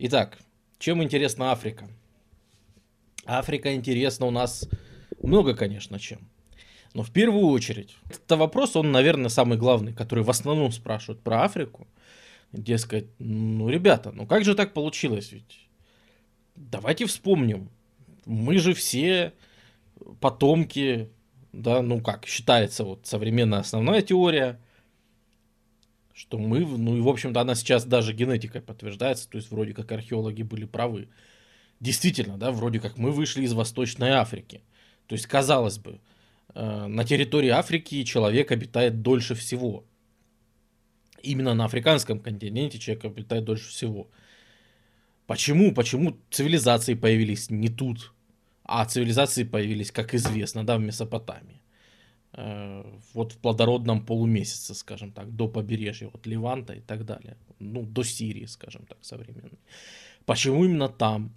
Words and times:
Итак, 0.00 0.38
чем 0.78 1.02
интересна 1.02 1.50
Африка? 1.50 1.88
Африка 3.26 3.74
интересна 3.74 4.26
у 4.26 4.30
нас 4.30 4.68
много, 5.20 5.56
конечно, 5.56 5.98
чем. 5.98 6.20
Но 6.94 7.02
в 7.02 7.10
первую 7.10 7.46
очередь, 7.46 7.96
это 8.08 8.36
вопрос, 8.36 8.76
он, 8.76 8.92
наверное, 8.92 9.28
самый 9.28 9.58
главный, 9.58 9.92
который 9.92 10.22
в 10.22 10.30
основном 10.30 10.70
спрашивают 10.70 11.20
про 11.20 11.42
Африку. 11.42 11.88
Дескать, 12.52 13.08
ну, 13.18 13.68
ребята, 13.68 14.12
ну 14.12 14.24
как 14.24 14.44
же 14.44 14.54
так 14.54 14.72
получилось? 14.72 15.32
Ведь 15.32 15.68
давайте 16.54 17.04
вспомним. 17.06 17.68
Мы 18.24 18.58
же 18.58 18.74
все 18.74 19.32
потомки, 20.20 21.10
да, 21.52 21.82
ну 21.82 22.00
как, 22.00 22.24
считается 22.24 22.84
вот 22.84 23.04
современная 23.04 23.58
основная 23.58 24.02
теория, 24.02 24.60
что 26.18 26.36
мы, 26.36 26.66
ну 26.66 26.96
и 26.96 27.00
в 27.00 27.08
общем-то 27.08 27.40
она 27.40 27.54
сейчас 27.54 27.84
даже 27.84 28.12
генетикой 28.12 28.60
подтверждается, 28.60 29.30
то 29.30 29.36
есть 29.38 29.52
вроде 29.52 29.72
как 29.72 29.92
археологи 29.92 30.42
были 30.42 30.64
правы. 30.64 31.08
Действительно, 31.78 32.36
да, 32.36 32.50
вроде 32.50 32.80
как 32.80 32.98
мы 32.98 33.12
вышли 33.12 33.44
из 33.44 33.52
Восточной 33.52 34.10
Африки. 34.10 34.62
То 35.06 35.14
есть, 35.14 35.26
казалось 35.26 35.78
бы, 35.78 36.00
э, 36.54 36.86
на 36.88 37.04
территории 37.04 37.50
Африки 37.50 38.02
человек 38.02 38.50
обитает 38.50 39.00
дольше 39.00 39.36
всего. 39.36 39.84
Именно 41.22 41.54
на 41.54 41.66
африканском 41.66 42.18
континенте 42.18 42.80
человек 42.80 43.04
обитает 43.04 43.44
дольше 43.44 43.68
всего. 43.68 44.10
Почему? 45.28 45.72
Почему 45.72 46.16
цивилизации 46.30 46.94
появились 46.94 47.48
не 47.48 47.68
тут, 47.68 48.12
а 48.64 48.84
цивилизации 48.84 49.44
появились, 49.44 49.92
как 49.92 50.14
известно, 50.14 50.66
да, 50.66 50.78
в 50.78 50.80
Месопотамии. 50.80 51.62
Э, 52.34 52.84
вот 53.14 53.32
в 53.32 53.38
плодородном 53.38 54.04
полумесяце, 54.04 54.74
скажем 54.74 55.12
так, 55.12 55.34
до 55.34 55.48
побережья, 55.48 56.10
вот 56.12 56.26
Ливанта 56.26 56.74
и 56.74 56.80
так 56.80 57.04
далее. 57.06 57.36
Ну, 57.58 57.82
до 57.82 58.02
Сирии, 58.02 58.44
скажем 58.44 58.84
так, 58.86 58.98
современной. 59.00 59.58
Почему 60.26 60.64
именно 60.64 60.88
там? 60.88 61.32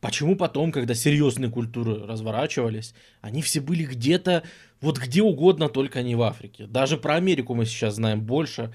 Почему 0.00 0.36
потом, 0.36 0.72
когда 0.72 0.94
серьезные 0.94 1.50
культуры 1.50 2.04
разворачивались, 2.04 2.94
они 3.20 3.42
все 3.42 3.60
были 3.60 3.84
где-то, 3.84 4.42
вот 4.80 4.98
где 4.98 5.22
угодно, 5.22 5.68
только 5.68 6.02
не 6.02 6.16
в 6.16 6.22
Африке. 6.22 6.66
Даже 6.66 6.98
про 6.98 7.14
Америку 7.14 7.54
мы 7.54 7.64
сейчас 7.64 7.94
знаем 7.94 8.20
больше, 8.20 8.74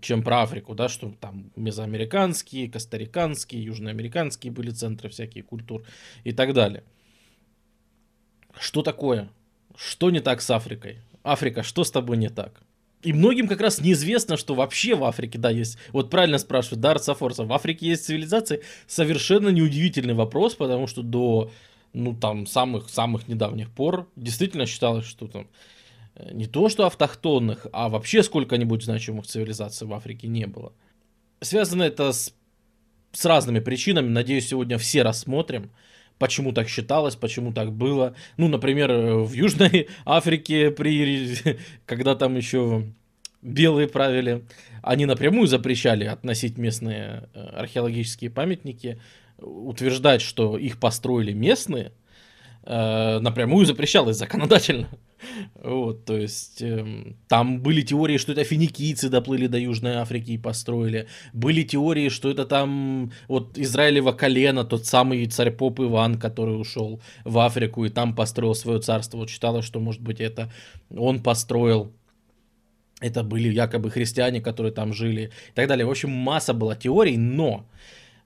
чем 0.00 0.22
про 0.22 0.42
Африку, 0.42 0.74
да, 0.74 0.88
что 0.88 1.12
там 1.20 1.52
мезоамериканские, 1.54 2.70
костариканские, 2.70 3.62
южноамериканские 3.62 4.52
были 4.52 4.70
центры 4.70 5.10
всякие 5.10 5.44
культур 5.44 5.84
и 6.24 6.32
так 6.32 6.54
далее. 6.54 6.82
Что 8.58 8.82
такое? 8.82 9.28
Что 9.76 10.10
не 10.10 10.20
так 10.20 10.40
с 10.40 10.50
Африкой? 10.50 10.98
Африка, 11.22 11.62
что 11.62 11.84
с 11.84 11.90
тобой 11.90 12.16
не 12.16 12.28
так? 12.28 12.62
И 13.02 13.12
многим 13.12 13.48
как 13.48 13.60
раз 13.60 13.80
неизвестно, 13.80 14.36
что 14.36 14.54
вообще 14.54 14.94
в 14.94 15.04
Африке, 15.04 15.38
да, 15.38 15.50
есть, 15.50 15.76
вот 15.92 16.08
правильно 16.08 16.38
спрашивают, 16.38 16.80
да, 16.80 16.92
Арцафорса, 16.92 17.44
в 17.44 17.52
Африке 17.52 17.88
есть 17.88 18.06
цивилизации, 18.06 18.62
совершенно 18.86 19.50
неудивительный 19.50 20.14
вопрос, 20.14 20.54
потому 20.54 20.86
что 20.86 21.02
до, 21.02 21.50
ну, 21.92 22.14
там, 22.14 22.46
самых-самых 22.46 23.28
недавних 23.28 23.70
пор 23.70 24.08
действительно 24.16 24.64
считалось, 24.64 25.04
что 25.04 25.28
там 25.28 25.48
э, 26.14 26.32
не 26.32 26.46
то, 26.46 26.70
что 26.70 26.86
автохтонных, 26.86 27.66
а 27.72 27.90
вообще 27.90 28.22
сколько-нибудь 28.22 28.82
значимых 28.82 29.26
цивилизаций 29.26 29.86
в 29.86 29.92
Африке 29.92 30.26
не 30.26 30.46
было. 30.46 30.72
Связано 31.42 31.82
это 31.82 32.10
с, 32.10 32.32
с 33.12 33.24
разными 33.26 33.60
причинами, 33.60 34.08
надеюсь, 34.08 34.48
сегодня 34.48 34.78
все 34.78 35.02
рассмотрим 35.02 35.70
почему 36.18 36.52
так 36.52 36.68
считалось, 36.68 37.16
почему 37.16 37.52
так 37.52 37.72
было. 37.72 38.14
Ну, 38.36 38.48
например, 38.48 38.92
в 38.92 39.32
Южной 39.32 39.88
Африке, 40.04 40.70
при, 40.70 41.36
когда 41.86 42.14
там 42.14 42.36
еще 42.36 42.84
белые 43.42 43.88
правили, 43.88 44.44
они 44.82 45.06
напрямую 45.06 45.46
запрещали 45.46 46.04
относить 46.04 46.58
местные 46.58 47.28
э, 47.34 47.40
археологические 47.40 48.30
памятники, 48.30 49.00
утверждать, 49.38 50.22
что 50.22 50.56
их 50.56 50.78
построили 50.78 51.32
местные, 51.32 51.92
э, 52.62 53.18
напрямую 53.20 53.66
запрещалось 53.66 54.16
законодательно. 54.16 54.88
Вот, 55.54 56.04
то 56.04 56.16
есть 56.16 56.60
э, 56.62 57.14
там 57.28 57.60
были 57.60 57.82
теории, 57.82 58.18
что 58.18 58.32
это 58.32 58.44
финикийцы 58.44 59.08
доплыли 59.08 59.46
до 59.46 59.58
Южной 59.58 59.94
Африки 59.94 60.32
и 60.32 60.38
построили. 60.38 61.06
Были 61.32 61.62
теории, 61.62 62.08
что 62.08 62.30
это 62.30 62.44
там 62.44 63.12
вот 63.28 63.58
Израилево 63.58 64.12
колено, 64.12 64.64
тот 64.64 64.86
самый 64.86 65.26
царь 65.26 65.50
Поп 65.50 65.80
Иван, 65.80 66.18
который 66.18 66.60
ушел 66.60 67.00
в 67.24 67.38
Африку 67.38 67.84
и 67.84 67.90
там 67.90 68.14
построил 68.14 68.54
свое 68.54 68.80
царство. 68.80 69.18
Вот 69.18 69.30
считалось, 69.30 69.64
что 69.64 69.80
может 69.80 70.02
быть 70.02 70.20
это 70.20 70.52
он 70.90 71.22
построил. 71.22 71.92
Это 73.00 73.22
были 73.22 73.48
якобы 73.48 73.90
христиане, 73.90 74.40
которые 74.40 74.72
там 74.72 74.92
жили 74.92 75.30
и 75.50 75.52
так 75.54 75.68
далее. 75.68 75.86
В 75.86 75.90
общем, 75.90 76.10
масса 76.10 76.54
была 76.54 76.74
теорий, 76.74 77.16
но 77.16 77.66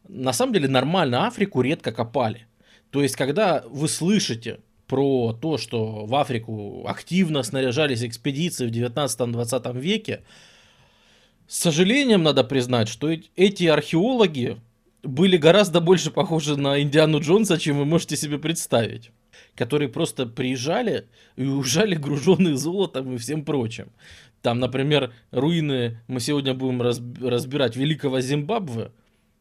на 0.09 0.32
самом 0.32 0.53
деле 0.53 0.69
нормально 0.69 1.27
Африку 1.27 1.62
редко 1.62 1.93
копали. 1.93 2.47
То 2.91 3.03
есть, 3.03 3.16
когда 3.16 3.65
вы 3.69 3.88
слышите 3.88 4.60
про 4.88 5.32
то, 5.41 5.59
что 5.59 6.06
в 6.06 6.15
Африку 6.15 6.84
активно 6.88 7.43
снаряжались 7.43 8.03
экспедиции 8.03 8.66
в 8.66 8.72
19-20 8.72 9.78
веке, 9.78 10.22
с 11.47 11.59
сожалением 11.59 12.22
надо 12.22 12.43
признать, 12.43 12.88
что 12.88 13.10
эти 13.37 13.65
археологи 13.65 14.56
были 15.03 15.37
гораздо 15.37 15.81
больше 15.81 16.10
похожи 16.10 16.56
на 16.56 16.81
Индиану 16.81 17.21
Джонса, 17.21 17.59
чем 17.59 17.78
вы 17.78 17.84
можете 17.84 18.16
себе 18.16 18.38
представить. 18.38 19.10
Которые 19.54 19.88
просто 19.88 20.27
приезжали 20.27 21.06
и 21.37 21.44
уезжали 21.44 21.94
груженные 21.94 22.56
золотом 22.56 23.15
и 23.15 23.19
всем 23.19 23.44
прочим. 23.44 23.91
Там, 24.43 24.59
например, 24.59 25.12
руины 25.31 26.00
мы 26.06 26.21
сегодня 26.21 26.54
будем 26.54 26.82
разбирать 26.82 27.77
Великого 27.77 28.21
Зимбабве. 28.21 28.93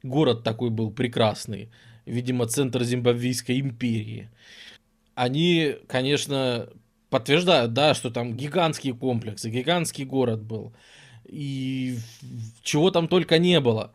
Город 0.03 0.43
такой 0.43 0.69
был 0.69 0.91
прекрасный. 0.91 1.69
Видимо, 2.05 2.47
центр 2.47 2.83
Зимбабвийской 2.83 3.59
империи 3.59 4.29
они, 5.17 5.77
конечно, 5.87 6.69
подтверждают, 7.09 7.73
да, 7.73 7.95
что 7.95 8.11
там 8.11 8.37
гигантские 8.37 8.93
комплексы, 8.93 9.49
гигантский 9.49 10.05
город 10.05 10.43
был. 10.43 10.73
И 11.25 11.97
чего 12.61 12.91
там 12.91 13.07
только 13.07 13.39
не 13.39 13.59
было. 13.59 13.91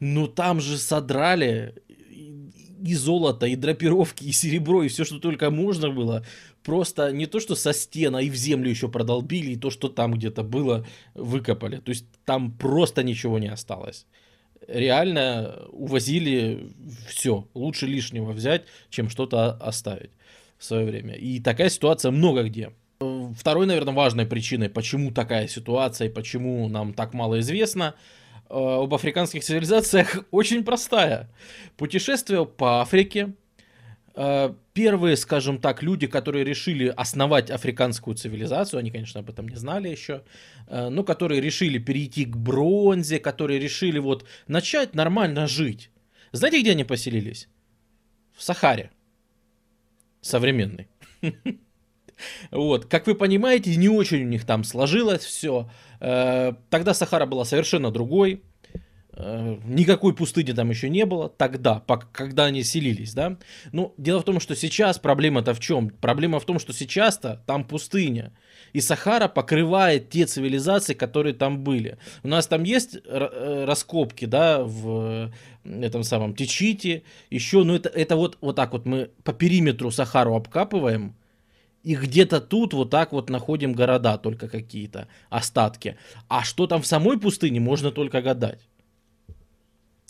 Но 0.00 0.26
там 0.26 0.60
же 0.60 0.76
содрали 0.76 1.76
и 2.10 2.94
золото, 2.94 3.46
и 3.46 3.54
драпировки, 3.54 4.24
и 4.24 4.32
серебро, 4.32 4.82
и 4.82 4.88
все, 4.88 5.04
что 5.04 5.20
только 5.20 5.50
можно 5.50 5.90
было. 5.90 6.26
Просто 6.64 7.12
не 7.12 7.26
то, 7.26 7.38
что 7.38 7.54
со 7.54 7.72
стен, 7.72 8.16
а 8.16 8.22
и 8.22 8.28
в 8.28 8.34
землю 8.34 8.68
еще 8.68 8.88
продолбили, 8.88 9.52
и 9.52 9.56
то, 9.56 9.70
что 9.70 9.88
там 9.88 10.14
где-то 10.14 10.42
было, 10.42 10.84
выкопали. 11.14 11.76
То 11.76 11.90
есть 11.90 12.06
там 12.24 12.50
просто 12.50 13.04
ничего 13.04 13.38
не 13.38 13.48
осталось. 13.48 14.06
Реально 14.66 15.66
увозили 15.70 16.72
все. 17.08 17.46
Лучше 17.54 17.86
лишнего 17.86 18.32
взять, 18.32 18.64
чем 18.90 19.08
что-то 19.08 19.52
оставить 19.52 20.10
в 20.58 20.64
свое 20.64 20.84
время. 20.84 21.14
И 21.14 21.40
такая 21.40 21.70
ситуация 21.70 22.10
много 22.10 22.42
где. 22.42 22.72
Второй, 23.36 23.66
наверное, 23.66 23.94
важной 23.94 24.26
причиной, 24.26 24.68
почему 24.68 25.12
такая 25.12 25.46
ситуация 25.46 26.08
и 26.08 26.12
почему 26.12 26.68
нам 26.68 26.92
так 26.92 27.14
мало 27.14 27.38
известно 27.38 27.94
э, 28.50 28.54
об 28.54 28.92
африканских 28.92 29.44
цивилизациях, 29.44 30.24
очень 30.32 30.64
простая. 30.64 31.30
Путешествие 31.76 32.44
по 32.44 32.80
Африке. 32.80 33.34
Э, 34.16 34.52
первые, 34.72 35.16
скажем 35.16 35.58
так, 35.60 35.80
люди, 35.80 36.08
которые 36.08 36.44
решили 36.44 36.88
основать 36.88 37.52
африканскую 37.52 38.16
цивилизацию, 38.16 38.80
они, 38.80 38.90
конечно, 38.90 39.20
об 39.20 39.30
этом 39.30 39.46
не 39.46 39.54
знали 39.54 39.88
еще, 39.88 40.24
э, 40.66 40.88
но 40.88 41.04
которые 41.04 41.40
решили 41.40 41.78
перейти 41.78 42.24
к 42.24 42.36
бронзе, 42.36 43.20
которые 43.20 43.60
решили 43.60 44.00
вот 44.00 44.26
начать 44.48 44.96
нормально 44.96 45.46
жить. 45.46 45.90
Знаете, 46.32 46.62
где 46.62 46.72
они 46.72 46.82
поселились? 46.82 47.48
В 48.36 48.42
Сахаре 48.42 48.90
современный. 50.28 50.88
Вот, 52.50 52.86
как 52.86 53.06
вы 53.06 53.14
понимаете, 53.14 53.76
не 53.76 53.88
очень 53.88 54.24
у 54.24 54.28
них 54.28 54.44
там 54.44 54.64
сложилось 54.64 55.24
все. 55.24 55.70
Э, 56.00 56.52
тогда 56.68 56.92
Сахара 56.92 57.26
была 57.26 57.44
совершенно 57.44 57.92
другой. 57.92 58.42
Э, 59.20 59.56
никакой 59.66 60.14
пустыни 60.14 60.52
там 60.52 60.70
еще 60.70 60.88
не 60.88 61.04
было 61.04 61.28
тогда, 61.28 61.82
когда 62.12 62.44
они 62.44 62.62
селились, 62.62 63.14
да. 63.14 63.36
Ну, 63.72 63.92
дело 63.98 64.20
в 64.20 64.24
том, 64.24 64.38
что 64.38 64.54
сейчас 64.54 65.00
проблема-то 65.00 65.54
в 65.54 65.60
чем? 65.60 65.90
Проблема 65.90 66.38
в 66.38 66.44
том, 66.44 66.60
что 66.60 66.72
сейчас-то 66.72 67.42
там 67.44 67.64
пустыня. 67.64 68.32
И 68.72 68.80
Сахара 68.80 69.26
покрывает 69.26 70.08
те 70.08 70.24
цивилизации, 70.24 70.94
которые 70.94 71.34
там 71.34 71.64
были. 71.64 71.98
У 72.22 72.28
нас 72.28 72.46
там 72.46 72.62
есть 72.62 72.96
э, 73.04 73.64
раскопки, 73.66 74.24
да, 74.24 74.62
в 74.62 75.32
этом 75.64 76.04
самом 76.04 76.36
Тичите, 76.36 77.02
еще, 77.28 77.64
ну 77.64 77.74
это, 77.74 77.88
это 77.88 78.14
вот, 78.14 78.38
вот 78.40 78.54
так 78.54 78.72
вот 78.72 78.86
мы 78.86 79.10
по 79.24 79.32
периметру 79.32 79.90
Сахару 79.90 80.36
обкапываем, 80.36 81.16
и 81.82 81.96
где-то 81.96 82.40
тут 82.40 82.72
вот 82.72 82.90
так 82.90 83.10
вот 83.10 83.30
находим 83.30 83.72
города 83.72 84.16
только 84.16 84.48
какие-то, 84.48 85.08
остатки. 85.28 85.96
А 86.28 86.44
что 86.44 86.68
там 86.68 86.82
в 86.82 86.86
самой 86.86 87.18
пустыне, 87.18 87.58
можно 87.58 87.90
только 87.90 88.22
гадать. 88.22 88.60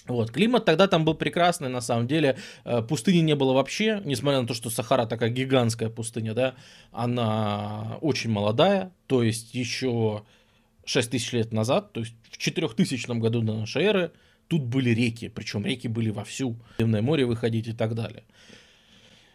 Вот, 0.08 0.30
климат 0.30 0.64
тогда 0.64 0.88
там 0.88 1.04
был 1.04 1.14
прекрасный, 1.14 1.68
на 1.68 1.80
самом 1.82 2.06
деле, 2.06 2.38
э, 2.64 2.82
пустыни 2.82 3.18
не 3.18 3.34
было 3.34 3.52
вообще, 3.52 4.00
несмотря 4.04 4.40
на 4.40 4.46
то, 4.46 4.54
что 4.54 4.70
Сахара 4.70 5.06
такая 5.06 5.28
гигантская 5.28 5.90
пустыня, 5.90 6.34
да, 6.34 6.54
она 6.92 7.98
очень 8.00 8.30
молодая, 8.30 8.92
то 9.06 9.22
есть 9.22 9.54
еще 9.54 10.24
6 10.86 11.10
тысяч 11.10 11.32
лет 11.32 11.52
назад, 11.52 11.92
то 11.92 12.00
есть 12.00 12.14
в 12.30 12.38
4000 12.38 13.18
году 13.18 13.42
до 13.42 13.52
нашей 13.54 13.84
эры, 13.84 14.12
тут 14.48 14.62
были 14.62 14.90
реки, 14.90 15.28
причем 15.28 15.64
реки 15.66 15.88
были 15.88 16.08
вовсю, 16.10 16.56
в 16.78 16.86
море 16.86 17.26
выходить 17.26 17.68
и 17.68 17.72
так 17.72 17.94
далее. 17.94 18.24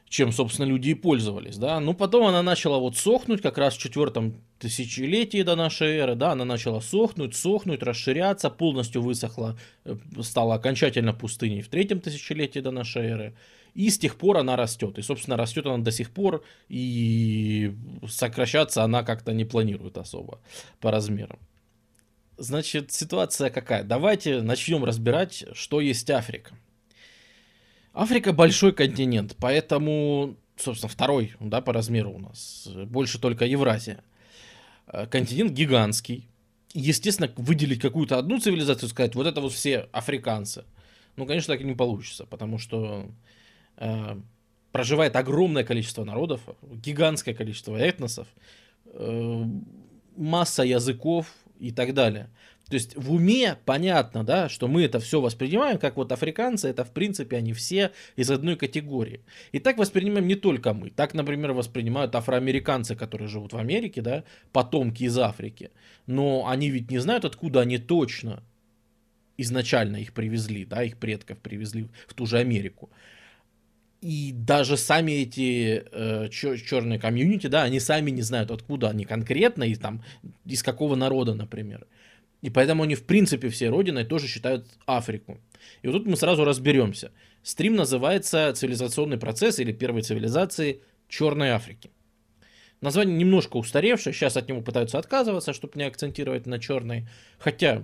Чем, 0.10 0.32
собственно, 0.32 0.68
люди 0.68 0.90
и 0.90 0.94
пользовались, 0.94 1.58
да. 1.58 1.80
Ну, 1.80 1.96
потом 1.96 2.28
она 2.28 2.44
начала 2.44 2.78
вот 2.78 2.98
сохнуть, 2.98 3.42
как 3.42 3.58
раз 3.58 3.76
в 3.76 3.80
четвертом 3.80 4.36
тысячелетии 4.64 5.44
до 5.44 5.56
нашей 5.56 5.98
эры, 5.98 6.16
да, 6.16 6.32
она 6.32 6.46
начала 6.46 6.80
сохнуть, 6.80 7.36
сохнуть, 7.36 7.84
расширяться, 7.84 8.50
полностью 8.50 9.02
высохла, 9.02 9.58
э, 9.84 9.98
стала 10.22 10.56
окончательно 10.56 11.14
пустыней 11.14 11.62
в 11.62 11.68
третьем 11.68 12.00
тысячелетии 12.00 12.60
до 12.60 12.72
нашей 12.72 13.04
эры. 13.04 13.36
И 13.74 13.90
с 13.90 13.98
тех 13.98 14.16
пор 14.16 14.38
она 14.38 14.56
растет. 14.56 14.98
И, 14.98 15.02
собственно, 15.02 15.36
растет 15.36 15.66
она 15.66 15.84
до 15.84 15.92
сих 15.92 16.12
пор, 16.12 16.46
и 16.70 17.76
сокращаться 18.08 18.84
она 18.84 19.04
как-то 19.04 19.34
не 19.34 19.44
планирует 19.44 19.98
особо 19.98 20.40
по 20.80 20.92
размерам. 20.92 21.40
Значит, 22.38 22.92
ситуация 22.92 23.50
какая? 23.50 23.84
Давайте 23.84 24.42
начнем 24.42 24.86
разбирать, 24.86 25.46
что 25.54 25.82
есть 25.82 26.10
Африка. 26.10 26.52
Африка 27.94 28.32
большой 28.32 28.72
континент, 28.72 29.36
поэтому, 29.40 30.38
собственно, 30.56 30.90
второй, 30.90 31.34
да, 31.42 31.60
по 31.60 31.74
размеру 31.74 32.12
у 32.12 32.20
нас. 32.20 32.70
Больше 32.86 33.20
только 33.20 33.46
Евразия. 33.46 34.04
Э, 34.88 35.06
континент 35.08 35.52
гигантский. 35.54 36.28
Естественно, 36.74 37.32
выделить 37.38 37.80
какую-то 37.80 38.18
одну 38.18 38.40
цивилизацию, 38.40 38.90
сказать, 38.90 39.16
вот 39.16 39.28
это 39.28 39.42
вот 39.42 39.54
все 39.54 39.88
африканцы. 39.92 40.66
Ну, 41.16 41.26
конечно, 41.26 41.54
так 41.54 41.62
и 41.62 41.66
не 41.66 41.76
получится, 41.76 42.26
потому 42.26 42.58
что 42.58 43.12
э, 43.78 44.20
проживает 44.72 45.16
огромное 45.16 45.64
количество 45.64 46.04
народов, 46.04 46.42
гигантское 46.64 47.36
количество 47.36 47.76
этносов, 47.78 48.28
э, 48.86 49.46
масса 50.18 50.64
языков 50.64 51.28
и 51.60 51.72
так 51.72 51.94
далее. 51.94 52.30
То 52.74 52.78
есть 52.78 52.96
в 52.96 53.14
уме 53.14 53.56
понятно, 53.66 54.24
да, 54.24 54.50
что 54.50 54.68
мы 54.68 54.82
это 54.82 55.00
все 55.00 55.22
воспринимаем, 55.22 55.78
как 55.78 55.96
вот 55.96 56.12
африканцы, 56.12 56.68
это 56.68 56.84
в 56.84 56.90
принципе 56.90 57.38
они 57.38 57.54
все 57.54 57.92
из 58.16 58.32
одной 58.32 58.56
категории. 58.56 59.22
И 59.52 59.60
так 59.60 59.78
воспринимаем 59.78 60.28
не 60.28 60.34
только 60.34 60.74
мы. 60.74 60.90
Так, 60.90 61.14
например, 61.14 61.54
воспринимают 61.54 62.16
афроамериканцы, 62.16 62.96
которые 62.96 63.28
живут 63.28 63.54
в 63.54 63.58
Америке, 63.60 64.02
да, 64.02 64.24
потомки 64.52 65.04
из 65.04 65.16
Африки. 65.20 65.70
Но 66.08 66.48
они 66.48 66.72
ведь 66.72 66.90
не 66.90 66.98
знают, 66.98 67.26
откуда 67.26 67.62
они 67.62 67.78
точно 67.78 68.42
изначально 69.38 69.98
их 69.98 70.12
привезли, 70.12 70.66
да, 70.66 70.82
их 70.82 70.98
предков 70.98 71.38
привезли 71.38 71.90
в 72.08 72.16
ту 72.16 72.26
же 72.26 72.40
Америку. 72.40 72.90
И 74.02 74.32
даже 74.34 74.78
сами 74.78 75.12
эти 75.12 75.84
э, 75.92 76.30
черные 76.30 76.98
комьюнити, 76.98 77.46
да, 77.46 77.62
они 77.62 77.80
сами 77.80 78.10
не 78.10 78.24
знают, 78.24 78.50
откуда 78.50 78.90
они 78.90 79.06
конкретно, 79.06 79.64
и 79.64 79.76
там, 79.76 80.04
из 80.44 80.64
какого 80.64 80.96
народа, 80.96 81.36
например. 81.36 81.86
И 82.44 82.50
поэтому 82.50 82.84
они, 82.84 82.96
в 82.96 83.04
принципе, 83.04 83.48
все 83.48 83.70
родиной 83.70 84.04
тоже 84.04 84.28
считают 84.28 84.68
Африку. 84.86 85.40
И 85.82 85.88
вот 85.88 85.94
тут 85.94 86.08
мы 86.08 86.18
сразу 86.18 86.44
разберемся. 86.44 87.12
Стрим 87.42 87.76
называется 87.76 88.52
«Цивилизационный 88.54 89.18
процесс» 89.18 89.60
или 89.60 89.72
«Первой 89.72 90.02
цивилизации 90.02 90.82
Черной 91.08 91.52
Африки». 91.52 91.90
Название 92.82 93.16
немножко 93.16 93.56
устаревшее, 93.56 94.14
сейчас 94.14 94.36
от 94.36 94.50
него 94.50 94.62
пытаются 94.62 95.00
отказываться, 95.00 95.54
чтобы 95.54 95.80
не 95.80 95.86
акцентировать 95.86 96.46
на 96.46 96.60
черной. 96.60 97.08
Хотя, 97.40 97.84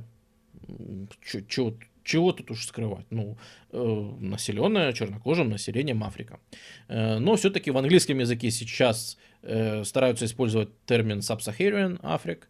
чего, 2.04 2.34
тут 2.34 2.52
уж 2.52 2.66
скрывать? 2.66 3.06
Ну, 3.12 3.38
э, 3.72 4.12
населенная 4.20 4.92
чернокожим 4.92 5.52
населением 5.52 6.04
Африка. 6.04 6.42
Э, 6.90 7.18
но 7.20 7.38
все-таки 7.38 7.72
в 7.72 7.78
английском 7.78 8.20
языке 8.20 8.52
сейчас 8.52 9.18
э, 9.42 9.86
стараются 9.86 10.26
использовать 10.26 10.70
термин 10.86 11.20
Sub-Saharan 11.20 11.98
Э, 12.04 12.48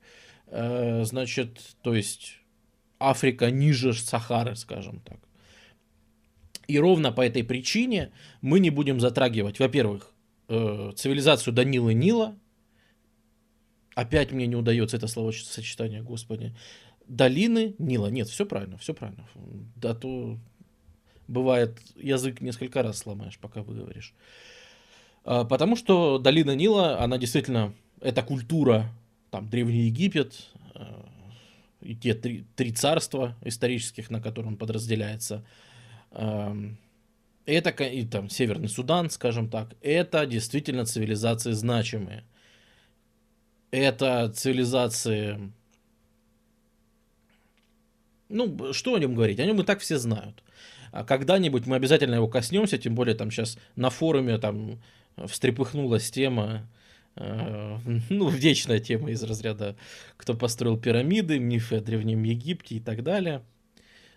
значит, 0.52 1.60
то 1.82 1.94
есть 1.94 2.40
Африка 3.00 3.50
ниже 3.50 3.94
Сахары, 3.94 4.56
скажем 4.56 5.00
так. 5.00 5.20
И 6.68 6.78
ровно 6.78 7.12
по 7.12 7.26
этой 7.26 7.44
причине 7.44 8.12
мы 8.42 8.60
не 8.60 8.70
будем 8.70 9.00
затрагивать, 9.00 9.60
во-первых, 9.60 10.12
э, 10.50 10.92
цивилизацию 10.96 11.54
Данилы 11.54 11.94
Нила. 11.94 12.38
Опять 13.96 14.32
мне 14.32 14.46
не 14.46 14.56
удается 14.56 14.98
это 14.98 15.08
словосочетание, 15.08 16.04
господи. 16.04 16.56
Долины 17.08 17.74
Нила. 17.80 18.08
Нет, 18.08 18.28
все 18.28 18.46
правильно, 18.46 18.78
все 18.78 18.94
правильно. 18.94 19.28
Да 19.76 19.96
то 19.96 20.38
бывает 21.28 21.80
язык 21.96 22.42
несколько 22.42 22.84
раз 22.84 23.00
сломаешь, 23.00 23.40
пока 23.40 23.64
выговоришь. 23.64 24.14
А, 25.24 25.46
потому 25.46 25.76
что 25.76 26.20
долина 26.20 26.56
Нила, 26.56 27.02
она 27.02 27.18
действительно, 27.18 27.74
это 28.00 28.22
культура 28.22 28.92
там 29.32 29.50
Древний 29.50 29.88
Египет, 29.88 30.50
э, 30.76 30.86
и 31.82 31.96
те 31.96 32.14
три, 32.14 32.46
три 32.56 32.72
царства 32.72 33.36
исторических, 33.42 34.10
на 34.10 34.22
котором 34.22 34.58
подразделяется. 34.58 35.46
Эм, 36.12 36.78
это 37.46 37.70
и 37.70 38.06
там 38.06 38.30
Северный 38.30 38.70
Судан, 38.70 39.10
скажем 39.10 39.50
так, 39.50 39.76
это 39.82 40.26
действительно 40.26 40.86
цивилизации 40.86 41.54
значимые. 41.54 42.24
Это 43.72 44.30
цивилизации... 44.30 45.52
Ну, 48.30 48.74
что 48.74 48.94
о 48.94 49.00
нем 49.00 49.16
говорить? 49.16 49.40
О 49.40 49.46
нем 49.46 49.60
и 49.62 49.64
так 49.64 49.80
все 49.80 49.98
знают. 49.98 50.44
А 50.92 51.04
когда-нибудь 51.04 51.66
мы 51.66 51.76
обязательно 51.76 52.16
его 52.16 52.28
коснемся, 52.28 52.78
тем 52.78 52.94
более 52.94 53.16
там 53.16 53.32
сейчас 53.32 53.58
на 53.76 53.90
форуме 53.90 54.38
там 54.38 54.80
встрепыхнулась 55.28 56.12
тема 56.12 56.68
ну, 57.16 58.30
вечная 58.30 58.80
тема 58.80 59.12
из 59.12 59.24
разряда, 59.24 59.76
кто 60.18 60.34
построил 60.34 60.78
пирамиды, 60.78 61.40
мифы 61.40 61.78
о 61.78 61.82
Древнем 61.82 62.24
Египте 62.24 62.76
и 62.76 62.80
так 62.80 63.04
далее. 63.04 63.44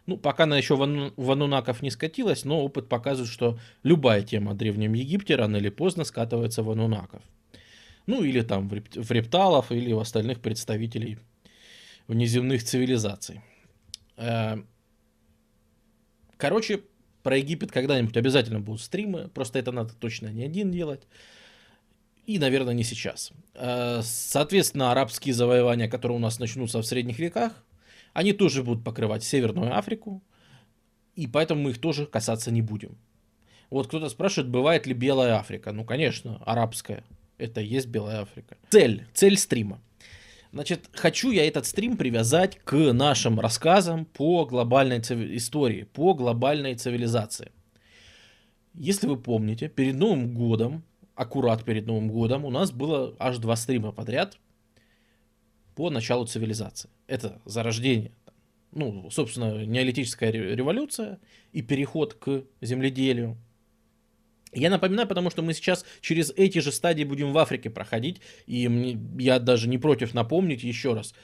Ну, 0.07 0.17
пока 0.17 0.45
она 0.45 0.57
еще 0.57 0.77
в 0.77 1.31
Анунаков 1.31 1.83
не 1.83 1.91
скатилась, 1.91 2.45
но 2.45 2.63
опыт 2.63 2.89
показывает, 2.89 3.31
что 3.31 3.59
любая 3.83 4.23
тема 4.23 4.53
о 4.53 4.55
Древнем 4.55 4.95
Египте 4.95 5.37
рано 5.37 5.57
или 5.57 5.69
поздно 5.69 6.05
скатывается 6.05 6.63
в 6.63 6.71
Анунаков. 6.71 7.23
Ну, 8.07 8.25
или 8.25 8.41
там 8.41 8.69
в, 8.69 8.75
реп- 8.75 9.01
в 9.01 9.11
репталов, 9.13 9.71
или 9.71 9.93
в 9.93 10.01
остальных 10.01 10.41
представителей 10.41 11.19
внеземных 12.09 12.65
цивилизаций. 12.65 13.43
Э, 14.17 14.57
короче, 16.37 16.83
про 17.23 17.37
Египет 17.37 17.71
когда-нибудь 17.71 18.17
обязательно 18.17 18.59
будут 18.59 18.81
стримы, 18.81 19.29
просто 19.29 19.61
это 19.61 19.71
надо 19.71 19.95
точно 19.95 20.29
не 20.29 20.43
один 20.45 20.73
делать. 20.73 21.07
И, 22.27 22.39
наверное, 22.39 22.75
не 22.75 22.85
сейчас. 22.85 23.33
Э, 23.55 24.01
соответственно, 24.03 24.93
арабские 24.93 25.35
завоевания, 25.35 25.89
которые 25.89 26.17
у 26.17 26.21
нас 26.21 26.39
начнутся 26.39 26.79
в 26.79 26.87
средних 26.87 27.19
веках, 27.19 27.53
они 28.13 28.33
тоже 28.33 28.63
будут 28.63 28.85
покрывать 28.85 29.25
Северную 29.25 29.77
Африку, 29.77 30.23
и 31.17 31.27
поэтому 31.27 31.63
мы 31.63 31.71
их 31.71 31.81
тоже 31.81 32.07
касаться 32.07 32.51
не 32.51 32.63
будем. 32.63 32.97
Вот 33.71 33.89
кто-то 33.89 34.09
спрашивает, 34.09 34.51
бывает 34.51 34.87
ли 34.87 34.95
Белая 34.95 35.35
Африка. 35.35 35.73
Ну, 35.73 35.85
конечно, 35.85 36.41
арабская. 36.45 37.05
Это 37.39 37.61
и 37.61 37.67
есть 37.67 37.87
Белая 37.89 38.21
Африка. 38.21 38.57
Цель, 38.71 39.07
цель 39.15 39.37
стрима. 39.37 39.81
Значит, 40.53 40.91
хочу 40.93 41.31
я 41.31 41.49
этот 41.49 41.65
стрим 41.65 41.97
привязать 41.97 42.59
к 42.63 42.77
нашим 42.93 43.41
рассказам 43.41 44.05
по 44.05 44.45
глобальной 44.45 45.01
цив... 45.01 45.19
истории, 45.19 45.85
по 45.85 46.13
глобальной 46.13 46.75
цивилизации. 46.75 47.51
Если 48.75 49.07
вы 49.07 49.17
помните, 49.17 49.69
перед 49.69 49.97
Новым 49.97 50.35
годом 50.35 50.85
аккурат 51.23 51.65
перед 51.65 51.87
Новым 51.87 52.09
годом 52.11 52.45
у 52.45 52.51
нас 52.51 52.71
было 52.71 53.17
аж 53.19 53.39
два 53.39 53.57
стрима 53.57 53.93
подряд 53.93 54.39
по 55.75 55.91
началу 55.91 56.27
цивилизации. 56.27 56.91
Это 57.07 57.41
зарождение, 57.45 58.13
ну, 58.73 59.11
собственно, 59.11 59.65
неолитическая 59.65 60.31
революция 60.31 61.19
и 61.53 61.63
переход 61.63 62.15
к 62.15 62.45
земледелию. 62.61 63.37
Я 64.53 64.69
напоминаю, 64.69 65.09
потому 65.09 65.31
что 65.31 65.43
мы 65.43 65.55
сейчас 65.55 65.85
через 66.03 66.31
эти 66.37 66.59
же 66.59 66.73
стадии 66.73 67.05
будем 67.05 67.33
в 67.33 67.39
Африке 67.39 67.71
проходить, 67.71 68.21
и 68.47 68.69
мне, 68.69 68.99
я 69.19 69.39
даже 69.39 69.67
не 69.69 69.79
против 69.79 70.13
напомнить 70.13 70.63
еще 70.63 70.93
раз. 70.93 71.15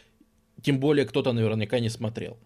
Тем 0.63 0.81
более 0.81 1.05
кто-то 1.05 1.33
наверняка 1.33 1.79
не 1.79 1.91
смотрел. 1.91 2.39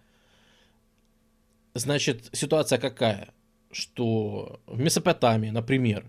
Значит, 1.75 2.29
ситуация 2.33 2.79
какая? 2.79 3.33
Что 3.71 4.61
в 4.67 4.79
Месопотамии, 4.81 5.51
например, 5.51 6.05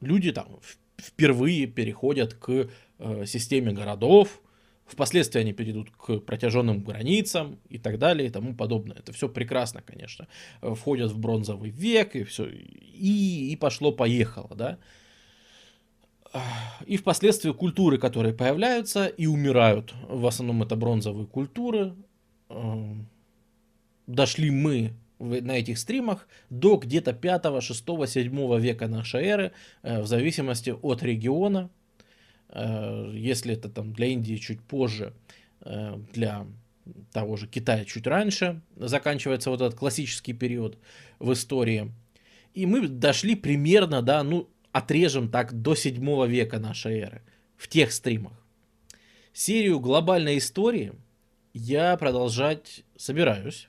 люди 0.00 0.32
там 0.32 0.60
впервые 0.98 1.66
переходят 1.66 2.34
к 2.34 2.68
э, 2.98 3.26
системе 3.26 3.72
городов, 3.72 4.40
впоследствии 4.86 5.40
они 5.40 5.52
перейдут 5.52 5.90
к 5.90 6.18
протяженным 6.20 6.82
границам 6.82 7.58
и 7.68 7.78
так 7.78 7.98
далее 7.98 8.28
и 8.28 8.30
тому 8.30 8.54
подобное. 8.54 8.96
Это 8.96 9.12
все 9.12 9.28
прекрасно, 9.28 9.82
конечно. 9.82 10.28
Э, 10.62 10.74
входят 10.74 11.12
в 11.12 11.18
бронзовый 11.18 11.70
век 11.70 12.16
и 12.16 12.24
все, 12.24 12.46
и, 12.46 13.52
и 13.52 13.56
пошло-поехало, 13.56 14.54
да. 14.54 14.78
И 16.86 16.96
впоследствии 16.96 17.52
культуры, 17.52 17.98
которые 17.98 18.34
появляются 18.34 19.06
и 19.06 19.26
умирают, 19.26 19.94
в 20.08 20.26
основном 20.26 20.62
это 20.62 20.76
бронзовые 20.76 21.26
культуры, 21.26 21.94
э, 22.48 22.94
дошли 24.06 24.50
мы 24.50 24.92
на 25.18 25.52
этих 25.52 25.78
стримах 25.78 26.28
до 26.50 26.76
где-то 26.76 27.12
5, 27.12 27.62
6, 27.62 27.84
7 28.06 28.58
века 28.60 28.88
нашей 28.88 29.24
эры, 29.24 29.52
э, 29.82 30.00
в 30.00 30.06
зависимости 30.06 30.70
от 30.70 31.02
региона. 31.02 31.70
Э, 32.48 33.10
если 33.14 33.54
это 33.54 33.68
там 33.68 33.92
для 33.92 34.06
Индии 34.08 34.36
чуть 34.36 34.60
позже, 34.60 35.14
э, 35.62 35.96
для 36.12 36.46
того 37.12 37.36
же 37.36 37.46
Китая 37.46 37.84
чуть 37.84 38.06
раньше, 38.06 38.60
заканчивается 38.76 39.50
вот 39.50 39.60
этот 39.60 39.78
классический 39.78 40.32
период 40.32 40.78
в 41.18 41.32
истории. 41.32 41.92
И 42.54 42.66
мы 42.66 42.86
дошли 42.88 43.34
примерно, 43.34 44.02
да, 44.02 44.22
ну, 44.22 44.48
отрежем 44.72 45.30
так 45.30 45.52
до 45.52 45.74
7 45.74 46.26
века 46.26 46.58
нашей 46.58 47.00
эры 47.00 47.22
в 47.56 47.68
тех 47.68 47.92
стримах. 47.92 48.34
Серию 49.32 49.80
глобальной 49.80 50.38
истории 50.38 50.92
я 51.52 51.96
продолжать 51.96 52.84
собираюсь. 52.96 53.68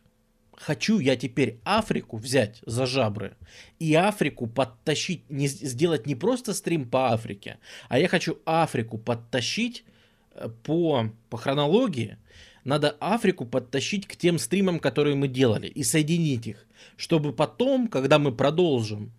Хочу 0.58 0.98
я 0.98 1.16
теперь 1.16 1.60
Африку 1.64 2.18
взять 2.18 2.62
за 2.66 2.88
жабры 2.88 3.38
и 3.78 3.94
Африку 3.94 4.48
подтащить, 4.48 5.30
не, 5.30 5.48
сделать 5.48 6.08
не 6.08 6.16
просто 6.16 6.56
стрим 6.56 6.90
по 6.90 7.14
Африке, 7.14 7.60
а 7.90 8.00
я 8.00 8.08
хочу 8.08 8.40
Африку 8.44 8.98
подтащить 8.98 9.86
э, 10.34 10.50
по, 10.64 11.12
по 11.30 11.38
хронологии, 11.38 12.18
надо 12.64 12.98
Африку 13.00 13.46
подтащить 13.46 14.08
к 14.08 14.16
тем 14.16 14.40
стримам, 14.40 14.80
которые 14.80 15.16
мы 15.16 15.28
делали, 15.28 15.68
и 15.68 15.84
соединить 15.84 16.48
их, 16.48 16.66
чтобы 16.96 17.34
потом, 17.34 17.88
когда 17.88 18.18
мы 18.18 18.32
продолжим 18.32 19.12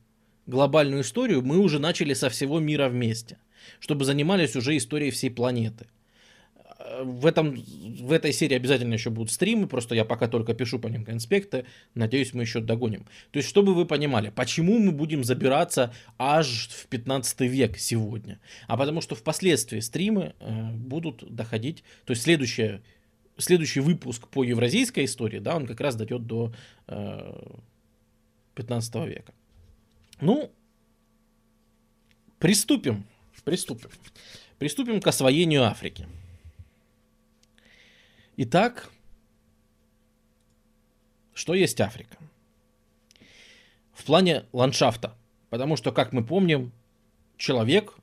глобальную 0.47 1.03
историю, 1.03 1.43
мы 1.43 1.59
уже 1.59 1.79
начали 1.79 2.15
со 2.15 2.31
всего 2.31 2.59
мира 2.59 2.89
вместе, 2.89 3.39
чтобы 3.79 4.05
занимались 4.05 4.57
уже 4.57 4.77
историей 4.77 5.13
всей 5.13 5.31
планеты 5.31 5.87
в, 6.79 7.27
этом, 7.27 7.55
в 7.55 8.13
этой 8.13 8.33
серии 8.33 8.55
обязательно 8.55 8.95
еще 8.95 9.11
будут 9.11 9.33
стримы, 9.33 9.67
просто 9.67 9.95
я 9.95 10.05
пока 10.05 10.29
только 10.29 10.55
пишу 10.55 10.79
по 10.79 10.87
ним 10.87 11.05
конспекты, 11.05 11.65
надеюсь, 11.95 12.35
мы 12.35 12.43
еще 12.43 12.61
догоним. 12.61 13.05
То 13.33 13.39
есть, 13.39 13.49
чтобы 13.49 13.75
вы 13.75 13.85
понимали, 13.85 14.31
почему 14.31 14.79
мы 14.79 14.93
будем 14.93 15.25
забираться 15.25 15.93
аж 16.19 16.69
в 16.69 16.87
15 16.87 17.41
век 17.43 17.79
сегодня. 17.79 18.41
А 18.69 18.77
потому 18.77 19.01
что 19.01 19.17
впоследствии 19.17 19.81
стримы 19.81 20.35
э, 20.39 20.71
будут 20.73 21.35
доходить, 21.35 21.83
то 22.05 22.13
есть 22.13 22.23
следующее, 22.23 22.83
следующий 23.37 23.81
выпуск 23.81 24.29
по 24.29 24.45
евразийской 24.45 25.05
истории, 25.05 25.41
да, 25.41 25.57
он 25.57 25.67
как 25.67 25.81
раз 25.81 25.97
дойдет 25.97 26.27
до 26.27 26.53
э, 26.87 27.43
15 28.55 28.95
века. 29.07 29.35
Ну, 30.21 30.53
приступим, 32.39 33.05
приступим. 33.45 33.91
Приступим 34.59 35.01
к 35.01 35.07
освоению 35.07 35.65
Африки. 35.65 36.07
Итак, 38.41 38.89
что 41.35 41.55
есть 41.55 41.81
Африка? 41.81 42.17
В 43.93 44.05
плане 44.05 44.45
ландшафта. 44.53 45.17
Потому 45.51 45.75
что, 45.75 45.91
как 45.91 46.13
мы 46.13 46.25
помним, 46.25 46.71
человек 47.37 47.95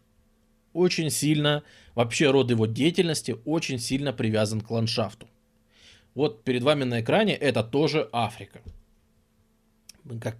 очень 0.73 1.09
сильно, 1.09 1.63
вообще 1.93 2.31
род 2.31 2.49
его 2.49 2.65
деятельности 2.65 3.37
очень 3.45 3.79
сильно 3.79 4.11
привязан 4.11 4.59
к 4.59 4.69
ландшафту. 4.69 5.29
Вот 6.15 6.43
перед 6.43 6.63
вами 6.63 6.83
на 6.83 6.99
экране 6.99 7.33
это 7.33 7.63
тоже 7.63 8.09
Африка. 8.11 8.61
Как, 10.19 10.37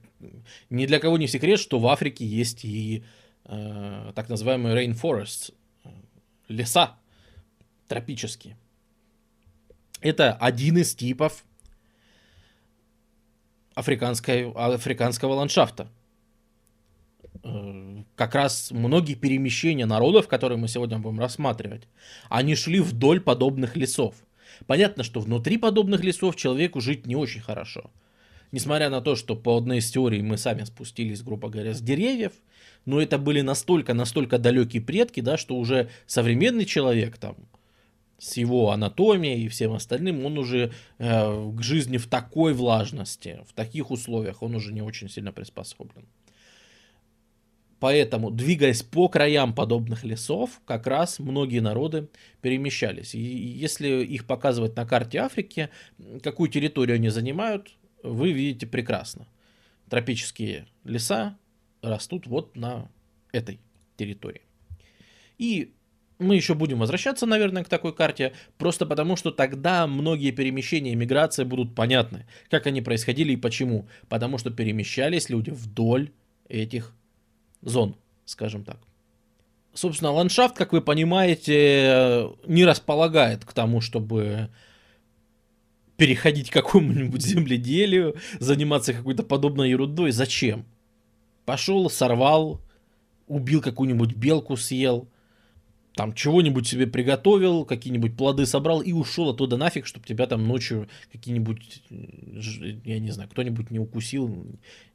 ни 0.69 0.87
для 0.87 0.99
кого 0.99 1.17
не 1.17 1.29
секрет, 1.29 1.57
что 1.57 1.79
в 1.79 1.87
Африке 1.87 2.25
есть 2.25 2.65
и 2.65 3.05
э, 3.45 4.11
так 4.13 4.27
называемые 4.27 4.75
rainforests, 4.75 5.53
э, 5.85 5.89
леса 6.49 6.97
тропические. 7.87 8.57
Это 10.01 10.33
один 10.33 10.77
из 10.77 10.93
типов 10.95 11.43
африканской, 13.73 14.51
африканского 14.51 15.33
ландшафта. 15.33 15.89
Э, 17.43 18.03
как 18.15 18.35
раз 18.35 18.71
многие 18.71 19.15
перемещения 19.15 19.85
народов, 19.85 20.27
которые 20.27 20.57
мы 20.57 20.67
сегодня 20.67 20.97
будем 20.97 21.19
рассматривать, 21.19 21.87
они 22.29 22.55
шли 22.55 22.79
вдоль 22.79 23.19
подобных 23.19 23.75
лесов. 23.75 24.15
Понятно, 24.67 25.03
что 25.03 25.19
внутри 25.19 25.57
подобных 25.57 26.03
лесов 26.03 26.35
человеку 26.35 26.81
жить 26.81 27.05
не 27.05 27.15
очень 27.15 27.41
хорошо. 27.41 27.91
Несмотря 28.51 28.89
на 28.89 29.01
то, 29.01 29.15
что 29.15 29.35
по 29.35 29.57
одной 29.57 29.79
из 29.79 29.91
теорий 29.91 30.21
мы 30.21 30.37
сами 30.37 30.63
спустились, 30.63 31.21
грубо 31.21 31.49
говоря, 31.49 31.73
с 31.73 31.81
деревьев, 31.81 32.31
но 32.85 33.01
это 33.01 33.17
были 33.17 33.41
настолько, 33.41 33.93
настолько 33.93 34.37
далекие 34.37 34.81
предки, 34.81 35.19
да, 35.19 35.37
что 35.37 35.57
уже 35.57 35.89
современный 36.05 36.65
человек 36.65 37.17
там, 37.17 37.35
с 38.17 38.37
его 38.37 38.71
анатомией 38.71 39.43
и 39.43 39.47
всем 39.49 39.73
остальным, 39.73 40.25
он 40.25 40.37
уже 40.37 40.71
э, 40.97 41.51
к 41.51 41.61
жизни 41.61 41.97
в 41.97 42.07
такой 42.07 42.53
влажности, 42.53 43.41
в 43.47 43.53
таких 43.53 43.91
условиях, 43.91 44.41
он 44.41 44.55
уже 44.55 44.73
не 44.73 44.81
очень 44.81 45.09
сильно 45.09 45.31
приспособлен. 45.31 46.05
Поэтому, 47.79 48.31
двигаясь 48.31 48.81
по 48.81 49.09
краям 49.09 49.53
подобных 49.53 50.03
лесов, 50.03 50.61
как 50.65 50.87
раз 50.87 51.19
многие 51.19 51.59
народы 51.59 52.07
перемещались. 52.41 53.13
И 53.13 53.19
если 53.19 54.03
их 54.03 54.25
показывать 54.25 54.75
на 54.75 54.85
карте 54.85 55.19
Африки, 55.19 55.69
какую 56.23 56.49
территорию 56.49 56.95
они 56.95 57.09
занимают, 57.09 57.75
вы 58.01 58.31
видите 58.31 58.65
прекрасно. 58.65 59.27
Тропические 59.89 60.67
леса 60.83 61.37
растут 61.81 62.27
вот 62.27 62.55
на 62.55 62.89
этой 63.31 63.59
территории. 63.97 64.41
И 65.37 65.74
мы 66.17 66.35
еще 66.35 66.53
будем 66.53 66.79
возвращаться, 66.79 67.25
наверное, 67.25 67.63
к 67.63 67.69
такой 67.69 67.93
карте, 67.93 68.33
просто 68.57 68.85
потому 68.85 69.15
что 69.15 69.31
тогда 69.31 69.85
многие 69.87 70.31
перемещения 70.31 70.93
и 70.93 70.95
миграции 70.95 71.43
будут 71.43 71.75
понятны, 71.75 72.25
как 72.49 72.67
они 72.67 72.81
происходили 72.81 73.33
и 73.33 73.37
почему. 73.37 73.87
Потому 74.07 74.37
что 74.37 74.49
перемещались 74.49 75.29
люди 75.29 75.49
вдоль 75.49 76.11
этих 76.47 76.93
зон, 77.61 77.95
скажем 78.25 78.63
так. 78.63 78.79
Собственно, 79.73 80.11
ландшафт, 80.11 80.55
как 80.55 80.71
вы 80.71 80.81
понимаете, 80.81 82.29
не 82.47 82.63
располагает 82.63 83.43
к 83.43 83.51
тому, 83.51 83.81
чтобы 83.81 84.49
переходить 85.97 86.49
к 86.49 86.53
какому-нибудь 86.53 87.21
земледелию, 87.25 88.15
заниматься 88.39 88.93
какой-то 88.93 89.23
подобной 89.23 89.69
ерундой. 89.69 90.11
Зачем? 90.11 90.65
Пошел, 91.43 91.89
сорвал, 91.89 92.61
убил 93.27 93.61
какую-нибудь 93.61 94.15
белку, 94.15 94.55
съел– 94.55 95.09
там 95.95 96.13
чего-нибудь 96.13 96.67
себе 96.67 96.87
приготовил, 96.87 97.63
какие-нибудь 97.63 98.17
плоды 98.17 98.45
собрал 98.45 98.81
и 98.81 98.91
ушел 98.91 99.29
оттуда 99.29 99.55
нафиг, 99.55 99.85
чтобы 99.85 100.05
тебя 100.05 100.27
там 100.27 100.45
ночью 100.45 100.89
какие-нибудь, 101.11 101.83
я 101.89 102.99
не 102.99 103.11
знаю, 103.11 103.29
кто-нибудь 103.29 103.71
не 103.71 103.79
укусил, 103.79 104.45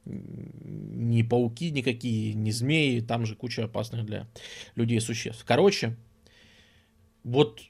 ни 0.04 1.22
пауки 1.22 1.70
никакие, 1.70 2.34
ни 2.34 2.50
змеи, 2.50 3.00
там 3.00 3.24
же 3.24 3.34
куча 3.34 3.64
опасных 3.64 4.04
для 4.04 4.28
людей 4.74 5.00
существ. 5.00 5.44
Короче, 5.46 5.96
вот 7.24 7.62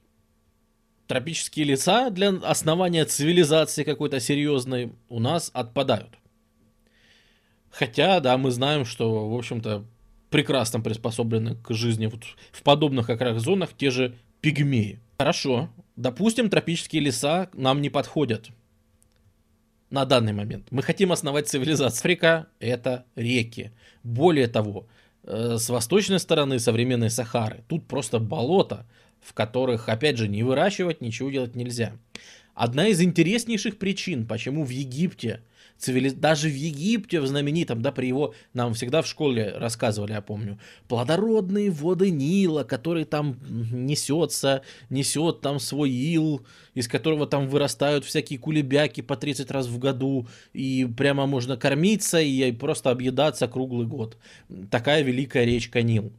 тропические 1.07 1.67
леса 1.67 2.11
для 2.11 2.31
основания 2.31 3.05
цивилизации 3.05 3.85
какой-то 3.85 4.19
серьезной 4.19 4.93
у 5.09 5.21
нас 5.21 5.51
отпадают. 5.55 6.17
Хотя, 7.71 8.19
да, 8.19 8.37
мы 8.37 8.51
знаем, 8.51 8.85
что, 8.85 9.29
в 9.29 9.37
общем-то, 9.37 9.85
прекрасно 10.31 10.81
приспособлены 10.81 11.57
к 11.57 11.73
жизни 11.75 12.07
вот 12.07 12.25
в 12.53 12.63
подобных 12.63 13.07
как 13.07 13.21
раз 13.21 13.43
зонах 13.43 13.71
те 13.77 13.91
же 13.91 14.17
пигмеи. 14.41 15.01
Хорошо, 15.19 15.69
допустим, 15.97 16.49
тропические 16.49 17.03
леса 17.03 17.51
нам 17.53 17.83
не 17.83 17.91
подходят 17.91 18.51
на 19.91 20.05
данный 20.05 20.33
момент. 20.33 20.69
Мы 20.71 20.83
хотим 20.83 21.13
основать 21.13 21.49
цивилизацию. 21.49 21.99
Африка– 21.99 22.47
это 22.61 23.05
реки. 23.17 23.73
Более 24.03 24.47
того, 24.47 24.87
э, 25.25 25.57
с 25.59 25.69
восточной 25.69 26.21
стороны 26.21 26.59
современной 26.59 27.11
Сахары 27.11 27.65
тут 27.69 27.87
просто 27.87 28.19
болото, 28.19 28.87
в 29.21 29.35
которых, 29.35 29.89
опять 29.89 30.17
же, 30.17 30.29
не 30.29 30.43
выращивать, 30.43 31.01
ничего 31.01 31.31
делать 31.31 31.57
нельзя. 31.57 31.93
Одна 32.55 32.87
из 32.89 33.01
интереснейших 33.03 33.79
причин, 33.79 34.27
почему 34.27 34.65
в 34.65 34.71
Египте 34.71 35.43
цивилиз... 35.81 36.13
даже 36.13 36.49
в 36.49 36.55
Египте, 36.55 37.21
в 37.21 37.27
знаменитом, 37.27 37.83
да, 37.83 37.91
при 37.91 38.07
его, 38.07 38.35
нам 38.53 38.75
всегда 38.75 39.03
в 39.03 39.07
школе 39.07 39.53
рассказывали, 39.57 40.13
я 40.13 40.21
помню, 40.21 40.59
плодородные 40.89 41.71
воды 41.71 42.11
Нила, 42.11 42.63
который 42.65 43.05
там 43.05 43.37
несется, 43.49 44.63
несет 44.91 45.41
там 45.41 45.59
свой 45.59 45.91
ил, 45.91 46.47
из 46.75 46.87
которого 46.87 47.27
там 47.27 47.49
вырастают 47.49 48.05
всякие 48.05 48.39
кулебяки 48.39 49.01
по 49.01 49.17
30 49.17 49.51
раз 49.51 49.67
в 49.67 49.79
году, 49.79 50.29
и 50.53 50.87
прямо 50.97 51.27
можно 51.27 51.57
кормиться 51.57 52.21
и 52.21 52.53
просто 52.53 52.91
объедаться 52.91 53.49
круглый 53.49 53.87
год. 53.87 54.17
Такая 54.71 55.03
великая 55.03 55.45
речка 55.45 55.83
Нил. 55.83 56.13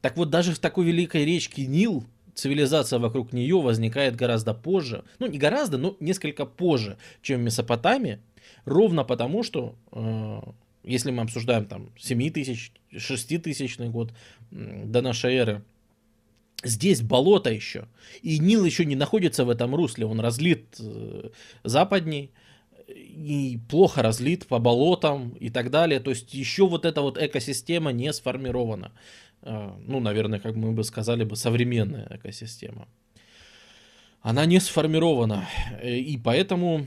Так 0.00 0.16
вот, 0.16 0.30
даже 0.30 0.52
в 0.52 0.58
такой 0.58 0.84
великой 0.84 1.24
речке 1.24 1.66
Нил 1.66 2.04
цивилизация 2.38 2.98
вокруг 2.98 3.32
нее 3.32 3.60
возникает 3.60 4.14
гораздо 4.14 4.54
позже, 4.54 5.04
ну 5.18 5.26
не 5.26 5.38
гораздо, 5.38 5.76
но 5.76 5.96
несколько 5.98 6.46
позже, 6.46 6.96
чем 7.20 7.40
в 7.40 7.42
Месопотамии, 7.44 8.20
Ровно 8.64 9.04
потому, 9.04 9.42
что 9.42 9.74
э, 9.92 10.40
если 10.84 11.10
мы 11.10 11.22
обсуждаем 11.22 11.66
там 11.66 11.90
7 11.98 12.30
тысяч, 12.30 12.72
6 12.96 13.42
тысячный 13.42 13.88
год 13.90 14.12
до 14.50 15.02
нашей 15.02 15.34
эры, 15.34 15.62
здесь 16.64 17.02
болото 17.02 17.50
еще, 17.50 17.88
и 18.22 18.38
Нил 18.38 18.64
еще 18.64 18.84
не 18.84 18.96
находится 18.96 19.44
в 19.44 19.50
этом 19.50 19.74
русле, 19.74 20.06
он 20.06 20.20
разлит 20.20 20.76
э, 20.80 21.30
западней, 21.64 22.30
и 22.88 23.58
плохо 23.68 24.02
разлит 24.02 24.46
по 24.46 24.58
болотам 24.58 25.30
и 25.40 25.50
так 25.50 25.70
далее. 25.70 26.00
То 26.00 26.10
есть 26.10 26.32
еще 26.32 26.66
вот 26.66 26.84
эта 26.84 27.02
вот 27.02 27.18
экосистема 27.18 27.92
не 27.92 28.12
сформирована. 28.12 28.92
Э, 29.42 29.72
ну, 29.86 30.00
наверное, 30.00 30.40
как 30.40 30.56
мы 30.56 30.72
бы 30.72 30.84
сказали 30.84 31.24
бы, 31.24 31.36
современная 31.36 32.06
экосистема. 32.10 32.88
она 34.22 34.46
не 34.46 34.60
сформирована. 34.60 35.48
Э, 35.80 35.96
и 35.96 36.16
поэтому 36.16 36.86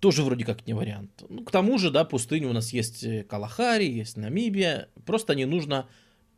тоже 0.00 0.22
вроде 0.22 0.44
как 0.44 0.66
не 0.66 0.74
вариант. 0.74 1.24
Ну, 1.28 1.44
к 1.44 1.50
тому 1.50 1.78
же, 1.78 1.90
да, 1.90 2.04
пустыни 2.04 2.46
у 2.46 2.52
нас 2.52 2.72
есть 2.72 3.04
э, 3.04 3.24
Калахари, 3.24 3.84
есть 3.84 4.16
Намибия. 4.16 4.88
Просто 5.04 5.34
не 5.34 5.44
нужно 5.44 5.88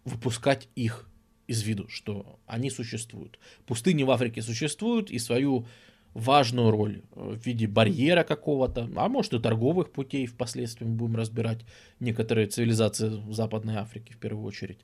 выпускать 0.04 0.68
их 0.74 1.08
из 1.46 1.62
виду, 1.62 1.88
что 1.88 2.38
они 2.46 2.70
существуют. 2.70 3.38
Пустыни 3.66 4.02
в 4.02 4.10
Африке 4.10 4.40
существуют 4.40 5.10
и 5.10 5.18
свою 5.18 5.66
важную 6.14 6.70
роль 6.70 7.02
в 7.12 7.44
виде 7.44 7.66
барьера 7.66 8.24
какого-то, 8.24 8.88
а 8.96 9.08
может 9.08 9.32
и 9.32 9.38
торговых 9.38 9.92
путей 9.92 10.26
впоследствии 10.26 10.84
мы 10.84 10.94
будем 10.94 11.16
разбирать 11.16 11.60
некоторые 12.00 12.46
цивилизации 12.46 13.22
Западной 13.32 13.76
Африке 13.76 14.14
в 14.14 14.18
первую 14.18 14.44
очередь, 14.44 14.80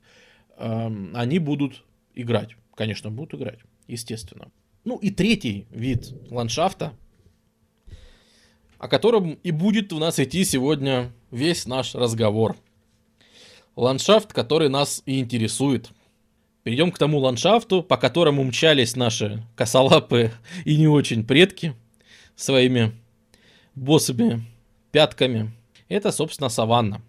эм, 0.59 1.13
они 1.15 1.39
будут 1.39 1.85
играть. 2.15 2.57
Конечно, 2.75 3.11
будут 3.11 3.35
играть, 3.35 3.59
естественно. 3.89 4.51
Ну 4.85 4.97
и 4.99 5.11
третий 5.11 5.67
вид 5.71 6.15
ландшафта, 6.31 6.93
о 8.79 8.89
котором 8.89 9.33
и 9.43 9.51
будет 9.51 9.93
у 9.93 9.99
нас 9.99 10.19
идти 10.19 10.45
сегодня 10.45 11.13
весь 11.31 11.67
наш 11.67 11.95
разговор. 11.95 12.57
Ландшафт, 13.75 14.33
который 14.33 14.69
нас 14.69 15.03
и 15.07 15.21
интересует. 15.21 15.91
Перейдем 16.63 16.91
к 16.91 16.99
тому 16.99 17.19
ландшафту, 17.19 17.83
по 17.83 17.97
которому 17.97 18.43
мчались 18.43 18.97
наши 18.97 19.45
косолапые 19.55 20.33
и 20.65 20.77
не 20.77 20.89
очень 20.89 21.25
предки 21.25 21.75
своими 22.35 22.93
босыми 23.75 24.43
пятками. 24.91 25.53
Это, 25.89 26.11
собственно, 26.11 26.49
саванна. 26.49 27.03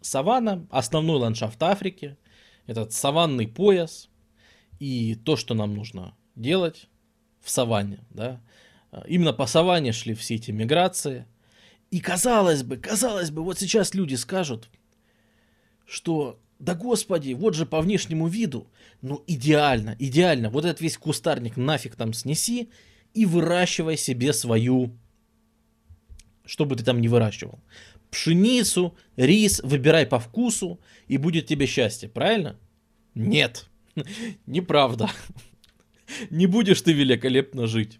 Саванна– 0.00 0.66
основной 0.70 1.18
ландшафт 1.18 1.60
Африки. 1.62 2.16
Этот 2.66 2.92
саванный 2.92 3.48
пояс. 3.48 4.08
И 4.78 5.14
то, 5.14 5.36
что 5.36 5.54
нам 5.54 5.74
нужно 5.74 6.14
делать 6.36 6.88
в 7.40 7.50
саванне, 7.50 8.00
да, 8.10 8.40
именно 9.06 9.32
по 9.32 9.46
саванне 9.46 9.92
шли 9.92 10.14
все 10.14 10.36
эти 10.36 10.50
миграции. 10.50 11.26
И 11.90 12.00
казалось 12.00 12.62
бы, 12.62 12.76
казалось 12.76 13.30
бы, 13.30 13.42
вот 13.42 13.58
сейчас 13.58 13.94
люди 13.94 14.14
скажут, 14.14 14.68
что 15.86 16.40
да 16.58 16.74
господи, 16.74 17.32
вот 17.32 17.54
же 17.54 17.66
по 17.66 17.80
внешнему 17.80 18.28
виду, 18.28 18.70
ну 19.02 19.22
идеально, 19.26 19.96
идеально, 19.98 20.50
вот 20.50 20.64
этот 20.64 20.80
весь 20.80 20.96
кустарник 20.96 21.56
нафиг 21.56 21.94
там 21.94 22.12
снеси 22.12 22.70
и 23.12 23.26
выращивай 23.26 23.96
себе 23.96 24.32
свою, 24.32 24.96
что 26.44 26.64
бы 26.64 26.76
ты 26.76 26.84
там 26.84 27.00
не 27.00 27.08
выращивал. 27.08 27.58
Пшеницу, 28.10 28.96
рис, 29.16 29.60
выбирай 29.62 30.06
по 30.06 30.18
вкусу, 30.18 30.80
и 31.08 31.16
будет 31.16 31.46
тебе 31.46 31.66
счастье, 31.66 32.08
правильно? 32.08 32.56
Нет, 33.14 33.68
неправда. 34.46 35.10
Не 36.30 36.46
будешь 36.46 36.82
ты 36.82 36.92
великолепно 36.92 37.66
жить 37.66 37.98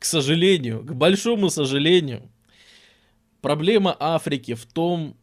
к 0.00 0.06
сожалению, 0.06 0.82
к 0.82 0.94
большому 0.94 1.50
сожалению, 1.50 2.32
проблема 3.42 3.94
Африки 4.00 4.54
в 4.54 4.64
том, 4.64 5.14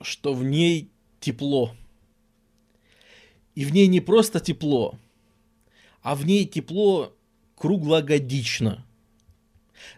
что 0.00 0.32
в 0.32 0.42
ней 0.42 0.90
тепло. 1.20 1.76
И 3.54 3.66
в 3.66 3.72
ней 3.74 3.86
не 3.88 4.00
просто 4.00 4.40
тепло, 4.40 4.98
а 6.00 6.14
в 6.14 6.24
ней 6.24 6.46
тепло 6.46 7.14
круглогодично. 7.54 8.86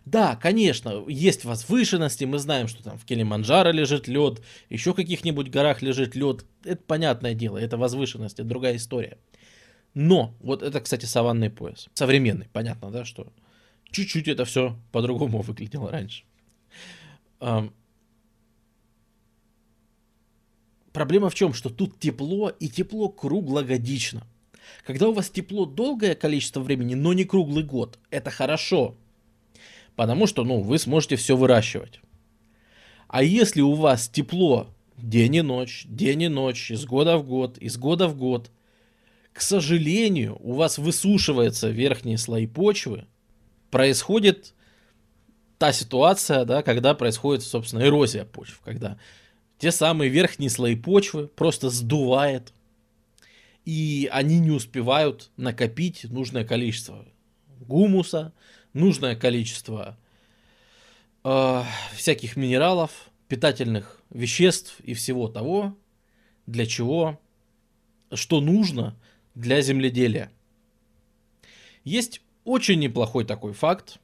Да, 0.04 0.34
конечно, 0.34 1.04
есть 1.06 1.44
возвышенности, 1.44 2.24
мы 2.24 2.38
знаем, 2.40 2.66
что 2.66 2.82
там 2.82 2.98
в 2.98 3.04
Килиманджаро 3.04 3.70
лежит 3.70 4.08
лед, 4.08 4.42
еще 4.70 4.92
в 4.92 4.96
каких-нибудь 4.96 5.50
горах 5.50 5.82
лежит 5.82 6.16
лед. 6.16 6.44
Это 6.64 6.82
понятное 6.82 7.34
дело, 7.34 7.58
это 7.58 7.76
возвышенность, 7.76 8.40
это 8.40 8.48
другая 8.48 8.74
история. 8.74 9.18
Но, 9.92 10.34
вот 10.40 10.64
это, 10.64 10.80
кстати, 10.80 11.04
саванный 11.04 11.50
пояс. 11.50 11.88
Современный, 11.94 12.48
понятно, 12.52 12.90
да, 12.90 13.04
что 13.04 13.32
чуть-чуть 13.94 14.28
это 14.28 14.44
все 14.44 14.76
по-другому 14.92 15.40
выглядело 15.40 15.90
раньше. 15.90 16.24
Проблема 20.92 21.28
в 21.28 21.34
чем? 21.34 21.54
Что 21.54 21.70
тут 21.70 21.98
тепло 21.98 22.50
и 22.50 22.68
тепло 22.68 23.08
круглогодично. 23.08 24.26
Когда 24.86 25.08
у 25.08 25.12
вас 25.12 25.28
тепло 25.28 25.66
долгое 25.66 26.14
количество 26.14 26.60
времени, 26.60 26.94
но 26.94 27.12
не 27.12 27.24
круглый 27.24 27.64
год, 27.64 27.98
это 28.10 28.30
хорошо. 28.30 28.94
Потому 29.96 30.26
что, 30.26 30.44
ну, 30.44 30.60
вы 30.60 30.78
сможете 30.78 31.16
все 31.16 31.36
выращивать. 31.36 32.00
А 33.08 33.22
если 33.22 33.60
у 33.60 33.74
вас 33.74 34.08
тепло 34.08 34.68
день 34.96 35.36
и 35.36 35.42
ночь, 35.42 35.84
день 35.88 36.22
и 36.22 36.28
ночь, 36.28 36.70
из 36.70 36.84
года 36.84 37.18
в 37.18 37.26
год, 37.26 37.58
из 37.58 37.76
года 37.76 38.08
в 38.08 38.16
год, 38.16 38.50
к 39.32 39.40
сожалению, 39.40 40.36
у 40.40 40.52
вас 40.54 40.78
высушиваются 40.78 41.68
верхние 41.68 42.18
слои 42.18 42.46
почвы, 42.46 43.06
происходит 43.74 44.54
та 45.58 45.72
ситуация, 45.72 46.44
да, 46.44 46.62
когда 46.62 46.94
происходит, 46.94 47.42
собственно, 47.42 47.82
эрозия 47.82 48.24
почв, 48.24 48.60
когда 48.60 48.98
те 49.58 49.72
самые 49.72 50.10
верхние 50.10 50.48
слои 50.48 50.76
почвы 50.76 51.26
просто 51.26 51.70
сдувает, 51.70 52.52
и 53.64 54.08
они 54.12 54.38
не 54.38 54.52
успевают 54.52 55.32
накопить 55.36 56.04
нужное 56.04 56.44
количество 56.44 57.04
гумуса, 57.58 58.32
нужное 58.74 59.16
количество 59.16 59.98
э, 61.24 61.62
всяких 61.96 62.36
минералов, 62.36 63.10
питательных 63.26 64.00
веществ 64.10 64.78
и 64.84 64.94
всего 64.94 65.26
того, 65.26 65.76
для 66.46 66.64
чего, 66.64 67.20
что 68.12 68.40
нужно 68.40 68.94
для 69.34 69.62
земледелия. 69.62 70.30
Есть 71.82 72.20
очень 72.44 72.78
неплохой 72.78 73.24
такой 73.24 73.52
факт, 73.52 73.98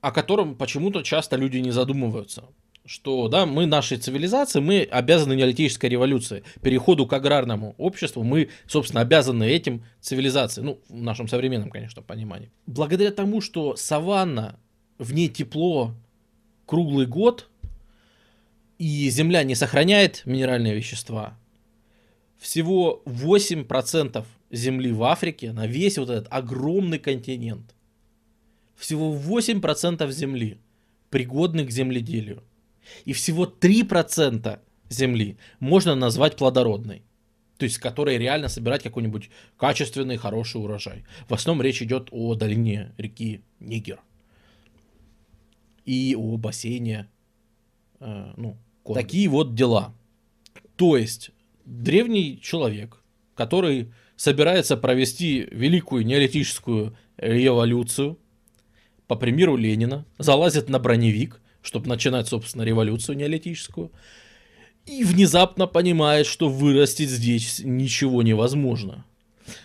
о 0.00 0.12
котором 0.12 0.54
почему-то 0.54 1.02
часто 1.02 1.36
люди 1.36 1.58
не 1.58 1.70
задумываются. 1.70 2.44
Что, 2.86 3.28
да, 3.28 3.44
мы 3.44 3.66
нашей 3.66 3.98
цивилизации, 3.98 4.60
мы 4.60 4.82
обязаны 4.90 5.34
неолитической 5.34 5.90
революции, 5.90 6.42
переходу 6.62 7.06
к 7.06 7.12
аграрному 7.12 7.74
обществу, 7.76 8.24
мы, 8.24 8.48
собственно, 8.66 9.02
обязаны 9.02 9.44
этим 9.44 9.84
цивилизации, 10.00 10.62
ну, 10.62 10.80
в 10.88 10.94
нашем 10.94 11.28
современном, 11.28 11.70
конечно, 11.70 12.00
понимании. 12.00 12.50
Благодаря 12.66 13.10
тому, 13.10 13.42
что 13.42 13.76
саванна, 13.76 14.58
в 14.98 15.12
ней 15.12 15.28
тепло 15.28 15.94
круглый 16.64 17.06
год, 17.06 17.48
и 18.78 19.10
земля 19.10 19.44
не 19.44 19.54
сохраняет 19.54 20.22
минеральные 20.24 20.74
вещества, 20.74 21.38
всего 22.38 23.02
8% 23.04 24.24
земли 24.50 24.92
в 24.92 25.02
Африке, 25.04 25.52
на 25.52 25.66
весь 25.66 25.98
вот 25.98 26.10
этот 26.10 26.28
огромный 26.30 26.98
континент, 26.98 27.74
всего 28.76 29.14
8% 29.14 30.10
земли 30.10 30.58
пригодны 31.10 31.66
к 31.66 31.70
земледелию. 31.70 32.42
И 33.04 33.12
всего 33.12 33.44
3% 33.44 34.58
земли 34.88 35.36
можно 35.60 35.94
назвать 35.94 36.36
плодородной. 36.36 37.02
То 37.58 37.64
есть, 37.64 37.78
которой 37.78 38.16
реально 38.16 38.48
собирать 38.48 38.82
какой-нибудь 38.82 39.28
качественный, 39.58 40.16
хороший 40.16 40.62
урожай. 40.62 41.04
В 41.28 41.34
основном 41.34 41.62
речь 41.62 41.82
идет 41.82 42.08
о 42.10 42.34
долине 42.34 42.94
реки 42.96 43.42
Нигер. 43.60 44.00
И 45.84 46.16
о 46.18 46.38
бассейне, 46.38 47.08
э, 48.00 48.32
ну, 48.36 48.56
Конго. 48.82 49.02
Такие 49.02 49.28
вот 49.28 49.54
дела. 49.54 49.94
То 50.76 50.96
есть, 50.96 51.32
древний 51.66 52.40
человек, 52.40 53.02
который 53.34 53.92
собирается 54.20 54.76
провести 54.76 55.48
великую 55.50 56.04
неолитическую 56.04 56.94
революцию, 57.16 58.18
по 59.06 59.16
примеру 59.16 59.56
Ленина, 59.56 60.04
залазит 60.18 60.68
на 60.68 60.78
броневик, 60.78 61.40
чтобы 61.62 61.88
начинать, 61.88 62.28
собственно, 62.28 62.62
революцию 62.62 63.16
неолитическую, 63.16 63.90
и 64.84 65.04
внезапно 65.04 65.66
понимает, 65.66 66.26
что 66.26 66.50
вырастить 66.50 67.08
здесь 67.08 67.62
ничего 67.64 68.22
невозможно. 68.22 69.06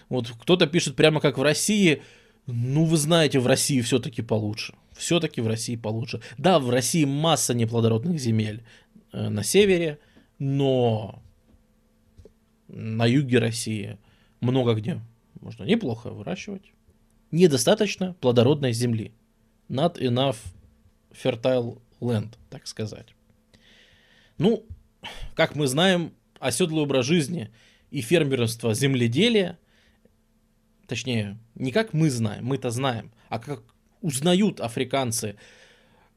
Вот 0.08 0.30
кто-то 0.30 0.68
пишет 0.68 0.96
прямо 0.96 1.20
как 1.20 1.38
в 1.38 1.42
России, 1.42 2.02
ну 2.48 2.86
вы 2.86 2.96
знаете, 2.96 3.40
в 3.40 3.48
России 3.48 3.82
все-таки 3.82 4.22
получше. 4.22 4.74
Все-таки 4.96 5.42
в 5.42 5.48
России 5.48 5.76
получше. 5.76 6.22
Да, 6.38 6.60
в 6.60 6.70
России 6.70 7.04
масса 7.04 7.54
неплодородных 7.54 8.18
земель 8.22 8.64
э, 9.12 9.28
на 9.28 9.44
севере, 9.44 10.00
но 10.40 11.22
на 12.70 13.06
юге 13.06 13.40
России 13.40 13.98
много 14.42 14.74
где 14.74 15.00
можно 15.42 15.64
неплохо 15.64 16.12
выращивать. 16.12 16.72
Недостаточно 17.32 18.16
плодородной 18.22 18.74
земли. 18.74 19.12
Not 19.70 20.00
enough 20.00 20.38
fertile 21.12 21.82
land, 22.00 22.36
так 22.50 22.68
сказать. 22.68 23.16
Ну, 24.38 24.66
как 25.34 25.56
мы 25.56 25.68
знаем, 25.68 26.14
оседлый 26.40 26.84
образ 26.84 27.06
жизни 27.06 27.52
и 27.92 28.02
фермерство 28.02 28.74
земледелия, 28.74 29.58
точнее, 30.88 31.38
не 31.56 31.72
как 31.72 31.94
мы 31.94 32.10
знаем, 32.10 32.46
мы-то 32.46 32.70
знаем, 32.70 33.12
а 33.30 33.40
как 33.40 33.64
узнают 34.02 34.60
африканцы 34.60 35.38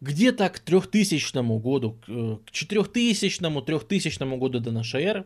где-то 0.00 0.48
к 0.50 0.58
3000 0.60 1.60
году, 1.60 1.92
к 1.92 2.08
4000-3000 2.08 4.38
году 4.38 4.60
до 4.60 4.70
нашей 4.70 5.02
эры, 5.02 5.24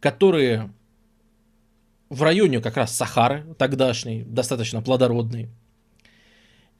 которые 0.00 0.72
в 2.08 2.22
районе 2.22 2.60
как 2.60 2.76
раз 2.76 2.96
Сахары 2.96 3.54
тогдашней, 3.58 4.22
достаточно 4.22 4.82
плодородной, 4.82 5.48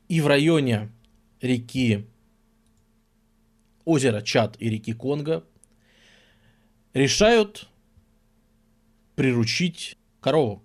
и 0.08 0.20
в 0.20 0.26
районе 0.26 0.90
реки 1.40 2.06
озера 3.84 4.22
Чад 4.22 4.56
и 4.58 4.68
реки 4.70 4.92
Конго 4.92 5.44
решают 6.94 7.68
приручить 9.16 9.96
корову. 10.20 10.62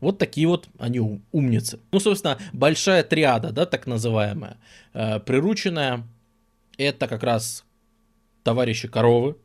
Вот 0.00 0.18
такие 0.18 0.46
вот 0.46 0.68
они 0.78 1.00
умницы. 1.32 1.80
Ну, 1.90 2.00
собственно, 2.00 2.38
большая 2.52 3.02
триада, 3.04 3.52
да, 3.52 3.64
так 3.64 3.86
называемая, 3.86 4.58
э, 4.92 5.20
прирученная, 5.20 6.06
это 6.76 7.08
как 7.08 7.22
раз 7.22 7.64
товарищи 8.42 8.88
коровы, 8.88 9.36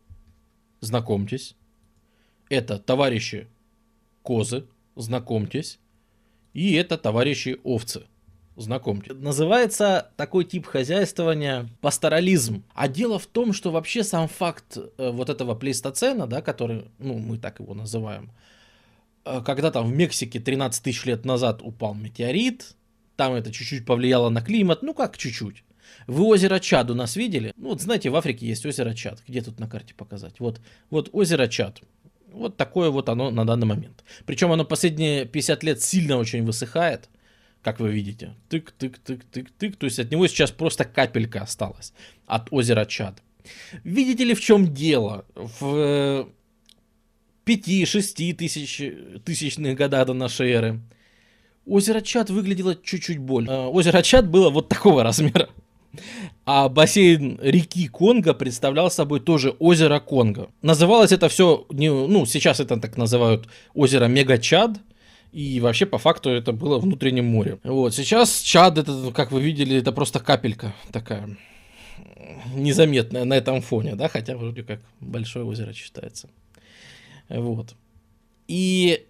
знакомьтесь. 0.82 1.56
Это 2.50 2.80
товарищи 2.80 3.48
козы, 4.24 4.66
знакомьтесь. 4.96 5.80
И 6.54 6.74
это 6.74 6.98
товарищи 6.98 7.60
овцы, 7.64 8.08
знакомьтесь. 8.56 9.14
Называется 9.16 10.12
такой 10.18 10.46
тип 10.46 10.66
хозяйствования 10.66 11.70
пасторализм. 11.80 12.64
А 12.74 12.88
дело 12.88 13.20
в 13.20 13.28
том, 13.28 13.54
что 13.54 13.72
вообще 13.72 14.04
сам 14.04 14.28
факт 14.28 14.78
э, 14.78 15.12
вот 15.12 15.30
этого 15.30 15.54
плейстоцена, 15.54 16.26
да, 16.26 16.42
который, 16.42 16.86
ну, 16.98 17.20
мы 17.20 17.38
так 17.38 17.60
его 17.60 17.76
называем, 17.76 18.32
Э, 19.30 19.42
когда 19.46 19.72
там 19.72 19.88
в 19.88 19.94
Мексике 19.94 20.40
13 20.40 20.84
тысяч 20.84 21.06
лет 21.06 21.26
назад 21.26 21.62
упал 21.62 21.94
метеорит, 21.94 22.76
там 23.16 23.34
это 23.34 23.52
чуть-чуть 23.52 23.86
повлияло 23.86 24.30
на 24.30 24.42
климат, 24.42 24.82
ну 24.82 24.94
как 24.94 25.18
чуть-чуть. 25.18 25.64
Вы 26.08 26.24
озеро 26.24 26.60
Чад 26.60 26.90
у 26.90 26.96
нас 26.96 27.16
видели? 27.16 27.54
Ну 27.58 27.70
вот 27.70 27.82
знаете, 27.82 28.10
в 28.10 28.16
Африке 28.16 28.48
есть 28.48 28.66
озеро 28.66 28.94
Чад. 28.94 29.22
Где 29.28 29.42
тут 29.42 29.60
на 29.60 29.68
карте 29.68 29.94
показать? 29.94 30.40
Вот, 30.40 30.62
вот 30.90 31.10
озеро 31.12 31.48
Чад. 31.48 31.82
Вот 32.40 32.58
такое 32.58 32.90
вот 32.90 33.10
оно 33.10 33.32
на 33.32 33.46
данный 33.46 33.68
момент. 33.68 34.04
Причем 34.26 34.52
оно 34.52 34.64
последние 34.64 35.26
50 35.26 35.64
лет 35.64 35.82
сильно 35.82 36.18
очень 36.18 36.46
высыхает, 36.46 37.10
как 37.62 37.80
вы 37.80 37.92
видите. 37.92 38.36
Тык, 38.50 38.72
тык, 38.72 38.98
тык, 39.00 39.26
тык, 39.26 39.52
тык. 39.52 39.76
То 39.76 39.86
есть 39.86 40.00
от 40.00 40.10
него 40.10 40.26
сейчас 40.28 40.52
просто 40.52 40.86
капелька 40.86 41.42
осталась 41.42 41.94
от 42.26 42.48
озера 42.52 42.86
Чад. 42.86 43.22
Видите 43.84 44.24
ли, 44.24 44.34
в 44.34 44.40
чем 44.42 44.74
дело? 44.74 45.26
В 45.36 46.30
5-6 47.46 48.34
тысяч, 48.34 48.82
тысячных 49.26 49.76
годах 49.76 50.08
до 50.08 50.14
нашей 50.14 50.52
эры. 50.52 50.80
Озеро 51.66 52.02
Чат 52.02 52.30
выглядело 52.30 52.76
чуть-чуть 52.76 53.20
больше. 53.20 53.52
Э, 53.52 53.66
озеро 53.66 54.02
Чат 54.02 54.28
было 54.28 54.50
вот 54.50 54.70
такого 54.70 55.04
размера. 55.04 55.50
А 56.46 56.70
бассейн 56.70 57.40
реки 57.42 57.88
Конго 57.88 58.34
представлял 58.34 58.92
собой 58.92 59.20
тоже 59.20 59.56
озеро 59.60 60.00
Конго. 60.00 60.50
Называлось 60.62 61.12
это 61.12 61.30
все, 61.30 61.66
ну, 61.70 62.26
сейчас 62.26 62.60
это 62.60 62.80
так 62.80 62.98
называют 62.98 63.48
озеро 63.74 64.06
Мега-Чад. 64.06 64.80
И 65.32 65.60
вообще, 65.60 65.86
по 65.86 66.00
факту, 66.00 66.32
это 66.32 66.54
было 66.54 66.80
внутреннем 66.80 67.26
море. 67.26 67.60
Вот, 67.64 67.94
сейчас 67.94 68.40
Чад, 68.42 68.80
это, 68.80 69.12
как 69.14 69.32
вы 69.32 69.42
видели, 69.42 69.78
это 69.78 69.92
просто 69.92 70.20
капелька 70.20 70.74
такая 70.92 71.38
незаметная 72.54 73.26
на 73.26 73.36
этом 73.36 73.62
фоне, 73.62 73.96
да, 73.96 74.08
хотя 74.08 74.36
вроде 74.36 74.64
как 74.64 74.80
большое 75.00 75.46
озеро 75.46 75.74
считается. 75.74 76.30
Вот. 77.30 77.76
И 78.48 79.06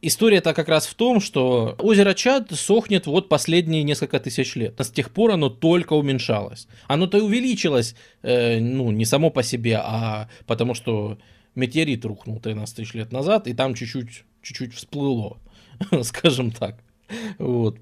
История-то 0.00 0.54
как 0.54 0.68
раз 0.68 0.86
в 0.86 0.94
том, 0.94 1.18
что 1.20 1.74
озеро 1.80 2.14
Чад 2.14 2.52
сохнет 2.52 3.06
вот 3.06 3.28
последние 3.28 3.82
несколько 3.82 4.20
тысяч 4.20 4.54
лет. 4.54 4.78
С 4.78 4.90
тех 4.90 5.10
пор 5.10 5.32
оно 5.32 5.48
только 5.50 5.94
уменьшалось. 5.94 6.68
Оно-то 6.86 7.18
и 7.18 7.20
увеличилось, 7.20 7.96
э, 8.22 8.60
ну, 8.60 8.92
не 8.92 9.04
само 9.04 9.30
по 9.30 9.42
себе, 9.42 9.80
а 9.82 10.28
потому 10.46 10.74
что 10.74 11.18
метеорит 11.56 12.04
рухнул 12.04 12.38
13 12.38 12.76
тысяч 12.76 12.94
лет 12.94 13.10
назад, 13.10 13.48
и 13.48 13.54
там 13.54 13.74
чуть-чуть, 13.74 14.24
чуть-чуть 14.40 14.74
всплыло, 14.74 15.38
скажем 16.02 16.52
так. 16.52 16.76
Вот. 17.38 17.78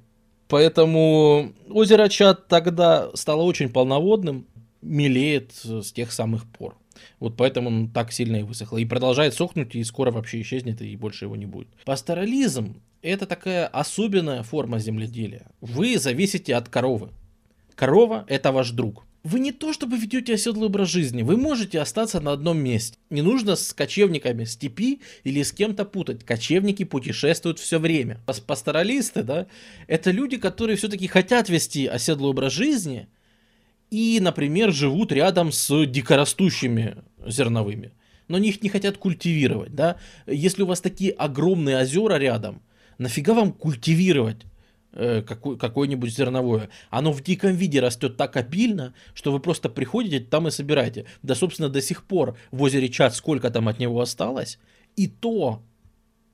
Поэтому 0.48 1.52
озеро 1.68 2.08
Чад 2.08 2.48
тогда 2.48 3.10
стало 3.14 3.42
очень 3.42 3.68
полноводным, 3.68 4.46
мелеет 4.80 5.52
с 5.52 5.92
тех 5.92 6.12
самых 6.12 6.50
пор. 6.50 6.76
Вот 7.20 7.36
поэтому 7.36 7.68
он 7.68 7.90
так 7.90 8.12
сильно 8.12 8.36
и 8.36 8.42
высохло. 8.42 8.78
И 8.78 8.84
продолжает 8.84 9.34
сохнуть, 9.34 9.74
и 9.74 9.84
скоро 9.84 10.10
вообще 10.10 10.40
исчезнет, 10.40 10.82
и 10.82 10.96
больше 10.96 11.24
его 11.26 11.36
не 11.36 11.46
будет. 11.46 11.68
Пасторализм– 11.84 12.80
это 13.02 13.26
такая 13.26 13.66
особенная 13.66 14.42
форма 14.42 14.78
земледелия. 14.78 15.46
Вы 15.60 15.98
зависите 15.98 16.54
от 16.54 16.68
коровы. 16.68 17.10
Корова– 17.74 18.24
это 18.28 18.52
ваш 18.52 18.70
друг. 18.70 19.04
Вы 19.26 19.40
не 19.40 19.50
то 19.50 19.72
чтобы 19.72 19.96
ведете 19.96 20.34
оседлый 20.34 20.66
образ 20.68 20.88
жизни, 20.88 21.22
вы 21.22 21.36
можете 21.36 21.80
остаться 21.80 22.20
на 22.20 22.30
одном 22.30 22.58
месте. 22.58 22.96
Не 23.10 23.22
нужно 23.22 23.56
с 23.56 23.72
кочевниками 23.72 24.44
степи 24.44 25.00
или 25.24 25.42
с 25.42 25.50
кем-то 25.50 25.84
путать. 25.84 26.22
Кочевники 26.22 26.84
путешествуют 26.84 27.58
все 27.58 27.80
время. 27.80 28.20
Пасторалисты, 28.46 29.24
да, 29.24 29.48
это 29.88 30.12
люди, 30.12 30.36
которые 30.36 30.76
все-таки 30.76 31.08
хотят 31.08 31.48
вести 31.48 31.86
оседлый 31.86 32.30
образ 32.30 32.52
жизни, 32.52 33.08
и, 33.90 34.18
например, 34.20 34.72
живут 34.72 35.12
рядом 35.12 35.52
с 35.52 35.86
дикорастущими 35.86 36.96
зерновыми. 37.26 37.92
Но 38.28 38.36
они 38.36 38.48
их 38.48 38.62
не 38.62 38.68
хотят 38.68 38.98
культивировать, 38.98 39.74
да. 39.74 39.96
Если 40.26 40.62
у 40.62 40.66
вас 40.66 40.80
такие 40.80 41.12
огромные 41.12 41.78
озера 41.78 42.16
рядом, 42.16 42.62
нафига 42.98 43.34
вам 43.34 43.52
культивировать 43.52 44.42
э, 44.92 45.22
какой, 45.22 45.56
какое-нибудь 45.56 46.12
зерновое? 46.12 46.68
Оно 46.90 47.12
в 47.12 47.22
диком 47.22 47.54
виде 47.54 47.80
растет 47.80 48.16
так 48.16 48.36
обильно, 48.36 48.94
что 49.14 49.30
вы 49.30 49.38
просто 49.38 49.68
приходите 49.68 50.20
там 50.20 50.48
и 50.48 50.50
собираете. 50.50 51.06
Да, 51.22 51.34
собственно, 51.36 51.68
до 51.68 51.80
сих 51.80 52.04
пор 52.04 52.36
в 52.50 52.62
озере 52.62 52.88
Чат 52.88 53.14
сколько 53.14 53.50
там 53.50 53.68
от 53.68 53.78
него 53.78 54.00
осталось, 54.00 54.58
и 54.96 55.06
то 55.06 55.62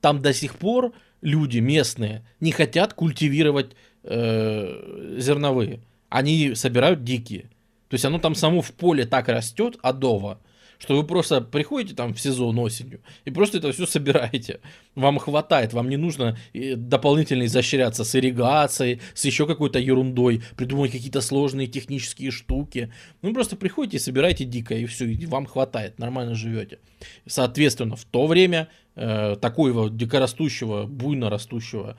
там 0.01 0.21
до 0.21 0.33
сих 0.33 0.55
пор 0.55 0.93
люди 1.21 1.59
местные 1.59 2.25
не 2.39 2.51
хотят 2.51 2.93
культивировать 2.93 3.75
э, 4.03 5.17
зерновые 5.19 5.81
они 6.13 6.53
собирают 6.53 7.03
дикие. 7.03 7.49
То 7.89 7.95
есть 7.95 8.05
оно 8.05 8.19
там 8.19 8.35
само 8.35 8.61
в 8.61 8.71
поле 8.71 9.03
так 9.05 9.29
растет, 9.29 9.77
адово, 9.81 10.39
что 10.77 10.95
вы 10.95 11.07
просто 11.07 11.41
приходите 11.41 11.95
там 11.95 12.13
в 12.13 12.21
сезон 12.21 12.59
осенью 12.59 13.01
и 13.25 13.31
просто 13.31 13.57
это 13.57 13.71
все 13.71 13.87
собираете. 13.87 14.59
Вам 14.93 15.17
хватает, 15.17 15.73
вам 15.73 15.89
не 15.89 15.97
нужно 15.97 16.37
э, 16.53 16.75
дополнительно 16.75 17.45
изощряться 17.45 18.03
с 18.03 18.15
ирригацией, 18.15 19.01
с 19.15 19.25
еще 19.25 19.47
какой-то 19.47 19.79
ерундой, 19.79 20.43
придумывать 20.55 20.91
какие-то 20.91 21.21
сложные 21.21 21.65
технические 21.65 22.29
штуки. 22.29 22.93
Вы 23.23 23.33
просто 23.33 23.55
приходите 23.55 23.97
и 23.97 23.99
собираете 23.99 24.45
дикое, 24.45 24.79
и 24.81 24.85
все, 24.85 25.05
и 25.05 25.25
вам 25.25 25.47
хватает, 25.47 25.97
нормально 25.97 26.35
живете. 26.35 26.77
Соответственно, 27.25 27.95
в 27.95 28.05
то 28.05 28.27
время 28.27 28.67
э, 28.95 29.35
такого 29.41 29.89
дикорастущего, 29.89 30.85
буйно 30.85 31.31
растущего 31.31 31.97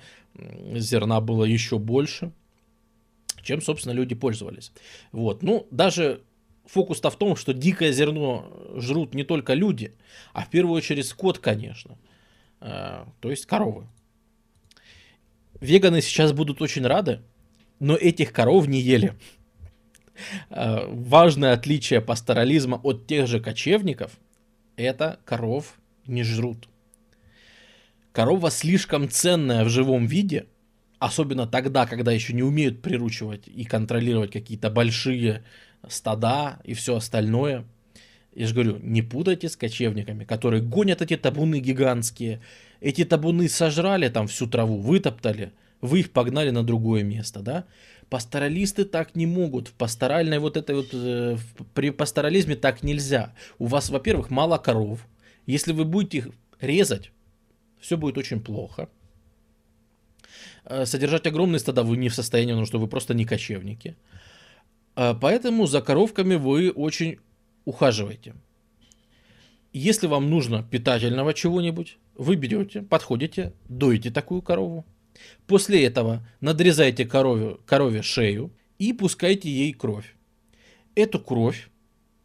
зерна 0.77 1.21
было 1.21 1.45
еще 1.45 1.81
больше– 1.81 2.31
чем, 3.45 3.61
собственно, 3.61 3.93
люди 3.93 4.15
пользовались. 4.15 4.73
Вот. 5.13 5.43
Ну, 5.43 5.67
даже 5.71 6.23
фокус-то 6.67 7.11
в 7.11 7.17
том, 7.17 7.37
что 7.37 7.53
дикое 7.53 7.93
зерно 7.93 8.75
жрут 8.77 9.15
не 9.15 9.25
только 9.25 9.55
люди, 9.55 9.95
а 10.33 10.43
в 10.43 10.51
первую 10.51 10.77
очередь 10.77 11.07
скот, 11.07 11.39
конечно. 11.39 11.99
Э, 12.61 13.05
то 13.21 13.31
есть 13.31 13.47
коровы. 13.47 13.87
Веганы 15.61 16.01
сейчас 16.01 16.33
будут 16.33 16.61
очень 16.63 16.87
рады, 16.87 17.21
но 17.79 17.97
этих 17.97 18.33
коров 18.33 18.67
не 18.67 18.81
ели. 18.81 19.15
Э, 20.51 20.87
важное 20.87 21.53
отличие 21.53 22.01
пасторализма 22.01 22.81
от 22.83 23.07
тех 23.07 23.27
же 23.27 23.41
кочевников– 23.41 24.19
это 24.77 25.21
коров 25.25 25.79
не 26.07 26.23
жрут. 26.23 26.69
Корова 28.13 28.51
слишком 28.51 29.09
ценная 29.09 29.65
в 29.65 29.69
живом 29.69 30.07
виде– 30.07 30.47
особенно 31.05 31.47
тогда, 31.47 31.87
когда 31.87 32.13
еще 32.13 32.33
не 32.33 32.43
умеют 32.43 32.81
приручивать 32.81 33.47
и 33.47 33.65
контролировать 33.65 34.33
какие-то 34.33 34.71
большие 34.71 35.45
стада 35.87 36.61
и 36.65 36.73
все 36.73 36.97
остальное. 36.97 37.65
Я 38.35 38.47
же 38.47 38.55
говорю, 38.55 38.79
не 38.81 39.03
путайте 39.03 39.49
с 39.49 39.57
кочевниками, 39.57 40.25
которые 40.25 40.63
гонят 40.63 41.03
эти 41.03 41.17
табуны 41.17 41.61
гигантские. 41.61 42.41
Эти 42.81 43.05
табуны 43.05 43.49
сожрали 43.49 44.09
там 44.09 44.27
всю 44.27 44.47
траву, 44.47 44.79
вытоптали, 44.79 45.53
вы 45.83 46.01
их 46.01 46.11
погнали 46.11 46.51
на 46.51 46.63
другое 46.63 47.03
место, 47.03 47.41
да? 47.41 47.67
Пасторалисты 48.09 48.87
так 48.87 49.15
не 49.15 49.27
могут. 49.27 49.69
В 49.69 49.73
пасторальной 49.73 50.39
вот 50.39 50.57
этой 50.57 50.75
вот, 50.75 50.89
э, 50.93 51.37
при 51.75 51.91
пасторализме 51.91 52.57
так 52.57 52.83
нельзя. 52.83 53.35
У 53.59 53.67
вас, 53.67 53.91
во-первых, 53.91 54.31
мало 54.31 54.57
коров. 54.57 55.07
Если 55.47 55.73
вы 55.73 55.85
будете 55.85 56.19
их 56.19 56.29
резать, 56.61 57.11
все 57.79 57.97
будет 57.97 58.17
очень 58.17 58.41
плохо. 58.41 58.89
Э, 60.65 60.87
содержать 60.87 61.27
огромные 61.27 61.59
стада 61.59 61.83
вы 61.83 61.97
не 61.97 62.09
в 62.09 62.15
состоянии, 62.15 62.53
потому 62.53 62.67
что 62.67 62.79
вы 62.79 62.89
просто 62.89 63.15
не 63.15 63.25
кочевники. 63.25 63.97
Э, 64.97 65.15
поэтому 65.21 65.67
за 65.67 65.81
коровками 65.83 66.37
вы 66.37 66.71
очень 66.71 67.19
ухаживаете. 67.65 68.35
Если 69.73 70.07
вам 70.07 70.31
нужно 70.31 70.63
питательного 70.63 71.35
чего-нибудь, 71.35 71.99
вы 72.17 72.37
берете, 72.37 72.83
подходите, 72.83 73.53
доите 73.69 74.11
такую 74.11 74.41
корову. 74.41 74.85
После 75.47 75.85
этого 75.85 76.27
надрезаете 76.41 77.05
корове, 77.05 77.57
корове 77.67 78.03
шею 78.03 78.53
и 78.79 78.93
пускаете 78.93 79.51
ей 79.51 79.73
кровь. 79.73 80.15
Эту 80.95 81.19
кровь 81.19 81.71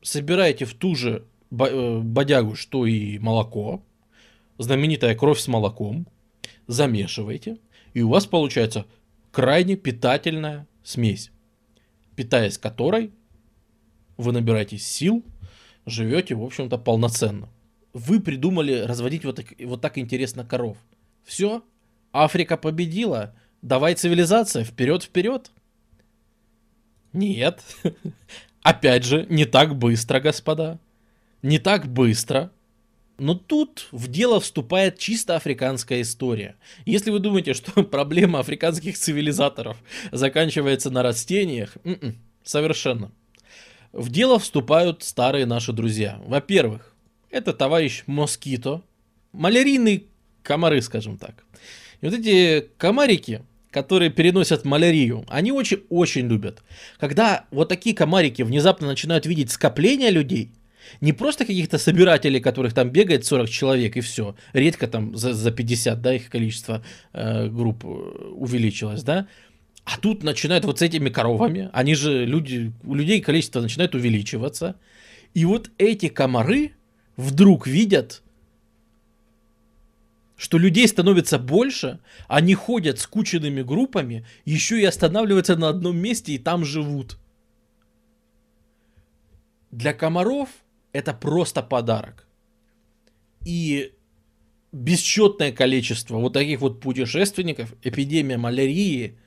собираете 0.01 0.65
в 0.65 0.75
ту 0.75 0.95
же 0.95 1.25
э, 1.51 1.99
бодягу, 1.99 2.55
что 2.55 2.85
и 2.85 3.17
молоко, 3.17 3.83
знаменитая 4.57 5.15
кровь 5.15 5.39
с 5.39 5.47
молоком– 5.47 6.07
замешиваете, 6.69 7.57
и 7.93 8.01
у 8.01 8.09
вас 8.09 8.25
получается 8.25 8.85
крайне 9.31 9.75
питательная 9.75 10.67
смесь, 10.83 11.31
питаясь 12.15 12.57
которой 12.57 13.11
вы 14.17 14.31
набираетесь 14.31 14.85
сил, 14.85 15.23
живете, 15.85 16.35
в 16.35 16.43
общем-то, 16.43 16.77
полноценно. 16.77 17.49
Вы 17.93 18.19
придумали 18.19 18.81
разводить 18.81 19.25
вот 19.25 19.37
так, 19.37 19.47
вот 19.59 19.81
так 19.81 19.97
интересно 19.97 20.45
коров. 20.45 20.77
Все, 21.23 21.63
Африка 22.11 22.57
победила, 22.57 23.35
давай 23.61 23.95
цивилизация, 23.95 24.63
вперед, 24.63 25.03
вперед. 25.03 25.51
Нет, 27.13 27.63
опять 28.61 29.05
же, 29.05 29.25
не 29.29 29.45
так 29.45 29.75
быстро, 29.75 30.19
господа, 30.19 30.79
не 31.41 31.59
так 31.59 31.87
быстро. 31.87 32.51
Но 33.19 33.35
тут 33.35 33.87
в 33.91 34.07
дело 34.07 34.39
вступает 34.39 34.97
чисто 34.97 35.35
африканская 35.35 36.01
история. 36.01 36.55
Если 36.85 37.11
вы 37.11 37.19
думаете, 37.19 37.53
что 37.53 37.83
проблема 37.83 38.39
африканских 38.39 38.97
цивилизаторов 38.97 39.77
заканчивается 40.11 40.89
на 40.89 41.03
растениях, 41.03 41.77
м-м, 41.83 42.17
совершенно. 42.43 43.11
В 43.91 44.09
дело 44.09 44.39
вступают 44.39 45.03
старые 45.03 45.45
наши 45.45 45.73
друзья. 45.73 46.21
Во-первых, 46.25 46.93
это 47.29 47.53
товарищ 47.53 48.03
Москито, 48.07 48.81
малярийные 49.33 50.03
комары, 50.43 50.81
скажем 50.81 51.17
так. 51.17 51.43
И 52.01 52.05
вот 52.05 52.13
эти 52.13 52.69
комарики, 52.77 53.43
которые 53.71 54.09
переносят 54.09 54.63
малярию, 54.63 55.25
они 55.27 55.51
очень-очень 55.51 56.27
любят. 56.27 56.63
Когда 56.99 57.45
вот 57.51 57.67
такие 57.67 57.95
комарики 57.95 58.43
внезапно 58.43 58.87
начинают 58.87 59.25
видеть 59.25 59.51
скопление 59.51 60.11
людей, 60.11 60.51
не 61.01 61.13
просто 61.13 61.45
каких-то 61.45 61.77
собирателей, 61.77 62.39
которых 62.39 62.73
там 62.73 62.89
бегает 62.89 63.25
40 63.25 63.49
человек 63.49 63.97
и 63.97 64.01
все. 64.01 64.35
Редко 64.53 64.87
там 64.87 65.15
за, 65.15 65.33
за 65.33 65.51
50, 65.51 66.01
да, 66.01 66.15
их 66.15 66.29
количество 66.29 66.83
э, 67.13 67.47
групп 67.47 67.85
э, 67.85 67.87
увеличилось, 67.87 69.03
да. 69.03 69.27
А 69.85 69.97
тут 69.97 70.23
начинают 70.23 70.65
вот 70.65 70.79
с 70.79 70.81
этими 70.81 71.09
коровами, 71.09 71.69
они 71.73 71.95
же 71.95 72.25
люди, 72.25 72.71
у 72.83 72.93
людей 72.93 73.21
количество 73.21 73.61
начинает 73.61 73.95
увеличиваться. 73.95 74.75
И 75.33 75.45
вот 75.45 75.71
эти 75.77 76.09
комары 76.09 76.73
вдруг 77.17 77.65
видят, 77.65 78.21
что 80.37 80.57
людей 80.57 80.87
становится 80.87 81.37
больше, 81.37 81.99
они 82.27 82.53
ходят 82.53 82.99
скученными 82.99 83.61
группами, 83.61 84.25
еще 84.45 84.79
и 84.79 84.85
останавливаются 84.85 85.55
на 85.55 85.69
одном 85.69 85.97
месте 85.97 86.33
и 86.33 86.37
там 86.37 86.63
живут. 86.63 87.17
Для 89.71 89.93
комаров 89.93 90.49
это 90.91 91.13
просто 91.13 91.61
подарок. 91.61 92.27
И 93.45 93.93
бесчетное 94.71 95.51
количество 95.51 96.17
вот 96.17 96.33
таких 96.33 96.61
вот 96.61 96.81
путешественников, 96.81 97.73
эпидемия 97.83 98.37
малярии 98.37 99.17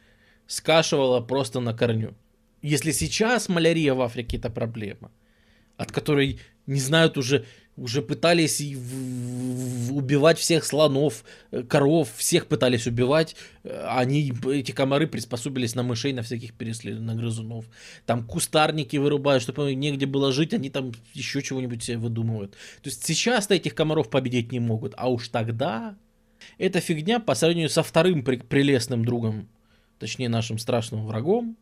скашивала 0.47 1.21
просто 1.21 1.61
на 1.61 1.75
корню. 1.75 2.15
Если 2.61 2.93
сейчас 2.93 3.49
малярия 3.49 3.95
в 3.95 4.01
Африке 4.01 4.37
это 4.37 4.51
проблема, 4.51 5.11
от 5.77 5.91
которой 5.91 6.41
не 6.67 6.79
знают 6.81 7.17
уже 7.19 7.45
уже 7.77 8.03
пытались 8.03 8.61
убивать 9.91 10.39
всех 10.39 10.65
слонов, 10.65 11.25
э, 11.51 11.63
коров, 11.63 12.13
всех 12.17 12.47
пытались 12.47 12.87
убивать. 12.87 13.35
Э, 13.65 13.87
они, 13.89 14.33
эти 14.47 14.73
комары 14.73 15.07
приспособились 15.07 15.75
на 15.75 15.83
мышей, 15.83 16.13
на 16.13 16.23
всяких 16.23 16.53
переслед... 16.53 17.01
на 17.01 17.15
грызунов. 17.15 17.65
Там 18.05 18.27
кустарники 18.27 18.99
вырубают, 18.99 19.43
чтобы 19.43 19.75
негде 19.75 20.07
было 20.07 20.33
жить, 20.33 20.53
они 20.53 20.69
там 20.69 20.93
еще 21.15 21.41
чего-нибудь 21.41 21.83
себе 21.83 21.97
выдумывают. 21.97 22.53
То 22.83 22.91
есть 22.91 23.05
сейчас-то 23.05 23.55
этих 23.55 23.75
комаров 23.75 24.11
победить 24.11 24.53
не 24.53 24.61
могут, 24.61 24.93
а 24.97 25.09
уж 25.11 25.29
тогда 25.29 25.97
эта 26.59 26.81
фигня 26.81 27.21
по 27.21 27.35
сравнению 27.35 27.71
со 27.71 27.83
вторым 27.83 28.23
прелестным 28.23 29.05
другом, 29.05 29.49
точнее 29.99 30.29
нашим 30.29 30.59
страшным 30.59 31.07
врагом, 31.07 31.57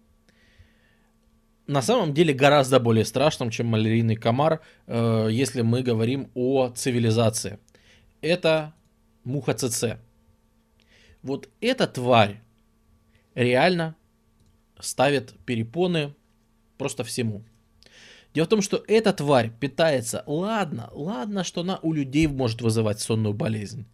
на 1.71 1.83
самом 1.83 2.13
деле 2.15 2.35
гораздо 2.35 2.81
более 2.81 3.05
страшным, 3.05 3.51
чем 3.51 3.69
малярийный 3.69 4.17
комар, 4.17 4.61
э, 4.89 5.29
если 5.31 5.63
мы 5.63 5.83
говорим 5.83 6.29
о 6.35 6.71
цивилизации. 6.71 7.61
Это 8.23 8.75
муха 9.23 9.55
ЦЦ. 9.55 10.01
Вот 11.23 11.49
эта 11.61 11.87
тварь 11.87 12.41
реально 13.37 13.95
ставит 14.81 15.33
перепоны 15.47 16.13
просто 16.77 17.05
всему. 17.05 17.45
Дело 18.35 18.47
в 18.47 18.49
том, 18.49 18.63
что 18.63 18.83
эта 18.89 19.13
тварь 19.13 19.53
питается, 19.61 20.25
ладно, 20.27 20.91
ладно, 20.93 21.45
что 21.45 21.61
она 21.61 21.79
у 21.83 21.93
людей 21.93 22.27
может 22.27 22.63
вызывать 22.63 22.99
сонную 22.99 23.33
болезнь. 23.33 23.87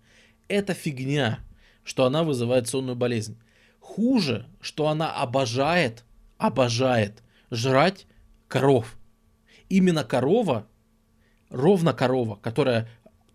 Это 0.49 0.73
фигня, 0.73 1.41
что 1.85 2.07
она 2.07 2.25
вызывает 2.25 2.69
сонную 2.69 2.97
болезнь. 2.97 3.39
Хуже, 3.81 4.47
что 4.63 4.89
она 4.89 5.13
обожает, 5.13 6.05
обожает 6.39 7.23
жрать 7.51 8.07
коров. 8.49 8.97
Именно 9.69 10.05
корова, 10.05 10.67
ровно 11.51 11.93
корова, 11.93 12.37
которая 12.37 12.89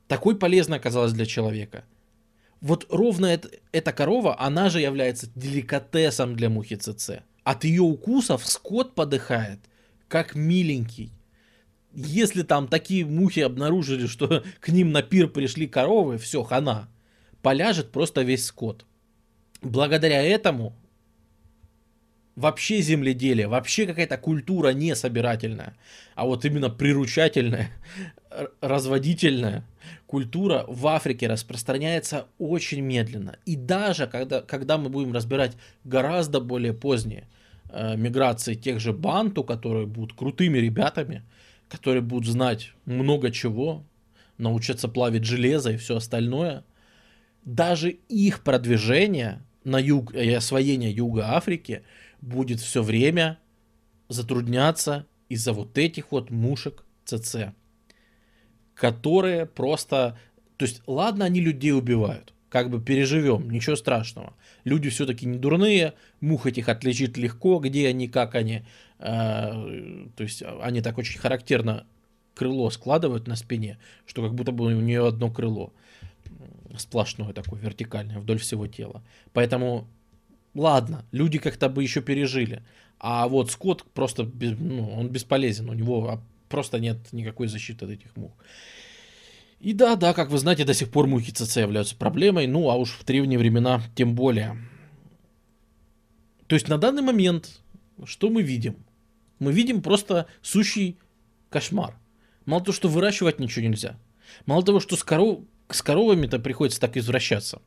такой 0.08 0.38
полезной 0.38 0.78
оказалась 0.78 1.14
для 1.14 1.26
человека. 1.26 1.84
Вот 2.62 2.86
ровно 2.90 3.26
это, 3.26 3.50
эта 3.72 3.92
корова, 3.92 4.40
она 4.40 4.70
же 4.70 4.80
является 4.80 5.28
деликатесом 5.36 6.36
для 6.36 6.50
мухи 6.50 6.76
ЦЦ. 6.76 7.24
От 7.44 7.64
ее 7.64 7.82
укусов 7.82 8.46
скот 8.46 8.94
подыхает, 8.94 9.60
как 10.08 10.36
миленький. 10.36 11.12
Если 11.94 12.44
там 12.44 12.68
такие 12.68 13.06
мухи 13.06 13.40
обнаружили, 13.40 14.06
что 14.06 14.44
к 14.60 14.70
ним 14.70 14.92
на 14.92 15.02
пир 15.02 15.28
пришли 15.28 15.68
коровы, 15.68 16.18
все, 16.18 16.44
хана. 16.44 16.88
Поляжет 17.42 17.92
просто 17.92 18.22
весь 18.22 18.46
скот. 18.46 18.86
Благодаря 19.62 20.22
этому 20.22 20.76
вообще 22.36 22.82
земледелие, 22.82 23.48
вообще 23.48 23.86
какая-то 23.86 24.18
культура 24.18 24.70
не 24.70 24.96
собирательная, 24.96 25.76
а 26.16 26.26
вот 26.26 26.46
именно 26.46 26.70
приручательная, 26.70 27.70
разводительная 28.62 29.66
культура 30.08 30.66
в 30.68 30.88
Африке 30.88 31.28
распространяется 31.28 32.28
очень 32.38 32.82
медленно. 32.82 33.38
И 33.46 33.56
даже 33.56 34.08
когда, 34.08 34.42
когда 34.42 34.78
мы 34.78 34.90
будем 34.90 35.14
разбирать 35.14 35.58
гораздо 35.84 36.40
более 36.40 36.74
поздние 36.74 37.28
э, 37.70 37.96
миграции 37.98 38.54
тех 38.54 38.80
же 38.80 38.94
банту, 38.94 39.44
которые 39.44 39.88
будут 39.88 40.18
крутыми 40.18 40.58
ребятами, 40.58 41.24
которые 41.68 42.02
будут 42.02 42.28
знать 42.28 42.72
много 42.86 43.32
чего, 43.32 43.84
научатся 44.38 44.88
плавить 44.88 45.26
железо 45.26 45.72
и 45.72 45.78
все 45.78 45.98
остальное, 45.98 46.64
даже 47.44 47.90
их 47.90 48.44
продвижение 48.44 49.42
на 49.64 49.80
юг 49.80 50.14
и 50.14 50.32
освоение 50.32 50.92
Юга 50.92 51.36
Африки– 51.36 51.84
будет 52.22 52.60
все 52.60 52.82
время 52.82 53.40
затрудняться 54.08 55.08
из-за 55.30 55.54
вот 55.54 55.78
этих 55.78 56.12
вот 56.12 56.30
мушек 56.30 56.86
ЦЦ, 57.06 57.54
которые 58.74 59.46
просто... 59.46 60.18
То 60.58 60.66
есть, 60.66 60.82
ладно, 60.86 61.26
они 61.26 61.40
людей 61.40 61.74
убивают, 61.74 62.34
как 62.50 62.70
бы 62.70 62.82
переживем, 62.82 63.50
ничего 63.50 63.76
страшного. 63.76 64.36
Люди 64.64 64.90
все-таки 64.90 65.26
не 65.26 65.38
дурные, 65.38 65.94
мух 66.20 66.46
этих 66.46 66.70
отличить 66.70 67.18
легко, 67.18 67.60
где 67.60 67.88
они, 67.88 68.08
как 68.08 68.36
они. 68.36 68.64
Э, 69.00 70.08
то 70.16 70.24
есть, 70.24 70.44
они 70.62 70.82
так 70.82 70.98
очень 70.98 71.20
характерно 71.20 71.88
крыло 72.36 72.70
складывают 72.70 73.28
на 73.28 73.36
спине, 73.36 73.80
что 74.06 74.22
как 74.22 74.36
будто 74.36 74.52
бы 74.52 74.66
у 74.66 74.80
нее 74.80 75.08
одно 75.08 75.32
крыло 75.32 75.74
сплошное 76.78 77.34
такое, 77.34 77.60
вертикальное, 77.60 78.20
вдоль 78.20 78.40
всего 78.40 78.68
тела. 78.68 79.04
Поэтому 79.34 79.88
ладно, 80.54 81.06
люди 81.12 81.40
как-то 81.40 81.70
бы 81.70 81.84
еще 81.84 82.02
пережили. 82.02 82.64
А 83.00 83.28
вот 83.28 83.52
Скотт 83.52 83.84
просто, 83.94 84.30
ну, 84.40 84.92
он 84.92 85.10
бесполезен, 85.10 85.70
у 85.70 85.74
него 85.74 86.22
просто 86.50 86.80
нет 86.80 86.98
никакой 87.12 87.48
защиты 87.48 87.86
от 87.86 87.92
этих 87.92 88.16
мух. 88.16 88.32
И 89.60 89.74
да, 89.74 89.96
да, 89.96 90.14
как 90.14 90.30
вы 90.30 90.38
знаете, 90.38 90.66
до 90.66 90.74
сих 90.74 90.92
пор 90.92 91.08
мухи 91.08 91.32
ЦЦ 91.32 91.58
являются 91.58 91.96
проблемой, 91.96 92.48
ну 92.48 92.70
а 92.70 92.76
уж 92.76 92.92
в 92.92 93.06
древние 93.06 93.40
времена 93.40 93.82
тем 93.96 94.16
более. 94.16 94.58
То 96.48 96.56
есть 96.56 96.68
на 96.68 96.78
данный 96.78 97.04
момент, 97.04 97.62
что 98.06 98.30
мы 98.30 98.42
видим? 98.42 98.76
Мы 99.40 99.54
видим 99.54 99.82
просто 99.82 100.28
сущий 100.42 100.98
кошмар. 101.50 101.96
Мало 102.46 102.64
того, 102.64 102.74
что 102.74 102.90
выращивать 102.90 103.40
ничего 103.40 103.66
нельзя. 103.66 103.98
Мало 104.46 104.64
того, 104.64 104.80
что 104.80 104.96
с, 104.96 105.04
коров... 105.04 105.40
с 105.70 105.82
коровами-то 105.82 106.40
приходится 106.40 106.82
так 106.82 106.98
извращаться 106.98 107.62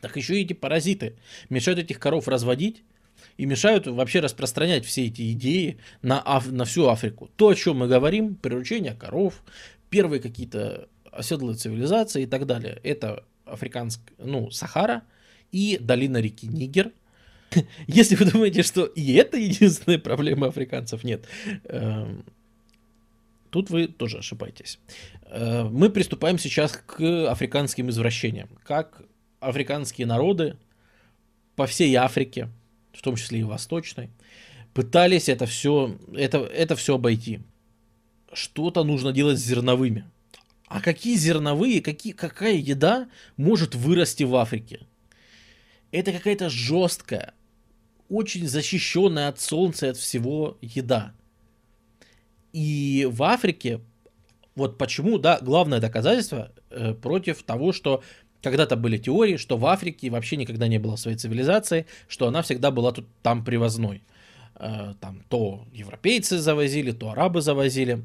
так 0.00 0.16
еще 0.16 0.38
и 0.38 0.44
эти 0.44 0.52
паразиты 0.52 1.16
мешают 1.48 1.78
этих 1.80 1.98
коров 1.98 2.28
разводить 2.28 2.82
и 3.36 3.46
мешают 3.46 3.86
вообще 3.86 4.20
распространять 4.20 4.84
все 4.84 5.06
эти 5.06 5.32
идеи 5.32 5.78
на, 6.02 6.20
Аф- 6.20 6.50
на 6.50 6.64
всю 6.64 6.88
Африку. 6.88 7.30
То, 7.36 7.48
о 7.48 7.54
чем 7.54 7.78
мы 7.78 7.88
говорим, 7.88 8.34
приручение 8.34 8.94
коров, 8.94 9.42
первые 9.90 10.20
какие-то 10.20 10.88
оседлые 11.10 11.56
цивилизации 11.56 12.22
и 12.22 12.26
так 12.26 12.46
далее. 12.46 12.80
Это 12.82 13.24
африканская, 13.44 14.14
ну, 14.18 14.50
Сахара 14.50 15.02
и 15.52 15.78
долина 15.80 16.18
реки 16.18 16.46
Нигер. 16.46 16.92
Если 17.86 18.16
вы 18.16 18.30
думаете, 18.30 18.62
что 18.62 18.84
и 18.84 19.14
это 19.14 19.36
единственная 19.36 19.98
проблема 19.98 20.48
африканцев, 20.48 21.04
нет. 21.04 21.26
Эм, 21.64 22.24
тут 23.50 23.70
вы 23.70 23.86
тоже 23.86 24.18
ошибаетесь. 24.18 24.78
Э, 25.26 25.64
мы 25.64 25.90
приступаем 25.90 26.38
сейчас 26.38 26.72
к 26.72 27.30
африканским 27.30 27.90
извращениям. 27.90 28.48
Как 28.64 29.02
африканские 29.40 30.06
народы 30.06 30.56
по 31.54 31.66
всей 31.66 31.94
Африке, 31.94 32.48
в 32.92 33.02
том 33.02 33.16
числе 33.16 33.40
и 33.40 33.44
восточной, 33.44 34.10
пытались 34.74 35.28
это 35.28 35.46
все, 35.46 35.98
это, 36.14 36.38
это 36.38 36.76
все 36.76 36.96
обойти. 36.96 37.40
Что-то 38.32 38.84
нужно 38.84 39.12
делать 39.12 39.38
с 39.38 39.44
зерновыми. 39.44 40.04
А 40.66 40.80
какие 40.80 41.16
зерновые, 41.16 41.80
какие, 41.80 42.12
какая 42.12 42.54
еда 42.54 43.08
может 43.36 43.74
вырасти 43.74 44.24
в 44.24 44.34
Африке? 44.34 44.80
Это 45.92 46.12
какая-то 46.12 46.50
жесткая, 46.50 47.34
очень 48.08 48.46
защищенная 48.46 49.28
от 49.28 49.40
солнца 49.40 49.86
и 49.86 49.90
от 49.90 49.96
всего 49.96 50.58
еда. 50.60 51.14
И 52.52 53.08
в 53.10 53.22
Африке, 53.22 53.80
вот 54.54 54.76
почему, 54.76 55.18
да, 55.18 55.38
главное 55.40 55.80
доказательство 55.80 56.52
э, 56.70 56.94
против 56.94 57.42
того, 57.44 57.72
что 57.72 58.02
когда-то 58.50 58.76
были 58.76 58.98
теории, 58.98 59.36
что 59.36 59.56
в 59.56 59.66
Африке 59.66 60.10
вообще 60.10 60.36
никогда 60.36 60.68
не 60.68 60.78
было 60.78 60.96
своей 60.96 61.16
цивилизации, 61.16 61.86
что 62.08 62.28
она 62.28 62.42
всегда 62.42 62.70
была 62.70 62.92
тут 62.92 63.06
там 63.22 63.44
привозной. 63.44 64.02
Э, 64.54 64.94
там 65.00 65.22
то 65.28 65.66
европейцы 65.72 66.38
завозили, 66.38 66.92
то 66.92 67.10
арабы 67.10 67.42
завозили. 67.42 68.04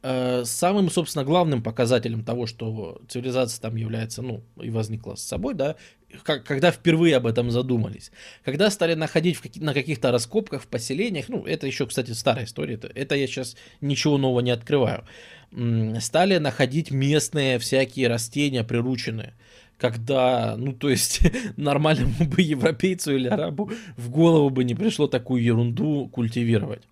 Э, 0.00 0.42
самым, 0.44 0.90
собственно, 0.90 1.24
главным 1.24 1.62
показателем 1.62 2.22
того, 2.22 2.46
что 2.46 3.00
цивилизация 3.08 3.60
там 3.60 3.74
является, 3.74 4.22
ну, 4.22 4.42
и 4.62 4.70
возникла 4.70 5.16
с 5.16 5.22
собой, 5.22 5.54
да, 5.54 5.74
когда 6.24 6.70
впервые 6.70 7.16
об 7.16 7.26
этом 7.26 7.50
задумались. 7.50 8.12
Когда 8.44 8.70
стали 8.70 8.94
находить 8.94 9.36
в 9.36 9.42
каких, 9.42 9.60
на 9.60 9.74
каких-то 9.74 10.12
раскопках 10.12 10.62
в 10.62 10.66
поселениях, 10.68 11.28
ну, 11.28 11.44
это 11.44 11.66
еще, 11.66 11.86
кстати, 11.86 12.12
старая 12.12 12.44
история, 12.44 12.74
это, 12.74 12.86
это 12.94 13.16
я 13.16 13.26
сейчас 13.26 13.56
ничего 13.80 14.18
нового 14.18 14.40
не 14.40 14.52
открываю, 14.52 15.04
стали 16.00 16.38
находить 16.38 16.90
местные 16.90 17.58
всякие 17.58 18.08
растения 18.08 18.62
прирученные, 18.62 19.34
когда, 19.78 20.56
ну, 20.56 20.72
то 20.72 20.90
есть, 20.90 21.22
нормальному 21.56 22.24
бы 22.24 22.42
европейцу 22.42 23.14
или 23.14 23.28
арабу 23.28 23.70
в 23.96 24.10
голову 24.10 24.50
бы 24.50 24.64
не 24.64 24.74
пришло 24.74 25.06
такую 25.06 25.42
ерунду 25.42 26.08
культивировать. 26.08 26.82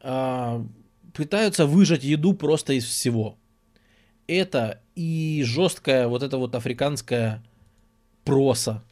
А, 0.00 0.64
пытаются 1.14 1.66
выжать 1.66 2.04
еду 2.04 2.34
просто 2.34 2.72
из 2.74 2.84
всего. 2.84 3.36
Это 4.26 4.80
и 4.96 5.42
жесткая 5.46 6.08
вот 6.08 6.22
эта 6.22 6.38
вот 6.38 6.54
африканская 6.54 7.42
проса. 8.24 8.82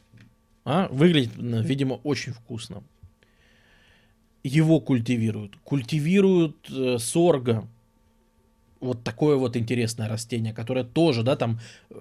А? 0.63 0.87
Выглядит, 0.89 1.31
видимо, 1.37 1.95
очень 2.03 2.33
вкусно. 2.33 2.83
Его 4.43 4.79
культивируют. 4.79 5.57
Культивируют 5.63 6.69
э, 6.69 6.97
сорга. 6.97 7.67
Вот 8.79 9.03
такое 9.03 9.35
вот 9.35 9.55
интересное 9.55 10.09
растение, 10.09 10.53
которое 10.53 10.83
тоже, 10.83 11.21
да, 11.21 11.35
там 11.35 11.59
э, 11.89 11.95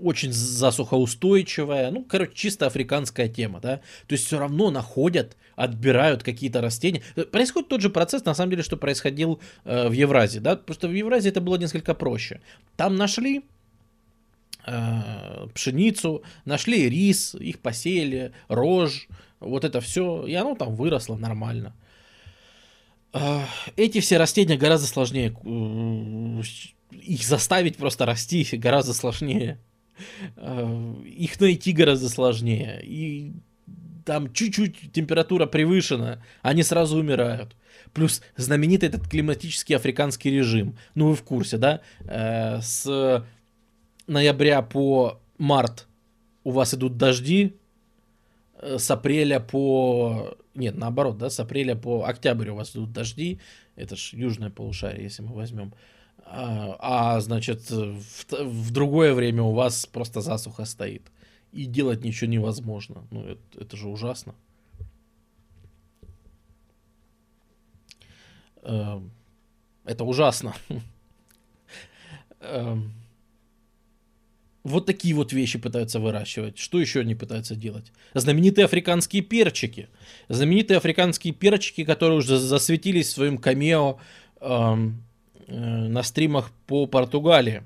очень 0.00 0.32
засухоустойчивая, 0.32 1.90
ну, 1.90 2.04
короче, 2.04 2.32
чисто 2.34 2.66
африканская 2.66 3.28
тема, 3.28 3.60
да. 3.60 3.76
То 4.06 4.12
есть 4.12 4.26
все 4.26 4.38
равно 4.38 4.70
находят, 4.70 5.36
отбирают 5.56 6.22
какие-то 6.22 6.60
растения. 6.60 7.02
Происходит 7.30 7.68
тот 7.68 7.80
же 7.80 7.90
процесс, 7.90 8.24
на 8.24 8.34
самом 8.34 8.50
деле, 8.50 8.62
что 8.62 8.76
происходил 8.76 9.40
э, 9.64 9.88
в 9.88 9.92
Евразии, 9.92 10.38
да, 10.38 10.56
просто 10.56 10.88
в 10.88 10.92
Евразии 10.92 11.30
это 11.30 11.40
было 11.40 11.56
несколько 11.56 11.94
проще. 11.94 12.40
Там 12.76 12.96
нашли 12.96 13.42
э, 14.66 15.48
пшеницу, 15.54 16.22
нашли 16.44 16.88
рис, 16.88 17.34
их 17.34 17.60
посеяли, 17.60 18.32
рожь, 18.48 19.08
вот 19.40 19.64
это 19.64 19.80
все, 19.80 20.26
и 20.26 20.34
оно 20.34 20.54
там 20.54 20.74
выросло 20.74 21.16
нормально. 21.16 21.74
Э, 23.12 23.42
эти 23.76 24.00
все 24.00 24.18
растения 24.18 24.56
гораздо 24.56 24.86
сложнее 24.86 25.34
э, 25.44 26.42
их 26.90 27.22
заставить 27.22 27.76
просто 27.76 28.06
расти 28.06 28.46
гораздо 28.52 28.92
сложнее. 28.92 29.58
Их 30.36 31.40
найти 31.40 31.72
гораздо 31.72 32.08
сложнее. 32.08 32.80
И 32.84 33.32
там 34.04 34.32
чуть-чуть 34.32 34.92
температура 34.92 35.46
превышена, 35.46 36.22
они 36.42 36.62
сразу 36.62 36.98
умирают. 36.98 37.56
Плюс 37.92 38.22
знаменитый 38.36 38.88
этот 38.88 39.08
климатический 39.08 39.74
африканский 39.74 40.30
режим. 40.30 40.76
Ну, 40.94 41.08
вы 41.08 41.16
в 41.16 41.22
курсе, 41.22 41.58
да? 41.58 41.80
Э, 42.00 42.60
с 42.60 43.24
ноября 44.06 44.62
по 44.62 45.20
март 45.38 45.86
у 46.44 46.50
вас 46.50 46.74
идут 46.74 46.96
дожди, 46.96 47.56
э, 48.60 48.78
с 48.78 48.90
апреля 48.90 49.40
по... 49.40 50.36
Нет, 50.54 50.76
наоборот, 50.76 51.18
да, 51.18 51.30
с 51.30 51.40
апреля 51.40 51.74
по 51.74 52.04
октябрь 52.04 52.50
у 52.50 52.56
вас 52.56 52.72
идут 52.72 52.92
дожди. 52.92 53.40
Это 53.76 53.96
ж 53.96 54.10
южное 54.12 54.50
полушарие, 54.50 55.04
если 55.04 55.22
мы 55.22 55.34
возьмем. 55.34 55.74
А, 56.26 56.76
а 56.80 57.20
значит, 57.20 57.70
в, 57.70 58.32
в 58.32 58.70
другое 58.72 59.14
время 59.14 59.42
у 59.42 59.52
вас 59.52 59.86
просто 59.86 60.20
засуха 60.20 60.64
стоит. 60.64 61.02
И 61.52 61.66
делать 61.66 62.02
ничего 62.02 62.30
невозможно. 62.30 63.06
Ну, 63.10 63.24
это, 63.26 63.60
это 63.60 63.76
же 63.76 63.88
ужасно. 63.88 64.34
Эм, 68.62 69.10
это 69.84 70.04
ужасно. 70.04 70.54
Эм, 72.40 72.92
вот 74.64 74.86
такие 74.86 75.14
вот 75.14 75.32
вещи 75.32 75.58
пытаются 75.58 76.00
выращивать. 76.00 76.58
Что 76.58 76.80
еще 76.80 77.00
они 77.00 77.14
пытаются 77.14 77.54
делать? 77.54 77.92
Знаменитые 78.14 78.64
африканские 78.64 79.22
перчики. 79.22 79.88
Знаменитые 80.28 80.78
африканские 80.78 81.34
перчики, 81.34 81.84
которые 81.84 82.18
уже 82.18 82.38
засветились 82.38 83.08
в 83.08 83.12
своем 83.12 83.36
камео 83.36 83.98
эм, 84.40 85.04
на 85.46 86.02
стримах 86.02 86.50
по 86.66 86.86
Португалии. 86.86 87.62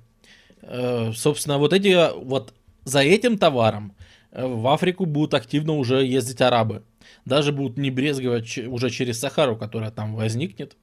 Э, 0.63 1.13
собственно, 1.15 1.59
вот 1.59 1.73
эти 1.73 1.97
вот 2.25 2.55
за 2.85 3.01
этим 3.01 3.39
товаром 3.39 3.95
э, 4.33 4.47
в 4.47 4.67
Африку 4.69 5.07
будут 5.07 5.35
активно 5.35 5.75
уже 5.75 6.05
ездить 6.05 6.41
арабы. 6.41 6.83
Даже 7.25 7.53
будут 7.53 7.79
не 7.79 7.91
брезговать 7.91 8.59
уже 8.59 8.91
через 8.91 9.19
Сахару, 9.19 9.57
которая 9.57 9.91
там 9.91 10.15
возникнет. 10.15 10.77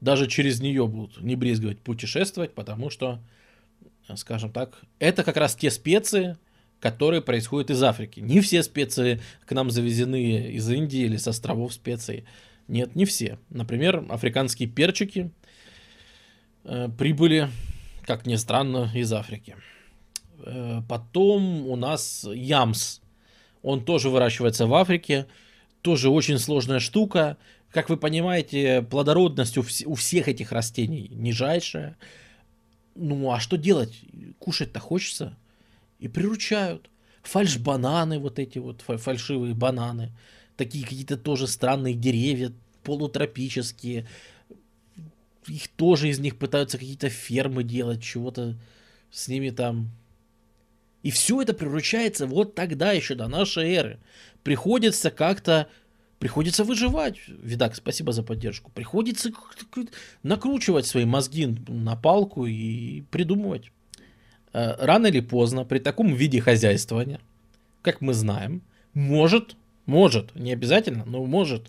Даже 0.00 0.26
через 0.26 0.60
нее 0.60 0.86
будут 0.86 1.20
не 1.20 1.36
брезговать 1.36 1.78
путешествовать, 1.80 2.52
потому 2.54 2.90
что, 2.90 3.20
скажем 4.14 4.52
так, 4.52 4.82
это 4.98 5.22
как 5.22 5.36
раз 5.36 5.54
те 5.54 5.70
специи, 5.70 6.36
которые 6.80 7.22
происходят 7.22 7.70
из 7.70 7.82
Африки. 7.82 8.20
Не 8.20 8.40
все 8.40 8.62
специи 8.62 9.20
к 9.46 9.52
нам 9.52 9.70
завезены 9.70 10.50
из 10.50 10.68
Индии 10.68 11.00
или 11.00 11.16
с 11.16 11.26
островов 11.26 11.72
специй. 11.72 12.24
Нет, 12.68 12.94
не 12.94 13.04
все. 13.04 13.38
Например, 13.50 14.04
африканские 14.10 14.68
перчики– 14.68 15.30
Э, 15.43 15.43
прибыли, 16.98 17.50
как 18.06 18.26
ни 18.26 18.36
странно, 18.36 18.90
из 18.94 19.12
Африки. 19.12 19.56
Э, 20.44 20.82
потом 20.88 21.66
у 21.66 21.76
нас 21.76 22.24
ямс. 22.32 23.00
Он 23.62 23.84
тоже 23.84 24.10
выращивается 24.10 24.66
в 24.66 24.74
Африке. 24.74 25.26
Тоже 25.82 26.10
очень 26.10 26.38
сложная 26.38 26.80
штука. 26.80 27.36
Как 27.70 27.90
вы 27.90 27.96
понимаете, 27.96 28.82
плодородность 28.82 29.58
у, 29.58 29.62
вс- 29.62 29.84
у 29.84 29.94
всех 29.94 30.28
этих 30.28 30.52
растений 30.52 31.08
нижайшая. 31.10 31.96
Ну, 32.94 33.32
а 33.32 33.40
что 33.40 33.56
делать? 33.56 34.00
Кушать-то 34.38 34.80
хочется. 34.80 35.36
И 35.98 36.08
приручают. 36.08 36.90
Фальш-бананы, 37.22 38.18
вот 38.18 38.38
эти 38.38 38.58
вот 38.58 38.82
фальшивые 38.82 39.54
бананы. 39.54 40.12
Такие 40.56 40.84
какие-то 40.84 41.16
тоже 41.16 41.46
странные 41.46 41.94
деревья, 41.94 42.52
полутропические 42.82 44.06
их 45.48 45.68
тоже 45.68 46.08
из 46.08 46.18
них 46.18 46.36
пытаются 46.36 46.78
какие-то 46.78 47.08
фермы 47.08 47.64
делать, 47.64 48.02
чего-то 48.02 48.56
с 49.10 49.28
ними 49.28 49.50
там. 49.50 49.90
И 51.02 51.10
все 51.10 51.42
это 51.42 51.52
превращается 51.52 52.26
вот 52.26 52.54
тогда 52.54 52.92
еще 52.92 53.14
до 53.14 53.28
нашей 53.28 53.72
эры. 53.72 53.98
Приходится 54.42 55.10
как-то 55.10 55.68
приходится 56.18 56.64
выживать. 56.64 57.18
Видак, 57.26 57.76
спасибо 57.76 58.12
за 58.12 58.22
поддержку. 58.22 58.70
Приходится 58.70 59.30
накручивать 60.22 60.86
свои 60.86 61.04
мозги 61.04 61.46
на 61.68 61.96
палку 61.96 62.46
и 62.46 63.02
придумывать. 63.10 63.70
Э, 64.54 64.74
рано 64.78 65.08
или 65.08 65.20
поздно, 65.20 65.64
при 65.64 65.80
таком 65.80 66.14
виде 66.14 66.40
хозяйствования, 66.40 67.20
как 67.82 68.00
мы 68.00 68.14
знаем, 68.14 68.62
может, 68.94 69.56
может, 69.84 70.34
не 70.34 70.52
обязательно, 70.52 71.04
но 71.04 71.24
может 71.26 71.68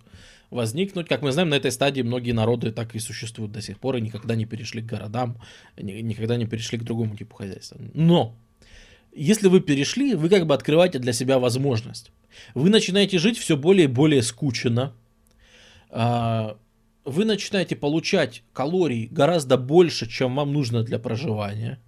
возникнуть. 0.50 1.08
Как 1.08 1.22
мы 1.22 1.32
знаем, 1.32 1.50
на 1.50 1.56
этой 1.56 1.72
стадии 1.72 2.02
многие 2.02 2.32
народы 2.32 2.72
так 2.72 2.96
и 2.96 3.00
существуют 3.00 3.52
до 3.52 3.62
сих 3.62 3.80
пор 3.80 3.98
и 3.98 4.02
никогда 4.02 4.36
не 4.36 4.46
перешли 4.46 4.82
к 4.82 4.86
городам, 4.86 5.38
никогда 5.78 6.38
не 6.38 6.46
перешли 6.46 6.78
к 6.78 6.84
другому 6.84 7.16
типу 7.16 7.36
хозяйства. 7.36 7.78
Но 7.94 8.36
если 9.14 9.48
вы 9.48 9.62
перешли, 9.62 10.14
вы 10.14 10.30
как 10.30 10.46
бы 10.46 10.54
открываете 10.54 11.00
для 11.00 11.14
себя 11.14 11.40
возможность. 11.40 12.12
Вы 12.54 12.70
начинаете 12.70 13.18
жить 13.18 13.38
все 13.38 13.56
более 13.56 13.86
и 13.86 13.88
более 13.88 14.22
скучно. 14.22 14.94
А, 15.90 16.58
вы 17.06 17.24
начинаете 17.24 17.76
получать 17.76 18.44
калорий 18.52 19.08
гораздо 19.08 19.58
больше, 19.58 20.10
чем 20.10 20.36
вам 20.36 20.52
нужно 20.52 20.84
для 20.84 21.00
проживания. 21.00 21.80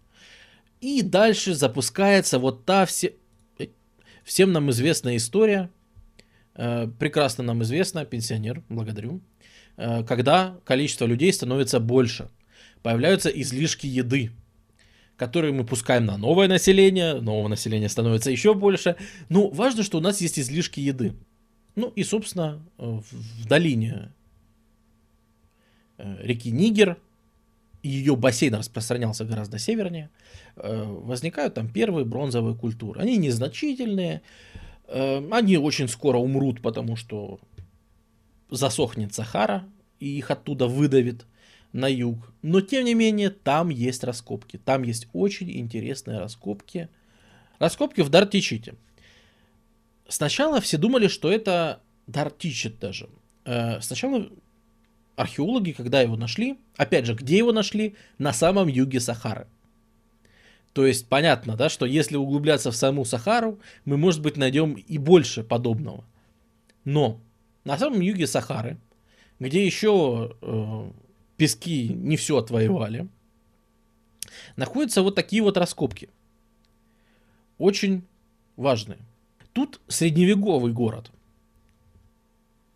И 0.79 1.01
дальше 1.01 1.53
запускается 1.53 2.39
вот 2.39 2.65
та 2.65 2.85
все, 2.85 3.15
э, 3.59 3.67
всем 4.23 4.51
нам 4.51 4.69
известная 4.69 5.17
история 5.17 5.69
прекрасно 6.99 7.43
нам 7.43 7.61
известно, 7.61 8.03
пенсионер, 8.03 8.63
благодарю, 8.69 9.21
э, 9.77 10.03
когда 10.03 10.57
количество 10.65 11.05
людей 11.05 11.31
становится 11.31 11.79
больше, 11.79 12.29
появляются 12.81 13.29
излишки 13.29 13.87
еды. 13.87 14.31
которые 15.17 15.51
мы 15.51 15.65
пускаем 15.65 16.05
на 16.05 16.17
новое 16.17 16.47
население, 16.47 17.15
нового 17.15 17.47
населения 17.47 17.89
становится 17.89 18.29
еще 18.31 18.53
больше. 18.53 18.95
Но 19.29 19.49
важно, 19.49 19.83
что 19.83 19.97
у 19.97 20.01
нас 20.01 20.21
есть 20.21 20.37
излишки 20.39 20.79
еды. 20.79 21.13
Ну 21.75 21.89
и, 21.89 22.03
собственно, 22.03 22.63
в 22.77 23.47
долине 23.47 24.11
э, 25.97 26.17
реки 26.21 26.51
Нигер, 26.51 26.97
ее 27.83 28.15
бассейн 28.15 28.55
распространялся 28.55 29.25
гораздо 29.25 29.57
севернее, 29.59 30.09
э, 30.55 30.83
возникают 30.83 31.55
там 31.55 31.67
первые 31.69 32.05
бронзовые 32.05 32.55
культуры. 32.55 33.01
Они 33.01 33.17
незначительные, 33.17 34.21
э, 34.53 34.66
они 34.89 35.57
очень 35.57 35.87
скоро 35.87 36.17
умрут, 36.17 36.61
потому 36.61 36.95
что 36.95 37.39
засохнет 38.49 39.13
Сахара, 39.13 39.65
и 39.99 40.17
их 40.17 40.31
оттуда 40.31 40.67
выдавит 40.67 41.25
на 41.73 41.87
юг. 41.87 42.31
Но, 42.41 42.61
тем 42.61 42.85
не 42.85 42.93
менее, 42.93 43.29
там 43.29 43.69
есть 43.69 44.03
раскопки. 44.03 44.57
Там 44.57 44.83
есть 44.83 45.07
очень 45.13 45.51
интересные 45.51 46.19
раскопки. 46.19 46.89
Раскопки 47.59 48.01
в 48.01 48.09
Дартичите. 48.09 48.75
Сначала 50.07 50.61
все 50.61 50.77
думали, 50.77 51.07
что 51.07 51.31
это 51.31 51.81
Дартичит 52.07 52.79
даже. 52.79 53.09
Э, 53.45 53.81
сначала 53.81 54.29
археологи, 55.15 55.71
когда 55.71 56.01
его 56.01 56.15
нашли, 56.15 56.57
опять 56.77 57.05
же, 57.05 57.15
где 57.15 57.37
его 57.37 57.51
нашли? 57.51 57.95
На 58.17 58.31
самом 58.31 58.67
юге 58.67 58.99
Сахары. 58.99 59.47
То 60.77 60.85
есть 60.85 61.09
понятно, 61.09 61.55
да, 61.55 61.69
что 61.69 61.87
если 61.87 62.17
углубляться 62.17 62.69
в 62.69 62.75
саму 62.75 63.03
Сахару, 63.03 63.59
мы, 63.83 63.97
может 63.97 64.21
быть, 64.21 64.37
найдем 64.37 64.73
и 64.73 64.99
больше 64.99 65.43
подобного. 65.43 66.05
Но 66.85 67.19
на 67.63 67.79
самом 67.79 67.99
юге 67.99 68.27
Сахары, 68.27 68.77
где 69.39 69.65
еще 69.65 70.37
э, 70.39 70.91
пески 71.35 71.87
не 71.87 72.15
все 72.15 72.37
отвоевали, 72.37 73.07
находятся 74.55 75.01
вот 75.01 75.15
такие 75.15 75.41
вот 75.41 75.57
раскопки. 75.57 76.11
Очень 77.57 78.03
важные. 78.55 78.99
Тут 79.53 79.81
средневековый 79.87 80.73
город. 80.73 81.09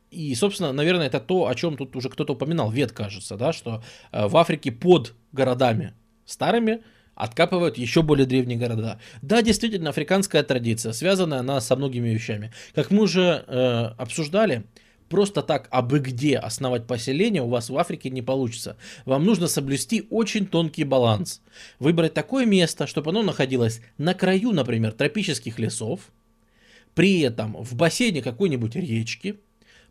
И, 0.09 0.33
собственно, 0.33 0.73
наверное, 0.73 1.05
это 1.05 1.19
то, 1.19 1.45
о 1.45 1.53
чем 1.53 1.77
тут 1.77 1.95
уже 1.95 2.09
кто-то 2.09 2.33
упоминал, 2.33 2.71
Вет, 2.71 2.93
кажется, 2.93 3.37
да, 3.37 3.53
что 3.53 3.83
э, 4.11 4.27
в 4.27 4.35
Африке 4.37 4.71
под 4.71 5.13
городами 5.31 5.93
старыми 6.25 6.81
откапывают 7.16 7.78
еще 7.78 8.01
более 8.01 8.26
древние 8.26 8.57
города. 8.57 8.99
Да, 9.22 9.41
действительно, 9.41 9.89
африканская 9.89 10.43
традиция, 10.43 10.93
связанная 10.93 11.39
она 11.39 11.62
со 11.62 11.76
многими 11.76 12.09
вещами. 12.09 12.51
Как 12.74 12.91
мы 12.91 13.03
уже 13.03 13.43
э, 13.47 13.93
обсуждали, 13.97 14.64
просто 15.12 15.41
так 15.43 15.68
абы 15.72 15.99
где 15.99 16.38
основать 16.38 16.88
поселение 16.88 17.43
у 17.43 17.49
вас 17.49 17.70
в 17.70 17.78
Африке 17.78 18.09
не 18.09 18.22
получится. 18.22 18.78
Вам 19.05 19.26
нужно 19.26 19.47
соблюсти 19.47 20.07
очень 20.09 20.47
тонкий 20.47 20.86
баланс. 20.86 21.41
Выбрать 21.80 22.14
такое 22.14 22.45
место, 22.45 22.88
чтобы 22.88 23.12
оно 23.12 23.22
находилось 23.22 23.82
на 23.97 24.14
краю, 24.14 24.53
например, 24.53 24.93
тропических 24.93 25.59
лесов, 25.59 26.12
при 26.95 27.20
этом 27.20 27.62
в 27.62 27.76
бассейне 27.76 28.22
какой-нибудь 28.22 28.76
речки, 28.76 29.39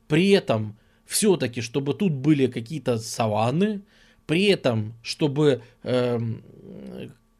при 0.09 0.31
этом 0.31 0.79
все-таки, 1.05 1.61
чтобы 1.61 1.93
тут 1.95 2.13
были 2.13 2.47
какие-то 2.47 2.99
саванны, 2.99 3.83
при 4.31 4.45
этом, 4.45 4.95
чтобы, 5.03 5.61
э, 5.83 6.21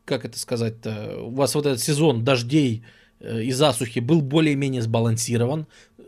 как 0.05 0.25
это 0.25 0.37
сказать, 0.37 0.75
у 1.19 1.31
вас 1.31 1.55
вот 1.55 1.67
этот 1.67 1.81
сезон 1.81 2.25
дождей 2.25 2.83
э, 3.21 3.45
и 3.45 3.53
засухи 3.53 4.01
был 4.01 4.23
более-менее 4.23 4.83
сбалансирован. 4.83 5.67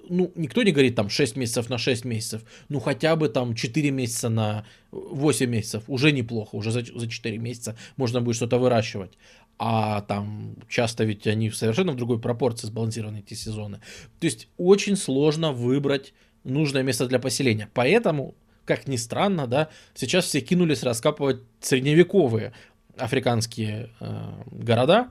Ну, 0.08 0.32
никто 0.34 0.64
не 0.64 0.72
говорит 0.72 0.96
там 0.96 1.08
6 1.08 1.36
месяцев 1.36 1.70
на 1.70 1.78
6 1.78 2.04
месяцев, 2.04 2.42
ну 2.68 2.80
хотя 2.80 3.14
бы 3.14 3.28
там 3.28 3.54
4 3.54 3.90
месяца 3.92 4.28
на 4.28 4.64
8 4.90 5.48
месяцев, 5.48 5.84
уже 5.86 6.10
неплохо, 6.10 6.56
уже 6.56 6.72
за, 6.72 6.80
за 6.80 7.06
4 7.06 7.38
месяца 7.38 7.76
можно 7.96 8.20
будет 8.20 8.34
что-то 8.34 8.58
выращивать. 8.58 9.12
А 9.58 10.00
там 10.00 10.56
часто 10.68 11.04
ведь 11.04 11.28
они 11.28 11.52
совершенно 11.52 11.92
в 11.92 11.96
другой 11.96 12.18
пропорции 12.18 12.66
сбалансированы 12.66 13.18
эти 13.18 13.34
сезоны. 13.34 13.78
То 14.18 14.26
есть 14.26 14.48
очень 14.56 14.96
сложно 14.96 15.52
выбрать 15.52 16.12
нужное 16.42 16.82
место 16.82 17.06
для 17.06 17.20
поселения. 17.20 17.68
Поэтому, 17.72 18.34
как 18.64 18.86
ни 18.86 18.96
странно, 18.96 19.46
да, 19.46 19.68
сейчас 19.94 20.26
все 20.26 20.40
кинулись 20.40 20.82
раскапывать 20.82 21.42
средневековые 21.60 22.52
африканские 22.96 23.90
э, 24.00 24.32
города, 24.50 25.08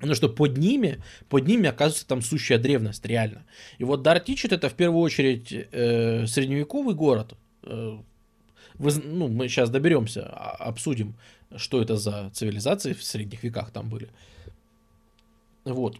ну 0.00 0.14
что 0.14 0.28
под 0.28 0.56
ними, 0.56 1.02
под 1.28 1.46
ними 1.46 1.68
оказывается 1.68 2.06
там 2.06 2.22
сущая 2.22 2.58
древность, 2.58 3.04
реально. 3.04 3.44
И 3.78 3.84
вот 3.84 4.02
Дартичит 4.02 4.52
это 4.52 4.68
в 4.68 4.74
первую 4.74 5.02
очередь 5.02 5.52
э, 5.52 6.26
средневековый 6.26 6.94
город. 6.94 7.34
Э, 7.64 7.98
вы, 8.74 8.92
ну, 9.04 9.28
мы 9.28 9.48
сейчас 9.48 9.68
доберемся, 9.68 10.26
обсудим, 10.26 11.14
что 11.56 11.82
это 11.82 11.96
за 11.96 12.30
цивилизации 12.32 12.94
в 12.94 13.04
средних 13.04 13.42
веках 13.42 13.72
там 13.72 13.90
были. 13.90 14.08
Вот. 15.64 15.98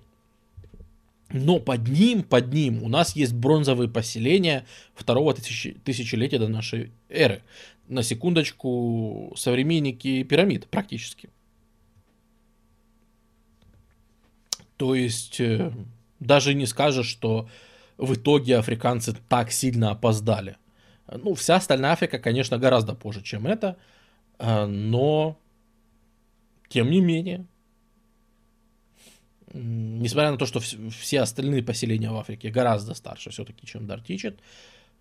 Но 1.33 1.61
под 1.61 1.89
ним, 1.89 2.23
под 2.23 2.53
ним 2.53 2.83
у 2.83 2.89
нас 2.89 3.15
есть 3.15 3.33
бронзовые 3.33 3.89
поселения 3.89 4.67
второго 4.95 5.33
тысяч, 5.35 5.75
тысячелетия 5.85 6.39
до 6.39 6.49
нашей 6.49 6.93
эры. 7.09 7.43
На 7.89 8.03
секундочку, 8.03 9.33
современники 9.37 10.23
пирамид 10.25 10.67
практически. 10.67 11.31
То 14.77 14.95
есть 14.95 15.41
э, 15.41 15.73
даже 16.21 16.55
не 16.55 16.67
скажешь, 16.67 17.07
что 17.07 17.49
в 17.97 18.15
итоге 18.15 18.57
африканцы 18.57 19.15
так 19.29 19.53
сильно 19.53 19.91
опоздали. 19.91 20.57
Ну, 21.07 21.35
вся 21.35 21.57
остальная 21.57 21.93
Африка, 21.93 22.19
конечно, 22.19 22.59
гораздо 22.59 22.95
позже, 22.95 23.23
чем 23.23 23.47
это, 23.47 23.77
э, 24.39 24.67
но 24.67 25.39
тем 26.69 26.91
не 26.91 27.01
менее, 27.01 27.47
несмотря 29.53 30.31
на 30.31 30.37
то, 30.37 30.47
что 30.47 30.61
все 30.61 31.21
остальные 31.21 31.63
поселения 31.63 32.11
в 32.11 32.17
Африке 32.17 32.51
гораздо 32.51 32.95
старше 32.95 33.31
все-таки, 33.31 33.67
чем 33.67 33.87
Дартичет, 33.87 34.39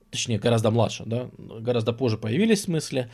точнее, 0.10 0.40
гораздо 0.40 0.72
младше, 0.72 1.04
да, 1.06 1.30
гораздо 1.38 1.94
позже 1.94 2.18
появились 2.18 2.62
в 2.62 2.64
смысле, 2.64 3.10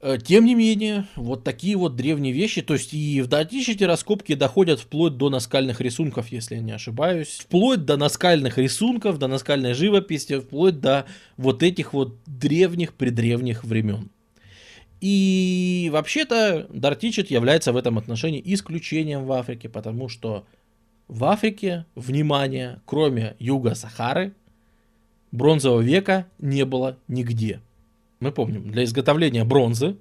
э, 0.00 0.18
тем 0.18 0.44
не 0.44 0.54
менее, 0.54 1.06
вот 1.16 1.44
такие 1.44 1.76
вот 1.76 1.96
древние 1.96 2.32
вещи, 2.32 2.62
то 2.62 2.74
есть 2.74 2.94
и 2.94 3.20
в 3.20 3.26
Дартичете 3.26 3.86
раскопки 3.86 4.34
доходят 4.34 4.80
вплоть 4.80 5.16
до 5.16 5.28
наскальных 5.30 5.80
рисунков, 5.80 6.32
если 6.32 6.56
я 6.56 6.62
не 6.62 6.72
ошибаюсь, 6.72 7.40
вплоть 7.40 7.84
до 7.84 7.96
наскальных 7.96 8.58
рисунков, 8.58 9.18
до 9.18 9.28
наскальной 9.28 9.74
живописи, 9.74 10.40
вплоть 10.40 10.80
до 10.80 11.06
вот 11.36 11.62
этих 11.62 11.92
вот 11.92 12.16
древних-предревних 12.26 13.64
времен. 13.64 14.10
И 15.00 15.90
вообще-то 15.92 16.66
Дартичет 16.70 17.30
является 17.30 17.72
в 17.72 17.76
этом 17.76 17.98
отношении 17.98 18.42
исключением 18.44 19.24
в 19.24 19.32
Африке, 19.32 19.68
потому 19.68 20.08
что 20.08 20.46
в 21.08 21.24
Африке, 21.24 21.86
внимание, 21.94 22.80
кроме 22.86 23.36
юга 23.38 23.74
Сахары, 23.74 24.34
бронзового 25.32 25.80
века 25.80 26.26
не 26.38 26.64
было 26.64 26.98
нигде. 27.08 27.60
Мы 28.20 28.32
помним, 28.32 28.70
для 28.70 28.84
изготовления 28.84 29.44
бронзы 29.44 29.96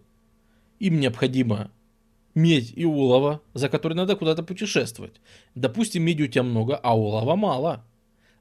им 0.80 1.00
необходимо 1.00 1.72
медь 2.34 2.74
и 2.76 2.86
олово, 2.86 3.42
за 3.54 3.70
которые 3.70 3.96
надо 3.98 4.16
куда-то 4.16 4.44
путешествовать. 4.44 5.14
Допустим, 5.56 6.04
меди 6.04 6.24
у 6.24 6.28
тебя 6.28 6.44
много, 6.44 6.76
а 6.76 6.98
олова 6.98 7.36
мало. 7.36 7.84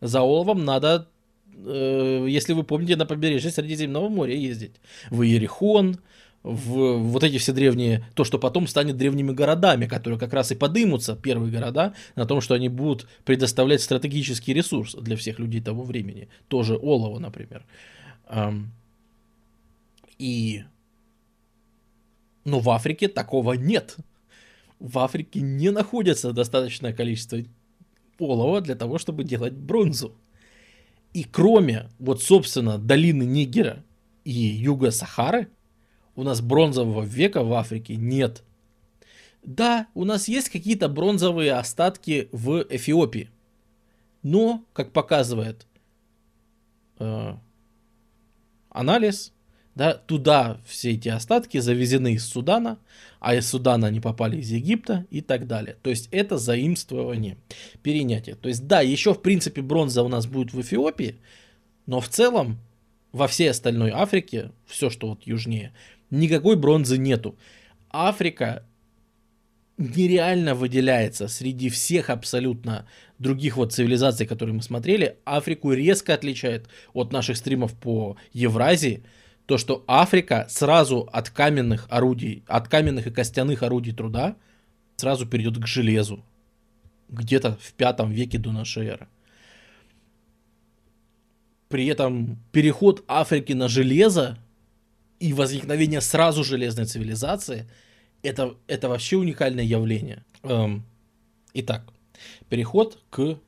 За 0.01 0.21
оловом 0.21 0.65
надо, 0.65 1.09
э, 1.55 2.27
если 2.29 2.53
вы 2.53 2.65
помните, 2.65 2.97
на 2.97 3.07
побережье 3.07 3.51
Средиземного 3.51 4.09
моря 4.09 4.35
ездить. 4.35 4.77
В 5.11 5.23
Иерихон, 5.23 5.99
в 6.45 6.99
вот 6.99 7.25
эти 7.25 7.39
все 7.39 7.53
древние, 7.53 8.07
то, 8.15 8.23
что 8.23 8.39
потом 8.39 8.67
станет 8.67 8.99
древними 8.99 9.33
городами, 9.33 9.87
которые 9.87 10.21
как 10.21 10.35
раз 10.35 10.53
и 10.53 10.55
подымутся, 10.55 11.17
первые 11.17 11.51
города, 11.51 11.95
на 12.15 12.27
том, 12.27 12.43
что 12.43 12.55
они 12.55 12.69
будут 12.69 13.09
предоставлять 13.25 13.81
стратегический 13.81 14.53
ресурс 14.53 14.95
для 14.95 15.17
всех 15.17 15.39
людей 15.39 15.63
того 15.63 15.83
времени. 15.83 16.29
Тоже 16.49 16.77
олово, 16.77 17.19
например. 17.19 17.65
И... 20.19 20.65
Но 22.45 22.61
в 22.61 22.69
Африке 22.69 23.09
такого 23.09 23.55
нет. 23.55 23.97
В 24.79 24.99
Африке 24.99 25.41
не 25.41 25.71
находится 25.71 26.33
достаточное 26.33 26.93
количество 26.93 27.39
олова 28.19 28.61
для 28.61 28.75
того, 28.75 28.99
чтобы 28.99 29.25
делать 29.25 29.55
бронзу. 29.55 30.15
И 31.15 31.25
кроме, 31.25 31.89
вот, 31.99 32.23
собственно, 32.23 32.77
долины 32.77 33.23
Нигера 33.23 33.83
и 34.25 34.31
юга 34.31 34.91
Сахары, 34.91 35.49
у 36.17 36.23
нас 36.23 36.41
бронзового 36.41 37.03
века 37.03 37.43
в 37.43 37.53
Африке 37.55 37.97
нет. 37.97 38.43
Да, 39.43 39.89
у 39.95 40.05
нас 40.05 40.29
есть 40.29 40.49
какие-то 40.49 40.89
бронзовые 40.89 41.53
остатки 41.53 42.29
в 42.33 42.65
Эфиопии. 42.71 43.31
Но, 44.23 44.65
как 44.73 44.93
показывает 44.93 45.67
э, 46.99 47.35
анализ, 48.71 49.35
да, 49.75 49.95
туда 49.95 50.61
все 50.67 50.93
эти 50.93 51.09
остатки 51.09 51.59
завезены 51.59 52.15
из 52.15 52.25
Судана, 52.27 52.79
а 53.21 53.35
из 53.35 53.49
Судана 53.49 53.89
они 53.89 54.01
попали 54.01 54.39
из 54.39 54.51
Египта 54.51 55.07
и 55.11 55.21
так 55.21 55.47
далее. 55.47 55.77
То 55.83 55.91
есть 55.91 56.09
это 56.11 56.39
заимствование, 56.39 57.37
перенятие. 57.83 58.37
То 58.37 58.49
есть 58.49 58.67
да, 58.67 58.81
еще 58.81 59.15
в 59.15 59.21
принципе 59.21 59.63
бронза 59.63 60.03
у 60.03 60.09
нас 60.09 60.27
будет 60.27 60.55
в 60.55 60.61
Эфиопии, 60.61 61.17
но 61.87 62.01
в 62.01 62.09
целом 62.09 62.59
во 63.13 63.29
всей 63.29 63.51
остальной 63.51 63.91
Африке, 63.91 64.51
все, 64.67 64.91
что 64.91 65.11
вот 65.11 65.23
южнее, 65.25 65.73
никакой 66.15 66.57
бронзы 66.57 66.99
нету. 66.99 67.37
Африка 67.91 68.65
нереально 69.77 70.55
выделяется 70.55 71.29
среди 71.29 71.69
всех 71.69 72.11
абсолютно 72.11 72.87
других 73.19 73.57
вот 73.57 73.73
цивилизаций, 73.73 74.27
которые 74.27 74.55
мы 74.55 74.63
смотрели. 74.63 75.19
Африку 75.25 75.73
резко 75.73 76.15
отличает 76.15 76.69
от 76.93 77.13
наших 77.13 77.37
стримов 77.37 77.75
по 77.75 78.17
Евразии. 78.33 79.03
То, 79.47 79.59
что 79.59 79.85
Африка 79.87 80.47
сразу 80.49 81.09
от 81.13 81.31
каменных 81.31 81.87
орудий, 81.91 82.45
от 82.47 82.69
каменных 82.69 83.07
и 83.07 83.11
костяных 83.11 83.63
орудий 83.63 83.93
труда 83.93 84.37
сразу 84.97 85.27
перейдет 85.27 85.59
к 85.59 85.67
железу. 85.67 86.25
Где-то 87.09 87.59
в 87.61 87.73
пятом 87.75 88.11
веке 88.11 88.39
до 88.39 88.53
нашей 88.53 88.87
эры. 88.87 89.09
При 91.69 91.87
этом 91.87 92.39
переход 92.53 93.05
Африки 93.09 93.53
на 93.53 93.69
железо 93.69 94.39
и 95.21 95.33
возникновение 95.33 96.01
сразу 96.01 96.45
железной 96.45 96.87
цивилизации 96.87 97.69
это, 98.23 98.57
это 98.67 98.89
вообще 98.89 99.17
уникальное 99.17 99.65
явление. 99.65 100.25
Эм, 100.43 100.85
итак, 101.53 101.93
переход 102.49 103.03
к 103.11 103.39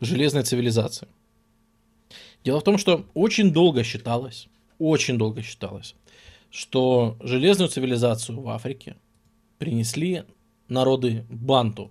железной 0.00 0.42
цивилизации. 0.42 1.08
Дело 2.44 2.60
в 2.60 2.64
том, 2.64 2.78
что 2.78 3.06
очень 3.14 3.52
долго 3.52 3.82
считалось, 3.84 4.48
очень 4.78 5.18
долго 5.18 5.42
считалось, 5.42 5.94
что 6.50 7.16
железную 7.20 7.68
цивилизацию 7.68 8.40
в 8.40 8.48
Африке 8.48 8.96
принесли 9.58 10.24
народы 10.68 11.24
Банту. 11.28 11.90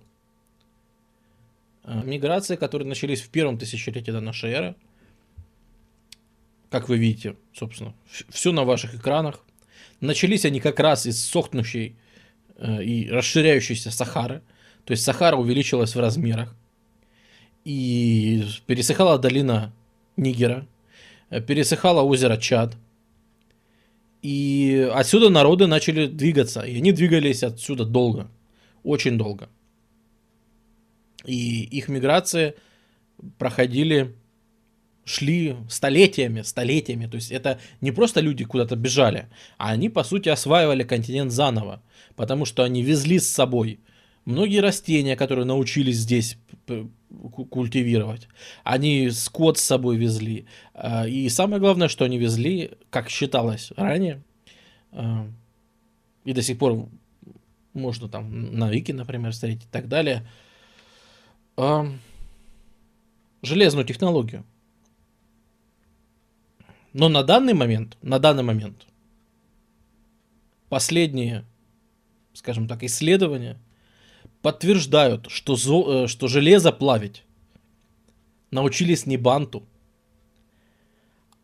Э, 1.84 2.02
миграции, 2.04 2.56
которые 2.56 2.88
начались 2.88 3.20
в 3.20 3.30
первом 3.30 3.58
тысячелетии 3.58 4.10
до 4.10 4.20
нашей 4.20 4.50
эры– 4.50 4.76
как 6.70 6.88
вы 6.88 6.98
видите, 6.98 7.36
собственно, 7.52 7.94
все 8.28 8.52
на 8.52 8.64
ваших 8.64 8.94
экранах. 8.94 9.40
Начались 10.00 10.44
они 10.44 10.60
как 10.60 10.78
раз 10.80 11.04
из 11.04 11.22
сохнущей 11.22 11.96
э, 12.56 12.84
и 12.84 13.10
расширяющейся 13.10 13.90
Сахары. 13.90 14.42
То 14.84 14.92
есть 14.92 15.02
Сахара 15.02 15.36
увеличилась 15.36 15.94
в 15.94 16.00
размерах. 16.00 16.54
И 17.64 18.44
пересыхала 18.66 19.18
долина 19.18 19.72
Нигера. 20.16 20.66
Э, 21.28 21.40
пересыхало 21.40 22.02
озеро 22.02 22.36
Чад. 22.36 22.76
И 24.22 24.88
отсюда 24.92 25.28
народы 25.28 25.66
начали 25.66 26.06
двигаться. 26.06 26.60
И 26.60 26.76
они 26.76 26.92
двигались 26.92 27.42
отсюда 27.42 27.84
долго. 27.84 28.30
Очень 28.84 29.18
долго. 29.18 29.48
И 31.26 31.64
их 31.64 31.88
миграции 31.88 32.54
проходили 33.38 34.14
шли 35.04 35.56
столетиями, 35.68 36.42
столетиями. 36.42 37.06
То 37.06 37.16
есть 37.16 37.30
это 37.30 37.58
не 37.80 37.92
просто 37.92 38.20
люди 38.20 38.44
куда-то 38.44 38.76
бежали, 38.76 39.26
а 39.58 39.70
они, 39.70 39.88
по 39.88 40.04
сути, 40.04 40.28
осваивали 40.28 40.82
континент 40.82 41.32
заново, 41.32 41.82
потому 42.16 42.44
что 42.44 42.62
они 42.64 42.82
везли 42.82 43.18
с 43.18 43.30
собой 43.30 43.80
многие 44.24 44.60
растения, 44.60 45.16
которые 45.16 45.44
научились 45.44 45.96
здесь 45.96 46.38
культивировать. 47.50 48.28
Они 48.62 49.10
скот 49.10 49.58
с 49.58 49.62
собой 49.62 49.96
везли. 49.96 50.46
А, 50.74 51.06
и 51.06 51.28
самое 51.28 51.60
главное, 51.60 51.88
что 51.88 52.04
они 52.04 52.18
везли, 52.18 52.72
как 52.90 53.10
считалось 53.10 53.72
ранее, 53.76 54.22
а, 54.92 55.26
и 56.24 56.32
до 56.32 56.42
сих 56.42 56.58
пор 56.58 56.88
можно 57.72 58.08
там 58.08 58.56
на 58.56 58.70
Вики, 58.70 58.92
например, 58.92 59.32
встретить 59.32 59.64
и 59.64 59.68
так 59.70 59.88
далее, 59.88 60.28
а, 61.56 61.86
железную 63.42 63.84
технологию. 63.84 64.44
Но 66.92 67.08
на 67.08 67.22
данный 67.22 67.54
момент, 67.54 67.96
на 68.02 68.18
данный 68.18 68.42
момент, 68.42 68.86
последние, 70.68 71.44
скажем 72.32 72.66
так, 72.66 72.82
исследования 72.82 73.58
подтверждают, 74.42 75.30
что, 75.30 75.56
зо, 75.56 76.04
э, 76.04 76.06
что 76.08 76.26
железо 76.28 76.72
плавить 76.72 77.24
научились 78.50 79.06
не 79.06 79.16
банту, 79.16 79.64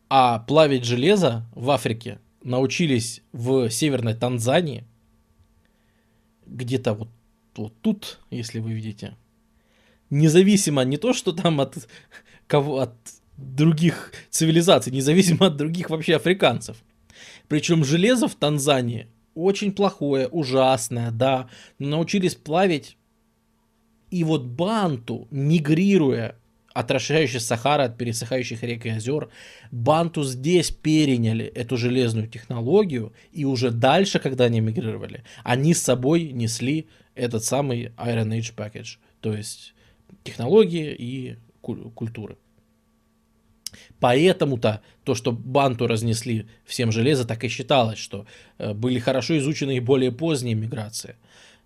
а 0.08 0.40
плавить 0.40 0.84
железо 0.84 1.46
в 1.54 1.70
Африке 1.70 2.18
научились 2.42 3.22
в 3.32 3.70
северной 3.70 4.14
Танзании, 4.14 4.84
где-то 6.46 6.94
вот, 6.94 7.08
вот 7.56 7.74
тут, 7.82 8.20
если 8.30 8.60
вы 8.60 8.72
видите, 8.72 9.16
независимо 10.10 10.82
не 10.82 10.96
то, 10.96 11.12
что 11.12 11.32
там 11.32 11.60
от 11.60 11.88
кого 12.46 12.78
от 12.78 12.94
других 13.36 14.12
цивилизаций, 14.30 14.92
независимо 14.92 15.46
от 15.46 15.56
других 15.56 15.90
вообще 15.90 16.16
африканцев. 16.16 16.76
Причем 17.48 17.84
железо 17.84 18.28
в 18.28 18.34
Танзании 18.34 19.08
очень 19.34 19.72
плохое, 19.72 20.28
ужасное, 20.28 21.10
да, 21.10 21.48
научились 21.78 22.34
плавить. 22.34 22.96
И 24.10 24.24
вот 24.24 24.44
Банту, 24.44 25.28
мигрируя 25.30 26.36
от 26.72 26.90
Сахары, 27.38 27.84
от 27.84 27.96
пересыхающих 27.96 28.62
рек 28.62 28.86
и 28.86 28.90
озер, 28.90 29.30
Банту 29.70 30.24
здесь 30.24 30.70
переняли 30.70 31.46
эту 31.46 31.76
железную 31.76 32.28
технологию, 32.28 33.12
и 33.32 33.44
уже 33.44 33.70
дальше, 33.70 34.18
когда 34.18 34.44
они 34.44 34.60
мигрировали, 34.60 35.24
они 35.42 35.74
с 35.74 35.82
собой 35.82 36.32
несли 36.32 36.86
этот 37.14 37.44
самый 37.44 37.92
Iron 37.96 38.28
Age 38.28 38.54
Package, 38.54 38.98
то 39.20 39.34
есть 39.34 39.74
технологии 40.22 40.94
и 40.94 41.36
культуры. 41.62 42.36
Поэтому-то 44.00 44.82
то, 45.04 45.14
что 45.14 45.32
Банту 45.32 45.86
разнесли 45.86 46.46
всем 46.64 46.92
железо, 46.92 47.24
так 47.24 47.44
и 47.44 47.48
считалось, 47.48 47.98
что 47.98 48.26
э, 48.58 48.74
были 48.74 48.98
хорошо 48.98 49.38
изучены 49.38 49.76
и 49.76 49.80
более 49.80 50.12
поздние 50.12 50.54
миграции. 50.54 51.16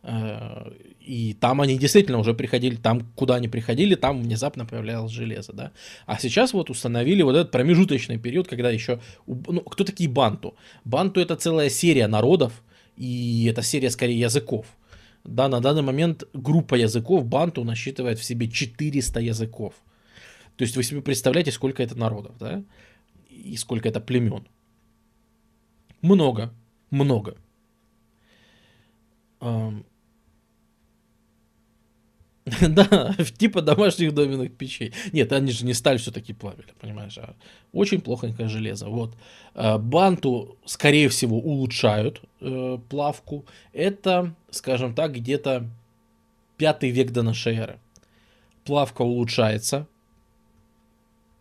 Э, 0.03 0.71
и 1.01 1.35
там 1.41 1.61
они 1.61 1.79
действительно 1.79 2.19
уже 2.19 2.35
приходили, 2.35 2.77
там, 2.77 3.01
куда 3.17 3.35
они 3.35 3.49
приходили, 3.49 3.97
там 3.97 4.23
внезапно 4.23 4.65
появлялось 4.65 5.13
железо, 5.13 5.53
да. 5.53 5.73
А 6.07 6.19
сейчас 6.19 6.53
вот 6.53 6.71
установили 6.71 7.23
вот 7.23 7.37
этот 7.37 7.51
промежуточный 7.51 8.19
период, 8.19 8.49
когда 8.49 8.71
еще... 8.71 9.01
Ну, 9.27 9.61
кто 9.61 9.85
такие 9.85 10.09
банту? 10.09 10.55
Банту 10.85 11.21
это 11.21 11.37
целая 11.37 11.69
серия 11.71 12.07
народов, 12.07 12.63
и 12.97 13.47
это 13.51 13.63
серия 13.63 13.91
скорее 13.91 14.21
языков. 14.21 14.67
Да, 15.25 15.49
на 15.49 15.61
данный 15.61 15.83
момент 15.83 16.25
группа 16.33 16.77
языков 16.77 17.27
банту 17.27 17.65
насчитывает 17.65 18.19
в 18.19 18.25
себе 18.25 18.49
400 18.49 19.21
языков. 19.21 19.75
То 20.61 20.65
есть 20.65 20.77
вы 20.77 20.83
себе 20.83 21.01
представляете, 21.01 21.53
сколько 21.53 21.83
это 21.83 21.97
народов, 21.97 22.37
да? 22.37 22.63
И 23.31 23.57
сколько 23.57 23.89
это 23.89 23.99
племен. 23.99 24.47
Много, 26.03 26.53
много. 26.91 27.39
Да, 32.61 33.17
типа 33.39 33.63
домашних 33.63 34.13
доменных 34.13 34.55
печей. 34.55 34.93
Нет, 35.13 35.33
они 35.33 35.51
же 35.51 35.65
не 35.65 35.73
сталь 35.73 35.97
все-таки 35.97 36.35
плавили, 36.35 36.75
понимаешь, 36.79 37.17
а 37.17 37.37
очень 37.73 38.03
плохонькое 38.03 38.51
железо. 38.51 38.91
Вот. 38.91 39.17
А, 39.55 39.79
банту, 39.79 40.59
скорее 40.67 41.09
всего, 41.09 41.39
улучшают 41.39 42.21
э, 42.43 42.77
плавку. 42.91 43.47
Это, 43.73 44.35
скажем 44.51 44.95
так, 44.95 45.15
где-то 45.15 45.71
пятый 46.59 46.91
век 46.91 47.13
до 47.13 47.23
нашей 47.23 47.57
эры. 47.57 47.79
Плавка 48.65 49.01
улучшается, 49.01 49.87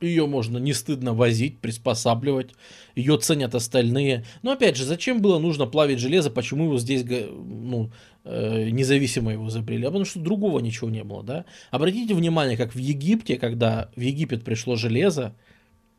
ее 0.01 0.27
можно 0.27 0.57
не 0.57 0.73
стыдно 0.73 1.13
возить, 1.13 1.59
приспосабливать. 1.59 2.51
Ее 2.95 3.17
ценят 3.17 3.55
остальные. 3.55 4.25
Но 4.41 4.51
опять 4.51 4.77
же, 4.77 4.85
зачем 4.85 5.21
было 5.21 5.39
нужно 5.39 5.65
плавить 5.65 5.99
железо? 5.99 6.29
Почему 6.29 6.65
его 6.65 6.77
здесь 6.77 7.03
ну, 7.03 7.91
э, 8.23 8.69
независимо 8.69 9.31
его 9.31 9.47
изобрели? 9.49 9.83
А 9.83 9.87
потому 9.87 10.05
что 10.05 10.19
другого 10.19 10.59
ничего 10.59 10.89
не 10.89 11.03
было. 11.03 11.23
Да? 11.23 11.45
Обратите 11.71 12.13
внимание, 12.13 12.57
как 12.57 12.73
в 12.73 12.77
Египте, 12.77 13.37
когда 13.37 13.89
в 13.95 13.99
Египет 14.01 14.43
пришло 14.43 14.75
железо, 14.75 15.35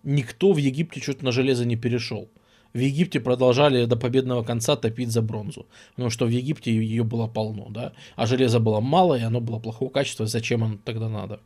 никто 0.03 0.53
в 0.53 0.57
Египте 0.57 1.01
что-то 1.01 1.24
на 1.24 1.32
железо 1.32 1.64
не 1.64 1.76
перешел. 1.76 2.30
В 2.72 2.78
Египте 2.78 3.18
продолжали 3.18 3.84
до 3.84 3.96
победного 3.96 4.44
конца 4.44 4.76
топить 4.76 5.11
за 5.11 5.22
бронзу. 5.22 5.66
Потому 5.90 6.11
что 6.11 6.26
в 6.26 6.28
Египте 6.28 6.72
ее 6.72 7.03
было 7.03 7.26
полно. 7.26 7.66
Да? 7.70 7.92
А 8.14 8.26
железа 8.26 8.61
было 8.61 8.80
мало, 8.80 9.16
и 9.18 9.22
оно 9.22 9.40
было 9.40 9.59
плохого 9.59 9.90
качества. 9.90 10.26
Зачем 10.26 10.62
оно 10.62 10.78
тогда 10.84 11.09
надо? 11.09 11.40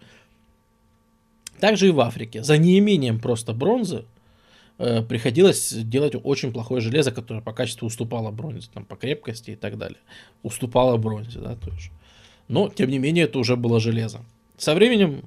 Также 1.60 1.88
и 1.88 1.90
в 1.90 2.00
Африке. 2.00 2.42
За 2.42 2.58
неимением 2.58 3.20
просто 3.20 3.52
бронзы 3.52 4.04
э, 4.78 5.02
приходилось 5.02 5.72
делать 5.72 6.14
очень 6.22 6.52
плохое 6.52 6.80
железо, 6.80 7.12
которое 7.12 7.40
по 7.40 7.52
качеству 7.52 7.86
уступало 7.86 8.30
бронзе, 8.30 8.68
там, 8.72 8.84
по 8.84 8.96
крепкости 8.96 9.52
и 9.52 9.56
так 9.56 9.78
далее. 9.78 9.98
Уступало 10.42 10.96
бронзе, 10.96 11.38
да, 11.38 11.56
тоже. 11.56 11.90
Но, 12.48 12.68
тем 12.68 12.90
не 12.90 12.98
менее, 12.98 13.24
это 13.24 13.38
уже 13.38 13.56
было 13.56 13.80
железо. 13.80 14.20
Со 14.58 14.74
временем 14.74 15.22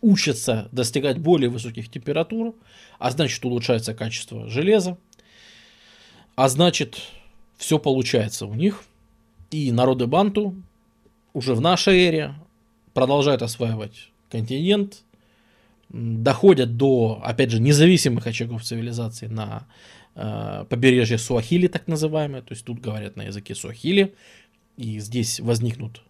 учатся 0.00 0.68
достигать 0.72 1.18
более 1.18 1.48
высоких 1.48 1.90
температур, 1.90 2.54
а 2.98 3.10
значит 3.10 3.44
улучшается 3.44 3.94
качество 3.94 4.48
железа, 4.48 4.98
а 6.34 6.48
значит 6.48 7.00
все 7.56 7.78
получается 7.78 8.46
у 8.46 8.54
них. 8.54 8.84
И 9.50 9.70
народы 9.70 10.06
Банту 10.06 10.54
уже 11.32 11.54
в 11.54 11.60
нашей 11.60 11.98
эре 11.98 12.34
продолжают 12.94 13.42
осваивать 13.42 14.11
континент, 14.32 15.04
доходят 15.90 16.76
до, 16.76 17.20
опять 17.22 17.50
же, 17.50 17.60
независимых 17.60 18.26
очагов 18.26 18.64
цивилизации 18.64 19.26
на 19.26 19.66
э, 20.14 20.64
побережье 20.68 21.18
Суахили, 21.18 21.68
так 21.68 21.86
называемое, 21.86 22.40
то 22.40 22.54
есть 22.54 22.64
тут 22.64 22.80
говорят 22.80 23.16
на 23.16 23.24
языке 23.24 23.54
Суахили, 23.54 24.14
и 24.78 24.98
здесь 25.00 25.38
возникнут 25.40 26.02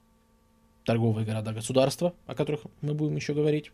торговые 0.85 1.27
города-государства, 1.27 2.15
о 2.27 2.35
которых 2.35 2.61
мы 2.81 2.95
будем 2.95 3.17
еще 3.17 3.35
говорить. 3.35 3.73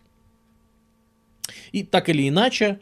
И 1.73 1.83
так 1.83 2.09
или 2.09 2.27
иначе, 2.27 2.79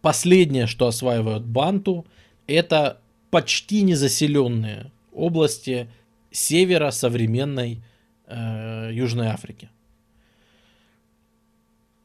последнее, 0.00 0.66
что 0.66 0.86
осваивают 0.86 1.44
Банту, 1.44 2.06
это 2.46 3.00
почти 3.30 3.82
незаселенные 3.82 4.92
области 5.12 5.88
севера 6.30 6.92
современной 6.92 7.80
э, 8.26 8.90
Южной 8.92 9.26
Африки. 9.28 9.70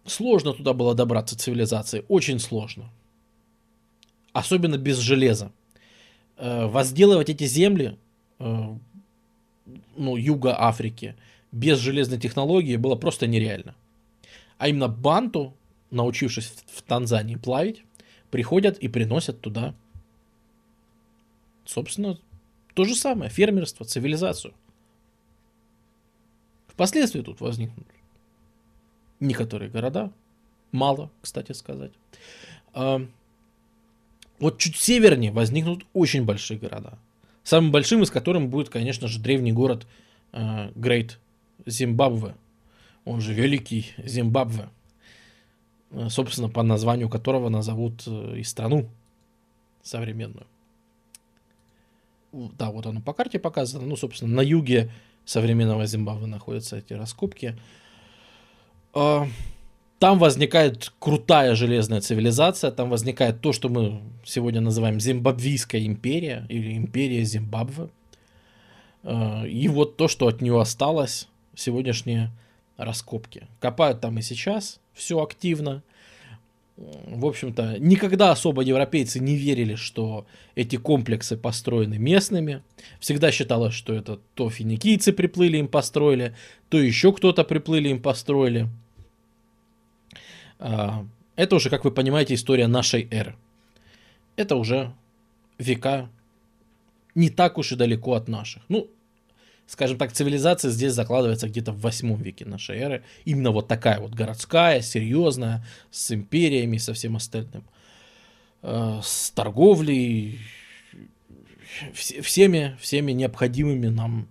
Сложно 0.10 0.54
туда 0.54 0.74
было 0.74 0.96
добраться 0.96 1.38
цивилизации, 1.38 2.04
очень 2.08 2.40
сложно. 2.40 2.90
Особенно 4.34 4.78
без 4.78 4.98
железа. 4.98 5.52
Э, 6.38 6.66
возделывать 6.66 7.30
эти 7.30 7.46
земли, 7.46 8.00
э, 8.40 8.76
ну, 9.96 10.16
юга 10.16 10.60
Африки, 10.60 11.16
без 11.52 11.78
железной 11.78 12.18
технологии 12.20 12.76
было 12.76 12.96
просто 12.96 13.28
нереально. 13.28 13.76
А 14.58 14.68
именно 14.68 14.88
банту, 14.88 15.56
научившись 15.92 16.54
в, 16.66 16.82
Танзании 16.82 17.36
плавить, 17.36 17.84
приходят 18.32 18.80
и 18.80 18.88
приносят 18.88 19.42
туда, 19.42 19.76
собственно, 21.66 22.18
то 22.74 22.84
же 22.84 22.96
самое, 22.96 23.30
фермерство, 23.30 23.86
цивилизацию. 23.86 24.56
Впоследствии 26.68 27.22
тут 27.22 27.42
возникнут 27.42 27.86
некоторые 29.20 29.70
города, 29.70 30.12
мало, 30.72 31.12
кстати 31.22 31.52
сказать. 31.52 31.92
А, 32.74 33.06
вот 34.40 34.58
чуть 34.58 34.78
севернее 34.78 35.32
возникнут 35.32 35.86
очень 35.94 36.26
большие 36.26 36.60
города. 36.60 36.98
Самым 37.44 37.72
большим 37.72 38.04
из 38.04 38.12
которых 38.12 38.48
будет, 38.48 38.70
конечно 38.70 39.08
же, 39.08 39.20
древний 39.20 39.52
город 39.52 39.88
Грейт 40.32 41.20
Зимбабве. 41.66 42.36
Он 43.06 43.22
же 43.22 43.34
Великий 43.34 43.92
Зимбабве. 43.98 44.70
А, 45.92 46.10
собственно, 46.10 46.50
по 46.50 46.64
названию 46.64 47.10
которого 47.10 47.50
назовут 47.50 48.04
э, 48.06 48.38
и 48.38 48.44
страну 48.44 48.90
современную. 49.82 50.46
Да, 52.32 52.70
вот 52.70 52.86
оно 52.86 53.02
по 53.02 53.14
карте 53.14 53.40
показано. 53.40 53.88
Ну, 53.88 53.96
собственно, 53.96 54.36
на 54.36 54.42
юге 54.42 54.92
современного 55.26 55.88
Зимбабве 55.88 56.28
находятся 56.28 56.78
эти 56.78 56.94
раскопки. 56.94 57.58
А, 58.94 59.28
там 60.00 60.20
возникает 60.20 60.92
крутая 61.00 61.56
железная 61.56 62.02
цивилизация, 62.02 62.72
там 62.72 62.90
возникает 62.90 63.42
то, 63.42 63.54
что 63.54 63.70
мы 63.70 64.02
сегодня 64.24 64.62
называем 64.62 65.00
Зимбабвийская 65.00 65.86
империя 65.86 66.46
или 66.50 66.76
империя 66.78 67.24
Зимбабве. 67.24 67.90
А, 69.04 69.44
и 69.46 69.68
вот 69.68 69.98
то, 69.98 70.08
что 70.08 70.28
от 70.28 70.42
нее 70.42 70.60
осталось, 70.60 71.28
сегодняшние 71.56 72.32
раскопки. 72.78 73.48
Копают 73.60 74.00
там 74.02 74.18
и 74.18 74.22
сейчас, 74.22 74.80
все 74.94 75.22
активно 75.22 75.84
в 76.80 77.26
общем-то, 77.26 77.78
никогда 77.80 78.32
особо 78.32 78.62
европейцы 78.62 79.20
не 79.20 79.36
верили, 79.36 79.76
что 79.76 80.26
эти 80.56 80.78
комплексы 80.78 81.36
построены 81.36 81.98
местными. 81.98 82.64
Всегда 83.00 83.32
считалось, 83.32 83.74
что 83.74 83.94
это 83.94 84.20
то 84.34 84.50
финикийцы 84.50 85.12
приплыли 85.12 85.58
им 85.58 85.68
построили, 85.68 86.36
то 86.70 86.80
еще 86.80 87.12
кто-то 87.12 87.44
приплыли 87.44 87.90
им 87.90 88.02
построили. 88.02 88.70
А, 90.60 91.06
это 91.36 91.58
уже, 91.58 91.70
как 91.70 91.84
вы 91.84 91.92
понимаете, 91.92 92.36
история 92.36 92.68
нашей 92.68 93.10
эры. 93.12 93.36
Это 94.38 94.56
уже 94.56 94.94
века 95.58 96.10
не 97.14 97.30
так 97.30 97.58
уж 97.58 97.74
и 97.74 97.76
далеко 97.76 98.14
от 98.14 98.30
наших. 98.30 98.64
Ну, 98.70 98.88
скажем 99.70 99.98
так, 99.98 100.12
цивилизация 100.12 100.72
здесь 100.72 100.94
закладывается 100.94 101.48
где-то 101.48 101.72
в 101.72 101.82
8 101.82 102.16
веке 102.24 102.44
нашей 102.44 102.78
эры. 102.78 103.04
Именно 103.24 103.52
вот 103.52 103.68
такая 103.68 104.00
вот 104.00 104.16
городская, 104.16 104.82
серьезная, 104.82 105.64
с 105.92 106.12
империями, 106.12 106.78
со 106.78 106.94
всем 106.94 107.16
остальным. 107.16 107.64
Э, 108.64 109.00
с 109.04 109.30
торговлей, 109.30 110.40
всеми, 111.94 112.76
всеми 112.80 113.12
необходимыми 113.12 113.88
нам 113.88 114.28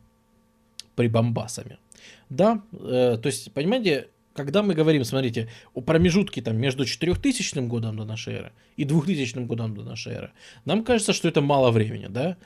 прибамбасами. 0.97 1.79
Да, 2.29 2.63
э, 2.73 3.17
то 3.23 3.27
есть, 3.27 3.53
понимаете, 3.53 4.09
когда 4.35 4.65
мы 4.65 4.75
говорим, 4.75 5.05
смотрите, 5.05 5.49
о 5.73 5.83
промежутке 5.83 6.43
там 6.43 6.57
между 6.57 6.85
4000 6.85 7.61
годом 7.69 7.97
до 7.97 8.05
нашей 8.05 8.35
эры 8.35 8.53
и 8.77 8.85
2000 8.85 9.39
годом 9.47 9.77
до 9.77 9.85
нашей 9.85 10.15
эры, 10.15 10.33
нам 10.65 10.83
кажется, 10.83 11.13
что 11.13 11.29
это 11.29 11.41
мало 11.41 11.71
времени, 11.71 12.07
да? 12.09 12.37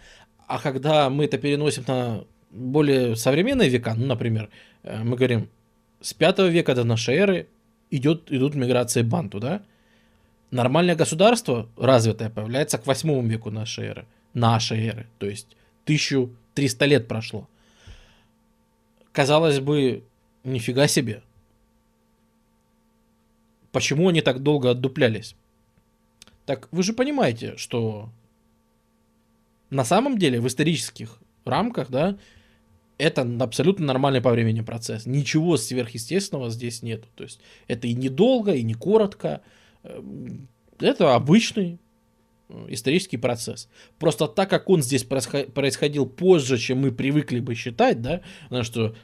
А 0.46 0.58
когда 0.58 1.08
мы 1.08 1.24
это 1.24 1.38
переносим 1.38 1.84
на 1.86 2.24
более 2.52 3.16
современные 3.16 3.68
века, 3.68 3.94
ну, 3.94 4.06
например, 4.06 4.50
э, 4.82 5.02
мы 5.02 5.16
говорим, 5.16 5.48
с 6.00 6.14
5 6.14 6.50
века 6.50 6.74
до 6.74 6.84
нашей 6.84 7.16
эры 7.16 7.48
идет, 7.90 8.30
идут 8.30 8.54
миграции 8.54 9.02
банту, 9.02 9.40
да? 9.40 9.62
Нормальное 10.50 10.94
государство 10.94 11.68
развитое 11.76 12.28
появляется 12.28 12.78
к 12.78 12.86
8 12.86 13.28
веку 13.28 13.50
нашей 13.50 13.86
эры. 13.86 14.06
Нашей 14.34 14.86
эры. 14.86 15.06
То 15.18 15.26
есть 15.26 15.56
1300 15.84 16.86
лет 16.86 17.08
прошло. 17.08 17.48
Казалось 19.12 19.60
бы, 19.60 20.04
нифига 20.44 20.88
себе. 20.88 21.22
Почему 23.70 24.08
они 24.08 24.20
так 24.20 24.42
долго 24.42 24.70
отдуплялись? 24.70 25.34
Так 26.44 26.68
вы 26.70 26.82
же 26.82 26.92
понимаете, 26.92 27.56
что 27.56 28.10
на 29.70 29.84
самом 29.84 30.18
деле 30.18 30.40
в 30.40 30.46
исторических 30.46 31.18
рамках, 31.44 31.88
да, 31.90 32.18
это 33.02 33.28
абсолютно 33.40 33.86
нормальный 33.86 34.20
по 34.20 34.30
времени 34.30 34.60
процесс. 34.60 35.06
Ничего 35.06 35.56
сверхъестественного 35.56 36.50
здесь 36.50 36.82
нету. 36.82 37.08
То 37.16 37.24
есть 37.24 37.40
это 37.66 37.88
и 37.88 37.94
недолго, 37.94 38.52
и 38.52 38.62
не 38.62 38.74
коротко. 38.74 39.42
Эм, 39.82 40.46
это 40.78 41.16
обычный 41.16 41.80
э, 42.48 42.66
исторический 42.68 43.16
процесс. 43.16 43.68
Просто 43.98 44.28
так 44.28 44.48
как 44.48 44.70
он 44.70 44.82
здесь 44.82 45.02
происходил 45.02 46.06
позже, 46.06 46.58
чем 46.58 46.78
мы 46.82 46.92
привыкли 46.92 47.40
бы 47.40 47.56
считать, 47.56 48.00
да, 48.00 48.20
потому 48.44 48.62
что 48.62 48.94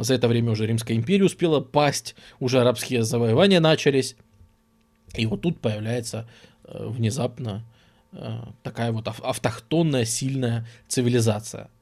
за 0.00 0.14
это 0.14 0.28
время 0.28 0.52
уже 0.52 0.66
Римская 0.66 0.96
империя 0.96 1.24
успела 1.24 1.60
пасть, 1.60 2.16
уже 2.40 2.60
арабские 2.60 3.04
завоевания 3.04 3.60
начались, 3.60 4.16
и 5.14 5.24
вот 5.24 5.40
тут 5.40 5.60
появляется 5.60 6.28
э, 6.64 6.86
внезапно 6.88 7.64
э, 8.12 8.38
такая 8.62 8.92
вот 8.92 9.08
автохтонная 9.08 10.04
сильная 10.04 10.66
цивилизация– 10.88 11.70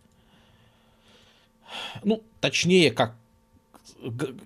ну, 2.05 2.23
точнее, 2.41 2.91
как 2.91 3.17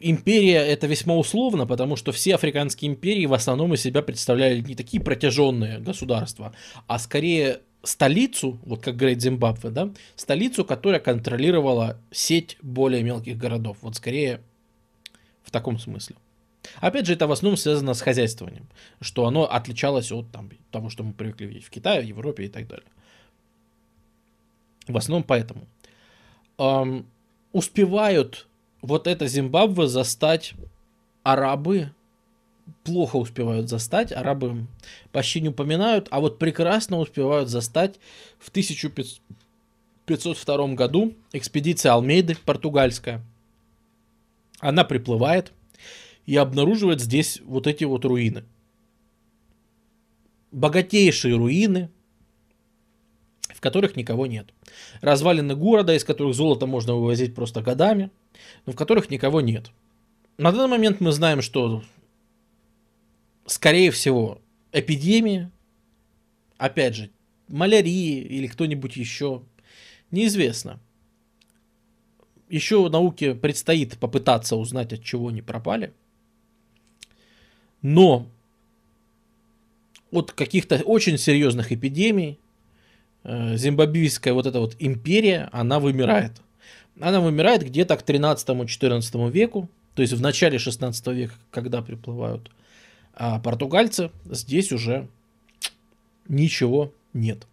империя 0.01 0.59
это 0.67 0.87
весьма 0.87 1.17
условно, 1.17 1.67
потому 1.67 1.97
что 1.97 2.13
все 2.13 2.35
африканские 2.35 2.91
империи 2.91 3.27
в 3.27 3.35
основном 3.35 3.75
из 3.75 3.83
себя 3.83 4.03
представляли 4.03 4.61
не 4.61 4.75
такие 4.75 5.03
протяженные 5.03 5.79
государства, 5.79 6.55
а 6.87 6.99
скорее 6.99 7.61
столицу, 7.83 8.59
вот 8.65 8.83
как 8.83 8.97
говорит 8.97 9.21
Зимбабве, 9.21 9.71
да, 9.71 9.91
столицу, 10.17 10.65
которая 10.65 11.01
контролировала 11.01 11.99
сеть 12.11 12.57
более 12.63 13.03
мелких 13.03 13.37
городов. 13.37 13.79
Вот 13.83 13.97
скорее 13.97 14.41
в 15.43 15.51
таком 15.51 15.79
смысле. 15.79 16.17
Опять 16.81 17.07
же, 17.07 17.15
это 17.15 17.27
в 17.27 17.33
основном 17.33 17.57
связано 17.57 17.95
с 17.95 18.01
хозяйствованием, 18.01 18.69
что 19.01 19.27
оно 19.27 19.51
отличалось 19.51 20.13
от 20.13 20.31
там, 20.31 20.49
того, 20.71 20.91
что 20.91 21.03
мы 21.03 21.13
привыкли 21.13 21.47
видеть 21.47 21.65
в 21.65 21.71
Китае, 21.71 22.03
в 22.03 22.05
Европе 22.05 22.45
и 22.45 22.49
так 22.49 22.69
далее. 22.69 22.87
В 24.87 24.97
основном 24.97 25.25
поэтому 25.25 25.67
эм, 26.59 27.07
успевают 27.53 28.47
вот 28.81 29.07
это 29.07 29.27
Зимбабве 29.27 29.87
застать 29.87 30.55
арабы, 31.23 31.93
плохо 32.85 33.17
успевают 33.17 33.69
застать, 33.69 34.13
арабы 34.13 34.67
почти 35.13 35.41
не 35.41 35.49
упоминают, 35.49 36.09
а 36.11 36.21
вот 36.21 36.39
прекрасно 36.39 36.99
успевают 36.99 37.49
застать 37.49 37.99
в 38.39 38.51
1502 38.51 40.69
году 40.75 41.15
экспедиция 41.33 41.93
Алмейды, 41.93 42.37
португальская. 42.45 43.25
Она 44.59 44.85
приплывает 44.85 45.53
и 46.27 46.37
обнаруживает 46.37 47.01
здесь 47.01 47.41
вот 47.45 47.67
эти 47.67 47.85
вот 47.85 48.05
руины. 48.05 48.45
Богатейшие 50.51 51.37
руины, 51.37 51.91
в 53.49 53.61
которых 53.61 53.97
никого 53.97 54.27
нет 54.27 54.53
развалины 55.01 55.55
города, 55.55 55.95
из 55.95 56.05
которых 56.05 56.35
золото 56.35 56.67
можно 56.67 56.95
вывозить 56.95 57.35
просто 57.35 57.63
годами, 57.63 58.11
но 58.67 58.73
в 58.73 58.77
которых 58.77 59.11
никого 59.11 59.41
нет. 59.41 59.71
На 60.39 60.53
данный 60.53 60.69
момент 60.69 61.01
мы 61.01 61.13
знаем, 61.13 61.43
что, 61.43 61.83
скорее 63.47 63.91
всего, 63.91 64.41
эпидемии, 64.73 65.51
опять 66.59 66.97
же, 66.97 67.11
малярии 67.49 68.21
или 68.21 68.47
кто-нибудь 68.47 68.97
еще, 68.97 69.43
неизвестно. 70.11 70.81
Еще 72.49 72.89
науке 72.89 73.35
предстоит 73.35 73.99
попытаться 73.99 74.57
узнать, 74.57 74.93
от 74.93 75.03
чего 75.03 75.29
они 75.29 75.43
пропали. 75.43 75.93
Но 77.81 78.27
от 80.11 80.33
каких-то 80.33 80.77
очень 80.85 81.19
серьезных 81.19 81.73
эпидемий 81.73 82.39
зимбабвийская 83.25 84.35
вот 84.35 84.47
эта 84.47 84.61
вот 84.61 84.77
империя, 84.79 85.49
она 85.53 85.81
вымирает. 85.81 86.33
Она 87.01 87.21
вымирает 87.21 87.65
где-то 87.65 87.97
к 87.97 88.03
13-14 88.03 89.31
веку, 89.31 89.69
то 89.95 90.03
есть 90.03 90.13
в 90.13 90.21
начале 90.21 90.59
16 90.59 91.07
века, 91.09 91.35
когда 91.51 91.83
приплывают 91.83 92.51
а 93.15 93.39
португальцы, 93.39 94.11
здесь 94.25 94.73
уже 94.73 95.07
ничего 96.29 96.93
нет. 97.13 97.47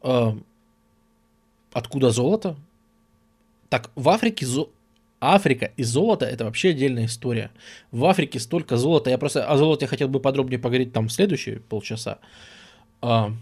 А, 0.00 0.36
откуда 1.72 2.10
золото? 2.10 2.56
Так, 3.68 3.90
в 3.94 4.08
Африке 4.08 4.46
зо... 4.46 4.70
Африка 5.20 5.70
и 5.76 5.84
золото 5.84 6.26
это 6.26 6.44
вообще 6.44 6.70
отдельная 6.70 7.06
история. 7.06 7.52
В 7.92 8.04
Африке 8.06 8.40
столько 8.40 8.76
золота. 8.76 9.10
Я 9.10 9.18
просто 9.18 9.46
о 9.46 9.56
золоте 9.56 9.86
хотел 9.86 10.08
бы 10.08 10.18
подробнее 10.18 10.58
поговорить 10.58 10.92
там 10.92 11.06
в 11.06 11.12
следующие 11.12 11.60
полчаса. 11.60 12.18
А, 13.02 13.32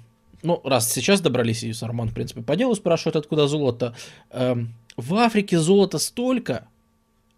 ну, 0.42 0.60
раз 0.64 0.90
сейчас 0.90 1.20
добрались, 1.20 1.62
и 1.62 1.72
Сарман, 1.72 2.08
в 2.08 2.14
принципе, 2.14 2.42
по 2.42 2.56
делу 2.56 2.74
спрашивает, 2.74 3.16
откуда 3.16 3.46
золото. 3.46 3.94
А, 4.30 4.58
в 4.96 5.14
Африке 5.14 5.58
золота 5.58 5.98
столько, 5.98 6.66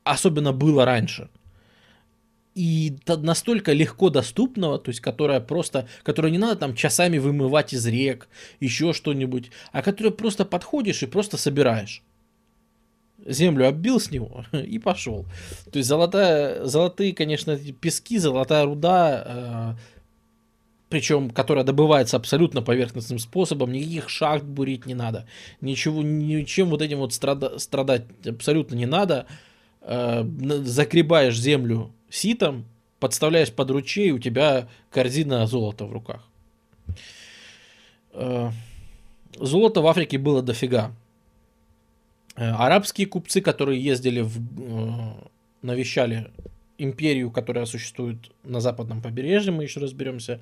особенно 0.04 0.52
было 0.52 0.84
раньше, 0.84 1.28
и 2.54 2.96
настолько 3.06 3.72
легко 3.72 4.10
доступного, 4.10 4.78
то 4.78 4.90
есть 4.90 5.00
которая 5.00 5.40
просто, 5.40 5.88
которую 6.02 6.32
не 6.32 6.38
надо 6.38 6.56
там 6.56 6.74
часами 6.74 7.18
вымывать 7.18 7.72
из 7.72 7.86
рек, 7.86 8.28
еще 8.60 8.92
что-нибудь, 8.92 9.50
а 9.72 9.82
которую 9.82 10.12
просто 10.12 10.44
подходишь 10.44 11.02
и 11.02 11.06
просто 11.06 11.36
собираешь. 11.36 12.02
Землю 13.24 13.68
оббил 13.68 14.00
с 14.00 14.10
него 14.10 14.44
и 14.52 14.78
пошел. 14.78 15.24
То 15.70 15.78
есть 15.78 15.88
золотая, 15.88 16.64
золотые, 16.66 17.14
конечно, 17.14 17.56
пески, 17.56 18.18
золотая 18.18 18.64
руда, 18.64 19.76
э, 19.78 20.01
причем 20.92 21.30
которая 21.30 21.64
добывается 21.64 22.18
абсолютно 22.18 22.60
поверхностным 22.60 23.18
способом, 23.18 23.72
никаких 23.72 24.10
шахт 24.10 24.44
бурить 24.44 24.84
не 24.84 24.92
надо, 24.92 25.26
ничего, 25.62 26.02
ничем 26.02 26.68
вот 26.68 26.82
этим 26.82 26.98
вот 26.98 27.14
страда, 27.14 27.58
страдать 27.58 28.04
абсолютно 28.26 28.74
не 28.74 28.84
надо. 28.84 29.24
Э, 29.80 30.22
закребаешь 30.64 31.38
землю 31.38 31.92
ситом, 32.10 32.66
подставляешь 33.00 33.50
под 33.50 33.70
ручей, 33.70 34.10
у 34.10 34.18
тебя 34.18 34.68
корзина 34.90 35.46
золота 35.46 35.86
в 35.86 35.92
руках. 35.94 36.28
Э, 38.12 38.50
золота 39.40 39.80
в 39.80 39.86
Африке 39.86 40.18
было 40.18 40.42
дофига. 40.42 40.92
Э, 42.36 42.50
арабские 42.50 43.06
купцы, 43.06 43.40
которые 43.40 43.82
ездили 43.82 44.20
в, 44.20 45.30
навещали 45.62 46.30
империю, 46.76 47.30
которая 47.30 47.64
существует 47.64 48.18
на 48.44 48.60
западном 48.60 49.00
побережье, 49.00 49.52
мы 49.52 49.62
еще 49.62 49.80
разберемся, 49.80 50.38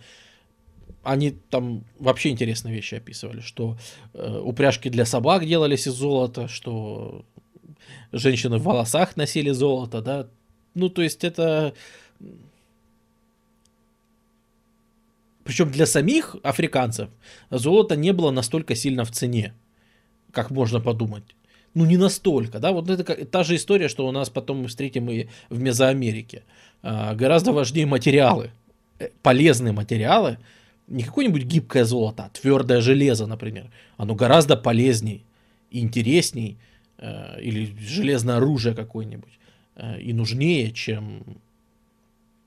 они 1.02 1.30
там 1.30 1.84
вообще 1.98 2.30
интересные 2.30 2.74
вещи 2.74 2.96
описывали, 2.96 3.40
что 3.40 3.78
э, 4.12 4.40
упряжки 4.44 4.88
для 4.88 5.06
собак 5.06 5.46
делались 5.46 5.86
из 5.86 5.94
золота, 5.94 6.48
что 6.48 7.24
женщины 8.12 8.58
в 8.58 8.64
волосах 8.64 9.16
носили 9.16 9.50
золото, 9.50 10.02
да. 10.02 10.28
Ну, 10.74 10.88
то 10.88 11.02
есть 11.02 11.24
это... 11.24 11.74
Причем 15.44 15.72
для 15.72 15.86
самих 15.86 16.36
африканцев 16.42 17.08
золото 17.50 17.96
не 17.96 18.12
было 18.12 18.30
настолько 18.30 18.74
сильно 18.74 19.04
в 19.04 19.10
цене, 19.10 19.54
как 20.32 20.50
можно 20.50 20.80
подумать. 20.80 21.24
Ну, 21.74 21.86
не 21.86 21.96
настолько, 21.96 22.58
да, 22.58 22.72
вот 22.72 22.90
это 22.90 23.04
как, 23.04 23.30
та 23.30 23.42
же 23.42 23.56
история, 23.56 23.88
что 23.88 24.06
у 24.06 24.12
нас 24.12 24.28
потом 24.28 24.62
мы 24.62 24.68
встретим 24.68 25.08
и 25.08 25.28
в 25.48 25.60
Мезоамерике. 25.60 26.42
А, 26.82 27.14
гораздо 27.14 27.52
важнее 27.52 27.86
материалы, 27.86 28.50
э, 28.98 29.08
полезные 29.22 29.72
материалы, 29.72 30.38
не 30.90 31.02
какое-нибудь 31.02 31.44
гибкое 31.44 31.84
золото, 31.84 32.24
а 32.24 32.28
твердое 32.28 32.80
железо, 32.80 33.26
например. 33.26 33.70
Оно 33.96 34.14
гораздо 34.14 34.56
полезней 34.56 35.24
интересней, 35.70 36.58
э, 36.98 37.40
или 37.40 37.74
железное 37.78 38.36
оружие 38.36 38.74
какое-нибудь, 38.74 39.38
э, 39.76 40.00
и 40.00 40.12
нужнее, 40.12 40.72
чем 40.72 41.22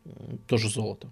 э, 0.05 0.09
тоже 0.47 0.69
золото. 0.69 1.07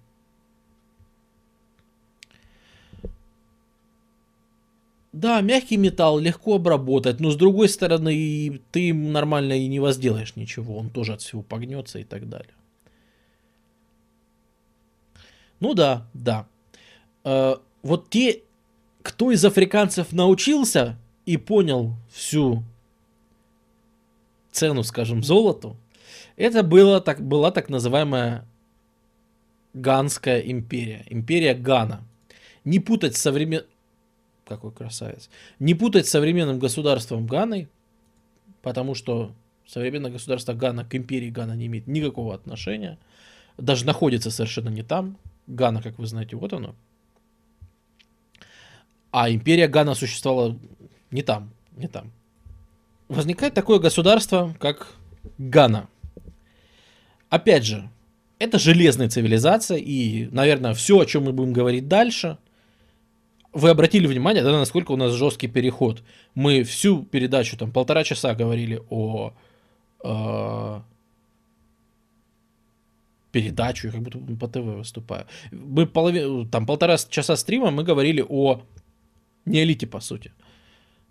Да, 5.14 5.42
мягкий 5.42 5.78
металл 5.78 6.20
легко 6.20 6.56
обработать, 6.56 7.20
но 7.20 7.32
с 7.32 7.36
другой 7.36 7.68
стороны, 7.68 8.62
ты 8.72 8.94
нормально 8.94 9.54
и 9.54 9.68
не 9.68 9.80
возделаешь 9.80 10.38
ничего, 10.38 10.78
он 10.78 10.90
тоже 10.90 11.14
от 11.14 11.22
всего 11.22 11.42
погнется 11.42 12.00
и 12.00 12.04
так 12.04 12.30
далее. 12.30 12.54
Ну 15.60 15.74
да, 15.74 16.08
да. 16.14 16.48
Э, 17.24 17.56
вот 17.84 18.10
те, 18.10 18.42
кто 19.02 19.32
из 19.32 19.44
африканцев 19.44 20.12
научился 20.12 20.98
и 21.26 21.38
понял 21.38 21.94
всю 22.12 22.64
цену, 24.52 24.84
скажем, 24.84 25.24
золоту, 25.24 25.78
это 26.36 26.64
было 26.64 27.02
так, 27.02 27.22
была 27.22 27.52
так 27.52 27.70
называемая 27.70 28.46
Ганская 29.74 30.40
империя, 30.40 31.06
империя 31.10 31.54
Гана. 31.54 32.04
Не 32.64 32.80
путать 32.80 33.16
современ... 33.16 33.64
Какой 34.46 34.72
красавец. 34.72 35.30
Не 35.60 35.76
путать 35.76 36.08
с 36.08 36.12
современным 36.12 36.60
государством 36.60 37.26
Ганой, 37.26 37.70
потому 38.62 38.96
что 38.96 39.34
современное 39.66 40.12
государство 40.12 40.54
Гана 40.54 40.84
к 40.84 40.94
империи 40.96 41.30
Гана 41.30 41.54
не 41.54 41.68
имеет 41.68 41.88
никакого 41.88 42.34
отношения. 42.34 42.98
Даже 43.58 43.86
находится 43.86 44.30
совершенно 44.30 44.70
не 44.70 44.84
там. 44.84 45.18
Гана, 45.48 45.82
как 45.82 45.98
вы 45.98 46.06
знаете, 46.06 46.36
вот 46.36 46.54
оно, 46.54 46.76
а 49.12 49.30
империя 49.30 49.68
Гана 49.68 49.94
существовала 49.94 50.58
не 51.12 51.22
там, 51.22 51.52
не 51.76 51.88
там. 51.88 52.12
Возникает 53.10 53.54
такое 53.54 53.80
государство, 53.80 54.56
как 54.60 54.96
Гана. 55.38 55.90
Опять 57.30 57.66
же, 57.66 57.90
это 58.40 58.58
железная 58.58 59.10
цивилизация, 59.10 59.78
и, 59.78 60.28
наверное, 60.32 60.74
все, 60.74 61.00
о 61.00 61.06
чем 61.06 61.26
мы 61.26 61.34
будем 61.34 61.54
говорить 61.54 61.88
дальше, 61.88 62.38
вы 63.54 63.70
обратили 63.70 64.08
внимание, 64.08 64.44
да, 64.44 64.52
насколько 64.52 64.94
у 64.94 64.98
нас 64.98 65.14
жесткий 65.14 65.48
переход. 65.48 66.04
Мы 66.36 66.64
всю 66.64 67.04
передачу, 67.04 67.58
там, 67.58 67.72
полтора 67.72 68.04
часа 68.04 68.34
говорили 68.34 68.82
о 68.90 69.34
э, 70.04 70.82
передачу, 73.32 73.88
я 73.88 73.94
как 73.94 74.02
будто 74.02 74.20
по 74.40 74.48
ТВ 74.48 74.64
выступаю. 74.78 75.26
Мы 75.52 75.86
половину, 75.86 76.46
там, 76.46 76.66
полтора 76.66 76.98
часа 76.98 77.36
стрима 77.36 77.72
мы 77.72 77.84
говорили 77.84 78.26
о 78.28 78.62
неолите, 79.46 79.88
по 79.88 80.00
сути. 80.00 80.32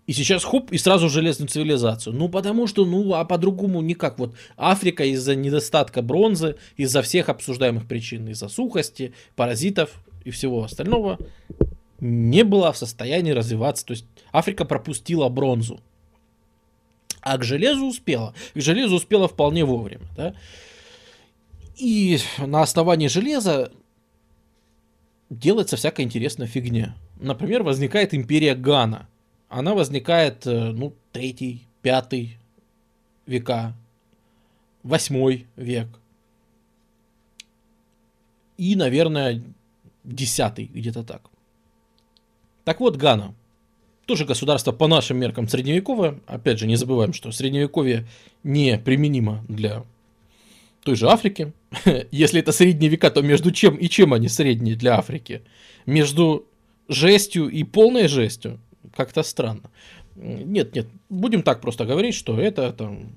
И 0.07 0.13
сейчас 0.13 0.43
хоп, 0.43 0.71
и 0.71 0.77
сразу 0.77 1.09
железную 1.09 1.47
цивилизацию. 1.47 2.13
Ну, 2.13 2.27
потому 2.27 2.67
что, 2.67 2.85
ну, 2.85 3.13
а 3.13 3.23
по-другому 3.23 3.81
никак. 3.81 4.19
Вот 4.19 4.35
Африка 4.57 5.05
из-за 5.05 5.35
недостатка 5.35 6.01
бронзы, 6.01 6.57
из-за 6.75 7.01
всех 7.01 7.29
обсуждаемых 7.29 7.87
причин, 7.87 8.27
из-за 8.27 8.49
сухости, 8.49 9.13
паразитов 9.35 9.91
и 10.25 10.31
всего 10.31 10.63
остального, 10.63 11.19
не 11.99 12.43
была 12.43 12.71
в 12.71 12.77
состоянии 12.77 13.31
развиваться. 13.31 13.85
То 13.85 13.91
есть 13.91 14.05
Африка 14.31 14.65
пропустила 14.65 15.29
бронзу. 15.29 15.79
А 17.21 17.37
к 17.37 17.43
железу 17.43 17.85
успела. 17.85 18.33
К 18.55 18.59
железу 18.59 18.95
успела 18.95 19.27
вполне 19.27 19.63
вовремя. 19.63 20.07
Да? 20.17 20.33
И 21.77 22.19
на 22.37 22.63
основании 22.63 23.07
железа 23.07 23.71
делается 25.29 25.77
всякая 25.77 26.03
интересная 26.03 26.47
фигня. 26.47 26.95
Например, 27.21 27.61
возникает 27.61 28.15
империя 28.15 28.55
Гана. 28.55 29.07
Она 29.47 29.75
возникает, 29.75 30.47
э, 30.47 30.71
ну, 30.71 30.95
третий, 31.11 31.67
пятый 31.83 32.39
века, 33.27 33.75
восьмой 34.81 35.45
век. 35.55 35.87
И, 38.57 38.75
наверное, 38.75 39.43
десятый, 40.03 40.65
где-то 40.65 41.03
так. 41.03 41.21
Так 42.63 42.79
вот, 42.79 42.97
Гана. 42.97 43.35
Тоже 44.07 44.25
государство 44.25 44.71
по 44.71 44.87
нашим 44.87 45.17
меркам 45.17 45.47
средневековое. 45.47 46.19
Опять 46.25 46.57
же, 46.57 46.65
не 46.65 46.75
забываем, 46.75 47.13
что 47.13 47.31
средневековье 47.31 48.07
не 48.43 48.79
применимо 48.79 49.45
для 49.47 49.83
той 50.83 50.95
же 50.95 51.07
Африки. 51.07 51.53
Если 52.11 52.39
это 52.39 52.51
средние 52.51 52.89
века, 52.89 53.11
то 53.11 53.21
между 53.21 53.51
чем 53.51 53.75
и 53.75 53.87
чем 53.89 54.11
они 54.11 54.27
средние 54.27 54.75
для 54.75 54.97
Африки? 54.97 55.43
Между 55.85 56.47
жестью 56.91 57.49
и 57.49 57.63
полной 57.63 58.07
жестью. 58.07 58.59
Как-то 58.95 59.23
странно. 59.23 59.69
Нет, 60.15 60.75
нет, 60.75 60.87
будем 61.09 61.41
так 61.41 61.61
просто 61.61 61.85
говорить, 61.85 62.15
что 62.15 62.39
это 62.39 62.73
там, 62.73 63.13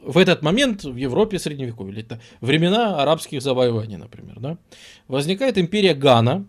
в 0.00 0.16
этот 0.16 0.42
момент 0.42 0.84
в 0.84 0.96
Европе 0.96 1.38
средневековья, 1.38 2.00
это 2.00 2.20
времена 2.40 3.02
арабских 3.02 3.42
завоеваний, 3.42 3.96
например, 3.96 4.38
да, 4.38 4.58
возникает 5.08 5.58
империя 5.58 5.94
Гана, 5.94 6.46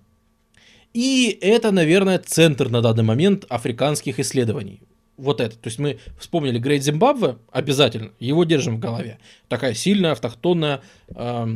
и 0.94 1.38
это, 1.42 1.72
наверное, 1.72 2.20
центр 2.20 2.70
на 2.70 2.82
данный 2.82 3.04
момент 3.04 3.46
африканских 3.50 4.20
исследований. 4.20 4.82
Вот 5.18 5.42
это. 5.42 5.58
То 5.58 5.68
есть 5.68 5.80
мы 5.80 6.00
вспомнили 6.18 6.60
Грейт 6.60 6.84
Зимбабве, 6.84 7.38
обязательно, 7.52 8.12
его 8.20 8.46
держим 8.46 8.78
в 8.78 8.80
голове. 8.80 9.20
Такая 9.50 9.74
сильная, 9.74 10.14
автохтонная 10.14 10.82
э, 11.10 11.48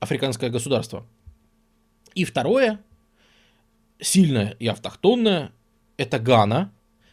африканское 0.00 0.50
государство. 0.50 1.06
И 2.14 2.24
второе, 2.24 2.80
сильная 4.00 4.56
и 4.58 4.66
автохтонная, 4.66 5.52
это 5.96 6.18
Гана, 6.18 6.72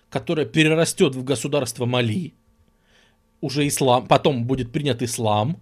которое 0.09 0.45
перерастет 0.45 1.15
в 1.15 1.23
государство 1.23 1.86
Мали, 1.86 2.34
уже 3.41 3.67
ислам, 3.67 4.07
потом 4.07 4.45
будет 4.45 4.71
принят 4.71 5.01
ислам, 5.01 5.59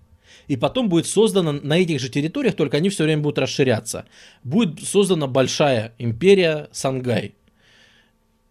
и 0.48 0.58
потом 0.58 0.90
будет 0.90 1.08
создана 1.08 1.54
на 1.54 1.78
этих 1.78 2.00
же 2.00 2.10
территориях, 2.10 2.56
только 2.56 2.78
они 2.78 2.90
все 2.90 3.04
время 3.04 3.22
будут 3.22 3.40
расширяться. 3.40 4.06
Будет 4.44 4.82
создана 4.84 5.28
большая 5.28 5.94
империя 5.98 6.70
Сангай. 6.72 7.36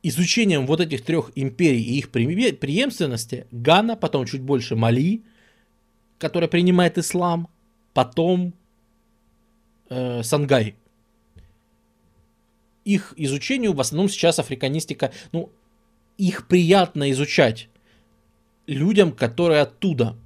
Изучением 0.03 0.67
вот 0.67 0.81
этих 0.81 1.05
трех 1.05 1.31
империй 1.35 1.83
и 1.83 1.99
их 1.99 2.11
преемственности 2.11 3.47
Гана, 3.51 3.97
потом 3.97 4.25
чуть 4.27 4.41
больше 4.41 4.77
Мали, 4.77 5.23
которая 6.19 6.49
принимает 6.49 6.99
ислам, 6.99 7.49
потом 7.93 8.55
э, 9.91 10.23
Сангай. 10.23 10.75
Их 12.85 13.15
изучению 13.17 13.73
в 13.73 13.81
основном 13.81 14.09
сейчас 14.09 14.39
африканистика, 14.39 15.13
ну, 15.33 15.51
их 16.17 16.47
приятно 16.47 17.11
изучать 17.13 17.69
людям, 18.67 19.13
которые 19.13 19.63
оттуда. 19.63 20.17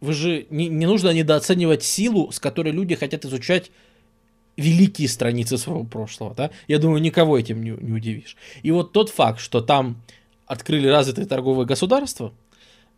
Вы 0.00 0.12
же 0.14 0.46
не, 0.50 0.68
не 0.68 0.86
нужно 0.86 1.10
недооценивать 1.10 1.82
силу, 1.82 2.32
с 2.32 2.40
которой 2.40 2.72
люди 2.72 2.94
хотят 2.94 3.24
изучать 3.24 3.70
великие 4.56 5.08
страницы 5.08 5.58
своего 5.58 5.84
прошлого, 5.84 6.34
да? 6.34 6.50
Я 6.68 6.78
думаю, 6.78 7.00
никого 7.00 7.38
этим 7.38 7.62
не, 7.62 7.70
не 7.70 7.92
удивишь. 7.92 8.36
И 8.62 8.70
вот 8.70 8.92
тот 8.92 9.10
факт, 9.10 9.40
что 9.40 9.60
там 9.60 10.02
открыли 10.46 10.88
развитые 10.88 11.26
торговые 11.26 11.66
государства, 11.66 12.32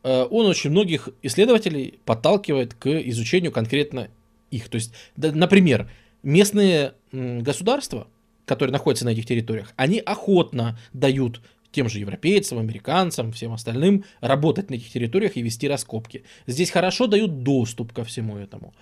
э, 0.02 0.26
он 0.30 0.46
очень 0.46 0.70
многих 0.70 1.08
исследователей 1.22 1.98
подталкивает 2.04 2.74
к 2.74 2.86
изучению 2.86 3.52
конкретно 3.52 4.08
их. 4.50 4.68
То 4.68 4.76
есть, 4.76 4.92
да, 5.16 5.32
например, 5.32 5.90
местные 6.22 6.94
государства, 7.12 8.06
которые 8.44 8.72
находятся 8.72 9.04
на 9.04 9.10
этих 9.10 9.26
территориях, 9.26 9.72
они 9.76 9.98
охотно 9.98 10.78
дают 10.92 11.40
тем 11.70 11.88
же 11.88 11.98
европейцам, 11.98 12.58
американцам, 12.58 13.32
всем 13.32 13.52
остальным 13.52 14.04
работать 14.20 14.70
на 14.70 14.74
этих 14.74 14.90
территориях 14.90 15.36
и 15.36 15.42
вести 15.42 15.68
раскопки. 15.68 16.22
Здесь 16.46 16.70
хорошо 16.70 17.06
дают 17.06 17.42
доступ 17.42 17.92
ко 17.92 18.04
всему 18.04 18.36
этому. 18.36 18.74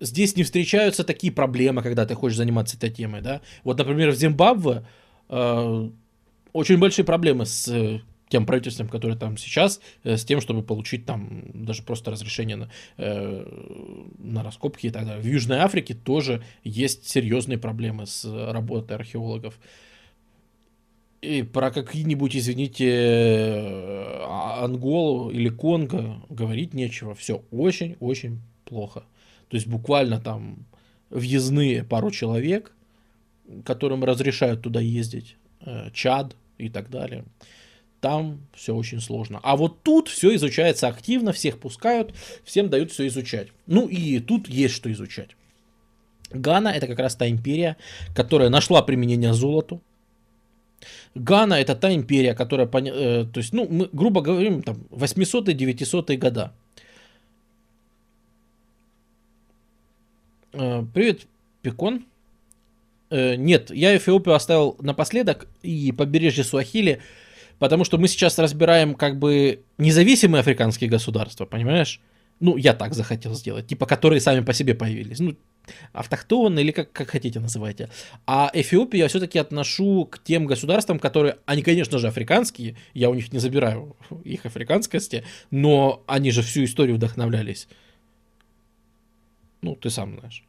Здесь 0.00 0.36
не 0.36 0.42
встречаются 0.42 1.04
такие 1.04 1.32
проблемы, 1.32 1.82
когда 1.82 2.04
ты 2.04 2.14
хочешь 2.14 2.36
заниматься 2.36 2.76
этой 2.76 2.90
темой, 2.90 3.22
да. 3.22 3.40
Вот, 3.64 3.78
например, 3.78 4.10
в 4.10 4.14
Зимбабве 4.14 4.84
э, 5.30 5.90
очень 6.52 6.78
большие 6.78 7.04
проблемы 7.04 7.46
с 7.46 8.02
тем 8.28 8.46
правительством, 8.46 8.88
которое 8.88 9.16
там 9.16 9.36
сейчас, 9.36 9.80
э, 10.04 10.16
с 10.16 10.24
тем, 10.24 10.40
чтобы 10.40 10.62
получить 10.62 11.06
там 11.06 11.42
даже 11.54 11.82
просто 11.82 12.10
разрешение 12.10 12.56
на, 12.56 12.70
э, 12.96 13.44
на 14.18 14.42
раскопки 14.42 14.86
и 14.86 14.90
так 14.90 15.06
далее. 15.06 15.22
В 15.22 15.26
Южной 15.26 15.58
Африке 15.58 15.94
тоже 15.94 16.42
есть 16.64 17.08
серьезные 17.08 17.58
проблемы 17.58 18.06
с 18.06 18.24
работой 18.24 18.96
археологов. 18.96 19.58
И 21.22 21.42
про 21.42 21.70
какие-нибудь, 21.70 22.36
извините, 22.36 22.92
а, 24.22 24.64
Анголу 24.64 25.30
или 25.30 25.48
Конго 25.48 26.22
говорить 26.28 26.74
нечего. 26.74 27.14
Все 27.14 27.42
очень-очень 27.50 28.40
плохо. 28.64 29.04
То 29.48 29.56
есть 29.56 29.66
буквально 29.66 30.20
там 30.20 30.66
въездные 31.10 31.84
пару 31.84 32.10
человек, 32.10 32.72
которым 33.64 34.04
разрешают 34.04 34.62
туда 34.62 34.80
ездить, 34.80 35.36
э, 35.60 35.90
Чад 35.92 36.36
и 36.58 36.68
так 36.68 36.90
далее. 36.90 37.24
Там 38.00 38.40
все 38.54 38.74
очень 38.74 39.00
сложно. 39.00 39.40
А 39.42 39.56
вот 39.56 39.82
тут 39.82 40.08
все 40.08 40.34
изучается 40.34 40.88
активно, 40.88 41.32
всех 41.32 41.58
пускают, 41.58 42.14
всем 42.44 42.68
дают 42.68 42.92
все 42.92 43.06
изучать. 43.06 43.48
Ну 43.66 43.88
и 43.88 44.20
тут 44.20 44.48
есть 44.48 44.74
что 44.74 44.92
изучать. 44.92 45.30
Гана 46.30 46.68
это 46.68 46.86
как 46.86 46.98
раз 46.98 47.16
та 47.16 47.28
империя, 47.28 47.76
которая 48.14 48.48
нашла 48.48 48.82
применение 48.82 49.32
золоту, 49.32 49.80
Гана 51.14 51.54
это 51.54 51.74
та 51.74 51.94
империя, 51.94 52.34
которая, 52.34 52.66
э, 52.68 53.24
то 53.24 53.38
есть, 53.38 53.52
ну, 53.52 53.66
мы, 53.68 53.88
грубо 53.92 54.20
говорим, 54.20 54.62
там, 54.62 54.86
800-900 54.90 56.16
года. 56.16 56.52
Э, 60.52 60.84
привет, 60.92 61.26
Пекон. 61.62 62.04
Э, 63.10 63.36
нет, 63.36 63.70
я 63.70 63.96
Эфиопию 63.96 64.34
оставил 64.34 64.76
напоследок 64.80 65.48
и 65.62 65.92
побережье 65.92 66.44
Суахили, 66.44 67.00
потому 67.58 67.84
что 67.84 67.98
мы 67.98 68.08
сейчас 68.08 68.38
разбираем 68.38 68.94
как 68.94 69.18
бы 69.18 69.64
независимые 69.78 70.40
африканские 70.40 70.90
государства, 70.90 71.46
понимаешь? 71.46 72.00
Ну, 72.38 72.56
я 72.56 72.74
так 72.74 72.94
захотел 72.94 73.34
сделать, 73.34 73.66
типа, 73.66 73.86
которые 73.86 74.20
сами 74.20 74.44
по 74.44 74.52
себе 74.52 74.74
появились. 74.74 75.20
Ну, 75.20 75.36
автохтонные 75.92 76.64
или 76.64 76.70
как, 76.70 76.92
как 76.92 77.08
хотите 77.08 77.40
называйте. 77.40 77.88
А 78.26 78.50
Эфиопию 78.52 79.02
я 79.02 79.08
все-таки 79.08 79.38
отношу 79.38 80.04
к 80.04 80.22
тем 80.22 80.46
государствам, 80.46 80.98
которые, 80.98 81.38
они, 81.46 81.62
конечно 81.62 81.98
же, 81.98 82.08
африканские, 82.08 82.76
я 82.92 83.08
у 83.08 83.14
них 83.14 83.32
не 83.32 83.38
забираю 83.38 83.96
их 84.24 84.44
африканскости, 84.44 85.24
но 85.50 86.04
они 86.06 86.30
же 86.30 86.42
всю 86.42 86.64
историю 86.64 86.96
вдохновлялись. 86.96 87.68
Ну, 89.62 89.74
ты 89.74 89.88
сам 89.88 90.18
знаешь. 90.18 90.44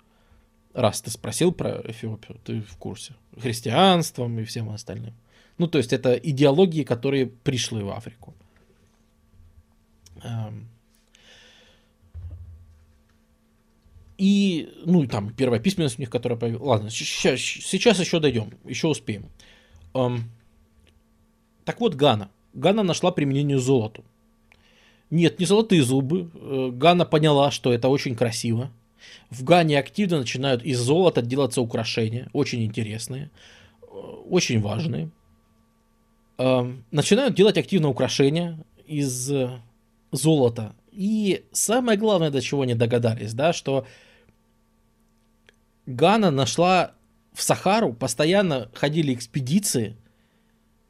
Раз 0.74 1.02
ты 1.02 1.10
спросил 1.10 1.52
про 1.52 1.82
Эфиопию, 1.86 2.40
ты 2.44 2.62
в 2.62 2.78
курсе. 2.78 3.16
Христианством 3.36 4.38
и 4.40 4.44
всем 4.44 4.70
остальным. 4.70 5.14
Ну, 5.58 5.68
то 5.68 5.78
есть 5.78 5.94
это 5.94 6.14
идеологии, 6.14 6.84
которые 6.84 7.28
пришли 7.28 7.82
в 7.84 7.90
Африку. 7.90 8.34
Эм, 10.24 10.68
И, 14.18 14.74
ну, 14.84 15.06
там, 15.06 15.32
первая 15.32 15.60
письменность 15.60 16.00
у 16.00 16.02
них, 16.02 16.10
которая 16.10 16.40
появилась. 16.40 16.66
Ладно, 16.66 16.90
сейчас, 16.90 17.40
сейчас 17.40 18.00
еще 18.00 18.20
дойдем, 18.20 18.52
еще 18.66 18.88
успеем. 18.88 19.26
Эм, 19.94 20.32
так 21.66 21.80
вот, 21.80 21.94
Гана. 21.94 22.30
Гана 22.54 22.82
нашла 22.82 23.12
применение 23.12 23.60
золоту. 23.60 24.04
Нет, 25.12 25.40
не 25.40 25.46
золотые 25.46 25.84
зубы. 25.84 26.32
Э, 26.34 26.70
Гана 26.74 27.06
поняла, 27.06 27.52
что 27.52 27.72
это 27.72 27.90
очень 27.90 28.16
красиво. 28.16 28.72
В 29.30 29.44
Гане 29.44 29.78
активно 29.78 30.18
начинают 30.20 30.64
из 30.64 30.80
золота 30.80 31.22
делаться 31.22 31.62
украшения, 31.62 32.30
очень 32.34 32.64
интересные, 32.66 33.30
э, 33.84 33.86
очень 33.86 34.60
важные. 34.62 35.12
Эм, 36.38 36.86
начинают 36.92 37.36
делать 37.36 37.58
активно 37.58 37.90
украшения 37.90 38.60
из 38.86 39.32
золота. 40.12 40.76
И 40.92 41.46
самое 41.52 41.98
главное, 41.98 42.32
до 42.32 42.42
чего 42.42 42.66
не 42.66 42.76
догадались, 42.76 43.34
да, 43.34 43.54
что 43.54 43.86
Гана 45.86 46.32
нашла 46.32 46.94
в 47.34 47.42
Сахару, 47.42 47.94
постоянно 47.94 48.70
ходили 48.74 49.14
экспедиции, 49.14 49.96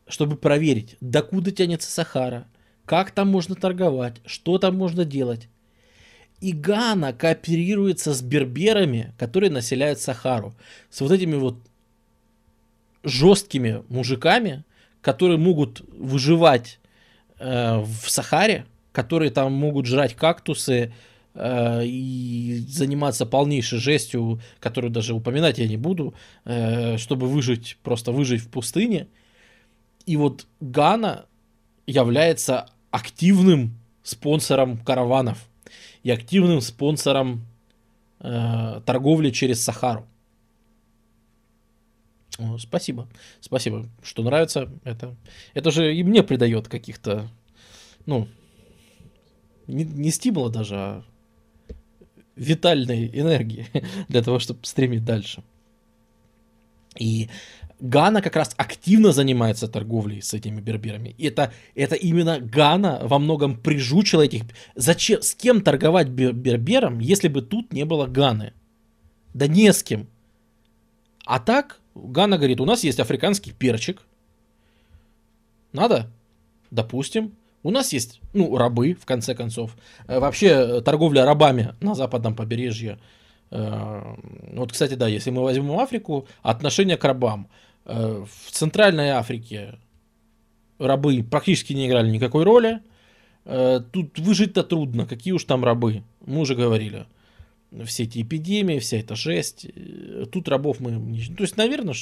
чтобы 0.08 0.38
проверить, 0.38 0.98
докуда 1.02 1.52
тянется 1.52 1.91
Сахара, 1.91 2.48
как 2.86 3.12
там 3.12 3.28
можно 3.28 3.56
торговать, 3.56 4.22
что 4.26 4.58
там 4.58 4.76
можно 4.76 5.04
делать. 5.04 5.50
И 6.39 6.54
Гана 6.54 7.14
кооперируется 7.14 8.14
с 8.14 8.22
берберами, 8.22 9.14
которые 9.18 9.50
населяют 9.50 10.00
Сахару. 10.00 10.56
С 10.89 11.02
вот 11.02 11.12
этими 11.12 11.36
вот 11.36 11.58
жесткими 13.04 13.84
мужиками, 13.89 14.64
которые 15.02 15.38
могут 15.38 15.82
выживать 15.89 16.80
э, 17.39 17.80
в 17.80 18.10
Сахаре, 18.10 18.66
которые 18.91 19.32
там 19.32 19.54
могут 19.54 19.86
жрать 19.86 20.16
кактусы, 20.16 20.91
Э, 21.39 21.86
и 21.86 22.66
заниматься 22.68 23.28
полнейшей 23.28 23.78
жестью, 23.78 24.41
которую 24.60 24.89
даже 24.89 25.14
упоминать 25.14 25.60
я 25.60 25.68
не 25.68 25.78
буду, 25.78 26.16
э, 26.45 26.98
чтобы 26.98 27.28
выжить, 27.28 27.78
просто 27.84 28.12
выжить 28.12 28.41
в 28.41 28.50
пустыне. 28.50 29.08
И 30.08 30.18
вот 30.18 30.48
Гана 30.62 31.26
является 31.86 32.66
активным 32.89 33.78
спонсором 34.02 34.78
караванов 34.80 35.48
и 36.02 36.10
активным 36.10 36.60
спонсором 36.62 37.45
э, 38.20 38.82
торговли 38.84 39.30
через 39.30 39.64
Сахару. 39.64 40.08
Спасибо, 42.60 43.08
спасибо, 43.40 43.88
что 44.04 44.24
нравится 44.24 44.70
это. 44.84 45.16
Это 45.54 45.72
же 45.72 45.96
и 45.96 46.04
мне 46.04 46.22
придает 46.22 46.68
каких-то, 46.68 47.28
ну, 48.06 48.28
не, 49.66 49.84
не 49.84 50.12
стимула 50.12 50.50
даже, 50.50 50.76
а 50.76 51.04
витальной 52.36 53.08
энергии 53.08 53.68
для 54.08 54.22
того, 54.22 54.40
чтобы 54.40 54.60
стремить 54.64 55.04
дальше. 55.04 55.44
И 56.98 57.30
Гана 57.80 58.22
как 58.22 58.36
раз 58.36 58.54
активно 58.58 59.12
занимается 59.12 59.68
торговлей 59.68 60.22
с 60.22 60.34
этими 60.34 60.62
берберами. 60.62 61.14
И 61.18 61.28
это, 61.28 61.52
это 61.76 61.96
именно 61.96 62.40
Гана 62.40 63.00
во 63.04 63.20
многом 63.20 63.56
прижучила 63.56 64.24
этих... 64.24 64.44
Зачем, 64.76 65.22
с 65.22 65.36
кем 65.36 65.62
торговать 65.62 66.08
берберам, 66.08 67.00
если 67.00 67.28
бы 67.28 67.42
тут 67.42 67.74
не 67.74 67.86
было 67.86 68.08
Ганы? 68.08 68.54
Да 69.34 69.48
не 69.48 69.72
с 69.72 69.84
кем. 69.84 70.08
А 71.26 71.40
так, 71.40 71.80
Гана 72.06 72.38
говорит, 72.38 72.62
у 72.62 72.66
нас 72.66 72.84
есть 72.84 73.00
африканский 73.00 73.52
перчик. 73.52 74.02
Надо? 75.74 76.10
Допустим. 76.72 77.34
У 77.64 77.72
нас 77.72 77.91
есть, 77.91 78.22
ну, 78.34 78.56
рабы, 78.58 78.93
в 78.93 79.06
конце 79.06 79.36
концов. 79.36 79.76
Э, 80.08 80.20
вообще, 80.20 80.48
э, 80.48 80.82
торговля 80.82 81.26
рабами 81.26 81.74
на 81.82 81.95
западном 81.95 82.36
побережье. 82.36 82.98
Э, 83.52 84.16
вот, 84.54 84.72
кстати, 84.72 84.93
да, 84.93 85.08
если 85.08 85.32
мы 85.32 85.43
возьмем 85.43 85.78
Африку, 85.80 86.28
отношение 86.43 86.98
к 86.98 87.04
рабам. 87.04 87.48
В 87.86 88.52
Центральной 88.52 89.12
Африке 89.12 89.76
рабы 90.78 91.24
практически 91.24 91.72
не 91.72 91.88
играли 91.88 92.10
никакой 92.10 92.43
роли. 92.43 92.82
Тут 93.45 94.20
выжить-то 94.20 94.64
трудно, 94.64 95.06
какие 95.06 95.32
уж 95.32 95.45
там 95.45 95.64
рабы, 95.64 96.04
мы 96.26 96.41
уже 96.41 96.54
говорили. 96.54 97.06
Все 97.86 98.03
эти 98.03 98.22
эпидемии, 98.22 98.80
вся 98.80 98.97
эта 98.97 99.15
жесть. 99.15 99.65
Э, 99.65 100.26
тут 100.32 100.47
рабов 100.47 100.80
мы... 100.80 100.91
То 101.36 101.43
есть, 101.43 101.57
наверное, 101.57 101.95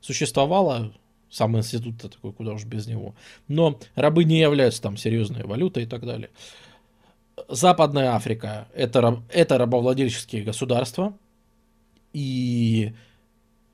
существовало 0.00 0.92
сам 1.32 1.56
институт 1.56 2.00
такой, 2.00 2.32
куда 2.32 2.52
уж 2.52 2.64
без 2.64 2.86
него. 2.86 3.14
Но 3.48 3.78
рабы 3.94 4.24
не 4.24 4.38
являются 4.38 4.82
там 4.82 4.96
серьезной 4.96 5.44
валютой 5.44 5.84
и 5.84 5.86
так 5.86 6.04
далее. 6.04 6.30
Западная 7.48 8.10
Африка 8.14 8.68
это, 8.74 9.22
это 9.30 9.58
рабовладельческие 9.58 10.42
государства. 10.42 11.16
И, 12.12 12.92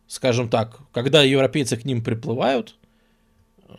скажем 0.07 0.49
так, 0.49 0.79
когда 0.93 1.23
европейцы 1.25 1.77
к 1.77 1.85
ним 1.85 2.05
приплывают, 2.05 2.77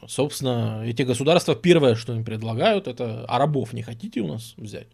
собственно, 0.07 0.83
эти 0.85 1.03
государства 1.03 1.55
первое, 1.55 1.95
что 1.95 2.13
им 2.13 2.25
предлагают, 2.25 2.87
это 2.87 3.23
а 3.25 3.39
рабов 3.39 3.71
не 3.71 3.81
хотите 3.81 4.19
у 4.19 4.27
нас 4.27 4.53
взять? 4.57 4.87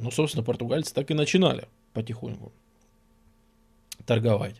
Ну, 0.00 0.10
собственно, 0.10 0.44
португальцы 0.44 0.94
так 0.94 1.10
и 1.10 1.14
начинали 1.14 1.68
потихоньку 1.92 2.52
торговать. 4.06 4.56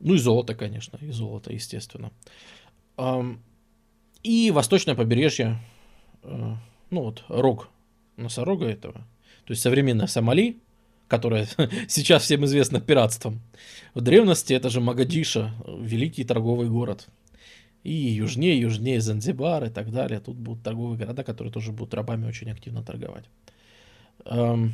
Ну 0.00 0.14
и 0.14 0.18
золото, 0.18 0.54
конечно, 0.54 0.98
и 1.00 1.10
золото, 1.10 1.52
естественно. 1.52 2.12
И 4.22 4.50
восточное 4.50 4.94
побережье, 4.94 5.58
э, 6.22 6.54
ну 6.90 7.02
вот, 7.02 7.24
рог 7.28 7.68
носорога 8.16 8.66
этого, 8.66 9.06
то 9.44 9.50
есть 9.50 9.60
современная 9.60 10.06
Сомали, 10.06 10.56
которая 11.08 11.46
сейчас 11.88 12.22
всем 12.22 12.44
известна 12.46 12.80
пиратством. 12.80 13.40
В 13.92 14.00
древности 14.00 14.54
это 14.54 14.70
же 14.70 14.80
Магадиша, 14.80 15.54
великий 15.66 16.24
торговый 16.24 16.68
город. 16.68 17.08
И 17.82 17.92
южнее, 17.92 18.58
южнее 18.58 19.02
Занзибар 19.02 19.64
и 19.64 19.68
так 19.68 19.92
далее. 19.92 20.18
Тут 20.18 20.36
будут 20.36 20.62
торговые 20.62 20.96
города, 20.96 21.22
которые 21.22 21.52
тоже 21.52 21.70
будут 21.70 21.92
рабами 21.92 22.26
очень 22.26 22.50
активно 22.50 22.82
торговать. 22.82 23.26
Эм, 24.24 24.72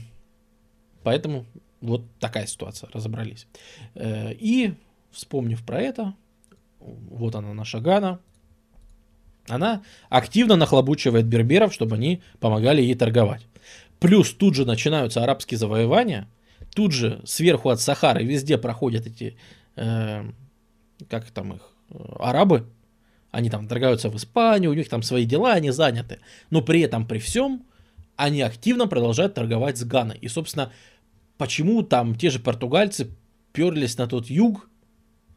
поэтому 1.02 1.46
вот 1.80 2.04
такая 2.18 2.46
ситуация, 2.46 2.90
разобрались. 2.92 3.46
Э, 3.94 4.32
и 4.32 4.74
вспомнив 5.10 5.64
про 5.64 5.80
это, 5.80 6.14
вот 6.78 7.34
она 7.34 7.52
наша 7.54 7.80
Гана, 7.80 8.20
она 9.48 9.82
активно 10.08 10.56
нахлобучивает 10.56 11.26
берберов, 11.26 11.74
чтобы 11.74 11.96
они 11.96 12.22
помогали 12.38 12.82
ей 12.82 12.94
торговать. 12.94 13.46
Плюс 13.98 14.32
тут 14.32 14.54
же 14.54 14.64
начинаются 14.64 15.22
арабские 15.22 15.58
завоевания, 15.58 16.28
тут 16.74 16.92
же 16.92 17.20
сверху 17.24 17.70
от 17.70 17.80
Сахары 17.80 18.24
везде 18.24 18.58
проходят 18.58 19.06
эти, 19.06 19.36
э, 19.76 20.24
как 21.08 21.30
там 21.30 21.54
их, 21.54 21.62
э, 21.90 21.96
арабы, 22.18 22.66
они 23.30 23.50
там 23.50 23.68
торгаются 23.68 24.08
в 24.08 24.16
Испанию, 24.16 24.70
у 24.70 24.74
них 24.74 24.88
там 24.88 25.02
свои 25.02 25.24
дела, 25.24 25.52
они 25.52 25.70
заняты. 25.70 26.20
Но 26.50 26.62
при 26.62 26.80
этом, 26.80 27.06
при 27.06 27.18
всем, 27.18 27.64
они 28.20 28.42
активно 28.42 28.86
продолжают 28.86 29.34
торговать 29.34 29.78
с 29.78 29.84
Ганой. 29.84 30.18
И, 30.20 30.28
собственно, 30.28 30.72
почему 31.38 31.82
там 31.82 32.14
те 32.14 32.30
же 32.30 32.38
португальцы 32.38 33.10
перлись 33.52 33.98
на 33.98 34.06
тот 34.06 34.26
юг, 34.26 34.68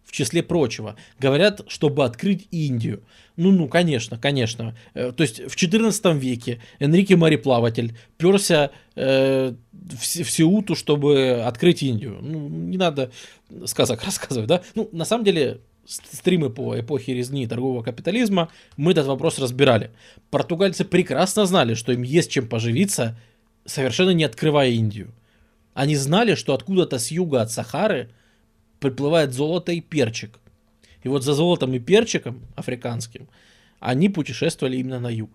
в 0.04 0.12
числе 0.12 0.44
прочего. 0.44 0.96
Говорят, 1.20 1.62
чтобы 1.68 2.04
открыть 2.04 2.48
Индию. 2.52 3.04
Ну, 3.38 3.52
ну, 3.52 3.68
конечно, 3.68 4.18
конечно. 4.18 4.78
Э, 4.94 5.12
то 5.12 5.24
есть 5.24 5.40
в 5.50 5.56
14 5.56 6.06
веке 6.16 6.62
Энрике 6.80 7.16
Мореплаватель 7.16 7.98
перся 8.18 8.72
э, 8.96 9.54
в, 9.72 9.98
в 9.98 10.30
Сеуту, 10.30 10.76
чтобы 10.76 11.42
открыть 11.46 11.82
Индию. 11.82 12.20
Ну, 12.22 12.50
не 12.50 12.78
надо 12.78 13.12
сказок 13.66 14.04
рассказывать, 14.06 14.48
да? 14.48 14.62
Ну, 14.76 14.90
на 14.92 15.06
самом 15.06 15.24
деле, 15.24 15.62
стримы 15.86 16.50
по 16.50 16.80
эпохе 16.80 17.14
резни 17.14 17.44
и 17.44 17.48
торгового 17.48 17.84
капитализма, 17.84 18.50
мы 18.78 18.92
этот 18.92 19.08
вопрос 19.08 19.40
разбирали. 19.40 19.92
Португальцы 20.30 20.86
прекрасно 20.86 21.46
знали, 21.46 21.74
что 21.74 21.92
им 21.92 22.04
есть 22.04 22.32
чем 22.32 22.48
поживиться, 22.48 23.18
совершенно 23.66 24.12
не 24.12 24.24
открывая 24.24 24.70
Индию. 24.70 25.14
Они 25.74 25.96
знали, 25.96 26.36
что 26.36 26.54
откуда-то 26.54 27.00
с 27.00 27.12
юга 27.12 27.42
от 27.42 27.52
Сахары 27.52 28.10
приплывает 28.80 29.34
золото 29.34 29.72
и 29.72 29.82
перчик. 29.82 30.40
И 31.04 31.08
вот 31.08 31.24
за 31.24 31.34
золотом 31.34 31.74
и 31.74 31.80
перчиком 31.80 32.42
африканским 32.56 33.28
они 33.80 34.08
путешествовали 34.08 34.78
именно 34.78 35.00
на 35.00 35.10
юг. 35.10 35.30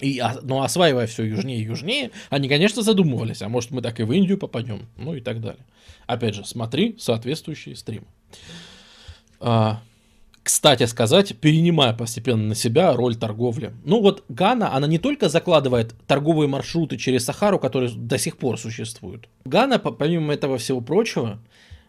И, 0.00 0.18
а, 0.18 0.38
но 0.42 0.62
осваивая 0.62 1.06
все 1.06 1.24
южнее 1.24 1.58
и 1.58 1.64
южнее, 1.64 2.10
они, 2.30 2.48
конечно, 2.48 2.82
задумывались, 2.82 3.42
а 3.42 3.48
может 3.48 3.70
мы 3.70 3.82
так 3.82 4.00
и 4.00 4.02
в 4.02 4.12
Индию 4.12 4.38
попадем, 4.38 4.86
ну 4.96 5.14
и 5.14 5.20
так 5.20 5.40
далее. 5.40 5.64
Опять 6.06 6.34
же, 6.34 6.44
смотри 6.44 6.96
соответствующие 6.98 7.76
стримы. 7.76 8.06
А, 9.40 9.82
кстати 10.42 10.84
сказать, 10.84 11.36
перенимая 11.38 11.92
постепенно 11.92 12.48
на 12.48 12.54
себя 12.54 12.92
роль 12.94 13.16
торговли. 13.16 13.72
Ну 13.84 14.00
вот 14.00 14.24
Гана, 14.28 14.74
она 14.74 14.86
не 14.86 14.98
только 14.98 15.28
закладывает 15.28 15.94
торговые 16.06 16.48
маршруты 16.48 16.96
через 16.96 17.24
Сахару, 17.24 17.58
которые 17.58 17.90
до 17.94 18.18
сих 18.18 18.36
пор 18.36 18.58
существуют. 18.58 19.28
Гана, 19.44 19.78
помимо 19.78 20.32
этого 20.32 20.58
всего 20.58 20.80
прочего, 20.80 21.40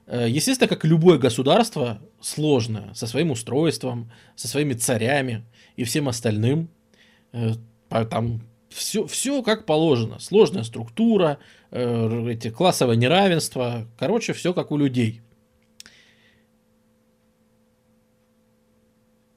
э, 0.07 0.27
естественно, 0.29 0.67
как 0.67 0.85
любое 0.85 1.17
государство, 1.17 1.99
сложное, 2.19 2.93
со 2.93 3.07
своим 3.07 3.31
устройством, 3.31 4.11
со 4.35 4.47
своими 4.47 4.73
царями 4.73 5.45
и 5.75 5.83
всем 5.83 6.07
остальным. 6.07 6.69
Э, 7.33 7.53
там 7.89 8.41
все, 8.69 9.05
все 9.05 9.43
как 9.43 9.65
положено. 9.65 10.19
Сложная 10.19 10.63
структура, 10.63 11.39
э, 11.71 12.27
эти 12.31 12.49
классовое 12.49 12.95
неравенство. 12.95 13.87
Короче, 13.97 14.33
все 14.33 14.53
как 14.53 14.71
у 14.71 14.77
людей. 14.77 15.21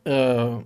Э, 0.04 0.62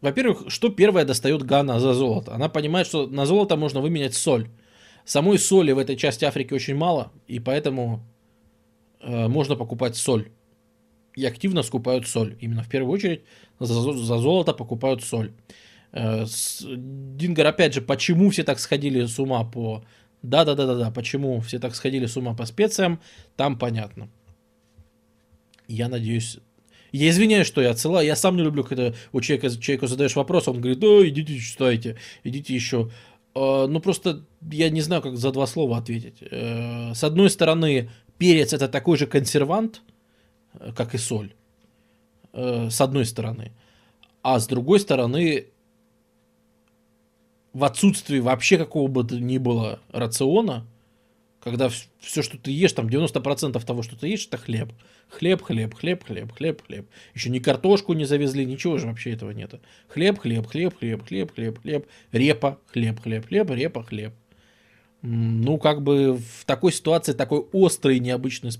во-первых, 0.00 0.44
что 0.48 0.68
первое 0.68 1.04
достает 1.04 1.42
Гана 1.42 1.80
за 1.80 1.92
золото? 1.92 2.34
Она 2.34 2.48
понимает, 2.48 2.86
что 2.86 3.06
на 3.06 3.26
золото 3.26 3.56
можно 3.56 3.80
выменять 3.80 4.14
соль. 4.14 4.48
Самой 5.04 5.38
соли 5.38 5.72
в 5.72 5.78
этой 5.78 5.96
части 5.96 6.24
Африки 6.24 6.54
очень 6.54 6.76
мало, 6.76 7.10
и 7.26 7.40
поэтому 7.40 8.00
э, 9.00 9.28
можно 9.28 9.56
покупать 9.56 9.96
соль. 9.96 10.30
И 11.16 11.24
активно 11.24 11.62
скупают 11.62 12.06
соль. 12.06 12.36
Именно 12.40 12.62
в 12.62 12.68
первую 12.68 12.92
очередь 12.92 13.22
за, 13.58 13.92
за 13.92 14.18
золото 14.18 14.52
покупают 14.52 15.02
соль. 15.02 15.32
Э, 15.92 16.26
с, 16.26 16.62
Дингер, 16.64 17.46
опять 17.46 17.74
же, 17.74 17.80
почему 17.80 18.30
все 18.30 18.44
так 18.44 18.58
сходили 18.58 19.04
с 19.06 19.18
ума 19.18 19.44
по... 19.44 19.84
Да-да-да-да-да, 20.22 20.90
почему 20.90 21.40
все 21.40 21.58
так 21.58 21.74
сходили 21.74 22.06
с 22.06 22.16
ума 22.16 22.34
по 22.34 22.44
специям, 22.44 23.00
там 23.36 23.58
понятно. 23.58 24.08
Я 25.68 25.88
надеюсь... 25.88 26.38
Я 26.90 27.10
извиняюсь, 27.10 27.46
что 27.46 27.60
я 27.60 27.70
отсылаю. 27.70 28.06
Я 28.06 28.16
сам 28.16 28.36
не 28.36 28.42
люблю, 28.42 28.64
когда 28.64 28.94
у 29.12 29.20
человека, 29.20 29.50
человеку 29.50 29.86
задаешь 29.86 30.16
вопрос, 30.16 30.48
он 30.48 30.60
говорит, 30.60 30.78
да, 30.78 31.06
идите 31.06 31.38
читайте, 31.38 31.96
идите 32.24 32.54
еще. 32.54 32.90
А, 33.34 33.66
ну, 33.66 33.78
просто 33.80 34.24
я 34.50 34.70
не 34.70 34.80
знаю, 34.80 35.02
как 35.02 35.16
за 35.16 35.30
два 35.30 35.46
слова 35.46 35.76
ответить. 35.76 36.22
Э, 36.22 36.94
с 36.94 37.04
одной 37.04 37.28
стороны, 37.28 37.90
перец 38.16 38.54
это 38.54 38.68
такой 38.68 38.96
же 38.96 39.06
консервант, 39.06 39.82
э, 40.54 40.72
как 40.74 40.94
и 40.94 40.98
соль. 40.98 41.34
Э, 42.32 42.68
с 42.70 42.80
одной 42.80 43.04
стороны. 43.04 43.52
А 44.22 44.40
с 44.40 44.46
другой 44.46 44.80
стороны, 44.80 45.46
в 47.52 47.64
отсутствии 47.64 48.18
вообще 48.18 48.58
какого 48.58 48.88
бы 48.88 49.04
то 49.04 49.16
ни 49.16 49.38
было 49.38 49.80
рациона, 49.90 50.66
когда 51.40 51.68
все, 52.00 52.22
что 52.22 52.36
ты 52.38 52.50
ешь, 52.50 52.72
там 52.72 52.88
90% 52.88 53.64
того, 53.64 53.82
что 53.82 53.96
ты 53.96 54.08
ешь, 54.08 54.26
это 54.26 54.36
хлеб. 54.38 54.72
Хлеб, 55.08 55.42
хлеб, 55.42 55.74
хлеб, 55.74 56.04
хлеб, 56.04 56.32
хлеб, 56.32 56.62
хлеб. 56.66 56.88
Еще 57.14 57.30
ни 57.30 57.38
картошку 57.38 57.92
не 57.92 58.04
завезли, 58.04 58.44
ничего 58.44 58.78
же 58.78 58.86
вообще 58.86 59.12
этого 59.12 59.30
нету. 59.30 59.60
Хлеб, 59.88 60.18
хлеб, 60.18 60.46
хлеб, 60.46 60.76
хлеб, 60.78 61.06
хлеб, 61.06 61.32
хлеб, 61.32 61.60
хлеб, 61.60 61.86
репа, 62.12 62.58
хлеб, 62.66 63.00
хлеб, 63.00 63.26
хлеб, 63.26 63.50
репа, 63.50 63.82
хлеб. 63.82 64.12
Ну, 65.00 65.58
как 65.58 65.82
бы 65.82 66.14
в 66.16 66.44
такой 66.44 66.72
ситуации 66.72 67.12
такой 67.12 67.40
острый, 67.52 68.00
необычный 68.00 68.50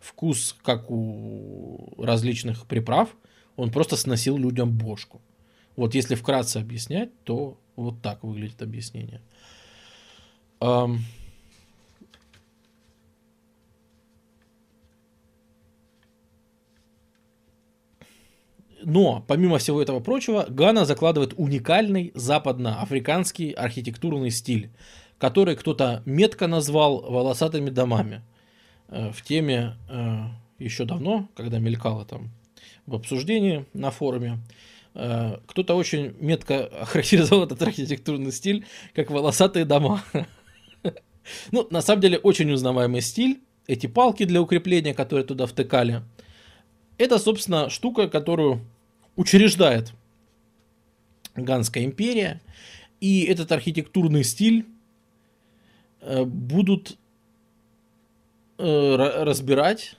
вкус, 0.00 0.56
как 0.62 0.90
у 0.90 1.94
различных 1.98 2.66
приправ, 2.66 3.14
он 3.54 3.70
просто 3.70 3.96
сносил 3.96 4.36
людям 4.36 4.76
бошку. 4.76 5.22
Вот 5.76 5.94
если 5.94 6.16
вкратце 6.16 6.56
объяснять, 6.56 7.10
то 7.22 7.58
вот 7.76 8.02
так 8.02 8.24
выглядит 8.24 8.60
объяснение. 8.60 9.22
Но, 18.88 19.22
помимо 19.28 19.58
всего 19.58 19.82
этого 19.82 20.00
прочего, 20.00 20.46
Гана 20.48 20.86
закладывает 20.86 21.34
уникальный 21.36 22.10
западноафриканский 22.14 23.50
архитектурный 23.50 24.30
стиль, 24.30 24.70
который 25.18 25.56
кто-то 25.56 26.02
метко 26.06 26.46
назвал 26.46 27.02
волосатыми 27.02 27.68
домами. 27.68 28.22
Э, 28.88 29.10
в 29.12 29.20
теме 29.20 29.76
э, 29.90 30.20
еще 30.58 30.86
давно, 30.86 31.28
когда 31.36 31.58
мелькало 31.58 32.06
там 32.06 32.30
в 32.86 32.94
обсуждении 32.94 33.66
на 33.74 33.90
форуме, 33.90 34.38
э, 34.94 35.36
кто-то 35.44 35.74
очень 35.74 36.14
метко 36.18 36.64
охарактеризовал 36.80 37.44
этот 37.44 37.60
архитектурный 37.60 38.32
стиль 38.32 38.64
как 38.94 39.10
волосатые 39.10 39.66
дома. 39.66 40.02
Ну, 41.52 41.66
на 41.70 41.82
самом 41.82 42.00
деле, 42.00 42.16
очень 42.16 42.50
узнаваемый 42.50 43.02
стиль. 43.02 43.42
эти 43.66 43.86
палки 43.86 44.24
для 44.24 44.40
укрепления, 44.40 44.94
которые 44.94 45.26
туда 45.26 45.44
втыкали, 45.44 46.00
это, 46.96 47.18
собственно, 47.18 47.68
штука, 47.68 48.08
которую 48.08 48.62
учреждает 49.18 49.92
Ганская 51.34 51.84
империя. 51.84 52.40
И 53.00 53.24
этот 53.24 53.52
архитектурный 53.52 54.24
стиль 54.24 54.64
э, 56.00 56.24
будут 56.24 56.96
э, 58.58 58.96
разбирать. 59.24 59.96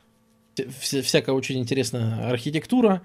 всякая 0.80 1.34
очень 1.34 1.60
интересная 1.60 2.30
архитектура. 2.30 3.02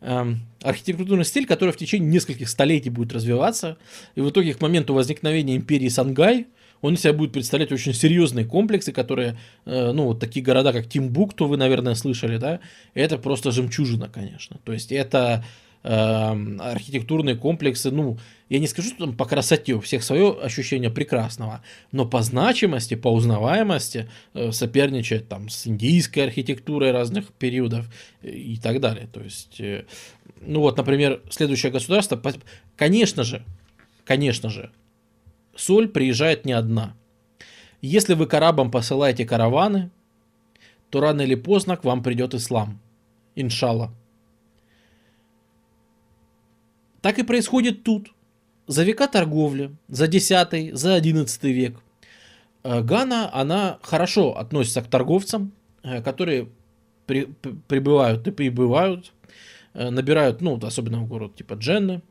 Эм, 0.00 0.40
архитектурный 0.62 1.24
стиль, 1.24 1.46
который 1.46 1.72
в 1.72 1.76
течение 1.76 2.10
нескольких 2.10 2.48
столетий 2.48 2.90
будет 2.90 3.12
развиваться. 3.12 3.76
И 4.14 4.20
в 4.22 4.30
итоге 4.30 4.54
к 4.54 4.62
моменту 4.62 4.94
возникновения 4.94 5.54
империи 5.56 5.88
Сангай 5.88 6.46
он 6.80 6.94
из 6.94 7.00
себя 7.00 7.12
будет 7.12 7.32
представлять 7.32 7.72
очень 7.72 7.94
серьезные 7.94 8.44
комплексы, 8.44 8.92
которые, 8.92 9.38
э, 9.64 9.92
ну, 9.92 10.04
вот 10.04 10.20
такие 10.20 10.44
города, 10.44 10.72
как 10.72 10.88
Тимбукту, 10.88 11.46
вы, 11.46 11.56
наверное, 11.56 11.94
слышали, 11.94 12.36
да, 12.38 12.60
это 12.94 13.18
просто 13.18 13.50
жемчужина, 13.50 14.08
конечно. 14.08 14.58
То 14.64 14.72
есть 14.72 14.92
это 14.92 15.44
э, 15.82 15.90
архитектурные 15.90 17.36
комплексы, 17.36 17.90
ну, 17.90 18.18
я 18.48 18.58
не 18.58 18.66
скажу, 18.66 18.90
что 18.90 19.06
там 19.06 19.16
по 19.16 19.26
красоте 19.26 19.74
у 19.74 19.80
всех 19.80 20.02
свое 20.02 20.38
ощущение 20.40 20.90
прекрасного, 20.90 21.62
но 21.92 22.06
по 22.06 22.22
значимости, 22.22 22.94
по 22.94 23.08
узнаваемости 23.08 24.08
э, 24.34 24.52
соперничает 24.52 25.28
там 25.28 25.48
с 25.48 25.66
индийской 25.66 26.24
архитектурой 26.24 26.92
разных 26.92 27.32
периодов 27.32 27.86
и 28.22 28.56
так 28.62 28.80
далее. 28.80 29.08
То 29.12 29.20
есть, 29.20 29.60
э, 29.60 29.84
ну 30.40 30.60
вот, 30.60 30.76
например, 30.76 31.22
следующее 31.30 31.72
государство, 31.72 32.20
конечно 32.76 33.24
же, 33.24 33.44
конечно 34.04 34.48
же, 34.48 34.70
соль 35.58 35.88
приезжает 35.88 36.44
не 36.44 36.52
одна. 36.52 36.94
Если 37.82 38.14
вы 38.14 38.26
к 38.26 38.34
арабам 38.34 38.70
посылаете 38.70 39.24
караваны, 39.24 39.90
то 40.90 41.00
рано 41.00 41.22
или 41.22 41.34
поздно 41.34 41.76
к 41.76 41.84
вам 41.84 42.02
придет 42.02 42.34
ислам. 42.34 42.80
Иншалла. 43.34 43.92
Так 47.00 47.18
и 47.18 47.22
происходит 47.22 47.84
тут. 47.84 48.12
За 48.66 48.84
века 48.84 49.06
торговли, 49.08 49.74
за 49.88 50.08
10 50.08 50.76
за 50.76 50.94
11 50.94 51.44
век, 51.44 51.80
э, 52.64 52.82
Гана, 52.82 53.30
она 53.32 53.78
хорошо 53.82 54.36
относится 54.36 54.82
к 54.82 54.88
торговцам, 54.88 55.52
э, 55.82 56.02
которые 56.02 56.48
при, 57.06 57.24
прибывают 57.68 58.26
и 58.28 58.30
прибывают, 58.30 59.12
э, 59.74 59.90
набирают, 59.90 60.42
ну, 60.42 60.58
особенно 60.62 60.98
в 60.98 61.08
город 61.08 61.34
типа 61.36 61.54
Дженны, 61.54 62.02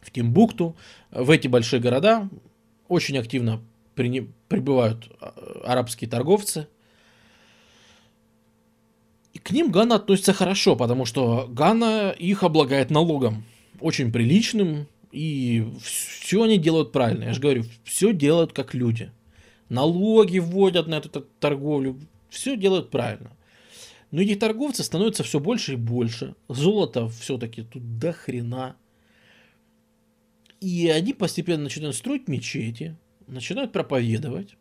в 0.00 0.10
Тимбукту, 0.10 0.74
в 1.12 1.30
эти 1.30 1.46
большие 1.46 1.80
города 1.80 2.28
очень 2.88 3.18
активно 3.18 3.60
при, 3.94 4.28
прибывают 4.48 5.10
а, 5.20 5.62
арабские 5.64 6.08
торговцы. 6.10 6.66
И 9.32 9.38
к 9.38 9.50
ним 9.50 9.70
Гана 9.70 9.96
относится 9.96 10.32
хорошо, 10.32 10.76
потому 10.76 11.04
что 11.04 11.46
Гана 11.48 12.10
их 12.10 12.42
облагает 12.42 12.90
налогом. 12.90 13.44
Очень 13.80 14.12
приличным, 14.12 14.86
и 15.10 15.66
все 15.82 16.42
они 16.42 16.58
делают 16.58 16.92
правильно. 16.92 17.24
Я 17.24 17.32
же 17.34 17.40
говорю, 17.40 17.64
все 17.84 18.12
делают 18.12 18.52
как 18.52 18.74
люди. 18.74 19.10
Налоги 19.68 20.38
вводят 20.38 20.86
на 20.86 20.96
эту 20.96 21.08
торговлю, 21.40 21.98
все 22.28 22.56
делают 22.56 22.90
правильно. 22.90 23.30
Но 24.10 24.20
этих 24.20 24.38
торговцев 24.38 24.84
становится 24.84 25.22
все 25.22 25.40
больше 25.40 25.72
и 25.72 25.76
больше. 25.76 26.34
Золото 26.48 27.08
все-таки 27.08 27.62
тут 27.62 27.98
до 27.98 28.12
хрена. 28.12 28.76
И 30.62 30.88
они 30.88 31.12
постепенно 31.12 31.64
начинают 31.64 31.96
строить 31.96 32.28
мечети, 32.28 32.96
начинают 33.26 33.72
проповедовать. 33.72 34.54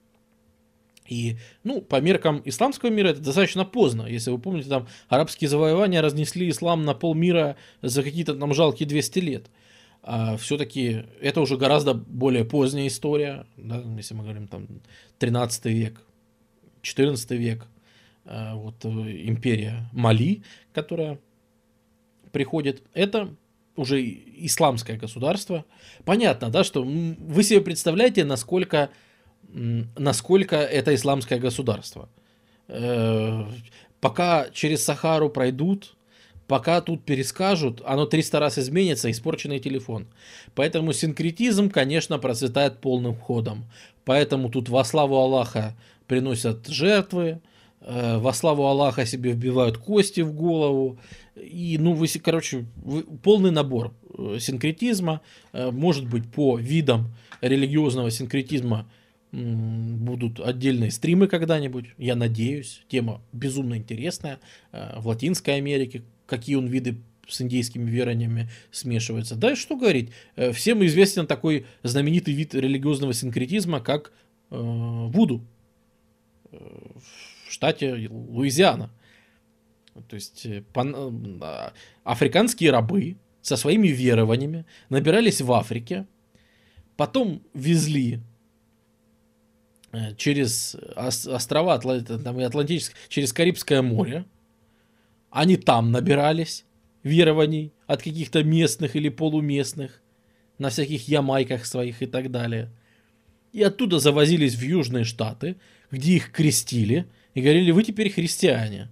И, 1.08 1.38
ну, 1.64 1.80
по 1.80 2.02
меркам 2.02 2.42
исламского 2.44 2.90
мира 2.90 3.10
это 3.10 3.22
достаточно 3.22 3.66
поздно. 3.66 4.08
Если 4.08 4.32
вы 4.32 4.40
помните, 4.40 4.68
там 4.68 4.88
арабские 5.10 5.48
завоевания 5.48 6.02
разнесли 6.02 6.50
ислам 6.50 6.86
на 6.86 6.96
полмира 6.96 7.56
за 7.84 8.02
какие-то 8.02 8.34
там 8.34 8.52
жалкие 8.56 8.90
200 8.90 9.20
лет. 9.20 9.52
А 10.02 10.38
все-таки 10.38 11.04
это 11.22 11.40
уже 11.40 11.56
гораздо 11.56 11.94
более 11.94 12.46
поздняя 12.46 12.88
история, 12.88 13.46
да, 13.56 13.84
если 13.96 14.16
мы 14.16 14.24
говорим 14.24 14.48
там 14.48 14.68
13 15.20 15.66
век, 15.66 16.02
14 16.82 17.30
век, 17.32 17.68
а, 18.26 18.56
вот 18.56 18.84
э, 18.86 18.90
империя 18.90 19.88
Мали, 19.94 20.42
которая 20.74 21.20
приходит, 22.32 22.82
это 22.96 23.36
уже 23.76 24.02
исламское 24.02 24.98
государство. 24.98 25.66
Понятно, 26.06 26.50
да, 26.50 26.64
что 26.64 26.84
вы 26.84 27.44
себе 27.44 27.62
представляете, 27.62 28.24
насколько, 28.24 28.90
насколько 29.50 30.56
это 30.58 30.94
исламское 30.94 31.40
государство. 31.40 32.10
Э, 32.68 33.46
пока 34.00 34.50
через 34.54 34.84
Сахару 34.84 35.30
пройдут, 35.30 35.96
пока 36.48 36.82
тут 36.82 37.06
перескажут, 37.06 37.82
оно 37.86 38.06
300 38.06 38.40
раз 38.40 38.58
изменится, 38.58 39.10
испорченный 39.10 39.60
телефон. 39.60 40.08
Поэтому 40.54 40.92
синкретизм, 40.94 41.70
конечно, 41.70 42.20
процветает 42.20 42.82
полным 42.82 43.16
ходом. 43.16 43.66
Поэтому 44.04 44.50
тут 44.50 44.68
во 44.70 44.84
славу 44.84 45.16
Аллаха 45.16 45.76
приносят 46.08 46.68
жертвы, 46.68 47.40
во 47.82 48.32
славу 48.32 48.66
Аллаха 48.66 49.06
себе 49.06 49.32
вбивают 49.32 49.78
кости 49.78 50.22
в 50.22 50.34
голову. 50.34 51.00
И, 51.36 51.78
ну, 51.80 51.94
вы, 51.94 52.08
короче, 52.08 52.66
вы, 52.76 53.04
полный 53.04 53.52
набор 53.52 53.94
э, 54.18 54.38
синкретизма. 54.40 55.22
Э, 55.52 55.72
может 55.72 56.08
быть, 56.08 56.32
по 56.32 56.58
видам 56.58 57.14
религиозного 57.42 58.12
синкретизма 58.12 58.88
будут 59.32 60.42
отдельные 60.42 60.92
стримы 60.92 61.28
когда-нибудь. 61.28 61.86
Я 61.98 62.16
надеюсь. 62.16 62.84
Тема 62.90 63.22
безумно 63.32 63.78
интересная. 63.78 64.40
В 64.74 65.08
Латинской 65.08 65.56
Америке 65.56 66.04
какие 66.26 66.56
он 66.56 66.68
виды 66.68 66.98
с 67.30 67.42
индейскими 67.42 67.90
верованиями 67.90 68.50
смешиваются. 68.72 69.36
Да 69.36 69.54
и 69.54 69.56
что 69.56 69.78
говорить, 69.78 70.10
всем 70.54 70.86
известен 70.86 71.28
такой 71.28 71.66
знаменитый 71.82 72.34
вид 72.34 72.54
религиозного 72.54 73.14
синкретизма, 73.14 73.80
как 73.80 74.12
э, 74.50 74.58
Вуду 74.60 75.42
штате 77.52 78.08
Луизиана. 78.10 78.92
То 80.08 80.16
есть 80.16 80.46
э, 80.46 80.64
пан... 80.74 81.40
Э, 81.42 81.72
африканские 82.04 82.72
рабы 82.72 83.18
со 83.42 83.58
своими 83.58 83.88
верованиями 83.88 84.66
набирались 84.90 85.42
в 85.42 85.52
Африке, 85.52 86.06
потом 86.96 87.42
везли 87.54 88.20
э, 89.92 90.16
через 90.16 90.76
острова 90.96 91.80
там, 91.80 92.40
и 92.40 92.44
Атлантическое, 92.44 92.98
через 93.10 93.34
Карибское 93.34 93.82
море. 93.82 94.26
Они 95.30 95.58
там 95.58 95.92
набирались 95.92 96.66
верований 97.04 97.74
от 97.88 98.04
каких-то 98.04 98.44
местных 98.44 98.96
или 98.96 99.10
полуместных, 99.10 100.02
на 100.58 100.70
всяких 100.70 101.08
ямайках 101.08 101.66
своих 101.66 102.04
и 102.04 102.06
так 102.06 102.30
далее. 102.30 102.70
И 103.52 103.64
оттуда 103.64 104.00
завозились 104.00 104.56
в 104.56 104.62
Южные 104.62 105.04
Штаты, 105.04 105.58
где 105.90 106.14
их 106.14 106.32
крестили– 106.32 107.08
и 107.34 107.42
говорили, 107.42 107.72
вы 107.72 107.84
теперь 107.84 108.12
христиане. 108.12 108.90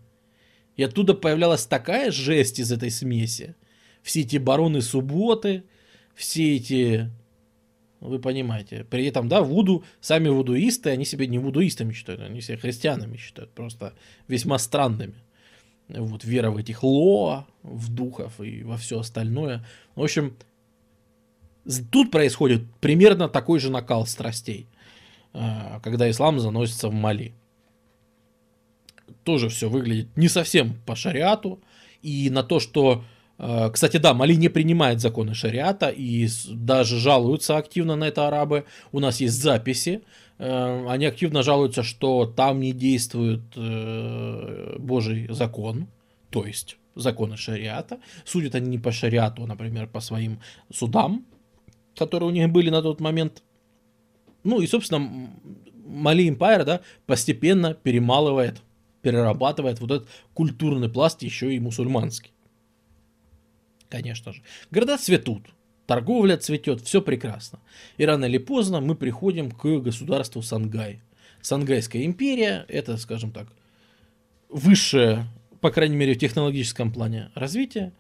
И 0.76 0.84
оттуда 0.84 1.14
появлялась 1.14 1.66
такая 1.66 2.12
жесть 2.12 2.60
из 2.60 2.72
этой 2.72 2.90
смеси. 2.90 3.56
Все 4.02 4.22
эти 4.22 4.38
бароны 4.38 4.82
субботы, 4.82 5.64
все 6.16 6.56
эти... 6.56 7.10
Вы 8.00 8.20
понимаете. 8.20 8.86
При 8.86 9.06
этом, 9.06 9.28
да, 9.28 9.42
вуду, 9.42 9.84
сами 10.00 10.30
вудуисты, 10.30 10.90
они 10.90 11.04
себя 11.04 11.28
не 11.28 11.38
вудуистами 11.38 11.92
считают, 11.92 12.22
они 12.22 12.40
себя 12.40 12.58
христианами 12.58 13.18
считают, 13.18 13.52
просто 13.52 13.94
весьма 14.30 14.58
странными. 14.58 15.16
Вот 15.90 16.24
вера 16.24 16.50
в 16.50 16.56
этих 16.56 16.82
лоа, 16.82 17.46
в 17.62 17.94
духов 17.94 18.40
и 18.40 18.64
во 18.64 18.78
все 18.78 19.00
остальное. 19.00 19.66
В 19.96 20.04
общем, 20.04 20.38
тут 21.92 22.10
происходит 22.10 22.64
примерно 22.80 23.28
такой 23.28 23.60
же 23.60 23.70
накал 23.70 24.06
страстей, 24.06 24.68
а, 25.34 25.82
когда 25.82 26.10
ислам 26.10 26.40
заносится 26.40 26.88
в 26.88 26.94
Мали 26.94 27.34
тоже 29.24 29.50
все 29.50 29.70
выглядит 29.70 30.16
не 30.16 30.28
совсем 30.28 30.76
по 30.86 30.96
шариату. 30.96 31.62
И 32.02 32.30
на 32.30 32.44
то, 32.44 32.60
что 32.60 33.04
э, 33.38 33.70
кстати, 33.72 33.98
да, 33.98 34.14
Мали 34.14 34.36
не 34.36 34.50
принимает 34.50 35.02
законы 35.02 35.34
шариата 35.34 35.90
и 35.90 36.28
даже 36.52 36.98
жалуются 36.98 37.58
активно 37.58 37.96
на 37.96 38.06
это 38.06 38.28
арабы. 38.28 38.66
У 38.92 39.00
нас 39.00 39.22
есть 39.22 39.42
записи. 39.42 40.02
Э, 40.38 40.86
они 40.88 41.06
активно 41.06 41.44
жалуются, 41.44 41.84
что 41.84 42.26
там 42.26 42.60
не 42.60 42.72
действует 42.72 43.42
э, 43.56 44.78
Божий 44.80 45.28
закон, 45.30 45.88
то 46.30 46.46
есть 46.46 46.78
законы 46.96 47.38
шариата. 47.38 48.00
Судят 48.26 48.56
они 48.56 48.70
не 48.70 48.78
по 48.78 48.92
шариату, 48.92 49.44
а, 49.44 49.48
например, 49.48 49.88
по 49.88 50.00
своим 50.00 50.40
судам, 50.72 51.26
которые 51.96 52.30
у 52.30 52.32
них 52.32 52.50
были 52.50 52.70
на 52.70 52.82
тот 52.82 53.02
момент. 53.02 53.44
Ну 54.44 54.62
и, 54.62 54.68
собственно, 54.68 55.30
Мали 55.86 56.30
Empire, 56.30 56.64
да, 56.64 56.82
постепенно 57.06 57.74
перемалывает 57.74 58.62
перерабатывает 59.02 59.80
вот 59.80 59.92
этот 59.92 60.10
культурный 60.34 60.90
пласт 60.90 61.22
еще 61.22 61.54
и 61.54 61.60
мусульманский. 61.60 62.32
Конечно 63.90 64.34
же. 64.34 64.42
Города 64.72 64.98
цветут, 64.98 65.48
торговля 65.88 66.38
цветет, 66.38 66.82
все 66.82 67.02
прекрасно. 67.02 67.60
И 67.98 68.06
рано 68.06 68.26
или 68.26 68.38
поздно 68.38 68.82
мы 68.82 68.96
приходим 68.96 69.52
к 69.52 69.66
государству 69.80 70.42
Сангай. 70.42 71.02
Сангайская 71.42 72.04
империя, 72.06 72.66
это, 72.68 72.98
скажем 72.98 73.32
так, 73.32 73.48
высшее, 74.50 75.26
по 75.62 75.72
крайней 75.72 75.96
мере, 75.96 76.14
в 76.14 76.20
технологическом 76.20 76.92
плане 76.92 77.32
развитие. 77.34 77.94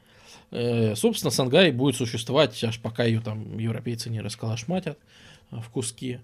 Э, 0.51 0.95
собственно, 0.95 1.31
Сангай 1.31 1.71
будет 1.71 1.95
существовать, 1.95 2.61
аж 2.63 2.79
пока 2.79 3.05
ее 3.05 3.21
там 3.21 3.57
европейцы 3.57 4.09
не 4.09 4.21
расколошматят 4.21 4.99
в 5.49 5.69
куски. 5.69 6.19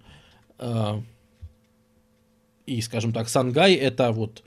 И, 2.66 2.82
скажем 2.82 3.14
так, 3.14 3.30
Сангай 3.30 3.74
это 3.74 4.12
вот 4.12 4.44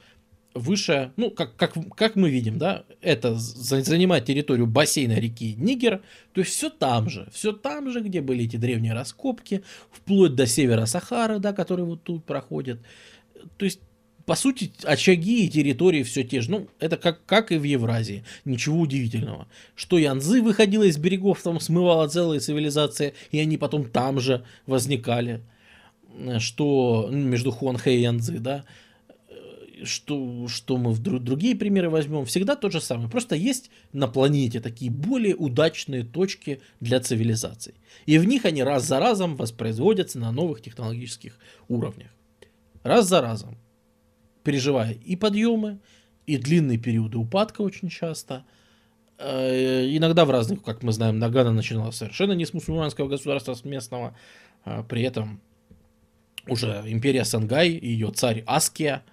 выше, 0.55 1.12
ну, 1.16 1.31
как, 1.31 1.57
как, 1.57 1.75
как 1.95 2.16
мы 2.16 2.31
видим, 2.31 2.59
да, 2.59 2.85
это 3.01 3.35
занимает 3.37 4.25
территорию 4.25 4.66
бассейна 4.66 5.15
реки 5.15 5.55
Нигер, 5.57 6.03
то 6.33 6.41
есть 6.41 6.53
все 6.53 6.70
там 6.70 7.09
же, 7.09 7.29
все 7.33 7.53
там 7.53 7.91
же, 7.91 8.01
где 8.01 8.20
были 8.20 8.45
эти 8.45 8.57
древние 8.57 8.95
раскопки, 8.95 9.62
вплоть 9.91 10.35
до 10.35 10.47
севера 10.47 10.87
Сахары, 10.87 11.39
да, 11.39 11.53
который 11.53 11.85
вот 11.85 12.03
тут 12.03 12.25
проходит. 12.25 12.81
То 13.57 13.65
есть, 13.65 13.81
по 14.27 14.35
сути, 14.35 14.73
очаги 14.83 15.47
и 15.47 15.49
территории 15.49 16.03
все 16.03 16.23
те 16.23 16.41
же. 16.41 16.51
Ну, 16.51 16.69
это 16.81 16.97
как, 16.97 17.25
как 17.25 17.51
и 17.51 17.57
в 17.57 17.62
Евразии. 17.62 18.25
Ничего 18.45 18.81
удивительного. 18.81 19.49
Что 19.75 19.97
Янзы 19.97 20.43
выходила 20.43 20.83
из 20.83 20.99
берегов, 20.99 21.41
там 21.43 21.61
смывала 21.61 22.09
целые 22.09 22.41
цивилизации, 22.41 23.15
и 23.31 23.39
они 23.39 23.57
потом 23.57 23.89
там 23.89 24.20
же 24.20 24.45
возникали. 24.66 25.41
Что 26.39 27.09
ну, 27.11 27.19
между 27.19 27.53
Хуанхэ 27.53 27.97
и 27.97 28.01
Янзы, 28.03 28.39
да 28.39 28.65
что, 29.85 30.49
что 30.49 30.77
мы 30.77 30.93
в 30.93 31.01
друг, 31.01 31.23
другие 31.23 31.57
примеры 31.57 31.91
возьмем, 31.91 32.25
всегда 32.25 32.57
то 32.57 32.71
же 32.71 32.81
самое. 32.81 33.09
Просто 33.09 33.35
есть 33.35 33.71
на 33.93 34.09
планете 34.09 34.61
такие 34.61 34.91
более 34.91 35.35
удачные 35.35 36.05
точки 36.05 36.61
для 36.81 37.01
цивилизаций. 37.01 37.75
И 38.07 38.19
в 38.19 38.25
них 38.25 38.45
они 38.45 38.63
раз 38.63 38.85
за 38.87 38.99
разом 39.01 39.37
воспроизводятся 39.37 40.19
на 40.19 40.33
новых 40.33 40.63
технологических 40.63 41.39
уровнях. 41.69 42.09
Раз 42.83 43.07
за 43.07 43.21
разом. 43.21 43.57
Переживая 44.45 44.93
и 44.93 45.17
подъемы, 45.17 45.79
и 46.27 46.37
длинные 46.37 46.79
периоды 46.79 47.19
упадка 47.19 47.63
очень 47.63 47.89
часто. 47.89 48.45
Э, 49.19 49.87
иногда 49.91 50.25
в 50.25 50.31
разных, 50.31 50.63
как 50.63 50.83
мы 50.83 50.93
знаем, 50.93 51.19
Нагана 51.19 51.53
начиналась 51.53 51.97
совершенно 51.97 52.33
не 52.33 52.47
с 52.47 52.55
мусульманского 52.55 53.09
государства, 53.09 53.55
с 53.55 53.65
местного. 53.65 54.17
А 54.65 54.83
при 54.83 55.03
этом 55.03 55.41
уже 56.47 56.83
империя 56.87 57.25
Сангай 57.25 57.71
и 57.71 57.89
ее 57.89 58.11
царь 58.11 58.43
Аския– 58.47 59.03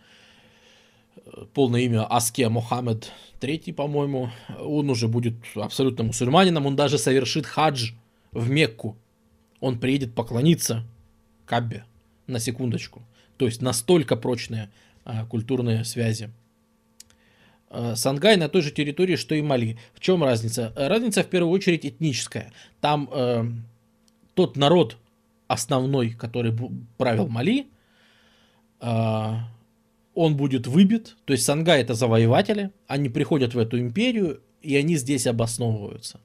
полное 1.53 1.81
имя 1.81 2.05
Аския 2.05 2.49
Мохаммед 2.49 3.11
III, 3.41 3.73
по-моему, 3.73 4.29
он 4.59 4.89
уже 4.89 5.07
будет 5.07 5.35
абсолютно 5.55 6.03
мусульманином, 6.03 6.65
он 6.65 6.75
даже 6.75 6.97
совершит 6.97 7.45
хадж 7.45 7.91
в 8.31 8.49
Мекку. 8.49 8.97
Он 9.59 9.79
приедет 9.79 10.13
поклониться 10.13 10.83
Каббе, 11.45 11.85
на 12.27 12.39
секундочку. 12.39 13.01
То 13.37 13.45
есть 13.45 13.61
настолько 13.61 14.15
прочные 14.15 14.71
а, 15.03 15.25
культурные 15.25 15.83
связи. 15.83 16.29
А, 17.69 17.95
Сангай 17.95 18.37
на 18.37 18.49
той 18.49 18.61
же 18.61 18.71
территории, 18.71 19.15
что 19.15 19.35
и 19.35 19.41
Мали. 19.41 19.77
В 19.93 19.99
чем 19.99 20.23
разница? 20.23 20.73
Разница 20.75 21.23
в 21.23 21.27
первую 21.27 21.51
очередь 21.51 21.85
этническая. 21.85 22.51
Там 22.81 23.09
э, 23.11 23.45
тот 24.33 24.57
народ 24.57 24.97
основной, 25.47 26.11
который 26.11 26.55
правил 26.97 27.27
Мали, 27.27 27.67
э, 28.81 29.33
он 30.15 30.35
будет 30.35 30.65
выбит. 30.65 31.15
То 31.25 31.33
есть 31.33 31.45
Сангай 31.45 31.81
это 31.81 31.93
завоеватели, 31.93 32.71
они 32.87 33.09
приходят 33.09 33.53
в 33.53 33.59
эту 33.59 33.79
империю, 33.79 34.41
и 34.61 34.75
они 34.75 34.95
здесь 34.95 35.27
обосновываются. 35.27 36.19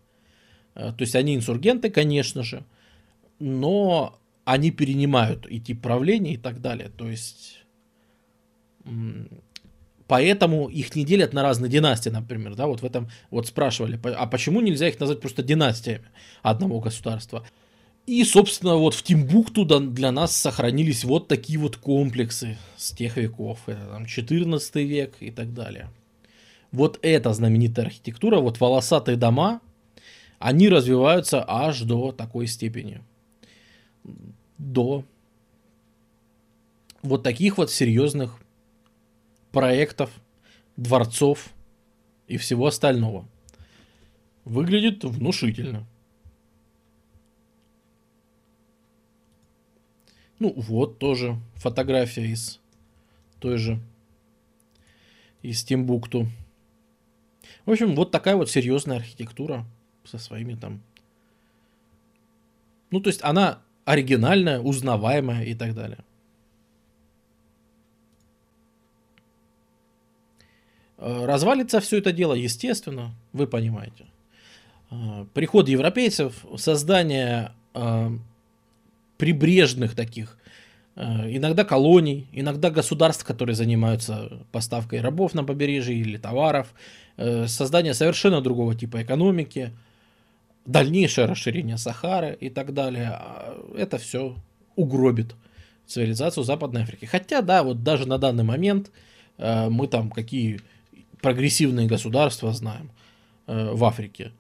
Э, 0.74 0.92
то 0.92 1.02
есть 1.02 1.14
они 1.14 1.36
инсургенты, 1.36 1.90
конечно 1.90 2.42
же, 2.42 2.64
но 3.38 4.18
они 4.44 4.70
перенимают 4.70 5.46
и 5.48 5.60
тип 5.60 5.82
правления 5.82 6.34
и 6.34 6.38
так 6.38 6.60
далее. 6.60 6.90
То 6.96 7.10
есть 7.10 7.64
поэтому 10.06 10.68
их 10.68 10.96
не 10.96 11.04
делят 11.04 11.32
на 11.32 11.42
разные 11.42 11.70
династии, 11.70 12.10
например, 12.10 12.54
да, 12.54 12.66
вот 12.66 12.82
в 12.82 12.84
этом 12.84 13.10
вот 13.30 13.46
спрашивали, 13.46 14.00
а 14.02 14.26
почему 14.26 14.60
нельзя 14.60 14.88
их 14.88 14.98
назвать 14.98 15.20
просто 15.20 15.42
династиями 15.42 16.06
одного 16.42 16.80
государства? 16.80 17.44
И, 18.10 18.24
собственно, 18.24 18.74
вот 18.74 18.94
в 18.94 19.04
Тимбукту 19.04 19.64
для 19.64 20.10
нас 20.10 20.36
сохранились 20.36 21.04
вот 21.04 21.28
такие 21.28 21.60
вот 21.60 21.76
комплексы 21.76 22.58
с 22.76 22.90
тех 22.90 23.16
веков. 23.16 23.60
Это 23.68 23.86
там 23.86 24.04
14 24.04 24.74
век 24.74 25.14
и 25.20 25.30
так 25.30 25.54
далее. 25.54 25.90
Вот 26.72 26.98
эта 27.02 27.32
знаменитая 27.32 27.86
архитектура, 27.86 28.40
вот 28.40 28.58
волосатые 28.58 29.16
дома, 29.16 29.60
они 30.40 30.68
развиваются 30.68 31.44
аж 31.46 31.82
до 31.82 32.10
такой 32.10 32.48
степени. 32.48 33.00
До 34.58 35.04
вот 37.02 37.22
таких 37.22 37.58
вот 37.58 37.70
серьезных 37.70 38.40
проектов, 39.52 40.10
дворцов 40.76 41.50
и 42.26 42.38
всего 42.38 42.66
остального. 42.66 43.28
Выглядит 44.44 45.04
внушительно. 45.04 45.86
Ну, 50.40 50.54
вот 50.56 50.98
тоже 50.98 51.38
фотография 51.56 52.26
из 52.26 52.60
той 53.40 53.58
же, 53.58 53.78
из 55.42 55.62
Тимбукту. 55.62 56.28
В 57.66 57.70
общем, 57.70 57.94
вот 57.94 58.10
такая 58.10 58.36
вот 58.36 58.50
серьезная 58.50 58.96
архитектура 58.96 59.66
со 60.04 60.18
своими 60.18 60.54
там... 60.54 60.80
Ну, 62.90 63.00
то 63.00 63.08
есть 63.08 63.22
она 63.22 63.60
оригинальная, 63.84 64.60
узнаваемая 64.60 65.44
и 65.44 65.54
так 65.54 65.74
далее. 65.74 65.98
Э, 70.96 71.26
развалится 71.26 71.80
все 71.80 71.98
это 71.98 72.12
дело, 72.12 72.32
естественно, 72.32 73.14
вы 73.34 73.46
понимаете. 73.46 74.06
Э, 74.90 75.26
приход 75.34 75.68
европейцев, 75.68 76.46
создание 76.56 77.52
э, 77.74 78.10
прибрежных 79.20 79.94
таких, 79.94 80.38
э, 80.96 81.36
иногда 81.36 81.64
колоний, 81.64 82.26
иногда 82.32 82.70
государств, 82.70 83.24
которые 83.24 83.54
занимаются 83.54 84.38
поставкой 84.50 85.02
рабов 85.02 85.34
на 85.34 85.44
побережье 85.44 85.94
или 85.94 86.16
товаров, 86.16 86.72
э, 87.18 87.46
создание 87.46 87.92
совершенно 87.92 88.40
другого 88.40 88.74
типа 88.74 89.02
экономики, 89.02 89.72
дальнейшее 90.64 91.26
расширение 91.26 91.76
Сахары 91.76 92.34
и 92.40 92.48
так 92.48 92.72
далее. 92.72 93.10
А 93.12 93.56
это 93.76 93.98
все 93.98 94.36
угробит 94.74 95.34
цивилизацию 95.86 96.44
Западной 96.44 96.82
Африки. 96.82 97.04
Хотя, 97.04 97.42
да, 97.42 97.62
вот 97.62 97.82
даже 97.82 98.08
на 98.08 98.16
данный 98.16 98.44
момент 98.44 98.90
э, 99.36 99.68
мы 99.68 99.86
там 99.86 100.10
какие 100.10 100.60
прогрессивные 101.20 101.86
государства 101.86 102.52
знаем 102.52 102.90
в 103.46 103.84
Африке. 103.84 104.32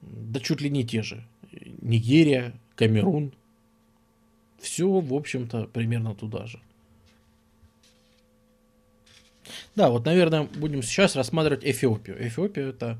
Да 0.00 0.40
чуть 0.40 0.60
ли 0.62 0.70
не 0.70 0.82
те 0.82 1.02
же. 1.02 1.22
Нигерия, 1.82 2.54
Камерун, 2.74 3.32
все, 4.58 4.88
в 4.88 5.14
общем-то, 5.14 5.66
примерно 5.66 6.14
туда 6.14 6.46
же. 6.46 6.60
Да, 9.74 9.90
вот, 9.90 10.04
наверное, 10.04 10.42
будем 10.42 10.82
сейчас 10.82 11.16
рассматривать 11.16 11.64
Эфиопию. 11.64 12.16
Эфиопия 12.26 12.68
это 12.68 12.98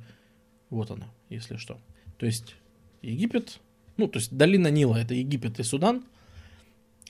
вот 0.71 0.91
она, 0.91 1.09
если 1.29 1.57
что. 1.57 1.79
То 2.19 2.27
есть 2.27 2.55
Египет, 3.03 3.61
ну, 3.97 4.09
то 4.09 4.19
есть 4.19 4.37
долина 4.37 4.69
Нила 4.69 4.97
это 4.97 5.15
Египет 5.15 5.59
и 5.61 5.63
Судан, 5.63 6.05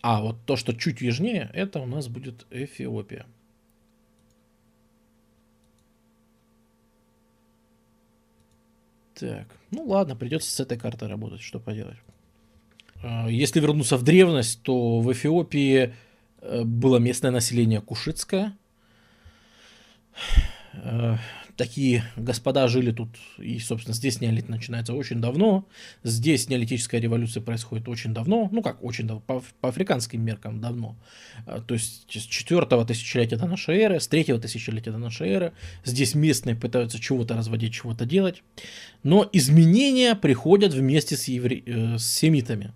а 0.01 0.23
вот 0.23 0.37
то, 0.47 0.57
что 0.57 0.73
чуть 0.75 1.01
южнее, 1.01 1.51
это 1.53 1.81
у 1.81 1.87
нас 1.87 2.09
будет 2.09 2.47
Эфиопия. 2.51 3.27
Так, 9.15 9.49
ну 9.73 9.85
ладно, 9.85 10.15
придется 10.15 10.51
с 10.51 10.61
этой 10.61 10.79
картой 10.79 11.09
работать, 11.09 11.41
что 11.41 11.59
поделать. 11.59 11.99
А, 13.03 13.29
если 13.29 13.61
вернуться 13.61 13.97
в 13.97 14.03
древность, 14.03 14.62
то 14.62 15.01
в 15.01 15.12
Эфиопии 15.12 15.95
э, 16.41 16.65
было 16.65 16.99
местное 16.99 17.31
население 17.31 17.81
кушитское. 17.81 18.57
Э, 20.75 21.16
такие 21.57 22.05
господа 22.16 22.66
жили 22.69 22.91
тут, 22.91 23.09
и, 23.39 23.59
собственно, 23.61 23.95
здесь 23.95 24.20
неолит 24.20 24.49
начинается 24.49 24.95
очень 24.95 25.20
давно. 25.20 25.66
Здесь 26.03 26.49
неолитическая 26.49 27.01
революция 27.01 27.41
происходит 27.41 27.89
очень 27.89 28.12
давно. 28.12 28.49
Ну, 28.51 28.62
как 28.62 28.83
очень 28.83 29.07
давно, 29.07 29.23
по, 29.27 29.43
по 29.61 29.69
африканским 29.69 30.25
меркам 30.25 30.61
давно. 30.61 30.97
Э, 31.47 31.61
то 31.65 31.75
есть 31.75 32.07
с 32.11 32.25
четвертого 32.25 32.85
тысячелетия 32.85 33.37
до 33.37 33.47
нашей 33.47 33.79
эры, 33.79 34.01
с 34.01 34.09
третьего 34.09 34.41
тысячелетия 34.41 34.91
до 34.91 34.99
нашей 34.99 35.29
эры. 35.29 35.53
Здесь 35.85 36.16
местные 36.16 36.57
пытаются 36.57 36.99
чего-то 36.99 37.35
разводить, 37.37 37.75
чего-то 37.75 38.05
делать. 38.07 38.43
Но 39.05 39.29
изменения 39.33 40.16
приходят 40.16 40.75
вместе 40.75 41.16
с, 41.16 41.29
евре... 41.29 41.62
с 41.97 42.05
семитами. 42.05 42.73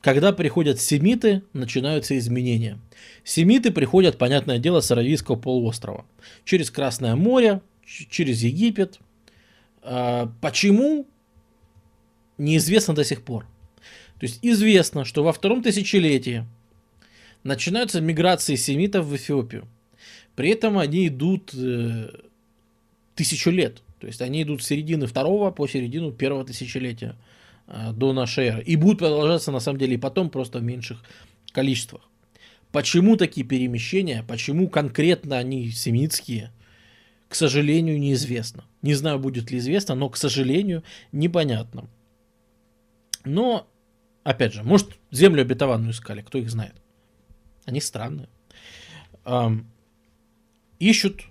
Когда 0.00 0.32
приходят 0.32 0.80
семиты, 0.80 1.42
начинаются 1.52 2.16
изменения. 2.16 2.78
Семиты 3.22 3.70
приходят, 3.70 4.16
понятное 4.16 4.58
дело, 4.58 4.80
с 4.80 4.90
Аравийского 4.90 5.36
полуострова. 5.36 6.06
Через 6.44 6.70
Красное 6.70 7.16
море, 7.16 7.60
через 7.84 8.42
Египет. 8.42 8.98
А, 9.82 10.32
почему? 10.40 11.06
Неизвестно 12.38 12.94
до 12.94 13.04
сих 13.04 13.22
пор. 13.22 13.46
То 14.18 14.24
есть 14.26 14.38
известно, 14.40 15.04
что 15.04 15.22
во 15.22 15.32
втором 15.32 15.62
тысячелетии 15.62 16.46
начинаются 17.42 18.00
миграции 18.00 18.54
семитов 18.54 19.04
в 19.04 19.16
Эфиопию. 19.16 19.68
При 20.34 20.50
этом 20.50 20.78
они 20.78 21.08
идут 21.08 21.52
э, 21.54 22.08
тысячу 23.14 23.50
лет. 23.50 23.82
То 23.98 24.06
есть 24.06 24.22
они 24.22 24.42
идут 24.42 24.62
с 24.62 24.66
середины 24.66 25.06
второго 25.06 25.50
по 25.50 25.66
середину 25.66 26.10
первого 26.10 26.44
тысячелетия 26.44 27.16
до 27.70 28.12
нашей 28.12 28.46
эры. 28.46 28.62
И 28.62 28.76
будут 28.76 28.98
продолжаться 28.98 29.52
на 29.52 29.60
самом 29.60 29.78
деле 29.78 29.94
и 29.94 29.98
потом 29.98 30.30
просто 30.30 30.58
в 30.58 30.62
меньших 30.62 31.02
количествах. 31.52 32.02
Почему 32.72 33.16
такие 33.16 33.46
перемещения, 33.46 34.24
почему 34.26 34.68
конкретно 34.68 35.38
они 35.38 35.70
семитские, 35.70 36.52
к 37.28 37.34
сожалению, 37.34 37.98
неизвестно. 37.98 38.64
Не 38.82 38.94
знаю, 38.94 39.18
будет 39.18 39.50
ли 39.50 39.58
известно, 39.58 39.94
но, 39.94 40.08
к 40.08 40.16
сожалению, 40.16 40.82
непонятно. 41.12 41.88
Но, 43.24 43.68
опять 44.24 44.52
же, 44.52 44.62
может, 44.62 44.98
землю 45.10 45.42
обетованную 45.42 45.92
искали, 45.92 46.22
кто 46.22 46.38
их 46.38 46.50
знает. 46.50 46.74
Они 47.66 47.80
странные. 47.80 48.28
Эм, 49.24 49.70
ищут. 50.78 51.24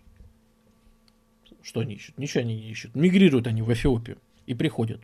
Что 1.61 1.82
они 1.82 1.95
ищут? 1.95 2.18
Ничего 2.18 2.41
они 2.41 2.56
не 2.56 2.70
ищут. 2.70 2.95
Мигрируют 2.95 3.48
они 3.48 3.61
в 3.61 3.72
Эфиопию 3.74 4.20
и 4.45 4.53
приходят. 4.53 5.02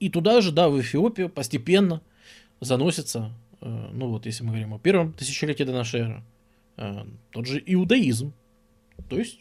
И 0.00 0.08
туда 0.08 0.40
же, 0.40 0.50
да, 0.50 0.70
в 0.70 0.80
Эфиопию 0.80 1.28
постепенно 1.28 2.00
заносится, 2.60 3.32
э, 3.60 3.90
ну 3.92 4.08
вот, 4.08 4.24
если 4.24 4.42
мы 4.42 4.48
говорим 4.48 4.74
о 4.74 4.78
первом 4.78 5.12
тысячелетии 5.12 5.64
до 5.64 5.72
нашей 5.72 6.00
эры, 6.00 6.22
э, 6.78 7.04
тот 7.30 7.46
же 7.46 7.62
иудаизм. 7.64 8.32
То 9.10 9.18
есть 9.18 9.40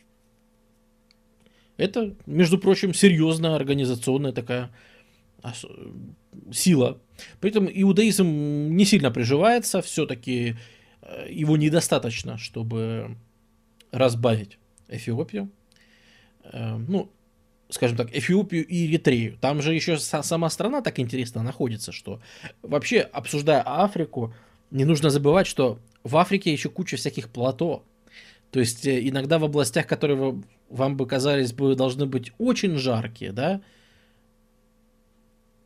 это, 1.78 2.14
между 2.26 2.60
прочим, 2.60 2.94
серьезная 2.94 3.56
организационная 3.56 4.34
такая 4.34 4.70
сила. 6.52 7.00
При 7.40 7.52
этом 7.52 7.70
иудаизм 7.72 8.28
не 8.76 8.84
сильно 8.84 9.12
приживается, 9.12 9.82
все-таки 9.82 10.58
э, 11.02 11.28
его 11.32 11.56
недостаточно, 11.56 12.38
чтобы 12.38 13.16
разбавить 13.92 14.58
Эфиопию. 14.90 15.50
Ну, 16.52 17.10
скажем 17.70 17.98
так, 17.98 18.16
Эфиопию 18.16 18.66
и 18.66 18.88
Эритрею. 18.88 19.38
Там 19.40 19.62
же 19.62 19.74
еще 19.74 19.98
сама 19.98 20.50
страна 20.50 20.82
так 20.82 21.00
интересно 21.00 21.44
находится, 21.44 21.92
что 21.92 22.20
вообще, 22.64 23.02
обсуждая 23.02 23.62
Африку, 23.66 24.34
не 24.72 24.86
нужно 24.86 25.10
забывать, 25.10 25.48
что 25.48 25.80
в 26.04 26.18
Африке 26.18 26.52
еще 26.52 26.70
куча 26.70 26.98
всяких 26.98 27.30
плато. 27.30 27.84
То 28.52 28.60
есть 28.60 28.86
э, 28.88 29.08
иногда 29.08 29.38
в 29.38 29.44
областях, 29.44 29.86
которые 29.86 30.42
вам 30.70 30.98
бы 30.98 31.06
казались 31.06 31.54
бы 31.54 31.76
должны 31.76 32.06
быть 32.08 32.32
очень 32.40 32.76
жаркие, 32.78 33.32
да, 33.32 33.62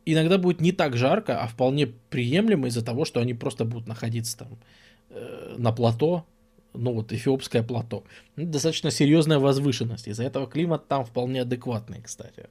иногда 0.04 0.36
будет 0.36 0.60
не 0.60 0.72
так 0.72 0.96
жарко, 0.96 1.40
а 1.40 1.46
вполне 1.46 1.86
приемлемо 1.86 2.68
из-за 2.68 2.84
того, 2.84 3.06
что 3.06 3.20
они 3.20 3.32
просто 3.32 3.64
будут 3.64 3.86
находиться 3.86 4.38
там 4.38 4.58
э, 5.08 5.54
на 5.56 5.72
плато, 5.72 6.26
ну 6.74 6.92
вот 6.92 7.12
эфиопское 7.12 7.62
плато. 7.62 8.04
Ну, 8.36 8.46
достаточно 8.46 8.90
серьезная 8.90 9.38
возвышенность. 9.38 10.08
Из-за 10.08 10.24
этого 10.24 10.46
климат 10.46 10.88
там 10.88 11.04
вполне 11.04 11.42
адекватный, 11.42 12.02
кстати. 12.02 12.48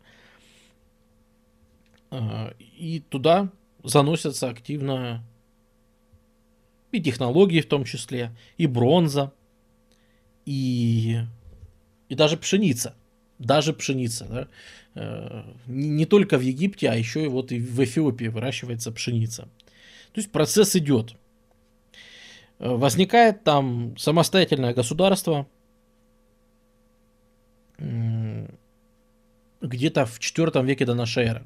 Э, 2.12 2.54
и 2.60 3.04
туда 3.10 3.50
заносятся 3.84 4.50
активно 4.50 5.24
и 6.92 7.02
технологии 7.02 7.62
в 7.62 7.68
том 7.68 7.84
числе, 7.84 8.36
и 8.58 8.68
бронза, 8.68 9.34
и, 10.46 11.20
и 12.08 12.16
даже 12.16 12.38
пшеница. 12.38 12.96
Даже 13.40 13.74
пшеница. 13.74 14.26
Да? 14.26 14.48
Э, 14.96 15.44
не 15.68 16.06
только 16.06 16.38
в 16.38 16.42
Египте, 16.42 16.90
а 16.90 16.96
еще 16.96 17.26
и 17.26 17.28
вот 17.28 17.52
и 17.52 17.60
в 17.60 17.84
Эфиопии 17.84 18.28
выращивается 18.28 18.92
пшеница. 18.92 19.50
То 20.14 20.22
есть 20.22 20.32
процесс 20.32 20.76
идет. 20.76 21.16
Э, 22.64 22.70
возникает 22.70 23.44
там 23.44 23.96
самостоятельное 23.98 24.74
государство, 24.74 25.48
где-то 29.62 30.06
в 30.06 30.20
IV 30.20 30.66
веке 30.66 30.86
до 30.86 30.94
нашей 30.94 31.26
эры. 31.26 31.44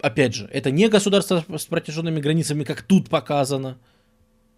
Опять 0.00 0.34
же, 0.34 0.48
это 0.52 0.70
не 0.70 0.88
государство 0.88 1.44
с 1.56 1.64
протяженными 1.66 2.20
границами, 2.20 2.62
как 2.62 2.82
тут 2.82 3.08
показано, 3.08 3.78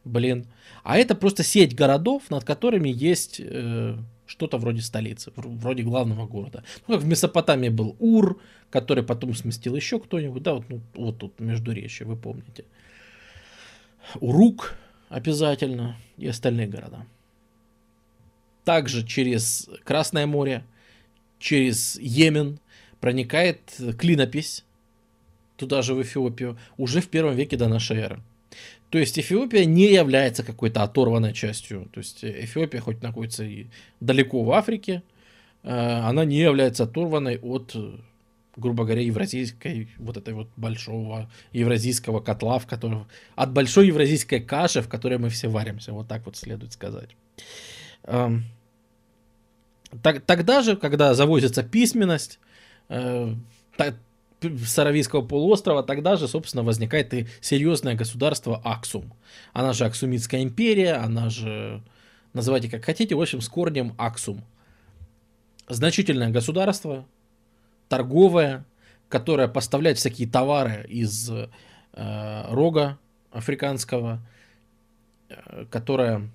блин, 0.05 0.47
а 0.85 0.99
это 0.99 1.15
просто 1.15 1.43
сеть 1.43 1.75
городов, 1.75 2.25
над 2.29 2.45
которыми 2.45 2.91
есть 2.91 3.41
э, 3.41 3.97
что-то 4.27 4.59
вроде 4.59 4.83
столицы, 4.83 5.33
вроде 5.37 5.85
главного 5.85 6.27
города. 6.27 6.65
Ну, 6.87 6.95
как 6.95 7.05
в 7.05 7.07
Месопотамии 7.07 7.71
был 7.71 7.97
Ур, 7.99 8.39
который 8.69 9.05
потом 9.05 9.35
сместил 9.35 9.75
еще 9.75 9.99
кто-нибудь, 10.01 10.43
да, 10.43 10.55
вот, 10.55 10.65
ну, 10.69 10.81
вот 10.95 11.19
тут 11.19 11.41
между 11.41 11.73
речи, 11.73 12.03
вы 12.03 12.17
помните. 12.17 12.67
Урук 14.21 14.77
обязательно 15.09 15.97
и 16.17 16.27
остальные 16.27 16.69
города. 16.69 17.07
Также 18.65 19.07
через 19.07 19.69
Красное 19.85 20.27
море, 20.27 20.65
через 21.39 21.99
Йемен 21.99 22.61
проникает 23.01 23.61
клинопись, 23.99 24.65
туда 25.57 25.83
же 25.83 25.95
в 25.95 26.03
Эфиопию, 26.03 26.59
уже 26.77 27.01
в 27.01 27.09
первом 27.09 27.35
веке 27.35 27.57
до 27.57 27.69
нашей 27.69 27.99
эры. 27.99 28.21
То 28.91 28.99
есть 28.99 29.19
Эфиопия 29.19 29.65
не 29.65 29.93
является 29.93 30.43
какой-то 30.43 30.83
оторванной 30.83 31.35
частью. 31.35 31.89
То 31.93 31.99
есть 31.99 32.25
Эфиопия 32.25 32.81
хоть 32.81 33.03
находится 33.03 33.45
и 33.45 33.67
далеко 34.01 34.43
в 34.43 34.53
Африке, 34.53 35.03
э, 35.63 35.71
она 35.71 36.25
не 36.25 36.39
является 36.39 36.85
оторванной 36.85 37.39
от, 37.39 37.77
грубо 38.59 38.85
говоря, 38.85 39.03
евразийской, 39.03 39.89
вот 39.99 40.17
этой 40.17 40.35
вот 40.35 40.49
большого 40.57 41.31
евразийского 41.53 42.21
котла, 42.21 42.59
в 42.59 42.67
котором, 42.67 43.09
от 43.37 43.53
большой 43.53 43.87
евразийской 43.87 44.41
каши, 44.41 44.83
в 44.83 44.89
которой 44.89 45.19
мы 45.19 45.31
все 45.31 45.49
варимся. 45.49 45.93
Вот 45.93 46.09
так 46.09 46.27
вот 46.27 46.37
следует 46.37 46.73
сказать. 46.73 47.11
Эм, 48.05 48.45
тогда 50.03 50.63
же, 50.63 50.77
когда 50.77 51.15
завозится 51.15 51.63
письменность, 51.63 52.39
э, 52.89 53.35
с 54.41 54.79
Аравийского 54.79 55.23
полуострова, 55.23 55.83
тогда 55.83 56.17
же, 56.17 56.29
собственно, 56.29 56.63
возникает 56.63 57.13
и 57.15 57.27
серьезное 57.41 57.95
государство 57.95 58.61
Аксум. 58.65 59.13
Она 59.53 59.73
же 59.73 59.85
Аксумитская 59.85 60.43
империя, 60.43 60.95
она 60.95 61.29
же, 61.29 61.83
называйте 62.35 62.71
как 62.71 62.85
хотите, 62.85 63.15
в 63.15 63.21
общем, 63.21 63.41
с 63.41 63.49
корнем 63.49 63.95
Аксум. 63.99 64.45
Значительное 65.69 66.31
государство, 66.31 67.05
торговое, 67.89 68.65
которое 69.09 69.49
поставляет 69.49 69.99
всякие 69.99 70.29
товары 70.29 70.87
из 70.89 71.31
э, 71.31 71.49
рога 72.49 72.99
африканского, 73.33 74.21
э, 75.29 75.65
которое 75.71 76.31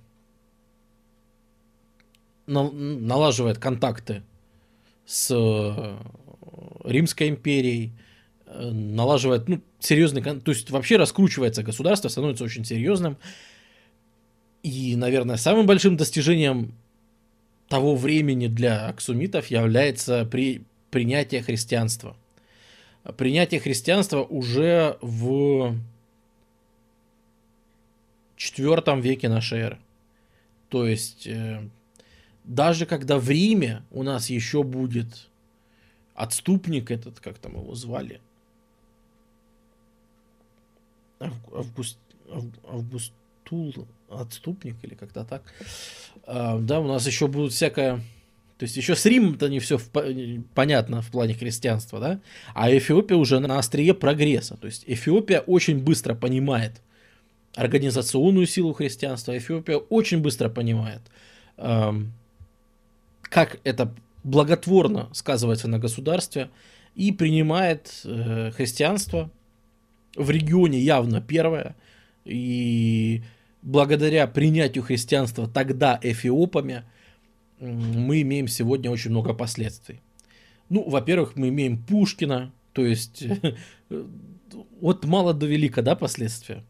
на, 2.46 2.70
налаживает 2.70 3.58
контакты 3.58 4.22
с 5.06 5.30
Римской 6.84 7.28
империей, 7.28 7.92
э, 8.46 8.70
налаживает 8.70 9.48
ну, 9.48 9.60
серьезный, 9.80 10.22
то 10.22 10.50
есть 10.50 10.70
вообще 10.70 10.96
раскручивается 10.96 11.62
государство, 11.62 12.08
становится 12.08 12.44
очень 12.44 12.64
серьезным. 12.64 13.16
И, 14.62 14.96
наверное, 14.96 15.36
самым 15.36 15.66
большим 15.66 15.96
достижением 15.96 16.74
того 17.68 17.96
времени 17.96 18.46
для 18.46 18.88
аксумитов 18.88 19.48
является 19.48 20.24
при, 20.24 20.64
принятие 20.94 21.42
христианства. 21.42 22.16
Принятие 23.16 23.58
христианства 23.58 24.22
уже 24.22 24.96
в 25.00 25.76
IV 28.38 29.00
веке 29.00 29.28
нашей 29.28 29.58
эры. 29.58 29.78
То 30.68 30.86
есть, 30.86 31.26
э, 31.26 31.68
даже 32.44 32.86
когда 32.86 33.18
в 33.18 33.28
Риме 33.28 33.82
у 33.90 34.04
нас 34.04 34.30
еще 34.30 34.62
будет 34.62 35.28
отступник 36.14 36.92
этот, 36.92 37.18
как 37.18 37.38
там 37.38 37.56
его 37.56 37.74
звали? 37.74 38.20
Август, 41.18 41.98
Августул, 42.68 43.88
отступник 44.08 44.76
или 44.82 44.94
как-то 44.94 45.24
так. 45.24 45.42
А, 46.22 46.56
да, 46.60 46.78
у 46.78 46.86
нас 46.86 47.04
еще 47.04 47.26
будут 47.26 47.52
всякое... 47.52 48.00
То 48.58 48.64
есть 48.64 48.76
еще 48.76 48.94
с 48.94 49.04
Римом-то 49.04 49.48
не 49.48 49.58
все 49.58 49.78
в, 49.78 49.90
понятно 50.54 51.02
в 51.02 51.10
плане 51.10 51.34
христианства, 51.34 51.98
да? 51.98 52.20
А 52.54 52.70
Эфиопия 52.70 53.16
уже 53.16 53.40
на 53.40 53.58
острие 53.58 53.94
прогресса. 53.94 54.56
То 54.56 54.66
есть 54.66 54.84
Эфиопия 54.86 55.40
очень 55.40 55.78
быстро 55.82 56.14
понимает 56.14 56.80
организационную 57.56 58.46
силу 58.46 58.72
христианства. 58.72 59.36
Эфиопия 59.36 59.76
очень 59.76 60.20
быстро 60.20 60.48
понимает, 60.48 61.00
эм, 61.56 62.12
как 63.22 63.58
это 63.64 63.92
благотворно 64.22 65.08
сказывается 65.12 65.68
на 65.68 65.78
государстве 65.78 66.50
и 66.94 67.12
принимает 67.12 68.02
э, 68.04 68.52
христианство 68.52 69.30
в 70.16 70.30
регионе 70.30 70.78
явно 70.78 71.20
первое. 71.20 71.74
И 72.24 73.22
благодаря 73.62 74.26
принятию 74.26 74.84
христианства 74.84 75.48
тогда 75.48 75.98
эфиопами 76.02 76.84
мы 77.64 78.22
имеем 78.22 78.48
сегодня 78.48 78.90
очень 78.90 79.10
много 79.10 79.34
последствий. 79.34 80.00
Ну, 80.68 80.88
во-первых, 80.88 81.36
мы 81.36 81.48
имеем 81.48 81.82
Пушкина, 81.82 82.52
то 82.72 82.84
есть 82.84 83.24
от 84.80 85.04
мала 85.04 85.34
до 85.34 85.46
велика, 85.46 85.82
да, 85.82 85.94
последствия. 85.94 86.64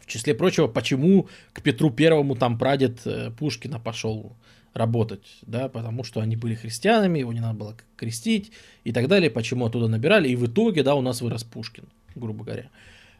В 0.00 0.06
числе 0.06 0.34
прочего, 0.34 0.66
почему 0.66 1.28
к 1.52 1.62
Петру 1.62 1.90
Первому 1.90 2.36
там 2.36 2.58
прадед 2.58 3.00
э, 3.06 3.30
Пушкина 3.30 3.80
пошел 3.80 4.36
работать, 4.74 5.38
да, 5.42 5.68
потому 5.68 6.04
что 6.04 6.20
они 6.20 6.36
были 6.36 6.54
христианами, 6.54 7.20
его 7.20 7.32
не 7.32 7.40
надо 7.40 7.54
было 7.58 7.76
крестить 7.96 8.52
и 8.82 8.92
так 8.92 9.08
далее, 9.08 9.30
почему 9.30 9.64
оттуда 9.64 9.88
набирали, 9.88 10.28
и 10.28 10.36
в 10.36 10.46
итоге, 10.46 10.82
да, 10.82 10.94
у 10.94 11.00
нас 11.00 11.22
вырос 11.22 11.44
Пушкин, 11.44 11.84
грубо 12.14 12.44
говоря. 12.44 12.68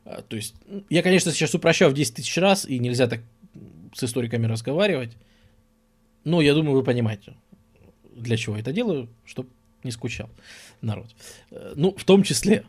А, 0.05 0.21
то 0.21 0.37
есть, 0.37 0.57
я, 0.91 1.03
конечно, 1.03 1.33
сейчас 1.33 1.55
упрощаю 1.55 1.91
в 1.91 1.95
10 1.95 2.17
тысяч 2.17 2.37
раз, 2.37 2.67
и 2.67 2.79
нельзя 2.79 3.07
так 3.07 3.21
с 3.95 4.05
историками 4.05 4.47
разговаривать, 4.47 5.17
но 6.25 6.41
я 6.41 6.55
думаю, 6.55 6.77
вы 6.77 6.83
понимаете, 6.83 7.35
для 8.15 8.37
чего 8.37 8.57
я 8.57 8.63
это 8.63 8.73
делаю, 8.73 9.09
чтобы 9.25 9.49
не 9.83 9.91
скучал 9.93 10.29
народ. 10.81 11.15
Э, 11.51 11.75
ну, 11.77 11.95
в 11.97 12.05
том 12.05 12.23
числе, 12.23 12.65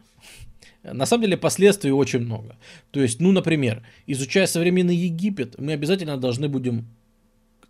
на 0.84 1.06
самом 1.06 1.24
деле 1.24 1.38
последствий 1.38 1.92
очень 1.92 2.20
много. 2.20 2.58
То 2.92 3.02
есть, 3.02 3.20
ну, 3.20 3.32
например, 3.32 3.84
изучая 4.08 4.48
современный 4.48 4.96
Египет, 4.96 5.60
мы 5.60 5.74
обязательно 5.74 6.18
должны 6.18 6.48
будем 6.48 6.86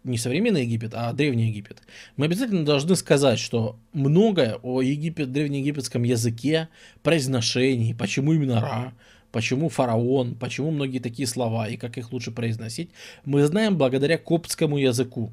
не 0.03 0.18
современный 0.18 0.64
Египет, 0.64 0.94
а 0.94 1.12
древний 1.14 1.48
Египет, 1.48 1.82
мы 2.16 2.26
обязательно 2.28 2.64
должны 2.64 2.95
сказать, 2.95 3.40
что 3.40 3.80
многое 3.91 4.60
о 4.62 4.82
Египет, 4.82 5.32
древнеегипетском 5.32 6.03
языке, 6.03 6.70
произношении, 7.02 7.94
почему 7.94 8.34
именно 8.34 8.62
Ра, 8.62 8.94
почему 9.32 9.68
фараон, 9.70 10.36
почему 10.36 10.70
многие 10.70 10.99
такие 10.99 11.28
слова 11.28 11.68
и 11.68 11.76
как 11.76 11.98
их 11.98 12.12
лучше 12.12 12.32
произносить, 12.32 12.91
мы 13.26 13.44
знаем 13.45 13.78
благодаря 13.78 14.20
коптскому 14.20 14.78
языку 14.78 15.32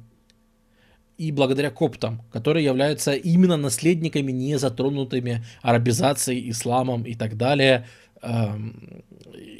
и 1.27 1.31
благодаря 1.31 1.69
коптам, 1.69 2.21
которые 2.31 2.65
являются 2.65 3.13
именно 3.13 3.57
наследниками, 3.57 4.31
не 4.31 4.57
затронутыми 4.57 5.43
арабизацией, 5.61 6.49
исламом 6.49 7.03
и 7.03 7.15
так 7.15 7.37
далее, 7.37 7.85
эм, 8.21 9.03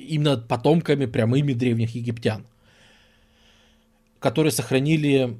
именно 0.07 0.37
потомками 0.37 1.05
прямыми 1.05 1.53
древних 1.53 1.95
египтян 1.95 2.45
которые 4.23 4.51
сохранили 4.51 5.37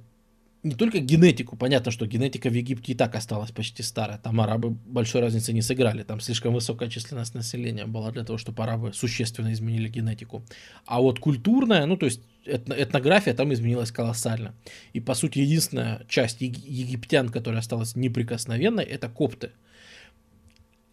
не 0.64 0.76
только 0.76 0.99
генетику, 0.99 1.57
понятно, 1.57 1.91
что 1.91 2.07
генетика 2.07 2.49
в 2.49 2.53
Египте 2.53 2.94
и 2.94 2.95
так 2.95 3.15
осталась 3.15 3.52
почти 3.52 3.84
старая, 3.84 4.18
там 4.18 4.40
арабы 4.40 4.69
большой 4.69 5.22
разницы 5.22 5.52
не 5.52 5.61
сыграли, 5.61 6.03
там 6.03 6.22
слишком 6.22 6.53
высокая 6.53 6.90
численность 6.90 7.35
населения 7.35 7.85
была 7.85 8.11
для 8.11 8.23
того, 8.23 8.38
чтобы 8.38 8.64
арабы 8.64 8.94
существенно 8.94 9.52
изменили 9.52 9.90
генетику. 9.90 10.45
А 10.85 11.02
вот 11.02 11.19
культурная, 11.19 11.85
ну 11.85 11.98
то 11.98 12.06
есть 12.06 12.22
этнография 12.45 13.34
там 13.34 13.53
изменилась 13.53 13.91
колоссально. 13.91 14.56
И 14.94 15.02
по 15.02 15.15
сути 15.15 15.40
единственная 15.40 16.06
часть 16.07 16.40
египтян, 16.40 17.27
которая 17.27 17.60
осталась 17.60 17.98
неприкосновенной, 17.98 18.85
это 18.85 19.10
копты. 19.10 19.52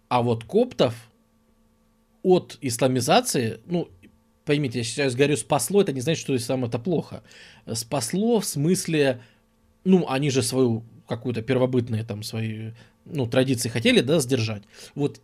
А 0.08 0.22
вот 0.22 0.42
коптов 0.42 0.94
от 2.22 2.58
исламизации, 2.60 3.60
ну 3.66 3.88
поймите, 4.44 4.78
я 4.78 4.84
сейчас 4.84 5.14
говорю 5.14 5.36
спасло, 5.36 5.80
это 5.80 5.92
не 5.92 6.00
значит, 6.00 6.22
что 6.22 6.36
сам 6.38 6.64
это 6.64 6.80
плохо. 6.80 7.22
Спасло 7.72 8.40
в 8.40 8.44
смысле, 8.44 9.22
ну, 9.84 10.06
они 10.08 10.30
же 10.30 10.42
свою 10.42 10.84
какую-то 11.06 11.42
первобытные 11.42 12.04
там 12.04 12.22
свои, 12.22 12.70
ну, 13.04 13.26
традиции 13.26 13.68
хотели, 13.68 14.00
да, 14.00 14.20
сдержать. 14.20 14.62
Вот 14.94 15.20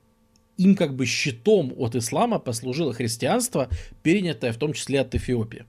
им 0.57 0.75
как 0.75 0.95
бы 0.95 1.07
щитом 1.07 1.73
от 1.77 1.95
ислама 1.95 2.39
послужило 2.39 2.93
христианство, 2.93 3.69
перенятое 4.03 4.53
в 4.53 4.57
том 4.57 4.73
числе 4.73 5.01
от 5.01 5.15
Эфиопии 5.15 5.65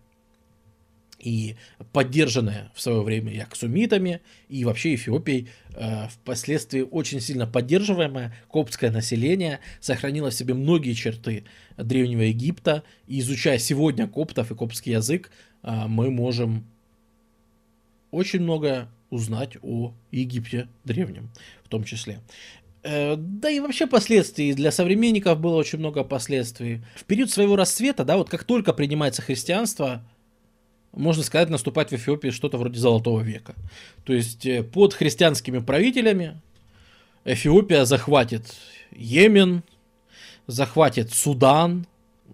и 1.19 1.55
поддержанная 1.93 2.71
в 2.75 2.81
свое 2.81 3.01
время 3.01 3.33
и 3.33 3.39
аксумитами, 3.39 4.21
и 4.49 4.63
вообще 4.65 4.95
Эфиопией, 4.95 5.49
э, 5.75 6.07
впоследствии 6.09 6.81
очень 6.81 7.21
сильно 7.21 7.47
поддерживаемое 7.47 8.35
коптское 8.51 8.91
население 8.91 9.59
сохранило 9.79 10.29
в 10.29 10.33
себе 10.33 10.53
многие 10.53 10.93
черты 10.93 11.45
Древнего 11.75 12.21
Египта, 12.21 12.83
и 13.07 13.19
изучая 13.19 13.57
сегодня 13.57 14.07
коптов 14.07 14.51
и 14.51 14.55
коптский 14.55 14.93
язык, 14.93 15.31
э, 15.63 15.87
мы 15.87 16.11
можем 16.11 16.65
очень 18.11 18.41
много 18.41 18.89
узнать 19.09 19.57
о 19.61 19.93
Египте 20.11 20.67
древнем 20.83 21.29
в 21.63 21.69
том 21.69 21.83
числе. 21.83 22.19
Э, 22.83 23.15
да 23.17 23.49
и 23.49 23.59
вообще 23.59 23.87
последствий. 23.87 24.53
Для 24.53 24.71
современников 24.71 25.39
было 25.39 25.55
очень 25.55 25.79
много 25.79 26.03
последствий. 26.03 26.81
В 26.95 27.03
период 27.03 27.29
своего 27.29 27.55
расцвета, 27.55 28.05
да, 28.05 28.17
вот 28.17 28.29
как 28.29 28.43
только 28.43 28.73
принимается 28.73 29.21
христианство, 29.21 30.03
можно 30.93 31.23
сказать, 31.23 31.49
наступать 31.49 31.91
в 31.91 31.93
Эфиопии 31.95 32.29
что-то 32.29 32.57
вроде 32.57 32.79
Золотого 32.79 33.21
века. 33.21 33.55
То 34.05 34.13
есть 34.13 34.45
э, 34.45 34.63
под 34.63 34.93
христианскими 34.93 35.59
правителями 35.59 36.41
Эфиопия 37.25 37.85
захватит 37.85 38.55
Йемен, 38.91 39.63
захватит 40.47 41.11
Судан, 41.11 41.85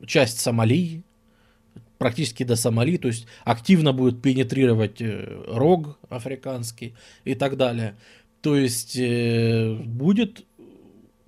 часть 0.05 0.39
Сомали, 0.39 1.03
практически 2.03 2.43
до 2.43 2.57
Сомали, 2.57 2.97
то 2.97 3.07
есть 3.07 3.27
активно 3.45 3.93
будет 3.93 4.21
пенетрировать 4.21 5.01
э, 5.01 5.41
рог 5.47 5.97
африканский 6.09 6.95
и 7.23 7.33
так 7.33 7.55
далее. 7.55 7.95
То 8.41 8.57
есть 8.57 8.97
э, 8.97 9.73
будет, 9.85 10.43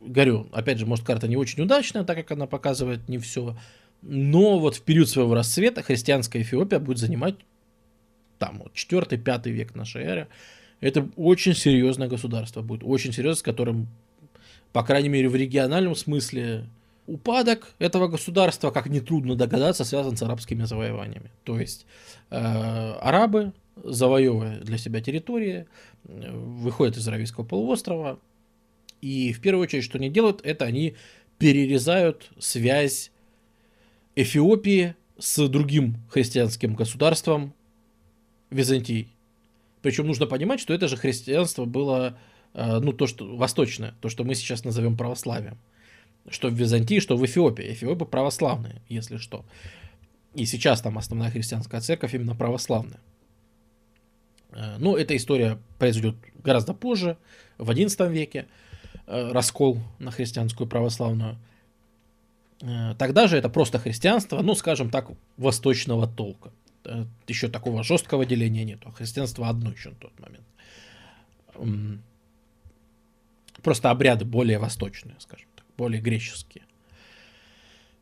говорю, 0.01 0.49
опять 0.51 0.77
же, 0.77 0.85
может 0.85 1.05
карта 1.05 1.29
не 1.29 1.37
очень 1.37 1.63
удачная, 1.63 2.03
так 2.03 2.17
как 2.17 2.31
она 2.31 2.45
показывает 2.45 3.07
не 3.07 3.19
все, 3.19 3.55
но 4.01 4.59
вот 4.59 4.75
в 4.75 4.81
период 4.81 5.07
своего 5.07 5.33
расцвета 5.33 5.81
христианская 5.81 6.41
Эфиопия 6.41 6.79
будет 6.79 6.97
занимать 6.97 7.35
там 8.37 8.59
вот 8.59 8.73
4-5 8.73 9.49
век 9.49 9.75
нашей 9.75 10.03
эры. 10.03 10.27
Это 10.81 11.07
очень 11.15 11.55
серьезное 11.55 12.09
государство 12.09 12.61
будет, 12.61 12.81
очень 12.83 13.13
серьезное, 13.13 13.39
с 13.39 13.43
которым, 13.43 13.87
по 14.73 14.83
крайней 14.83 15.07
мере, 15.07 15.29
в 15.29 15.37
региональном 15.37 15.95
смысле 15.95 16.65
упадок 17.07 17.73
этого 17.79 18.07
государства, 18.07 18.71
как 18.71 18.87
нетрудно 18.87 19.35
догадаться, 19.35 19.85
связан 19.85 20.17
с 20.17 20.23
арабскими 20.23 20.63
завоеваниями. 20.63 21.31
То 21.43 21.59
есть 21.59 21.85
э, 22.29 22.37
арабы, 22.37 23.53
завоевывая 23.75 24.59
для 24.61 24.77
себя 24.77 25.01
территории, 25.01 25.67
выходят 26.03 26.97
из 26.97 27.07
Аравийского 27.07 27.43
полуострова, 27.43 28.19
и 29.01 29.33
в 29.33 29.41
первую 29.41 29.63
очередь, 29.63 29.83
что 29.83 29.97
они 29.97 30.09
делают, 30.09 30.41
это 30.43 30.65
они 30.65 30.95
перерезают 31.37 32.31
связь 32.39 33.11
Эфиопии 34.15 34.95
с 35.17 35.47
другим 35.47 35.97
христианским 36.09 36.73
государством 36.73 37.53
Византией. 38.49 39.09
Причем 39.81 40.07
нужно 40.07 40.25
понимать, 40.25 40.59
что 40.59 40.73
это 40.73 40.87
же 40.87 40.97
христианство 40.97 41.65
было, 41.65 42.17
э, 42.53 42.79
ну, 42.79 42.93
то, 42.93 43.07
что 43.07 43.35
восточное, 43.35 43.93
то, 44.01 44.09
что 44.09 44.23
мы 44.23 44.35
сейчас 44.35 44.63
назовем 44.63 44.97
православием. 44.97 45.57
Что 46.29 46.49
в 46.49 46.53
Византии, 46.53 46.99
что 46.99 47.17
в 47.17 47.25
Эфиопии. 47.25 47.71
Эфиопы 47.73 48.05
православные, 48.05 48.81
если 48.89 49.17
что. 49.17 49.45
И 50.33 50.45
сейчас 50.45 50.81
там 50.81 50.97
основная 50.97 51.31
христианская 51.31 51.81
церковь 51.81 52.13
именно 52.13 52.35
православная. 52.35 52.99
Э, 54.51 54.77
но 54.79 54.97
эта 54.97 55.15
история 55.15 55.57
произойдет 55.77 56.15
гораздо 56.43 56.73
позже, 56.73 57.17
в 57.57 57.69
XI 57.69 58.11
веке. 58.11 58.47
Э, 59.07 59.31
раскол 59.31 59.79
на 59.99 60.11
христианскую 60.11 60.67
православную. 60.67 61.37
Э, 62.61 62.95
тогда 62.97 63.27
же 63.27 63.37
это 63.37 63.49
просто 63.49 63.79
христианство, 63.79 64.41
ну, 64.41 64.55
скажем 64.55 64.89
так, 64.89 65.09
восточного 65.37 66.07
толка. 66.07 66.51
Еще 67.27 67.49
такого 67.49 67.83
жесткого 67.83 68.25
деления 68.25 68.63
нет. 68.63 68.79
Христианство 68.95 69.47
одно 69.47 69.71
еще 69.71 69.89
на 69.89 69.95
тот 69.95 70.11
момент. 70.19 72.01
Просто 73.63 73.89
обряды 73.89 74.25
более 74.25 74.59
восточные, 74.59 75.15
скажем 75.19 75.47
более 75.77 76.01
греческие. 76.01 76.63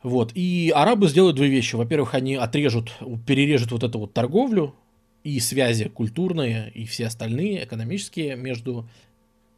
Вот. 0.01 0.31
И 0.35 0.71
арабы 0.75 1.07
сделают 1.07 1.37
две 1.37 1.47
вещи. 1.47 1.75
Во-первых, 1.75 2.13
они 2.13 2.35
отрежут, 2.35 2.93
перережут 3.25 3.71
вот 3.71 3.83
эту 3.83 3.99
вот 3.99 4.13
торговлю 4.13 4.75
и 5.23 5.39
связи 5.39 5.85
культурные 5.87 6.69
и 6.73 6.85
все 6.85 7.07
остальные 7.07 7.63
экономические 7.63 8.35
между 8.35 8.87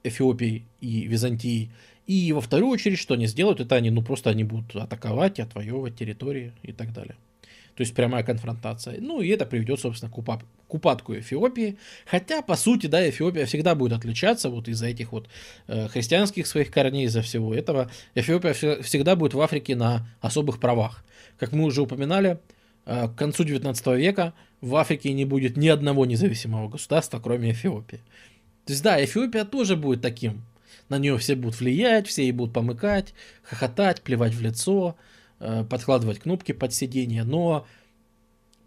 Эфиопией 0.03 0.65
и 0.81 1.07
Византией. 1.07 1.71
И 2.05 2.31
во 2.33 2.41
вторую 2.41 2.71
очередь, 2.71 2.99
что 2.99 3.15
они 3.15 3.25
сделают, 3.25 3.59
это 3.59 3.75
они, 3.75 3.89
ну, 3.89 4.03
просто 4.03 4.29
они 4.29 4.43
будут 4.43 4.75
атаковать, 4.75 5.39
отвоевывать 5.39 5.95
территории 5.95 6.53
и 6.61 6.71
так 6.71 6.93
далее. 6.93 7.15
То 7.75 7.81
есть 7.81 7.93
прямая 7.93 8.23
конфронтация. 8.23 8.99
Ну, 9.01 9.21
и 9.21 9.27
это 9.29 9.45
приведет, 9.45 9.79
собственно, 9.79 10.11
к, 10.11 10.17
упад- 10.17 10.45
к 10.67 10.73
упадку 10.73 11.13
Эфиопии. 11.13 11.77
Хотя, 12.05 12.41
по 12.41 12.55
сути, 12.55 12.87
да, 12.87 13.07
Эфиопия 13.09 13.45
всегда 13.45 13.75
будет 13.75 13.93
отличаться 13.93 14.49
вот 14.49 14.67
из-за 14.69 14.87
этих 14.87 15.11
вот 15.11 15.27
э, 15.67 15.89
христианских 15.89 16.47
своих 16.47 16.71
корней, 16.71 17.05
из-за 17.05 17.21
всего 17.21 17.53
этого. 17.53 17.91
Эфиопия 18.15 18.53
всегда 18.81 19.15
будет 19.17 19.33
в 19.33 19.41
Африке 19.41 19.75
на 19.75 20.07
особых 20.21 20.59
правах. 20.59 21.03
Как 21.37 21.51
мы 21.51 21.65
уже 21.65 21.81
упоминали, 21.81 22.39
э, 22.85 23.09
к 23.09 23.15
концу 23.15 23.43
19 23.43 23.87
века 23.97 24.33
в 24.61 24.75
Африке 24.77 25.11
не 25.11 25.25
будет 25.25 25.57
ни 25.57 25.67
одного 25.67 26.05
независимого 26.05 26.69
государства, 26.69 27.19
кроме 27.19 27.51
Эфиопии. 27.51 27.99
То 28.65 28.71
есть, 28.71 28.83
да, 28.83 29.03
Эфиопия 29.03 29.43
тоже 29.43 29.75
будет 29.75 30.01
таким 30.01 30.43
на 30.89 30.97
нее 30.97 31.17
все 31.17 31.35
будут 31.35 31.59
влиять, 31.59 32.07
все 32.07 32.23
ей 32.23 32.31
будут 32.31 32.53
помыкать, 32.53 33.13
хохотать, 33.43 34.01
плевать 34.01 34.33
в 34.33 34.41
лицо, 34.41 34.95
подкладывать 35.39 36.19
кнопки 36.19 36.51
под 36.51 36.73
сиденье, 36.73 37.23
но, 37.23 37.65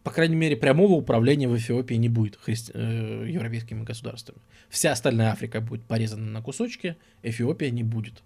по 0.03 0.11
крайней 0.11 0.37
мере, 0.37 0.57
прямого 0.57 0.93
управления 0.93 1.49
в 1.49 1.57
Эфиопии 1.57 1.95
не 1.95 2.09
будет 2.09 2.37
христи... 2.37 2.73
э, 2.75 3.27
европейскими 3.29 3.85
государствами. 3.85 4.41
Вся 4.69 4.93
остальная 4.93 5.31
Африка 5.33 5.61
будет 5.61 5.83
порезана 5.85 6.31
на 6.31 6.43
кусочки, 6.43 6.97
Эфиопия 7.23 7.71
не 7.71 7.83
будет. 7.83 8.23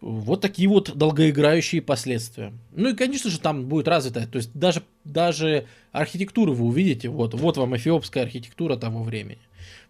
Вот 0.00 0.42
такие 0.42 0.68
вот 0.68 0.94
долгоиграющие 0.96 1.80
последствия. 1.80 2.52
Ну 2.72 2.90
и, 2.90 2.94
конечно 2.94 3.30
же, 3.30 3.40
там 3.40 3.66
будет 3.66 3.88
развитая, 3.88 4.26
то 4.26 4.36
есть 4.36 4.50
даже, 4.52 4.82
даже 5.04 5.66
архитектуру 5.92 6.52
вы 6.52 6.66
увидите, 6.66 7.08
вот, 7.08 7.32
вот 7.32 7.56
вам 7.56 7.74
эфиопская 7.74 8.24
архитектура 8.24 8.76
того 8.76 9.02
времени. 9.02 9.38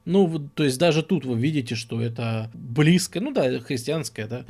Ну, 0.04 0.48
то 0.54 0.62
есть 0.62 0.78
даже 0.78 1.02
тут 1.02 1.24
вы 1.24 1.36
видите, 1.36 1.74
что 1.74 2.00
это 2.00 2.48
близко, 2.54 3.20
ну 3.20 3.32
да, 3.32 3.58
христианская, 3.58 4.26
да, 4.26 4.44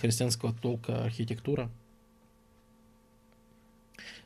христианского 0.00 0.52
толка 0.52 1.04
архитектура 1.04 1.70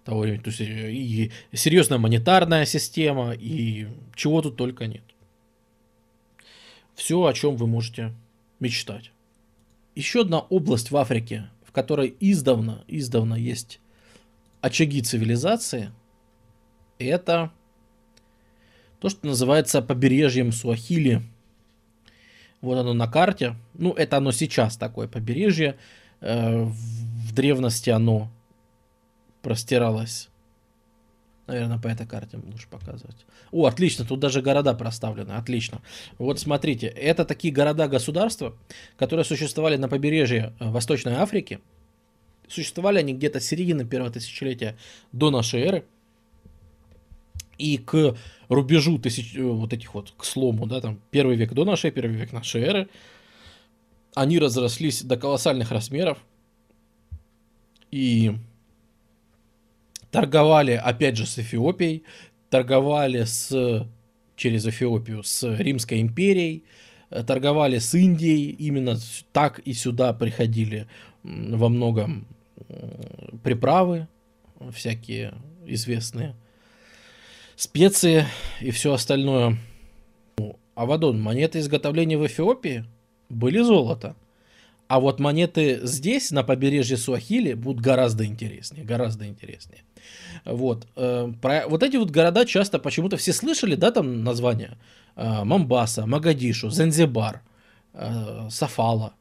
того 0.07 0.21
времени. 0.21 0.41
То 0.41 0.51
есть 0.51 0.61
и 0.61 1.31
серьезная 1.53 1.99
монетарная 1.99 2.65
система, 2.65 3.33
и 3.33 3.89
чего 4.15 4.41
тут 4.41 4.57
только 4.57 4.87
нет. 4.87 5.03
Все, 6.95 7.23
о 7.23 7.33
чем 7.35 7.57
вы 7.57 7.67
можете 7.67 8.15
мечтать. 8.61 9.11
Еще 9.95 10.23
одна 10.23 10.39
область 10.39 10.91
в 10.91 10.97
Африке, 10.97 11.51
в 11.65 11.73
которой 11.73 12.15
издавна, 12.21 12.85
издавна 12.87 13.35
есть 13.35 13.81
очаги 14.61 15.03
цивилизации, 15.03 15.91
это 16.99 17.51
то, 19.01 19.09
что 19.09 19.27
называется 19.27 19.83
побережьем 19.83 20.53
Суахили. 20.53 21.23
Вот 22.61 22.79
оно 22.79 22.95
на 22.95 23.09
карте. 23.09 23.57
Ну, 23.75 23.93
это 23.93 24.17
оно 24.17 24.33
сейчас 24.33 24.77
такое 24.77 25.09
побережье. 25.09 25.77
Э, 26.21 26.63
в 26.65 27.35
древности 27.35 27.91
оно 27.91 28.31
простиралось 29.47 30.29
Наверное, 31.47 31.79
по 31.79 31.87
этой 31.87 32.09
карте 32.09 32.41
лучше 32.45 32.67
показывать. 32.69 33.25
О, 33.53 33.67
отлично, 33.67 34.05
тут 34.05 34.19
даже 34.19 34.43
города 34.43 34.75
проставлены, 34.75 35.35
отлично. 35.35 35.81
Вот 36.19 36.41
смотрите, 36.41 36.89
это 36.89 37.25
такие 37.25 37.55
города-государства, 37.55 38.57
которые 38.99 39.25
существовали 39.25 39.77
на 39.77 39.89
побережье 39.89 40.53
э, 40.59 40.69
Восточной 40.69 41.13
Африки. 41.13 41.61
Существовали 42.49 42.99
они 42.99 43.13
где-то 43.13 43.39
с 43.39 43.47
середины 43.47 43.85
первого 43.85 44.11
тысячелетия 44.11 44.77
до 45.13 45.31
нашей 45.31 45.61
эры. 45.61 45.85
И 47.59 47.79
к 47.79 48.17
рубежу 48.49 48.99
тысяч, 48.99 49.37
э, 49.37 49.43
вот 49.45 49.73
этих 49.73 49.95
вот, 49.95 50.15
к 50.17 50.25
слому, 50.25 50.67
да, 50.67 50.81
там, 50.81 51.01
первый 51.13 51.37
век 51.37 51.53
до 51.53 51.65
нашей, 51.65 51.93
первый 51.93 52.17
век 52.17 52.33
нашей 52.33 52.63
эры, 52.63 52.89
они 54.17 54.41
разрослись 54.41 55.05
до 55.05 55.17
колоссальных 55.17 55.71
размеров. 55.71 56.19
И 57.93 58.35
торговали, 60.11 60.73
опять 60.73 61.17
же, 61.17 61.27
с 61.27 61.39
Эфиопией, 61.39 62.05
торговали 62.51 63.25
с, 63.25 63.87
через 64.37 64.67
Эфиопию 64.67 65.23
с 65.23 65.43
Римской 65.59 66.01
империей, 66.01 66.65
э, 67.11 67.23
торговали 67.23 67.79
с 67.79 67.95
Индией, 67.95 68.51
именно 68.51 68.97
так 69.33 69.59
и 69.61 69.73
сюда 69.73 70.13
приходили 70.13 70.87
во 71.23 71.69
многом 71.69 72.27
приправы, 73.43 74.09
всякие 74.73 75.35
известные 75.67 76.35
специи 77.57 78.25
и 78.61 78.71
все 78.71 78.93
остальное. 78.93 79.59
Авадон, 80.75 81.21
монеты 81.21 81.59
изготовления 81.59 82.19
в 82.19 82.27
Эфиопии 82.27 82.85
были 83.29 83.61
золото. 83.61 84.15
А 84.89 85.01
вот 85.01 85.19
монеты 85.19 85.81
здесь, 85.83 86.31
на 86.31 86.45
побережье 86.45 86.97
Суахили, 86.97 87.55
будут 87.55 87.83
гораздо 87.83 88.25
интереснее, 88.25 88.85
гораздо 88.85 89.27
интереснее. 89.27 89.83
Вот. 90.45 90.87
Э, 90.95 91.33
про, 91.43 91.67
вот 91.67 91.83
эти 91.83 91.97
вот 91.97 92.11
города 92.11 92.45
часто 92.45 92.79
почему-то 92.79 93.17
все 93.17 93.33
слышали, 93.33 93.75
да, 93.75 93.91
там 93.91 94.23
названия? 94.23 94.79
Э, 95.17 95.43
Мамбаса, 95.45 96.07
Магадишу, 96.07 96.71
Занзибар, 96.71 97.43
э, 97.95 98.49
Сафала. 98.51 99.15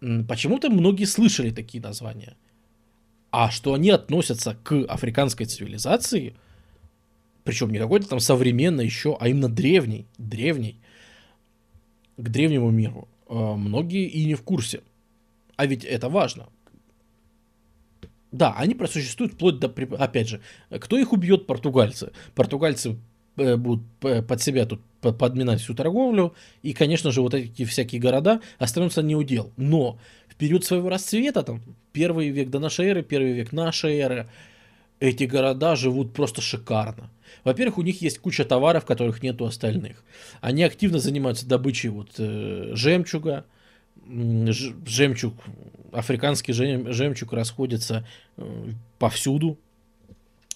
Почему-то 0.00 0.70
многие 0.70 1.04
слышали 1.04 1.50
такие 1.50 1.82
названия. 1.82 2.34
А 3.30 3.50
что 3.50 3.74
они 3.74 3.90
относятся 3.90 4.56
к 4.62 4.72
африканской 4.88 5.44
цивилизации, 5.44 6.34
причем 7.44 7.70
не 7.70 7.78
какой-то 7.78 8.08
там 8.08 8.20
современной 8.20 8.86
еще, 8.86 9.16
а 9.20 9.28
именно 9.28 9.50
древней, 9.50 10.06
древней, 10.16 10.80
к 12.16 12.28
древнему 12.28 12.70
миру, 12.70 13.08
многие 13.30 14.06
и 14.06 14.24
не 14.24 14.34
в 14.34 14.42
курсе. 14.42 14.82
А 15.56 15.66
ведь 15.66 15.84
это 15.84 16.08
важно. 16.08 16.48
Да, 18.32 18.54
они 18.56 18.74
просуществуют 18.74 19.34
вплоть 19.34 19.58
до, 19.58 19.66
опять 19.98 20.28
же, 20.28 20.40
кто 20.70 20.98
их 20.98 21.12
убьет? 21.12 21.46
Португальцы. 21.46 22.12
Португальцы 22.34 22.96
э, 23.36 23.56
будут 23.56 23.82
под 24.00 24.40
себя 24.40 24.66
тут 24.66 24.80
подминать 25.00 25.60
всю 25.60 25.74
торговлю, 25.74 26.34
и, 26.62 26.72
конечно 26.72 27.10
же, 27.10 27.22
вот 27.22 27.34
эти 27.34 27.64
всякие 27.64 28.00
города 28.00 28.40
останутся 28.58 29.02
не 29.02 29.16
удел. 29.16 29.52
Но 29.56 29.98
в 30.28 30.36
период 30.36 30.64
своего 30.64 30.88
расцвета, 30.88 31.42
там, 31.42 31.60
первый 31.92 32.28
век 32.28 32.50
до 32.50 32.58
нашей 32.58 32.86
эры, 32.86 33.02
первый 33.02 33.32
век 33.32 33.52
нашей 33.52 33.98
эры, 33.98 34.28
эти 35.00 35.24
города 35.24 35.76
живут 35.76 36.12
просто 36.12 36.42
шикарно. 36.42 37.10
Во-первых, 37.42 37.78
у 37.78 37.82
них 37.82 38.02
есть 38.02 38.18
куча 38.18 38.44
товаров, 38.44 38.84
которых 38.84 39.22
нет 39.22 39.40
у 39.40 39.46
остальных. 39.46 40.04
Они 40.40 40.62
активно 40.62 40.98
занимаются 40.98 41.46
добычей 41.46 41.88
вот, 41.88 42.10
э, 42.18 42.72
жемчуга, 42.74 43.46
жемчуг, 44.06 45.34
африканский 45.92 46.52
жемчуг 46.52 47.32
расходится 47.32 48.06
э, 48.36 48.66
повсюду. 48.98 49.58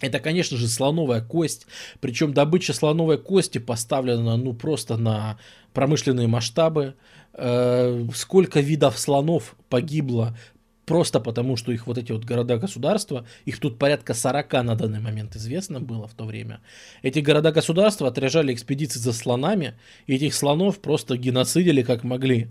Это, 0.00 0.20
конечно 0.20 0.58
же, 0.58 0.68
слоновая 0.68 1.22
кость. 1.22 1.66
Причем 2.00 2.34
добыча 2.34 2.74
слоновой 2.74 3.16
кости 3.16 3.58
поставлена, 3.58 4.36
ну, 4.36 4.52
просто 4.52 4.96
на 4.96 5.38
промышленные 5.72 6.26
масштабы. 6.26 6.94
Э, 7.32 8.06
сколько 8.14 8.60
видов 8.60 8.98
слонов 8.98 9.56
погибло 9.68 10.36
просто 10.86 11.20
потому, 11.20 11.56
что 11.56 11.72
их 11.72 11.86
вот 11.86 11.98
эти 11.98 12.12
вот 12.12 12.24
города-государства, 12.24 13.26
их 13.44 13.58
тут 13.58 13.78
порядка 13.78 14.14
40 14.14 14.52
на 14.64 14.74
данный 14.74 15.00
момент 15.00 15.36
известно 15.36 15.80
было 15.80 16.06
в 16.06 16.14
то 16.14 16.24
время. 16.24 16.60
Эти 17.02 17.20
города-государства 17.20 18.08
отряжали 18.08 18.52
экспедиции 18.52 18.98
за 18.98 19.12
слонами, 19.12 19.74
и 20.06 20.14
этих 20.14 20.34
слонов 20.34 20.80
просто 20.80 21.16
геноцидили 21.16 21.82
как 21.82 22.04
могли. 22.04 22.48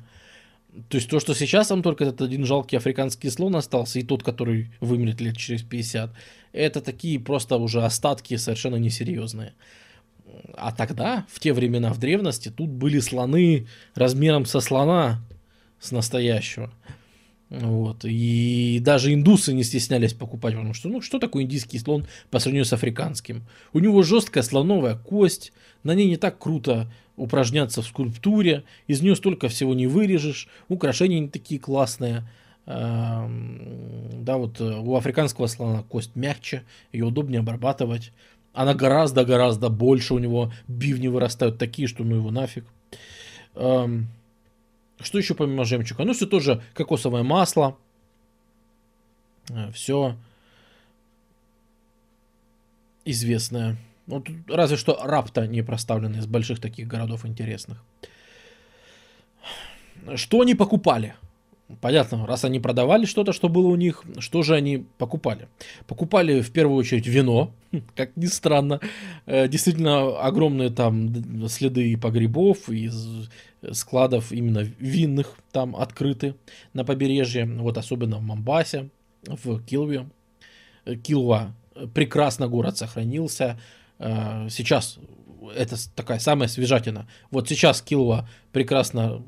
То 0.89 0.97
есть 0.97 1.09
то, 1.09 1.19
что 1.19 1.35
сейчас 1.35 1.67
там 1.67 1.83
только 1.83 2.03
этот 2.03 2.21
один 2.21 2.45
жалкий 2.45 2.77
африканский 2.77 3.29
слон 3.29 3.55
остался, 3.55 3.99
и 3.99 4.03
тот, 4.03 4.23
который 4.23 4.71
вымрет 4.79 5.21
лет 5.21 5.37
через 5.37 5.61
50, 5.61 6.11
это 6.51 6.81
такие 6.81 7.19
просто 7.19 7.57
уже 7.57 7.83
остатки 7.83 8.35
совершенно 8.37 8.77
несерьезные. 8.77 9.53
А 10.55 10.71
тогда, 10.71 11.27
в 11.29 11.39
те 11.39 11.53
времена, 11.53 11.93
в 11.93 11.99
древности, 11.99 12.49
тут 12.49 12.69
были 12.69 12.99
слоны 12.99 13.67
размером 13.93 14.45
со 14.45 14.61
слона, 14.61 15.21
с 15.79 15.91
настоящего. 15.91 16.73
Вот. 17.53 18.03
И 18.03 18.79
даже 18.81 19.13
индусы 19.13 19.53
не 19.53 19.63
стеснялись 19.63 20.13
покупать, 20.13 20.55
потому 20.55 20.73
что, 20.73 20.89
ну, 20.89 21.01
что 21.01 21.19
такое 21.19 21.43
индийский 21.43 21.77
слон 21.77 22.07
по 22.31 22.39
сравнению 22.39 22.65
с 22.65 22.73
африканским? 22.73 23.43
У 23.73 23.79
него 23.79 24.01
жесткая 24.01 24.43
слоновая 24.43 24.95
кость, 24.95 25.53
на 25.83 25.93
ней 25.93 26.07
не 26.07 26.17
так 26.17 26.39
круто 26.39 26.91
упражняться 27.15 27.83
в 27.83 27.85
скульптуре, 27.85 28.63
из 28.87 29.01
нее 29.01 29.15
столько 29.15 29.49
всего 29.49 29.75
не 29.75 29.85
вырежешь, 29.85 30.47
украшения 30.67 31.19
не 31.19 31.27
такие 31.27 31.59
классные. 31.59 32.27
Да, 32.65 33.27
вот 33.27 34.59
э, 34.59 34.63
у 34.63 34.95
африканского 34.95 35.47
слона 35.47 35.83
кость 35.83 36.15
мягче, 36.15 36.63
ее 36.91 37.05
удобнее 37.05 37.41
обрабатывать. 37.41 38.13
Она 38.53 38.73
гораздо-гораздо 38.73 39.69
больше, 39.69 40.15
у 40.15 40.19
него 40.19 40.51
бивни 40.67 41.07
вырастают 41.07 41.59
такие, 41.59 41.87
что 41.87 42.03
ну 42.03 42.15
его 42.15 42.31
нафиг. 42.31 42.65
Что 45.03 45.17
еще 45.17 45.35
помимо 45.35 45.65
жемчуга? 45.65 46.03
Ну, 46.03 46.13
все 46.13 46.25
тоже 46.25 46.61
кокосовое 46.73 47.23
масло. 47.23 47.77
Э, 49.49 49.71
все 49.71 50.15
известное. 53.05 53.77
Вот 54.07 54.27
разве 54.47 54.77
что 54.77 54.99
рапта 55.01 55.47
не 55.47 55.61
проставлены 55.61 56.17
из 56.17 56.25
больших 56.25 56.59
таких 56.59 56.87
городов 56.87 57.25
интересных. 57.25 57.83
Что 60.15 60.41
они 60.41 60.55
покупали? 60.55 61.15
Понятно, 61.79 62.27
раз 62.27 62.43
они 62.43 62.59
продавали 62.59 63.05
что-то, 63.05 63.31
что 63.31 63.47
было 63.47 63.67
у 63.67 63.75
них, 63.75 64.03
что 64.19 64.43
же 64.43 64.53
они 64.53 64.85
покупали? 64.97 65.47
Покупали 65.87 66.41
в 66.41 66.51
первую 66.51 66.77
очередь 66.77 67.07
вино, 67.07 67.51
как 67.95 68.15
ни 68.17 68.25
странно. 68.25 68.79
Э, 69.25 69.47
действительно 69.47 70.19
огромные 70.19 70.69
там 70.69 71.47
следы 71.47 71.97
погребов, 71.97 72.69
из 72.69 73.29
складов 73.71 74.31
именно 74.31 74.59
винных 74.59 75.35
там 75.51 75.75
открыты 75.75 76.35
на 76.73 76.83
побережье, 76.83 77.45
вот 77.45 77.77
особенно 77.77 78.17
в 78.17 78.21
Мамбасе, 78.21 78.89
в 79.25 79.63
Килве. 79.63 80.09
Килва 81.03 81.55
прекрасно 81.93 82.47
город 82.47 82.77
сохранился, 82.77 83.57
Э, 84.03 84.47
сейчас 84.49 84.99
это 85.55 85.75
такая 85.95 86.19
самая 86.19 86.47
свежатина. 86.47 87.07
Вот 87.31 87.47
сейчас 87.49 87.81
Килова 87.81 88.27
прекрасно 88.51 89.23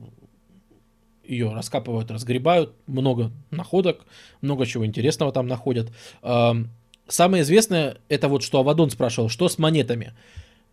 ее 1.24 1.54
раскапывают, 1.54 2.12
разгребают, 2.12 2.74
много 2.86 3.32
находок, 3.52 4.06
много 4.42 4.66
чего 4.66 4.86
интересного 4.86 5.32
там 5.32 5.48
находят. 5.48 5.92
Эм, 6.22 6.70
самое 7.08 7.44
известное, 7.44 7.98
это 8.10 8.28
вот 8.28 8.44
что 8.44 8.60
Авадон 8.60 8.92
спрашивал, 8.92 9.30
что 9.30 9.50
с 9.50 9.58
монетами. 9.58 10.14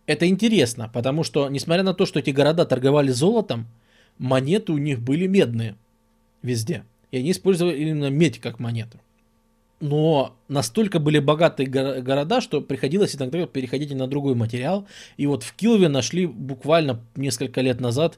Это 0.05 0.27
интересно, 0.27 0.89
потому 0.93 1.23
что, 1.23 1.49
несмотря 1.49 1.83
на 1.83 1.93
то, 1.93 2.05
что 2.05 2.19
эти 2.19 2.31
города 2.31 2.65
торговали 2.65 3.11
золотом, 3.11 3.67
монеты 4.17 4.71
у 4.73 4.77
них 4.77 5.01
были 5.01 5.27
медные 5.27 5.75
везде. 6.41 6.83
и 7.11 7.17
они 7.17 7.31
использовали 7.31 7.77
именно 7.77 8.09
медь 8.09 8.39
как 8.39 8.59
монету. 8.59 8.99
Но 9.79 10.35
настолько 10.47 10.99
были 10.99 11.19
богатые 11.19 11.67
го- 11.67 12.01
города, 12.01 12.41
что 12.41 12.59
приходилось 12.61 13.15
иногда 13.15 13.45
переходить 13.45 13.93
на 13.93 14.07
другой 14.07 14.33
материал. 14.33 14.87
И 15.17 15.27
вот 15.27 15.43
в 15.43 15.53
Килве 15.53 15.89
нашли 15.89 16.25
буквально 16.25 17.01
несколько 17.15 17.61
лет 17.61 17.79
назад 17.81 18.17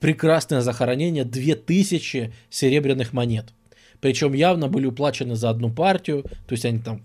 прекрасное 0.00 0.62
захоронение 0.62 1.24
2000 1.24 2.32
серебряных 2.50 3.12
монет. 3.12 3.52
Причем 4.00 4.32
явно 4.32 4.68
были 4.68 4.86
уплачены 4.86 5.36
за 5.36 5.50
одну 5.50 5.70
партию, 5.70 6.22
то 6.22 6.52
есть 6.52 6.64
они 6.64 6.78
там, 6.78 7.02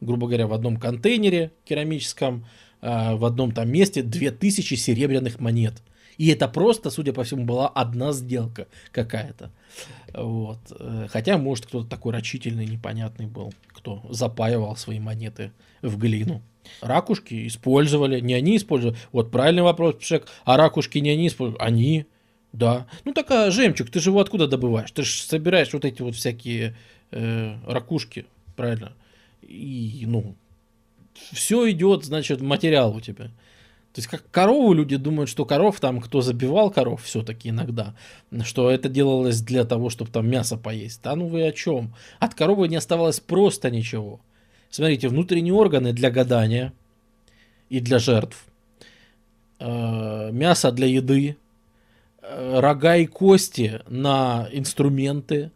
грубо 0.00 0.26
говоря, 0.28 0.46
в 0.46 0.52
одном 0.52 0.76
контейнере 0.78 1.50
керамическом, 1.64 2.46
э, 2.80 3.14
в 3.16 3.24
одном 3.24 3.52
там 3.52 3.70
месте 3.70 4.02
2000 4.02 4.74
серебряных 4.74 5.40
монет. 5.40 5.74
И 6.20 6.28
это 6.28 6.48
просто, 6.48 6.90
судя 6.90 7.14
по 7.14 7.24
всему, 7.24 7.44
была 7.44 7.68
одна 7.68 8.12
сделка 8.12 8.66
какая-то. 8.92 9.50
Вот. 10.12 10.58
Э, 10.78 11.06
Хотя, 11.10 11.38
может, 11.38 11.66
кто-то 11.66 11.88
такой 11.88 12.12
рачительный, 12.12 12.66
непонятный 12.66 13.26
был, 13.26 13.54
кто 13.68 14.02
запаивал 14.10 14.76
свои 14.76 14.98
монеты 14.98 15.52
в 15.80 15.96
глину. 15.96 16.42
Ракушки 16.82 17.46
использовали, 17.46 18.20
не 18.20 18.34
они 18.34 18.58
использовали. 18.58 18.98
Вот 19.12 19.30
правильный 19.30 19.62
вопрос, 19.62 19.96
Пшек. 19.96 20.26
А 20.44 20.56
ракушки 20.56 20.98
не 20.98 21.10
они 21.10 21.28
использовали? 21.28 21.62
Они. 21.62 22.06
Да. 22.52 22.86
Ну 23.04 23.12
так 23.12 23.30
а 23.30 23.50
жемчуг, 23.50 23.90
ты 23.90 24.00
же 24.00 24.10
его 24.10 24.20
откуда 24.20 24.46
добываешь? 24.46 24.90
Ты 24.90 25.04
же 25.04 25.22
собираешь 25.22 25.72
вот 25.72 25.84
эти 25.84 26.02
вот 26.02 26.16
всякие 26.16 26.76
э, 27.12 27.56
ракушки, 27.66 28.26
правильно? 28.56 28.92
И, 29.40 30.04
ну, 30.06 30.34
все 31.14 31.70
идет, 31.70 32.04
значит, 32.04 32.40
материал 32.40 32.94
у 32.94 33.00
тебя. 33.00 33.30
То 33.92 33.98
есть 33.98 34.08
как 34.08 34.22
корову 34.30 34.72
люди 34.72 34.96
думают, 34.96 35.28
что 35.28 35.44
коров 35.44 35.80
там, 35.80 36.00
кто 36.00 36.20
забивал 36.20 36.70
коров 36.70 37.02
все-таки 37.02 37.48
иногда, 37.48 37.94
что 38.44 38.70
это 38.70 38.88
делалось 38.88 39.40
для 39.40 39.64
того, 39.64 39.90
чтобы 39.90 40.12
там 40.12 40.28
мясо 40.28 40.56
поесть. 40.56 41.00
Да 41.02 41.16
ну 41.16 41.26
вы 41.26 41.44
о 41.44 41.50
чем? 41.50 41.92
От 42.20 42.34
коровы 42.34 42.68
не 42.68 42.76
оставалось 42.76 43.18
просто 43.18 43.68
ничего. 43.68 44.20
Смотрите, 44.70 45.08
внутренние 45.08 45.54
органы 45.54 45.92
для 45.92 46.12
гадания 46.12 46.72
и 47.68 47.80
для 47.80 47.98
жертв, 47.98 48.46
э, 49.58 50.30
мясо 50.30 50.70
для 50.70 50.86
еды, 50.86 51.36
э, 52.22 52.60
рога 52.60 52.94
и 52.94 53.06
кости 53.06 53.80
на 53.88 54.48
инструменты, 54.52 55.50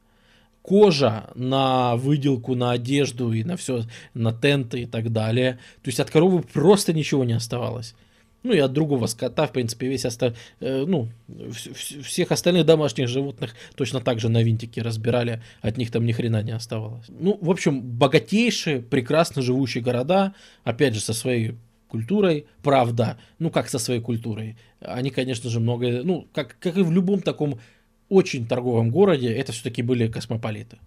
кожа 0.64 1.30
на 1.34 1.94
выделку, 1.96 2.54
на 2.54 2.70
одежду 2.70 3.32
и 3.34 3.44
на 3.44 3.56
все, 3.56 3.84
на 4.14 4.32
тенты 4.32 4.82
и 4.82 4.86
так 4.86 5.12
далее. 5.12 5.58
То 5.82 5.88
есть 5.88 6.00
от 6.00 6.10
коровы 6.10 6.42
просто 6.42 6.94
ничего 6.94 7.22
не 7.24 7.34
оставалось. 7.34 7.94
Ну 8.42 8.52
и 8.52 8.58
от 8.58 8.72
другого 8.72 9.06
скота, 9.06 9.46
в 9.46 9.52
принципе, 9.52 9.88
весь 9.88 10.06
оста... 10.06 10.34
э, 10.60 10.84
ну, 10.86 11.08
вс- 11.28 11.72
вс- 11.72 12.02
всех 12.02 12.32
остальных 12.32 12.64
домашних 12.64 13.08
животных 13.08 13.54
точно 13.74 14.00
так 14.00 14.20
же 14.20 14.30
на 14.30 14.42
винтики 14.42 14.80
разбирали, 14.80 15.42
от 15.60 15.76
них 15.76 15.90
там 15.90 16.06
ни 16.06 16.12
хрена 16.12 16.42
не 16.42 16.52
оставалось. 16.52 17.06
Ну, 17.08 17.38
в 17.40 17.50
общем, 17.50 17.82
богатейшие, 17.82 18.80
прекрасно 18.80 19.42
живущие 19.42 19.82
города, 19.82 20.34
опять 20.62 20.94
же, 20.94 21.00
со 21.00 21.12
своей 21.12 21.54
культурой, 21.88 22.46
правда, 22.62 23.18
ну 23.38 23.50
как 23.50 23.68
со 23.68 23.78
своей 23.78 24.00
культурой, 24.00 24.56
они, 24.80 25.10
конечно 25.10 25.48
же, 25.48 25.60
многое, 25.60 26.02
ну, 26.02 26.26
как, 26.32 26.56
как 26.58 26.76
и 26.76 26.82
в 26.82 26.90
любом 26.90 27.20
таком 27.20 27.60
очень 28.08 28.46
торговом 28.46 28.90
городе, 28.90 29.32
это 29.32 29.52
все-таки 29.52 29.82
были 29.82 30.08
космополиты. 30.08 30.78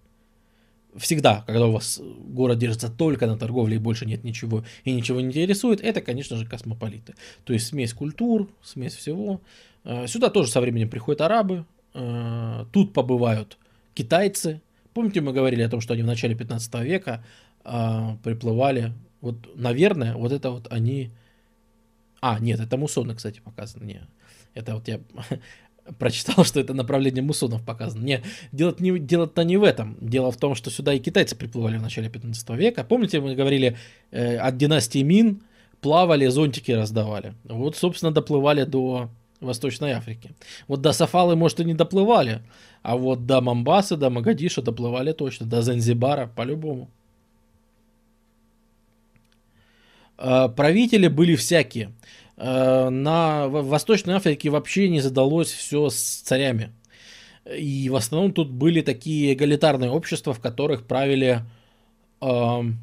Всегда, 0.96 1.42
когда 1.46 1.66
у 1.66 1.72
вас 1.72 2.00
город 2.00 2.58
держится 2.58 2.88
только 2.90 3.26
на 3.26 3.36
торговле 3.36 3.76
и 3.76 3.78
больше 3.78 4.06
нет 4.06 4.24
ничего 4.24 4.64
и 4.84 4.92
ничего 4.92 5.20
не 5.20 5.28
интересует, 5.28 5.80
это, 5.80 6.00
конечно 6.00 6.36
же, 6.36 6.46
космополиты. 6.46 7.14
То 7.44 7.52
есть 7.52 7.66
смесь 7.66 7.92
культур, 7.92 8.48
смесь 8.62 8.94
всего. 8.94 9.40
Э, 9.84 10.06
Сюда 10.06 10.30
тоже 10.30 10.50
со 10.50 10.60
временем 10.60 10.88
приходят 10.88 11.20
арабы, 11.20 11.66
э, 11.94 12.64
тут 12.72 12.92
побывают 12.92 13.58
китайцы. 13.94 14.60
Помните, 14.94 15.20
мы 15.20 15.32
говорили 15.32 15.62
о 15.62 15.68
том, 15.68 15.80
что 15.80 15.94
они 15.94 16.02
в 16.02 16.06
начале 16.06 16.34
15 16.34 16.74
века 16.82 17.22
э, 17.64 18.16
приплывали. 18.24 18.92
Вот, 19.20 19.36
наверное, 19.56 20.14
вот 20.14 20.32
это 20.32 20.50
вот 20.50 20.66
они... 20.70 21.10
А, 22.20 22.38
нет, 22.40 22.60
это 22.60 22.76
муссоны, 22.76 23.14
кстати, 23.14 23.40
показано. 23.40 23.84
Не, 23.84 24.00
это 24.54 24.74
вот 24.74 24.88
я 24.88 25.00
прочитал, 25.98 26.44
что 26.44 26.60
это 26.60 26.74
направление 26.74 27.22
муссонов 27.22 27.62
показано. 27.62 28.04
Не, 28.04 28.22
дело 28.52 28.74
не, 28.78 28.98
дело-то 28.98 29.44
не 29.44 29.56
в 29.56 29.64
этом. 29.64 29.96
Дело 30.00 30.30
в 30.30 30.36
том, 30.36 30.54
что 30.54 30.70
сюда 30.70 30.92
и 30.94 30.98
китайцы 30.98 31.36
приплывали 31.36 31.78
в 31.78 31.82
начале 31.82 32.08
15 32.08 32.50
века. 32.50 32.84
Помните, 32.84 33.20
мы 33.20 33.34
говорили, 33.34 33.76
э, 34.10 34.36
от 34.36 34.56
династии 34.56 35.02
Мин 35.02 35.42
плавали, 35.80 36.26
зонтики 36.26 36.72
раздавали. 36.72 37.34
Вот, 37.44 37.76
собственно, 37.76 38.12
доплывали 38.12 38.64
до 38.64 39.08
Восточной 39.40 39.92
Африки. 39.92 40.30
Вот 40.66 40.80
до 40.80 40.92
Сафалы, 40.92 41.36
может, 41.36 41.60
и 41.60 41.64
не 41.64 41.74
доплывали, 41.74 42.42
а 42.82 42.96
вот 42.96 43.26
до 43.26 43.40
Мамбасы, 43.40 43.96
до 43.96 44.10
Магадиша 44.10 44.62
доплывали 44.62 45.12
точно, 45.12 45.46
до 45.46 45.62
Занзибара 45.62 46.30
по-любому. 46.34 46.90
Э, 50.18 50.48
Правители 50.48 51.08
были 51.08 51.36
всякие. 51.36 51.92
Э, 52.38 52.88
На 52.88 53.48
в 53.48 53.66
Восточной 53.68 54.14
Африке 54.14 54.48
вообще 54.50 54.88
не 54.88 55.00
задалось 55.00 55.50
все 55.50 55.90
с 55.90 56.20
царями. 56.20 56.72
И 57.44 57.88
в 57.90 57.96
основном 57.96 58.32
тут 58.32 58.50
были 58.50 58.80
такие 58.80 59.32
эгалитарные 59.32 59.90
общества, 59.90 60.34
в 60.34 60.40
которых 60.40 60.86
правили, 60.86 61.40
эм, 62.20 62.78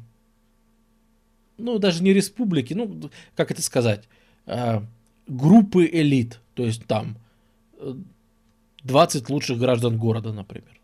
ну, 1.56 1.78
даже 1.78 2.02
не 2.02 2.12
республики, 2.12 2.74
ну, 2.74 3.10
как 3.36 3.50
это 3.52 3.62
сказать, 3.62 4.08
э, 4.46 4.80
группы 5.28 5.86
элит. 5.86 6.40
То 6.54 6.64
есть 6.64 6.84
там 6.86 7.16
э, 7.78 7.94
20 8.82 9.30
лучших 9.30 9.58
граждан 9.58 9.98
города, 9.98 10.32
например. 10.32 10.75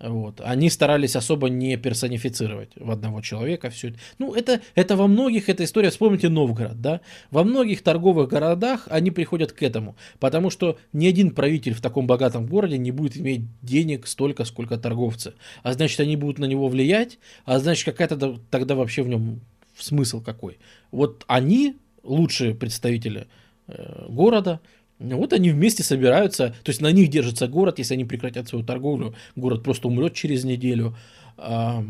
Вот. 0.00 0.40
Они 0.44 0.70
старались 0.70 1.16
особо 1.16 1.48
не 1.48 1.76
персонифицировать 1.76 2.70
в 2.76 2.90
одного 2.90 3.20
человека 3.20 3.68
все 3.70 3.88
это. 3.88 3.98
Ну, 4.18 4.34
это, 4.34 4.60
это 4.74 4.96
во 4.96 5.08
многих, 5.08 5.48
эта 5.48 5.64
история, 5.64 5.90
вспомните 5.90 6.28
Новгород, 6.28 6.80
да? 6.80 7.00
Во 7.30 7.42
многих 7.42 7.82
торговых 7.82 8.28
городах 8.28 8.86
они 8.90 9.10
приходят 9.10 9.52
к 9.52 9.62
этому, 9.62 9.96
потому 10.20 10.50
что 10.50 10.78
ни 10.92 11.06
один 11.06 11.32
правитель 11.32 11.74
в 11.74 11.80
таком 11.80 12.06
богатом 12.06 12.46
городе 12.46 12.78
не 12.78 12.92
будет 12.92 13.16
иметь 13.16 13.42
денег 13.62 14.06
столько, 14.06 14.44
сколько 14.44 14.76
торговцы. 14.76 15.34
А 15.62 15.72
значит, 15.72 15.98
они 15.98 16.16
будут 16.16 16.38
на 16.38 16.44
него 16.44 16.68
влиять, 16.68 17.18
а 17.44 17.58
значит, 17.58 17.84
какая-то 17.84 18.38
тогда 18.50 18.74
вообще 18.76 19.02
в 19.02 19.08
нем 19.08 19.40
смысл 19.76 20.20
какой. 20.20 20.58
Вот 20.92 21.24
они, 21.26 21.76
лучшие 22.04 22.54
представители 22.54 23.26
э, 23.66 24.06
города, 24.08 24.60
вот 24.98 25.32
они 25.32 25.50
вместе 25.50 25.82
собираются, 25.82 26.54
то 26.64 26.70
есть 26.70 26.80
на 26.80 26.90
них 26.90 27.08
держится 27.08 27.46
город, 27.46 27.78
если 27.78 27.94
они 27.94 28.04
прекратят 28.04 28.48
свою 28.48 28.64
торговлю, 28.64 29.14
город 29.36 29.62
просто 29.62 29.88
умрет 29.88 30.14
через 30.14 30.44
неделю. 30.44 30.96
А, 31.36 31.84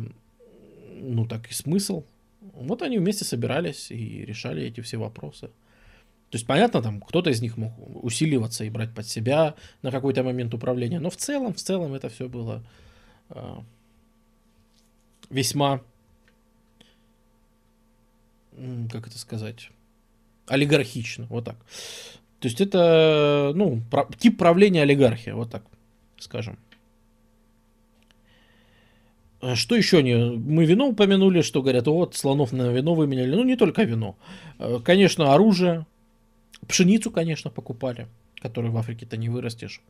ну 1.01 1.27
так 1.27 1.51
и 1.51 1.55
смысл. 1.55 2.05
Вот 2.41 2.83
они 2.83 2.99
вместе 2.99 3.25
собирались 3.25 3.91
и 3.91 4.25
решали 4.25 4.65
эти 4.65 4.81
все 4.81 4.99
вопросы. 4.99 5.51
То 6.31 6.37
есть, 6.37 6.47
понятно, 6.47 6.83
там 6.83 7.01
кто-то 7.01 7.31
из 7.31 7.41
них 7.41 7.57
мог 7.57 7.73
усиливаться 8.05 8.65
и 8.65 8.71
брать 8.71 8.95
под 8.95 9.07
себя 9.07 9.55
на 9.81 9.91
какой-то 9.91 10.23
момент 10.23 10.53
управления, 10.53 11.01
но 11.01 11.09
в 11.09 11.17
целом, 11.17 11.55
в 11.55 11.57
целом 11.57 11.95
это 11.95 12.11
все 12.11 12.29
было 12.29 12.63
а, 13.31 13.65
весьма, 15.31 15.81
как 18.91 19.07
это 19.07 19.19
сказать, 19.19 19.71
олигархично, 20.47 21.27
вот 21.31 21.47
так. 21.47 21.57
То 22.40 22.47
есть 22.47 22.60
это, 22.60 23.52
ну, 23.55 23.82
про- 23.90 24.09
тип 24.19 24.39
правления 24.39 24.82
олигархия, 24.82 25.35
вот 25.35 25.51
так 25.51 25.65
скажем. 26.19 26.59
А 29.40 29.55
Что 29.55 29.77
еще 29.77 30.02
не? 30.02 30.16
Мы 30.16 30.65
вино 30.65 30.89
упомянули, 30.89 31.43
что 31.43 31.62
говорят, 31.62 31.86
вот 31.86 32.15
слонов 32.16 32.52
на 32.52 32.70
вино 32.73 32.94
выменяли. 32.94 33.35
Ну, 33.35 33.44
не 33.44 33.56
только 33.56 33.85
вино. 33.85 34.16
Э, 34.59 34.78
Конечно, 34.85 35.32
оружие. 35.32 35.86
Пшеницу, 36.66 37.10
конечно, 37.12 37.51
покупали, 37.51 38.09
которую 38.40 38.73
в 38.73 38.77
Африке-то 38.78 39.16
не 39.16 39.28
вырастешь. 39.28 39.81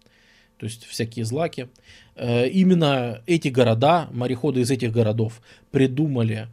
То 0.58 0.66
есть 0.66 0.84
всякие 0.84 1.24
злаки. 1.24 1.68
Э, 2.14 2.46
Именно 2.46 3.22
эти 3.26 3.48
города, 3.48 4.08
мореходы 4.12 4.60
из 4.60 4.70
этих 4.70 4.92
городов 4.92 5.40
придумали 5.70 6.48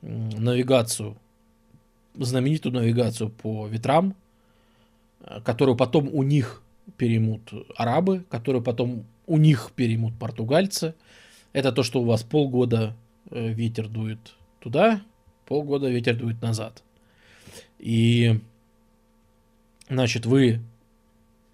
навигацию, 0.00 1.16
знаменитую 2.14 2.72
навигацию 2.72 3.30
по 3.30 3.66
ветрам, 3.66 4.10
э, 4.10 4.27
которую 5.44 5.76
потом 5.76 6.08
у 6.12 6.22
них 6.22 6.62
переймут 6.96 7.52
арабы, 7.76 8.24
которую 8.30 8.62
потом 8.62 9.04
у 9.26 9.38
них 9.38 9.72
переймут 9.74 10.18
португальцы. 10.18 10.94
Это 11.52 11.72
то, 11.72 11.82
что 11.82 12.00
у 12.00 12.04
вас 12.04 12.22
полгода 12.22 12.96
э, 13.30 13.52
ветер 13.52 13.88
дует 13.88 14.18
туда, 14.60 15.02
полгода 15.46 15.88
ветер 15.88 16.16
дует 16.16 16.40
назад. 16.42 16.82
И, 17.78 18.40
значит, 19.88 20.26
вы 20.26 20.60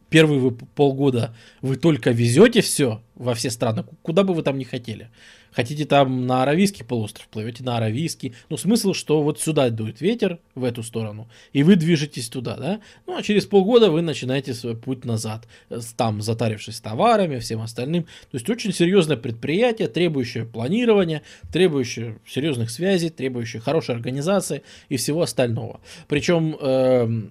первые 0.09 0.39
вы 0.39 0.53
полгода 0.53 1.35
вы 1.61 1.77
только 1.77 2.11
везете 2.11 2.61
все 2.61 3.03
во 3.17 3.35
все 3.35 3.51
страны, 3.51 3.85
куда 4.03 4.23
бы 4.23 4.35
вы 4.35 4.43
там 4.43 4.59
не 4.59 4.65
хотели. 4.65 5.11
Хотите 5.55 5.85
там 5.85 6.27
на 6.27 6.43
Аравийский 6.43 6.85
полуостров, 6.85 7.29
плывете 7.29 7.63
на 7.63 7.77
Аравийский. 7.77 8.35
Ну, 8.51 8.57
смысл, 8.57 8.93
что 8.93 9.23
вот 9.23 9.41
сюда 9.41 9.71
дует 9.71 10.01
ветер, 10.01 10.39
в 10.55 10.65
эту 10.65 10.83
сторону, 10.83 11.29
и 11.53 11.63
вы 11.63 11.77
движетесь 11.77 12.29
туда, 12.29 12.57
да? 12.57 12.81
Ну, 13.07 13.17
а 13.17 13.23
через 13.23 13.47
полгода 13.47 13.91
вы 13.91 14.03
начинаете 14.03 14.55
свой 14.55 14.77
путь 14.77 15.05
назад, 15.05 15.47
э, 15.71 15.81
там 15.97 16.23
затарившись 16.23 16.81
товарами, 16.81 17.39
всем 17.39 17.61
остальным. 17.61 18.05
То 18.05 18.35
есть 18.35 18.49
очень 18.49 18.73
серьезное 18.73 19.17
предприятие, 19.17 19.89
требующее 19.89 20.45
планирования, 20.45 21.23
требующее 21.53 22.19
серьезных 22.27 22.71
связей, 22.71 23.11
требующее 23.11 23.61
хорошей 23.61 23.95
организации 23.95 24.63
и 24.89 24.97
всего 24.97 25.23
остального. 25.23 25.81
Причем... 26.09 26.57
Э, 26.61 27.23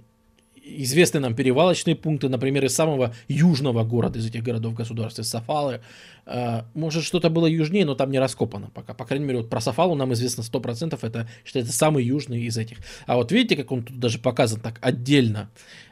известны 0.64 1.20
нам 1.20 1.36
перевалочные 1.36 1.96
пункты, 1.96 2.30
например, 2.30 2.66
из 2.66 2.74
самого 2.74 3.14
южного 3.28 3.84
города, 3.84 4.20
из 4.20 4.28
этих 4.28 4.44
городов-государств, 4.44 5.20
из 5.20 5.30
Сафалы. 5.30 5.82
Э, 6.26 6.62
может, 6.74 7.04
что-то 7.04 7.30
было 7.30 7.46
южнее, 7.46 7.86
но 7.86 7.96
там 7.96 8.12
не 8.12 8.20
раскопано 8.20 8.70
пока. 8.74 8.94
По 8.94 9.06
крайней 9.06 9.26
мере, 9.26 9.40
вот 9.40 9.50
про 9.50 9.60
Сафалу 9.60 9.96
нам 9.96 10.14
известно 10.14 10.42
100%, 10.42 10.98
это 11.02 11.28
считается 11.46 11.74
самый 11.74 12.06
южный 12.06 12.44
из 12.44 12.58
этих. 12.58 12.78
А 13.06 13.16
вот 13.16 13.32
видите, 13.32 13.56
как 13.56 13.72
он 13.72 13.84
тут 13.84 14.00
даже 14.00 14.20
показан 14.20 14.60
так 14.62 14.80
отдельно, 14.82 15.50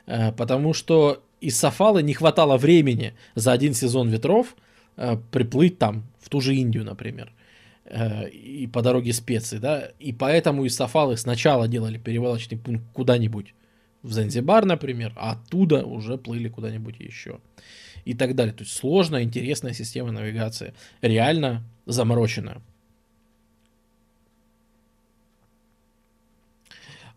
э, 0.07 0.31
потому 0.31 0.73
что 0.73 1.21
из 1.41 1.57
Сафалы 1.57 2.01
не 2.01 2.13
хватало 2.13 2.57
времени 2.57 3.13
за 3.35 3.51
один 3.51 3.73
сезон 3.73 4.09
ветров 4.09 4.55
э, 4.95 5.17
приплыть 5.31 5.77
там, 5.79 6.05
в 6.19 6.29
ту 6.29 6.41
же 6.41 6.55
Индию, 6.55 6.85
например 6.85 7.31
и 8.31 8.69
по 8.71 8.81
дороге 8.81 9.11
специй, 9.11 9.59
да, 9.59 9.89
и 9.99 10.13
поэтому 10.13 10.63
из 10.63 10.77
Сафалы 10.77 11.17
сначала 11.17 11.67
делали 11.67 11.97
перевалочный 11.97 12.57
пункт 12.57 12.85
куда-нибудь 12.93 13.53
в 14.03 14.13
Занзибар, 14.13 14.65
например, 14.65 15.13
а 15.15 15.31
оттуда 15.31 15.85
уже 15.85 16.17
плыли 16.17 16.49
куда-нибудь 16.49 16.99
еще. 16.99 17.39
И 18.03 18.13
так 18.13 18.35
далее. 18.35 18.53
То 18.53 18.63
есть 18.63 18.75
сложная, 18.75 19.23
интересная 19.23 19.73
система 19.73 20.11
навигации. 20.11 20.73
Реально 21.01 21.63
замороченная. 21.85 22.61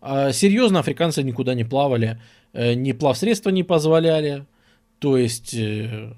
А 0.01 0.31
серьезно, 0.31 0.79
африканцы 0.79 1.23
никуда 1.23 1.55
не 1.55 1.63
плавали, 1.63 2.21
э, 2.53 2.75
ни 2.75 2.91
плавсредства 2.91 3.49
не 3.49 3.63
позволяли. 3.63 4.45
То 4.99 5.17
есть 5.17 5.55
э, 5.55 6.13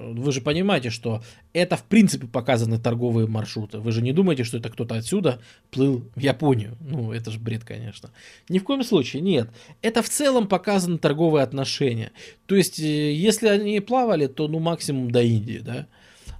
вы 0.00 0.32
же 0.32 0.40
понимаете, 0.40 0.90
что 0.90 1.22
это 1.52 1.76
в 1.76 1.84
принципе 1.84 2.26
показаны 2.26 2.78
торговые 2.78 3.26
маршруты. 3.26 3.78
Вы 3.78 3.92
же 3.92 4.02
не 4.02 4.12
думаете, 4.12 4.44
что 4.44 4.58
это 4.58 4.70
кто-то 4.70 4.94
отсюда 4.94 5.40
плыл 5.70 6.04
в 6.14 6.20
Японию. 6.20 6.76
Ну, 6.80 7.12
это 7.12 7.30
же 7.30 7.38
бред, 7.38 7.64
конечно. 7.64 8.10
Ни 8.48 8.58
в 8.58 8.64
коем 8.64 8.82
случае, 8.82 9.22
нет. 9.22 9.50
Это 9.82 10.02
в 10.02 10.08
целом 10.08 10.48
показаны 10.48 10.98
торговые 10.98 11.42
отношения. 11.42 12.12
То 12.46 12.56
есть, 12.56 12.78
э, 12.78 13.12
если 13.12 13.48
они 13.48 13.80
плавали, 13.80 14.26
то 14.26 14.48
ну 14.48 14.58
максимум 14.58 15.10
до 15.10 15.22
Индии, 15.22 15.58
да. 15.64 15.86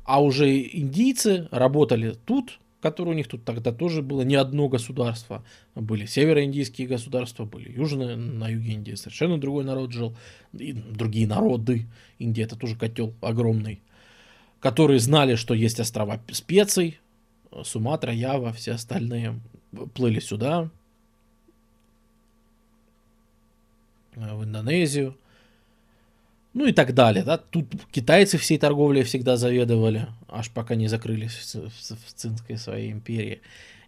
А 0.05 0.23
уже 0.23 0.61
индийцы 0.61 1.49
работали 1.51 2.15
тут, 2.27 2.59
которое 2.85 3.13
у 3.13 3.15
них 3.15 3.29
тут 3.29 3.47
тогда 3.47 3.73
тоже 3.73 4.03
было. 4.03 4.21
Не 4.21 4.35
одно 4.35 4.69
государство. 4.69 5.43
Были 5.75 6.05
североиндийские 6.05 6.87
государства, 6.87 7.47
были 7.47 7.73
южные, 7.73 8.15
на 8.15 8.47
юге 8.51 8.75
Индии 8.75 8.95
совершенно 8.95 9.39
другой 9.39 9.65
народ 9.65 9.91
жил, 9.91 10.15
и 10.53 10.75
другие 10.75 11.27
народы. 11.27 11.87
Индия 12.19 12.43
это 12.43 12.57
тоже 12.57 12.77
котел 12.77 13.15
огромный, 13.23 13.81
которые 14.61 14.99
знали, 14.99 15.35
что 15.35 15.55
есть 15.55 15.81
острова 15.81 16.21
специй, 16.31 16.99
Суматра, 17.63 18.13
Ява, 18.13 18.53
все 18.53 18.73
остальные 18.73 19.41
плыли 19.95 20.21
сюда, 20.21 20.69
в 24.15 24.45
Индонезию, 24.45 25.17
ну 26.55 26.67
и 26.67 26.73
так 26.73 26.95
далее. 26.95 27.25
Да? 27.25 27.37
Тут 27.37 27.67
китайцы 27.91 28.39
всей 28.39 28.59
торговлей 28.59 29.03
всегда 29.03 29.37
заведовали, 29.37 30.07
аж 30.29 30.51
пока 30.51 30.77
не 30.77 30.87
закрылись 30.87 31.33
в, 31.33 31.69
в, 31.69 32.07
в 32.07 32.13
Цинской 32.15 32.57
своей 32.57 32.93
империи. 32.93 33.41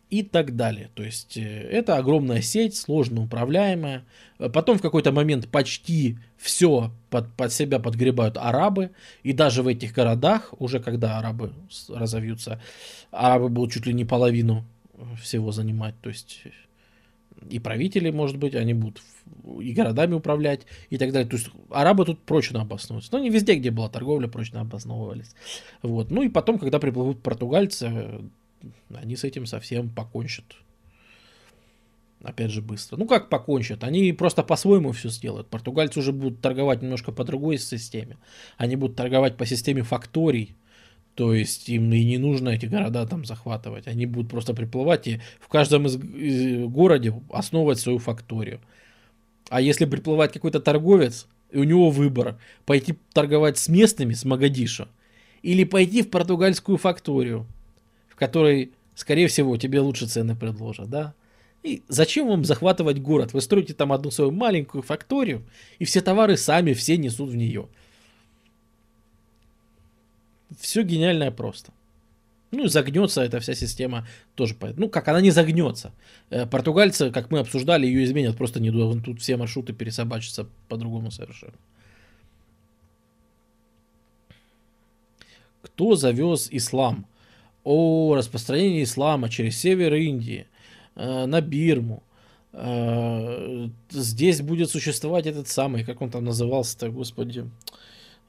И 0.09 0.22
так 0.22 0.55
далее. 0.55 0.90
То 0.94 1.02
есть 1.02 1.36
э, 1.36 1.43
это 1.43 1.97
огромная 1.97 2.40
сеть, 2.40 2.76
сложно 2.76 3.22
управляемая. 3.22 4.05
Потом 4.52 4.78
в 4.78 4.82
какой-то 4.82 5.10
момент 5.10 5.48
почти 5.48 6.18
все 6.36 6.93
под, 7.10 7.32
под 7.32 7.52
себя 7.52 7.80
подгребают 7.80 8.36
арабы. 8.36 8.90
И 9.24 9.32
даже 9.32 9.62
в 9.62 9.68
этих 9.68 9.93
городах, 9.93 10.55
уже 10.59 10.78
когда 10.78 11.18
арабы 11.18 11.52
разовьются, 11.88 12.60
арабы 13.10 13.48
будут 13.48 13.72
чуть 13.72 13.86
ли 13.86 13.94
не 13.94 14.05
половину 14.05 14.64
всего 15.20 15.51
занимать. 15.51 15.94
То 16.02 16.10
есть 16.10 16.43
и 17.48 17.58
правители, 17.58 18.10
может 18.10 18.36
быть, 18.38 18.54
они 18.54 18.74
будут 18.74 19.02
и 19.60 19.72
городами 19.72 20.14
управлять 20.14 20.62
и 20.90 20.98
так 20.98 21.12
далее. 21.12 21.28
То 21.28 21.36
есть 21.36 21.50
арабы 21.70 22.04
тут 22.04 22.20
прочно 22.20 22.60
обосновываются. 22.60 23.12
Но 23.12 23.18
не 23.18 23.30
везде, 23.30 23.56
где 23.56 23.70
была 23.70 23.88
торговля, 23.88 24.28
прочно 24.28 24.60
обосновывались. 24.60 25.34
Вот. 25.82 26.10
Ну 26.10 26.22
и 26.22 26.28
потом, 26.28 26.58
когда 26.58 26.78
приплывут 26.78 27.22
португальцы, 27.22 28.20
они 28.94 29.16
с 29.16 29.24
этим 29.24 29.46
совсем 29.46 29.88
покончат. 29.90 30.44
Опять 32.22 32.50
же, 32.50 32.62
быстро. 32.62 32.96
Ну, 32.96 33.06
как 33.06 33.28
покончат? 33.28 33.84
Они 33.84 34.12
просто 34.12 34.42
по-своему 34.42 34.92
все 34.92 35.10
сделают. 35.10 35.48
Португальцы 35.48 36.00
уже 36.00 36.12
будут 36.12 36.40
торговать 36.40 36.82
немножко 36.82 37.12
по 37.12 37.24
другой 37.24 37.58
системе. 37.58 38.16
Они 38.56 38.74
будут 38.74 38.96
торговать 38.96 39.36
по 39.36 39.46
системе 39.46 39.82
факторий 39.82 40.56
то 41.16 41.32
есть 41.32 41.70
им 41.70 41.90
и 41.93 42.05
не 42.05 42.18
нужно 42.18 42.51
эти 42.51 42.66
города 42.66 43.06
там 43.06 43.24
захватывать. 43.24 43.88
Они 43.88 44.05
будут 44.05 44.30
просто 44.30 44.52
приплывать 44.52 45.09
и 45.09 45.20
в 45.40 45.48
каждом 45.48 45.86
из, 45.86 45.97
из 45.97 46.66
городе 46.66 47.14
основывать 47.30 47.80
свою 47.80 47.98
факторию. 47.98 48.60
А 49.48 49.62
если 49.62 49.86
приплывает 49.86 50.32
какой-то 50.32 50.60
торговец, 50.60 51.26
и 51.51 51.59
у 51.59 51.64
него 51.64 51.88
выбор, 51.90 52.38
пойти 52.66 52.97
торговать 53.14 53.56
с 53.56 53.68
местными, 53.68 54.12
с 54.12 54.26
Магадиша, 54.26 54.88
или 55.40 55.64
пойти 55.64 56.02
в 56.02 56.10
португальскую 56.10 56.76
факторию, 56.76 57.47
в 58.09 58.16
которой, 58.16 58.72
скорее 58.94 59.28
всего, 59.28 59.56
тебе 59.56 59.80
лучше 59.80 60.06
цены 60.06 60.36
предложат, 60.36 60.90
да? 60.90 61.14
И 61.62 61.82
зачем 61.88 62.28
вам 62.28 62.44
захватывать 62.44 63.01
город? 63.01 63.32
Вы 63.32 63.40
строите 63.40 63.72
там 63.72 63.93
одну 63.93 64.10
свою 64.10 64.32
маленькую 64.32 64.82
факторию, 64.82 65.44
и 65.78 65.86
все 65.86 66.02
товары 66.02 66.36
сами 66.36 66.74
все 66.74 66.98
несут 66.98 67.30
в 67.30 67.36
нее. 67.36 67.68
Все 70.51 70.82
гениальное 70.82 71.31
просто. 71.31 71.73
Ну, 72.52 72.68
загнется 72.68 73.23
эта 73.23 73.40
вся 73.40 73.55
система 73.55 74.06
тоже. 74.35 74.56
Ну, 74.77 74.89
как 74.89 75.09
она 75.09 75.20
не 75.20 75.31
загнется. 75.31 75.93
Э, 76.31 76.47
португальцы, 76.47 77.10
как 77.10 77.31
мы 77.31 77.40
обсуждали, 77.40 77.86
ее 77.86 78.05
изменят. 78.05 78.36
Просто 78.36 78.60
не 78.60 78.70
должен 78.70 79.02
тут 79.02 79.20
все 79.20 79.36
маршруты 79.36 79.73
пересобачиться 79.73 80.47
по-другому 80.68 81.10
совершенно. 81.10 81.55
Кто 85.62 85.97
завез 85.97 86.48
ислам? 86.52 87.06
О 87.64 88.14
распространении 88.14 88.85
ислама 88.85 89.28
через 89.28 89.59
север 89.59 89.93
Индии, 89.94 90.47
э, 90.94 91.27
на 91.27 91.40
Бирму. 91.40 92.05
Э, 92.52 93.68
здесь 93.90 94.40
будет 94.40 94.70
существовать 94.70 95.27
этот 95.27 95.48
самый, 95.48 95.85
как 95.85 96.01
он 96.01 96.10
там 96.10 96.24
назывался-то, 96.24 96.90
господи, 96.90 97.51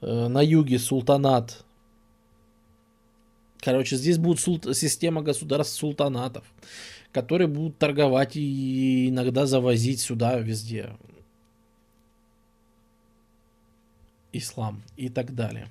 на 0.00 0.42
юге 0.42 0.78
султанат 0.78 1.64
Короче, 3.60 3.96
здесь 3.96 4.18
будет 4.18 4.38
султ- 4.38 4.74
система 4.74 5.22
государств 5.22 5.76
султанатов, 5.76 6.44
которые 7.12 7.48
будут 7.48 7.78
торговать 7.78 8.36
и 8.36 9.08
иногда 9.08 9.46
завозить 9.46 10.00
сюда 10.00 10.38
везде 10.38 10.90
ислам 14.32 14.82
и 14.96 15.08
так 15.08 15.34
далее. 15.34 15.68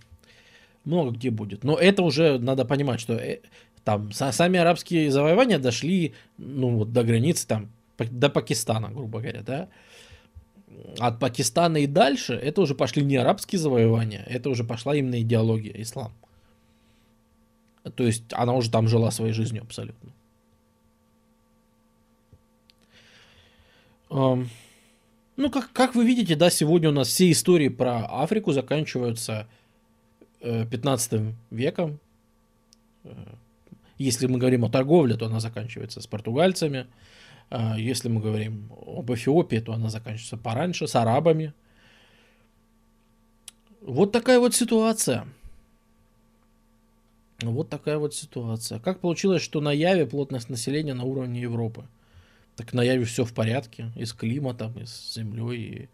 Много 0.83 1.11
где 1.11 1.29
будет. 1.29 1.63
Но 1.63 1.75
это 1.75 2.03
уже 2.03 2.39
надо 2.39 2.65
понимать, 2.65 2.99
что 2.99 3.13
э, 3.13 3.39
там 3.83 4.11
сами 4.11 4.59
арабские 4.59 5.11
завоевания 5.11 5.59
дошли 5.59 6.13
ну, 6.37 6.77
вот 6.77 6.93
до 6.93 7.03
границы 7.03 7.47
там, 7.47 7.71
до 7.97 8.29
Пакистана, 8.29 8.89
грубо 8.89 9.19
говоря, 9.19 9.41
да. 9.41 9.69
От 10.99 11.19
Пакистана 11.19 11.77
и 11.77 11.87
дальше 11.87 12.33
это 12.33 12.61
уже 12.61 12.75
пошли 12.75 13.03
не 13.03 13.17
арабские 13.17 13.59
завоевания, 13.59 14.23
это 14.27 14.49
уже 14.49 14.63
пошла 14.63 14.95
именно 14.95 15.19
идеология 15.21 15.73
ислам. 15.81 16.13
То 17.95 18.03
есть 18.03 18.23
она 18.31 18.53
уже 18.53 18.69
там 18.69 18.87
жила 18.87 19.11
своей 19.11 19.33
жизнью 19.33 19.63
абсолютно. 19.63 20.11
Ну, 25.37 25.51
как, 25.51 25.71
как 25.71 25.93
вы 25.93 26.05
видите, 26.05 26.35
да, 26.35 26.49
сегодня 26.49 26.89
у 26.89 26.91
нас 26.91 27.09
все 27.09 27.31
истории 27.31 27.69
про 27.69 28.05
Африку 28.07 28.53
заканчиваются 28.53 29.47
15 30.41 31.13
э, 31.13 31.33
веком. 31.51 31.99
Э, 33.03 33.13
если 33.99 34.25
мы 34.25 34.39
говорим 34.39 34.65
о 34.65 34.69
торговле, 34.69 35.15
то 35.15 35.27
она 35.27 35.39
заканчивается 35.39 36.01
с 36.01 36.07
португальцами. 36.07 36.87
Э, 37.51 37.73
если 37.77 38.09
мы 38.09 38.19
говорим 38.19 38.71
об 38.87 39.11
Эфиопии, 39.11 39.59
то 39.59 39.73
она 39.73 39.89
заканчивается 39.89 40.37
пораньше, 40.37 40.87
с 40.87 40.95
арабами. 40.95 41.53
Вот 43.81 44.11
такая 44.11 44.39
вот 44.39 44.55
ситуация. 44.55 45.27
Вот 47.41 47.69
такая 47.69 47.97
вот 47.97 48.15
ситуация. 48.15 48.79
Как 48.79 48.99
получилось, 48.99 49.43
что 49.43 49.61
на 49.61 49.71
Яве 49.71 50.07
плотность 50.07 50.49
населения 50.49 50.93
на 50.93 51.03
уровне 51.03 51.41
Европы? 51.41 51.85
Так 52.55 52.73
на 52.73 52.81
Яве 52.81 53.05
все 53.05 53.25
в 53.25 53.33
порядке. 53.33 53.91
И 53.95 54.05
с 54.05 54.13
климатом, 54.13 54.73
и 54.79 54.85
с 54.85 55.13
землей, 55.13 55.89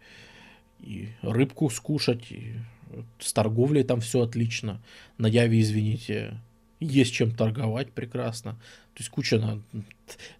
и, 0.80 0.90
и 0.90 1.08
рыбку 1.22 1.68
скушать, 1.68 2.32
и 2.32 2.54
с 3.18 3.32
торговлей 3.32 3.84
там 3.84 4.00
все 4.00 4.22
отлично. 4.22 4.80
На 5.18 5.26
Яве, 5.26 5.60
извините, 5.60 6.40
есть 6.80 7.12
чем 7.12 7.34
торговать 7.34 7.92
прекрасно. 7.92 8.52
То 8.94 9.00
есть 9.00 9.10
куча 9.10 9.38
на... 9.38 9.60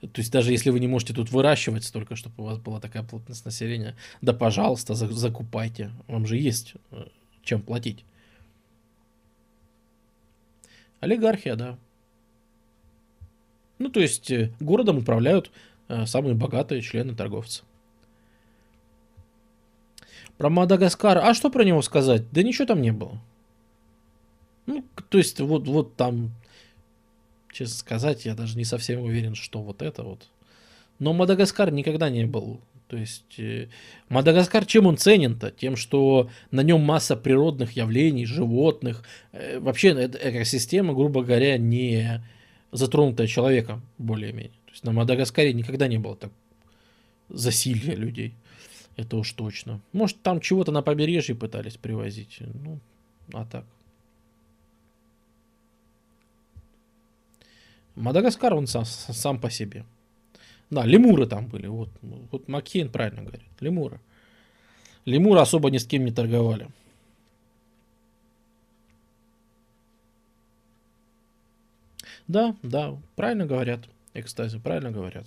То 0.00 0.20
есть 0.20 0.32
даже 0.32 0.52
если 0.52 0.70
вы 0.70 0.80
не 0.80 0.86
можете 0.86 1.12
тут 1.12 1.30
выращивать 1.30 1.84
столько, 1.84 2.16
чтобы 2.16 2.34
у 2.38 2.46
вас 2.46 2.58
была 2.58 2.80
такая 2.80 3.02
плотность 3.02 3.44
населения, 3.44 3.96
да 4.22 4.32
пожалуйста, 4.32 4.94
за, 4.94 5.08
закупайте. 5.08 5.90
Вам 6.06 6.26
же 6.26 6.36
есть 6.38 6.74
э, 6.92 7.06
чем 7.42 7.62
платить. 7.62 8.04
Олигархия, 11.04 11.54
да. 11.54 11.78
Ну, 13.78 13.88
то 13.90 14.00
есть 14.00 14.30
э, 14.30 14.52
городом 14.60 14.98
управляют 14.98 15.50
э, 15.88 16.06
самые 16.06 16.34
богатые 16.34 16.80
члены 16.80 17.14
торговцы. 17.14 17.62
Про 20.38 20.50
Мадагаскар. 20.50 21.18
А 21.18 21.34
что 21.34 21.50
про 21.50 21.64
него 21.64 21.82
сказать? 21.82 22.30
Да 22.32 22.42
ничего 22.42 22.66
там 22.66 22.80
не 22.80 22.92
было. 22.92 23.20
Ну, 24.66 24.84
то 25.10 25.18
есть, 25.18 25.40
вот, 25.40 25.68
вот 25.68 25.94
там, 25.96 26.30
честно 27.52 27.76
сказать, 27.76 28.24
я 28.24 28.34
даже 28.34 28.56
не 28.56 28.64
совсем 28.64 29.00
уверен, 29.00 29.34
что 29.34 29.60
вот 29.60 29.82
это 29.82 30.02
вот. 30.02 30.28
Но 30.98 31.12
Мадагаскар 31.12 31.70
никогда 31.70 32.08
не 32.08 32.24
был. 32.24 32.60
То 32.88 32.96
есть, 32.96 33.38
э, 33.38 33.68
Мадагаскар 34.08 34.66
чем 34.66 34.86
он 34.86 34.96
ценен-то? 34.96 35.50
Тем, 35.50 35.76
что 35.76 36.30
на 36.50 36.62
нем 36.62 36.80
масса 36.82 37.16
природных 37.16 37.72
явлений, 37.72 38.26
животных. 38.26 39.04
Э, 39.32 39.58
вообще, 39.58 39.90
экосистема, 39.90 40.92
грубо 40.94 41.22
говоря, 41.22 41.56
не 41.56 42.22
затронутая 42.72 43.26
человеком, 43.26 43.82
более-менее. 43.98 44.58
То 44.66 44.72
есть, 44.72 44.84
на 44.84 44.92
Мадагаскаре 44.92 45.52
никогда 45.52 45.88
не 45.88 45.98
было 45.98 46.16
так 46.16 46.30
засилья 47.28 47.94
людей. 47.94 48.34
Это 48.96 49.16
уж 49.16 49.32
точно. 49.32 49.80
Может, 49.92 50.22
там 50.22 50.40
чего-то 50.40 50.70
на 50.70 50.82
побережье 50.82 51.34
пытались 51.34 51.76
привозить. 51.76 52.38
Ну, 52.40 52.78
а 53.32 53.44
так. 53.44 53.64
Мадагаскар, 57.96 58.54
он 58.54 58.66
сам, 58.66 58.84
сам 58.84 59.40
по 59.40 59.50
себе. 59.50 59.84
Да, 60.70 60.84
лемуры 60.84 61.26
там 61.26 61.46
были. 61.46 61.66
Вот, 61.66 61.90
вот 62.02 62.48
Маккейн 62.48 62.90
правильно 62.90 63.22
говорит. 63.22 63.42
Лемуры. 63.60 64.00
Лемуры 65.04 65.40
особо 65.40 65.70
ни 65.70 65.78
с 65.78 65.86
кем 65.86 66.04
не 66.04 66.10
торговали. 66.10 66.68
Да, 72.26 72.56
да, 72.62 72.96
правильно 73.16 73.46
говорят. 73.46 73.80
Экстази, 74.14 74.58
правильно 74.58 74.90
говорят. 74.90 75.26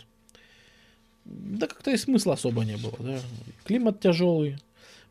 Да 1.26 1.68
как-то 1.68 1.92
и 1.92 1.98
смысла 1.98 2.34
особо 2.34 2.64
не 2.64 2.78
было. 2.78 2.96
Да. 3.00 3.20
Климат 3.66 4.00
тяжелый. 4.00 4.58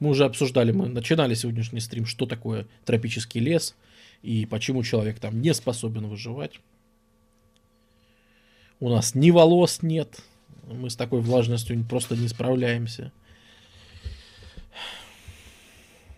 Мы 0.00 0.10
уже 0.10 0.24
обсуждали, 0.24 0.72
мы 0.72 0.88
начинали 0.88 1.34
сегодняшний 1.34 1.80
стрим, 1.80 2.04
что 2.04 2.26
такое 2.26 2.66
тропический 2.84 3.40
лес 3.40 3.74
и 4.22 4.44
почему 4.44 4.82
человек 4.82 5.18
там 5.18 5.40
не 5.40 5.54
способен 5.54 6.06
выживать. 6.06 6.60
У 8.80 8.88
нас 8.90 9.14
ни 9.14 9.30
волос 9.30 9.82
нет. 9.82 10.20
Мы 10.66 10.90
с 10.90 10.96
такой 10.96 11.20
влажностью 11.20 11.82
просто 11.84 12.16
не 12.16 12.28
справляемся. 12.28 13.12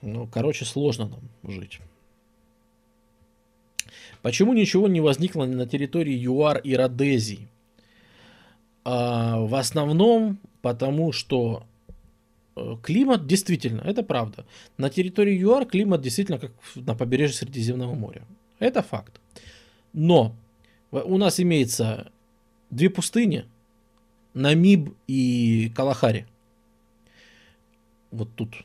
Ну, 0.02 0.26
короче, 0.26 0.64
сложно 0.64 1.09
нам 1.09 1.52
жить. 1.52 1.80
Почему 4.22 4.52
ничего 4.52 4.89
не 4.89 5.01
возникло 5.01 5.44
на 5.44 5.66
территории 5.66 6.14
ЮАР 6.14 6.59
и 6.59 6.74
Родезии? 6.74 7.48
А, 8.85 9.39
в 9.39 9.55
основном 9.55 10.39
потому, 10.62 11.12
что 11.12 11.64
э, 12.56 12.76
климат 12.82 13.26
действительно, 13.26 13.80
это 13.82 14.02
правда. 14.02 14.47
На 14.76 14.90
территории 14.90 15.39
ЮАР 15.39 15.66
климат 15.66 16.01
действительно 16.01 16.39
как 16.39 16.52
на 16.74 16.94
побережье 16.94 17.36
Средиземного 17.36 17.94
моря. 17.94 18.22
Это 18.59 18.82
факт. 18.82 19.20
Но 19.93 20.35
у 20.90 21.18
нас 21.18 21.39
имеется 21.39 22.10
две 22.70 22.90
пустыни, 22.90 23.45
Намиб 24.35 24.95
и 25.07 25.73
Калахари. 25.74 26.27
Вот 28.11 28.28
тут. 28.35 28.65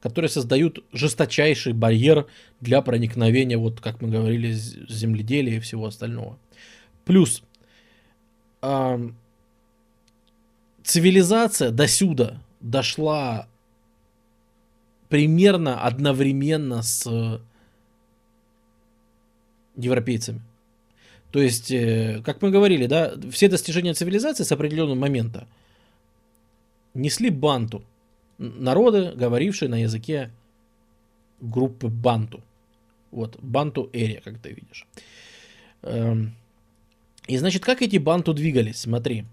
Которые 0.00 0.28
создают 0.28 0.84
жесточайший 0.92 1.72
барьер 1.72 2.26
для 2.60 2.82
проникновения, 2.82 3.58
вот 3.58 3.80
как 3.80 4.00
мы 4.00 4.08
говорили, 4.08 4.52
земледелия 4.52 5.56
и 5.56 5.60
всего 5.60 5.86
остального. 5.86 6.38
Плюс 7.04 7.42
э, 8.62 9.10
цивилизация 10.84 11.70
до 11.70 11.88
сюда 11.88 12.40
дошла 12.60 13.48
примерно 15.08 15.82
одновременно 15.82 16.82
с 16.82 17.40
европейцами. 19.76 20.40
То 21.36 21.42
есть, 21.42 21.70
э, 21.70 22.22
как 22.24 22.40
мы 22.40 22.50
говорили, 22.50 22.86
да, 22.86 23.12
все 23.30 23.48
достижения 23.48 23.92
цивилизации 23.92 24.42
с 24.42 24.52
определенного 24.52 24.94
момента 24.94 25.46
несли 26.94 27.28
банту. 27.28 27.84
Народы, 28.38 29.12
говорившие 29.14 29.68
на 29.68 29.82
языке 29.82 30.30
группы 31.42 31.88
банту. 31.88 32.42
Вот, 33.10 33.36
банту 33.42 33.90
эрия, 33.92 34.22
как 34.22 34.38
ты 34.38 34.48
видишь. 34.48 34.86
Эм, 35.82 36.34
и 37.28 37.36
значит, 37.36 37.62
как 37.62 37.82
эти 37.82 37.98
банту 37.98 38.32
двигались? 38.32 38.78
Смотри. 38.78 39.26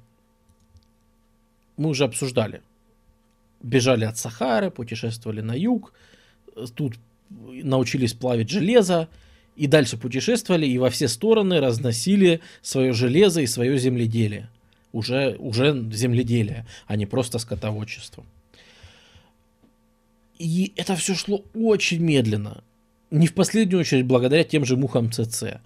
Мы 1.77 1.87
уже 1.87 2.03
обсуждали. 2.03 2.61
Бежали 3.61 4.03
от 4.03 4.17
Сахары, 4.17 4.71
путешествовали 4.71 5.39
на 5.39 5.53
юг. 5.53 5.93
Тут 6.75 6.95
научились 7.29 8.13
плавить 8.13 8.49
железо 8.49 9.07
и 9.55 9.67
дальше 9.67 9.97
путешествовали 9.97 10.65
и 10.65 10.77
во 10.77 10.89
все 10.89 11.07
стороны 11.07 11.59
разносили 11.59 12.41
свое 12.61 12.93
железо 12.93 13.41
и 13.41 13.47
свое 13.47 13.77
земледелие. 13.77 14.49
Уже, 14.91 15.35
уже 15.39 15.73
земледелие, 15.91 16.67
а 16.85 16.95
не 16.95 17.05
просто 17.05 17.39
скотоводчество. 17.39 18.23
И 20.37 20.73
это 20.75 20.95
все 20.95 21.15
шло 21.15 21.43
очень 21.53 22.01
медленно. 22.01 22.63
Не 23.11 23.27
в 23.27 23.33
последнюю 23.33 23.81
очередь 23.81 24.05
благодаря 24.05 24.43
тем 24.43 24.65
же 24.65 24.75
мухам 24.75 25.11
ЦЦ. 25.11 25.61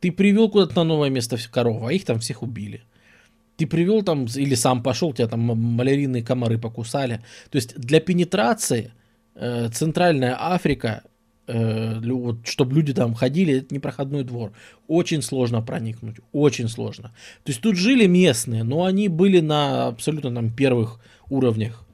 Ты 0.00 0.10
привел 0.10 0.48
куда-то 0.50 0.74
на 0.76 0.84
новое 0.84 1.10
место 1.10 1.36
коров, 1.50 1.84
а 1.84 1.92
их 1.92 2.04
там 2.04 2.18
всех 2.18 2.42
убили. 2.42 2.82
Ты 3.56 3.66
привел 3.66 4.02
там, 4.02 4.24
или 4.24 4.54
сам 4.54 4.82
пошел, 4.82 5.12
тебя 5.12 5.28
там 5.28 5.40
малярийные 5.40 6.22
комары 6.24 6.58
покусали. 6.58 7.20
То 7.50 7.56
есть 7.56 7.78
для 7.78 8.00
пенетрации 8.00 8.92
э, 9.34 9.68
Центральная 9.72 10.36
Африка 10.38 11.04
э, 11.46 12.00
вот, 12.00 12.46
чтобы 12.46 12.74
люди 12.74 12.92
там 12.94 13.14
ходили, 13.14 13.58
это 13.58 13.74
непроходной 13.74 14.24
двор. 14.24 14.52
Очень 14.88 15.22
сложно 15.22 15.62
проникнуть, 15.62 16.16
очень 16.32 16.68
сложно. 16.68 17.08
То 17.44 17.50
есть 17.50 17.60
тут 17.60 17.76
жили 17.76 18.06
местные, 18.06 18.64
но 18.64 18.84
они 18.84 19.08
были 19.08 19.40
на 19.40 19.88
абсолютно 19.88 20.34
там 20.34 20.50
первых 20.50 21.00
уровнях 21.30 21.84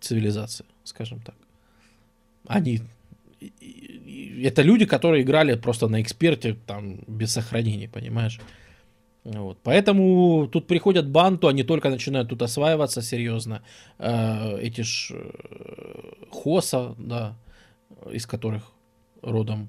цивилизации, 0.00 0.64
скажем 0.84 1.20
так. 1.20 1.34
Они 2.46 2.80
это 4.42 4.62
люди, 4.62 4.84
которые 4.86 5.22
играли 5.22 5.54
просто 5.54 5.88
на 5.88 6.00
эксперте, 6.00 6.56
там, 6.66 7.00
без 7.06 7.32
сохранений, 7.32 7.88
понимаешь? 7.88 8.40
Вот. 9.24 9.58
Поэтому 9.62 10.48
тут 10.50 10.66
приходят 10.66 11.08
банту, 11.08 11.48
они 11.48 11.62
только 11.62 11.90
начинают 11.90 12.30
тут 12.30 12.40
осваиваться 12.42 13.02
серьезно. 13.02 13.62
Э, 13.98 14.58
эти 14.58 14.80
ж 14.80 15.12
э, 15.12 16.12
хоса, 16.30 16.94
да, 16.96 17.36
из 18.10 18.26
которых 18.26 18.72
родом... 19.20 19.68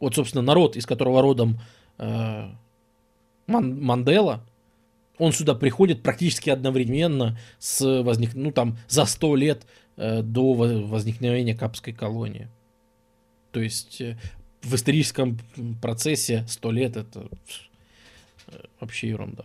Вот, 0.00 0.14
собственно, 0.14 0.42
народ, 0.42 0.76
из 0.76 0.84
которого 0.84 1.22
родом 1.22 1.60
э, 1.98 2.48
Ман 3.46 3.82
Мандела, 3.82 4.44
он 5.18 5.32
сюда 5.32 5.54
приходит 5.54 6.02
практически 6.02 6.50
одновременно 6.50 7.38
с 7.58 8.02
возник... 8.02 8.34
ну, 8.34 8.52
там, 8.52 8.78
за 8.88 9.06
сто 9.06 9.34
лет 9.34 9.66
до 9.96 10.54
возникновения 10.54 11.54
Капской 11.54 11.92
колонии. 11.92 12.48
То 13.52 13.60
есть 13.60 14.00
в 14.62 14.74
историческом 14.74 15.38
процессе 15.82 16.46
сто 16.48 16.70
лет 16.70 16.96
это 16.96 17.28
вообще 18.80 19.08
ерунда. 19.08 19.44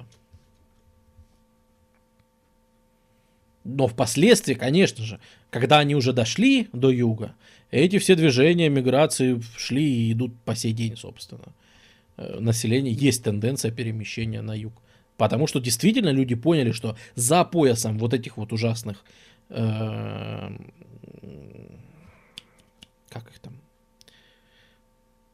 Но 3.64 3.88
впоследствии, 3.88 4.54
конечно 4.54 5.04
же, 5.04 5.20
когда 5.50 5.80
они 5.80 5.96
уже 5.96 6.14
дошли 6.14 6.70
до 6.72 6.92
юга, 6.92 7.34
эти 7.72 7.98
все 7.98 8.16
движения 8.16 8.70
миграции 8.70 9.42
шли 9.58 9.84
и 9.84 10.12
идут 10.12 10.34
по 10.46 10.56
сей 10.56 10.72
день, 10.72 10.96
собственно. 10.96 11.54
Э, 12.18 12.40
население 12.40 12.94
есть 12.94 13.24
тенденция 13.24 13.72
перемещения 13.72 14.42
на 14.42 14.54
юг. 14.54 14.74
Потому 15.18 15.48
что 15.48 15.60
действительно 15.60 16.10
люди 16.10 16.36
поняли, 16.36 16.72
что 16.72 16.96
за 17.16 17.44
поясом 17.44 17.98
вот 17.98 18.14
этих 18.14 18.38
вот 18.38 18.54
ужасных 18.54 19.04
э, 19.50 20.52
как 23.10 23.30
их 23.30 23.40
там 23.40 23.54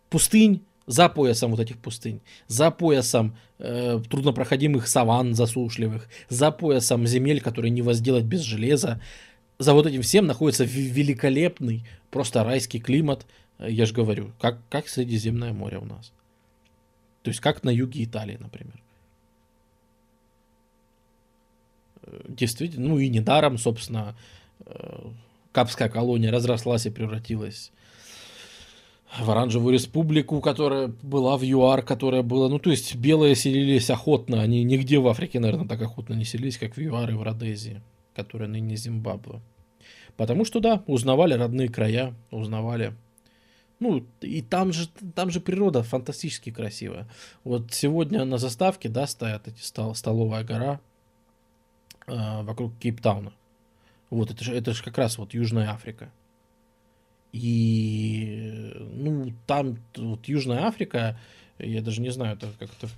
пустынь, 0.10 0.62
за 0.88 1.10
поясом 1.10 1.52
вот 1.52 1.60
этих 1.60 1.78
пустынь, 1.78 2.22
за 2.48 2.72
поясом 2.72 3.38
э, 3.60 4.02
труднопроходимых 4.10 4.88
саван 4.88 5.34
засушливых, 5.34 6.08
за 6.30 6.52
поясом 6.52 7.08
земель, 7.08 7.42
которые 7.42 7.72
не 7.72 7.82
возделать 7.82 8.26
без 8.26 8.42
железа, 8.42 9.02
за 9.60 9.74
вот 9.74 9.86
этим 9.86 10.02
всем 10.02 10.26
находится 10.26 10.64
великолепный, 10.64 11.86
просто 12.10 12.44
райский 12.44 12.80
климат, 12.80 13.26
я 13.60 13.86
же 13.86 13.94
говорю, 13.94 14.32
как, 14.40 14.60
как 14.70 14.88
Средиземное 14.88 15.54
море 15.54 15.78
у 15.78 15.86
нас. 15.86 16.12
То 17.22 17.30
есть 17.30 17.40
как 17.40 17.64
на 17.64 17.70
юге 17.70 18.04
Италии, 18.04 18.38
например. 18.40 18.82
Э, 22.04 22.22
действительно, 22.28 22.90
ну 22.90 23.00
и 23.00 23.08
недаром, 23.10 23.58
собственно, 23.58 24.16
э, 24.66 25.12
Капская 25.52 25.90
колония 25.90 26.32
разрослась 26.32 26.86
и 26.86 26.90
превратилась 26.90 27.72
в 29.20 29.30
оранжевую 29.30 29.74
республику, 29.74 30.40
которая 30.42 30.88
была 31.02 31.38
в 31.38 31.44
ЮАР, 31.44 31.82
которая 31.82 32.24
была, 32.24 32.48
ну, 32.48 32.60
то 32.60 32.70
есть 32.70 32.96
белые 32.96 33.36
селились 33.36 33.90
охотно, 33.90 34.42
они 34.42 34.64
нигде 34.64 35.00
в 35.00 35.08
Африке, 35.08 35.40
наверное, 35.40 35.68
так 35.68 35.82
охотно 35.82 36.14
не 36.14 36.24
селились, 36.24 36.58
как 36.58 36.78
в 36.78 36.82
ЮАР 36.82 37.12
и 37.12 37.14
в 37.14 37.24
Родезии, 37.24 37.82
которая 38.16 38.48
ныне 38.48 38.76
Зимбабве. 38.76 39.42
Потому 40.16 40.46
что, 40.46 40.60
да, 40.60 40.84
узнавали 40.88 41.34
родные 41.34 41.68
края, 41.68 42.14
узнавали 42.32 42.94
ну, 43.82 44.06
и 44.22 44.44
там 44.44 44.72
же, 44.72 44.88
там 45.16 45.32
же 45.32 45.42
природа 45.42 45.82
фантастически 45.82 46.52
красивая. 46.52 47.08
Вот 47.44 47.74
сегодня 47.74 48.24
на 48.26 48.38
заставке, 48.38 48.90
да, 48.90 49.08
стоят 49.08 49.48
эти 49.48 49.60
стол, 49.60 49.96
столовая 49.96 50.44
гора 50.44 50.80
э, 52.06 52.44
вокруг 52.44 52.78
Кейптауна. 52.78 53.34
Вот, 54.12 54.30
это 54.30 54.44
же, 54.44 54.54
это 54.54 54.74
же 54.74 54.84
как 54.84 55.00
раз 55.00 55.18
вот 55.18 55.34
Южная 55.34 55.72
Африка. 55.72 56.12
И, 57.34 58.74
ну, 58.76 59.32
там 59.48 59.78
вот 59.96 60.28
Южная 60.28 60.66
Африка, 60.66 61.18
я 61.60 61.82
даже 61.82 62.02
не 62.02 62.12
знаю, 62.12 62.36
это 62.36 62.52
как-то 62.60 62.90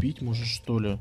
пить 0.00 0.20
может, 0.20 0.46
что 0.46 0.78
ли. 0.78 0.98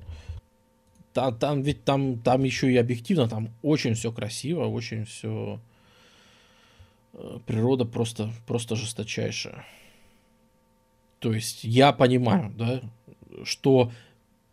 Там, 1.13 1.37
там 1.37 1.61
ведь 1.63 1.83
там, 1.83 2.19
там 2.19 2.43
еще 2.43 2.71
и 2.71 2.77
объективно, 2.77 3.27
там 3.27 3.49
очень 3.61 3.95
все 3.95 4.11
красиво, 4.11 4.65
очень 4.67 5.05
все 5.05 5.59
э, 7.13 7.39
природа 7.45 7.85
просто, 7.85 8.31
просто 8.45 8.75
жесточайшая. 8.75 9.65
То 11.19 11.33
есть 11.33 11.63
я 11.63 11.91
понимаю, 11.91 12.53
да, 12.55 12.81
что 13.43 13.91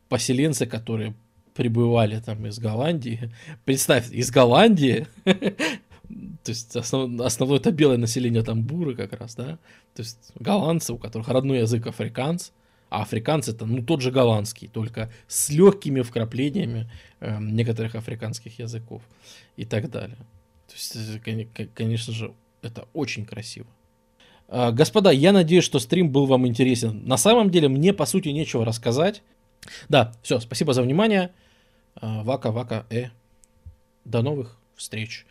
поселенцы, 0.08 0.66
которые 0.66 1.14
прибывали 1.54 2.18
там 2.20 2.46
из 2.46 2.58
Голландии, 2.58 3.30
представь, 3.64 4.10
из 4.10 4.30
Голландии 4.30 5.06
то 6.08 6.50
есть 6.50 6.76
основ, 6.76 7.20
основное 7.20 7.58
это 7.58 7.72
белое 7.72 7.96
население 7.96 8.42
там 8.42 8.62
буры 8.62 8.94
как 8.94 9.12
раз, 9.12 9.34
да, 9.34 9.58
то 9.94 10.02
есть 10.02 10.32
голландцы, 10.34 10.92
у 10.92 10.98
которых 10.98 11.28
родной 11.28 11.60
язык 11.60 11.86
африканц, 11.86 12.50
а 12.90 13.02
африканцы 13.02 13.52
это 13.52 13.66
ну 13.66 13.82
тот 13.82 14.00
же 14.00 14.10
голландский, 14.10 14.68
только 14.68 15.10
с 15.26 15.50
легкими 15.50 16.02
вкраплениями 16.02 16.90
э, 17.20 17.38
некоторых 17.40 17.94
африканских 17.94 18.58
языков 18.58 19.02
и 19.56 19.64
так 19.64 19.90
далее. 19.90 20.18
То 20.68 20.74
есть, 20.74 20.96
э, 20.96 21.68
конечно 21.74 22.12
же, 22.12 22.32
это 22.62 22.86
очень 22.92 23.24
красиво. 23.24 23.66
Э, 24.48 24.70
господа, 24.72 25.10
я 25.10 25.32
надеюсь, 25.32 25.64
что 25.64 25.78
стрим 25.78 26.10
был 26.10 26.26
вам 26.26 26.46
интересен. 26.46 27.02
На 27.06 27.16
самом 27.16 27.50
деле 27.50 27.68
мне 27.68 27.92
по 27.92 28.06
сути 28.06 28.28
нечего 28.28 28.64
рассказать. 28.64 29.22
Да, 29.88 30.12
все, 30.22 30.40
спасибо 30.40 30.72
за 30.72 30.82
внимание. 30.82 31.32
Э, 32.00 32.22
вака, 32.22 32.50
вака, 32.50 32.86
э. 32.90 33.06
До 34.04 34.22
новых 34.22 34.58
встреч. 34.76 35.22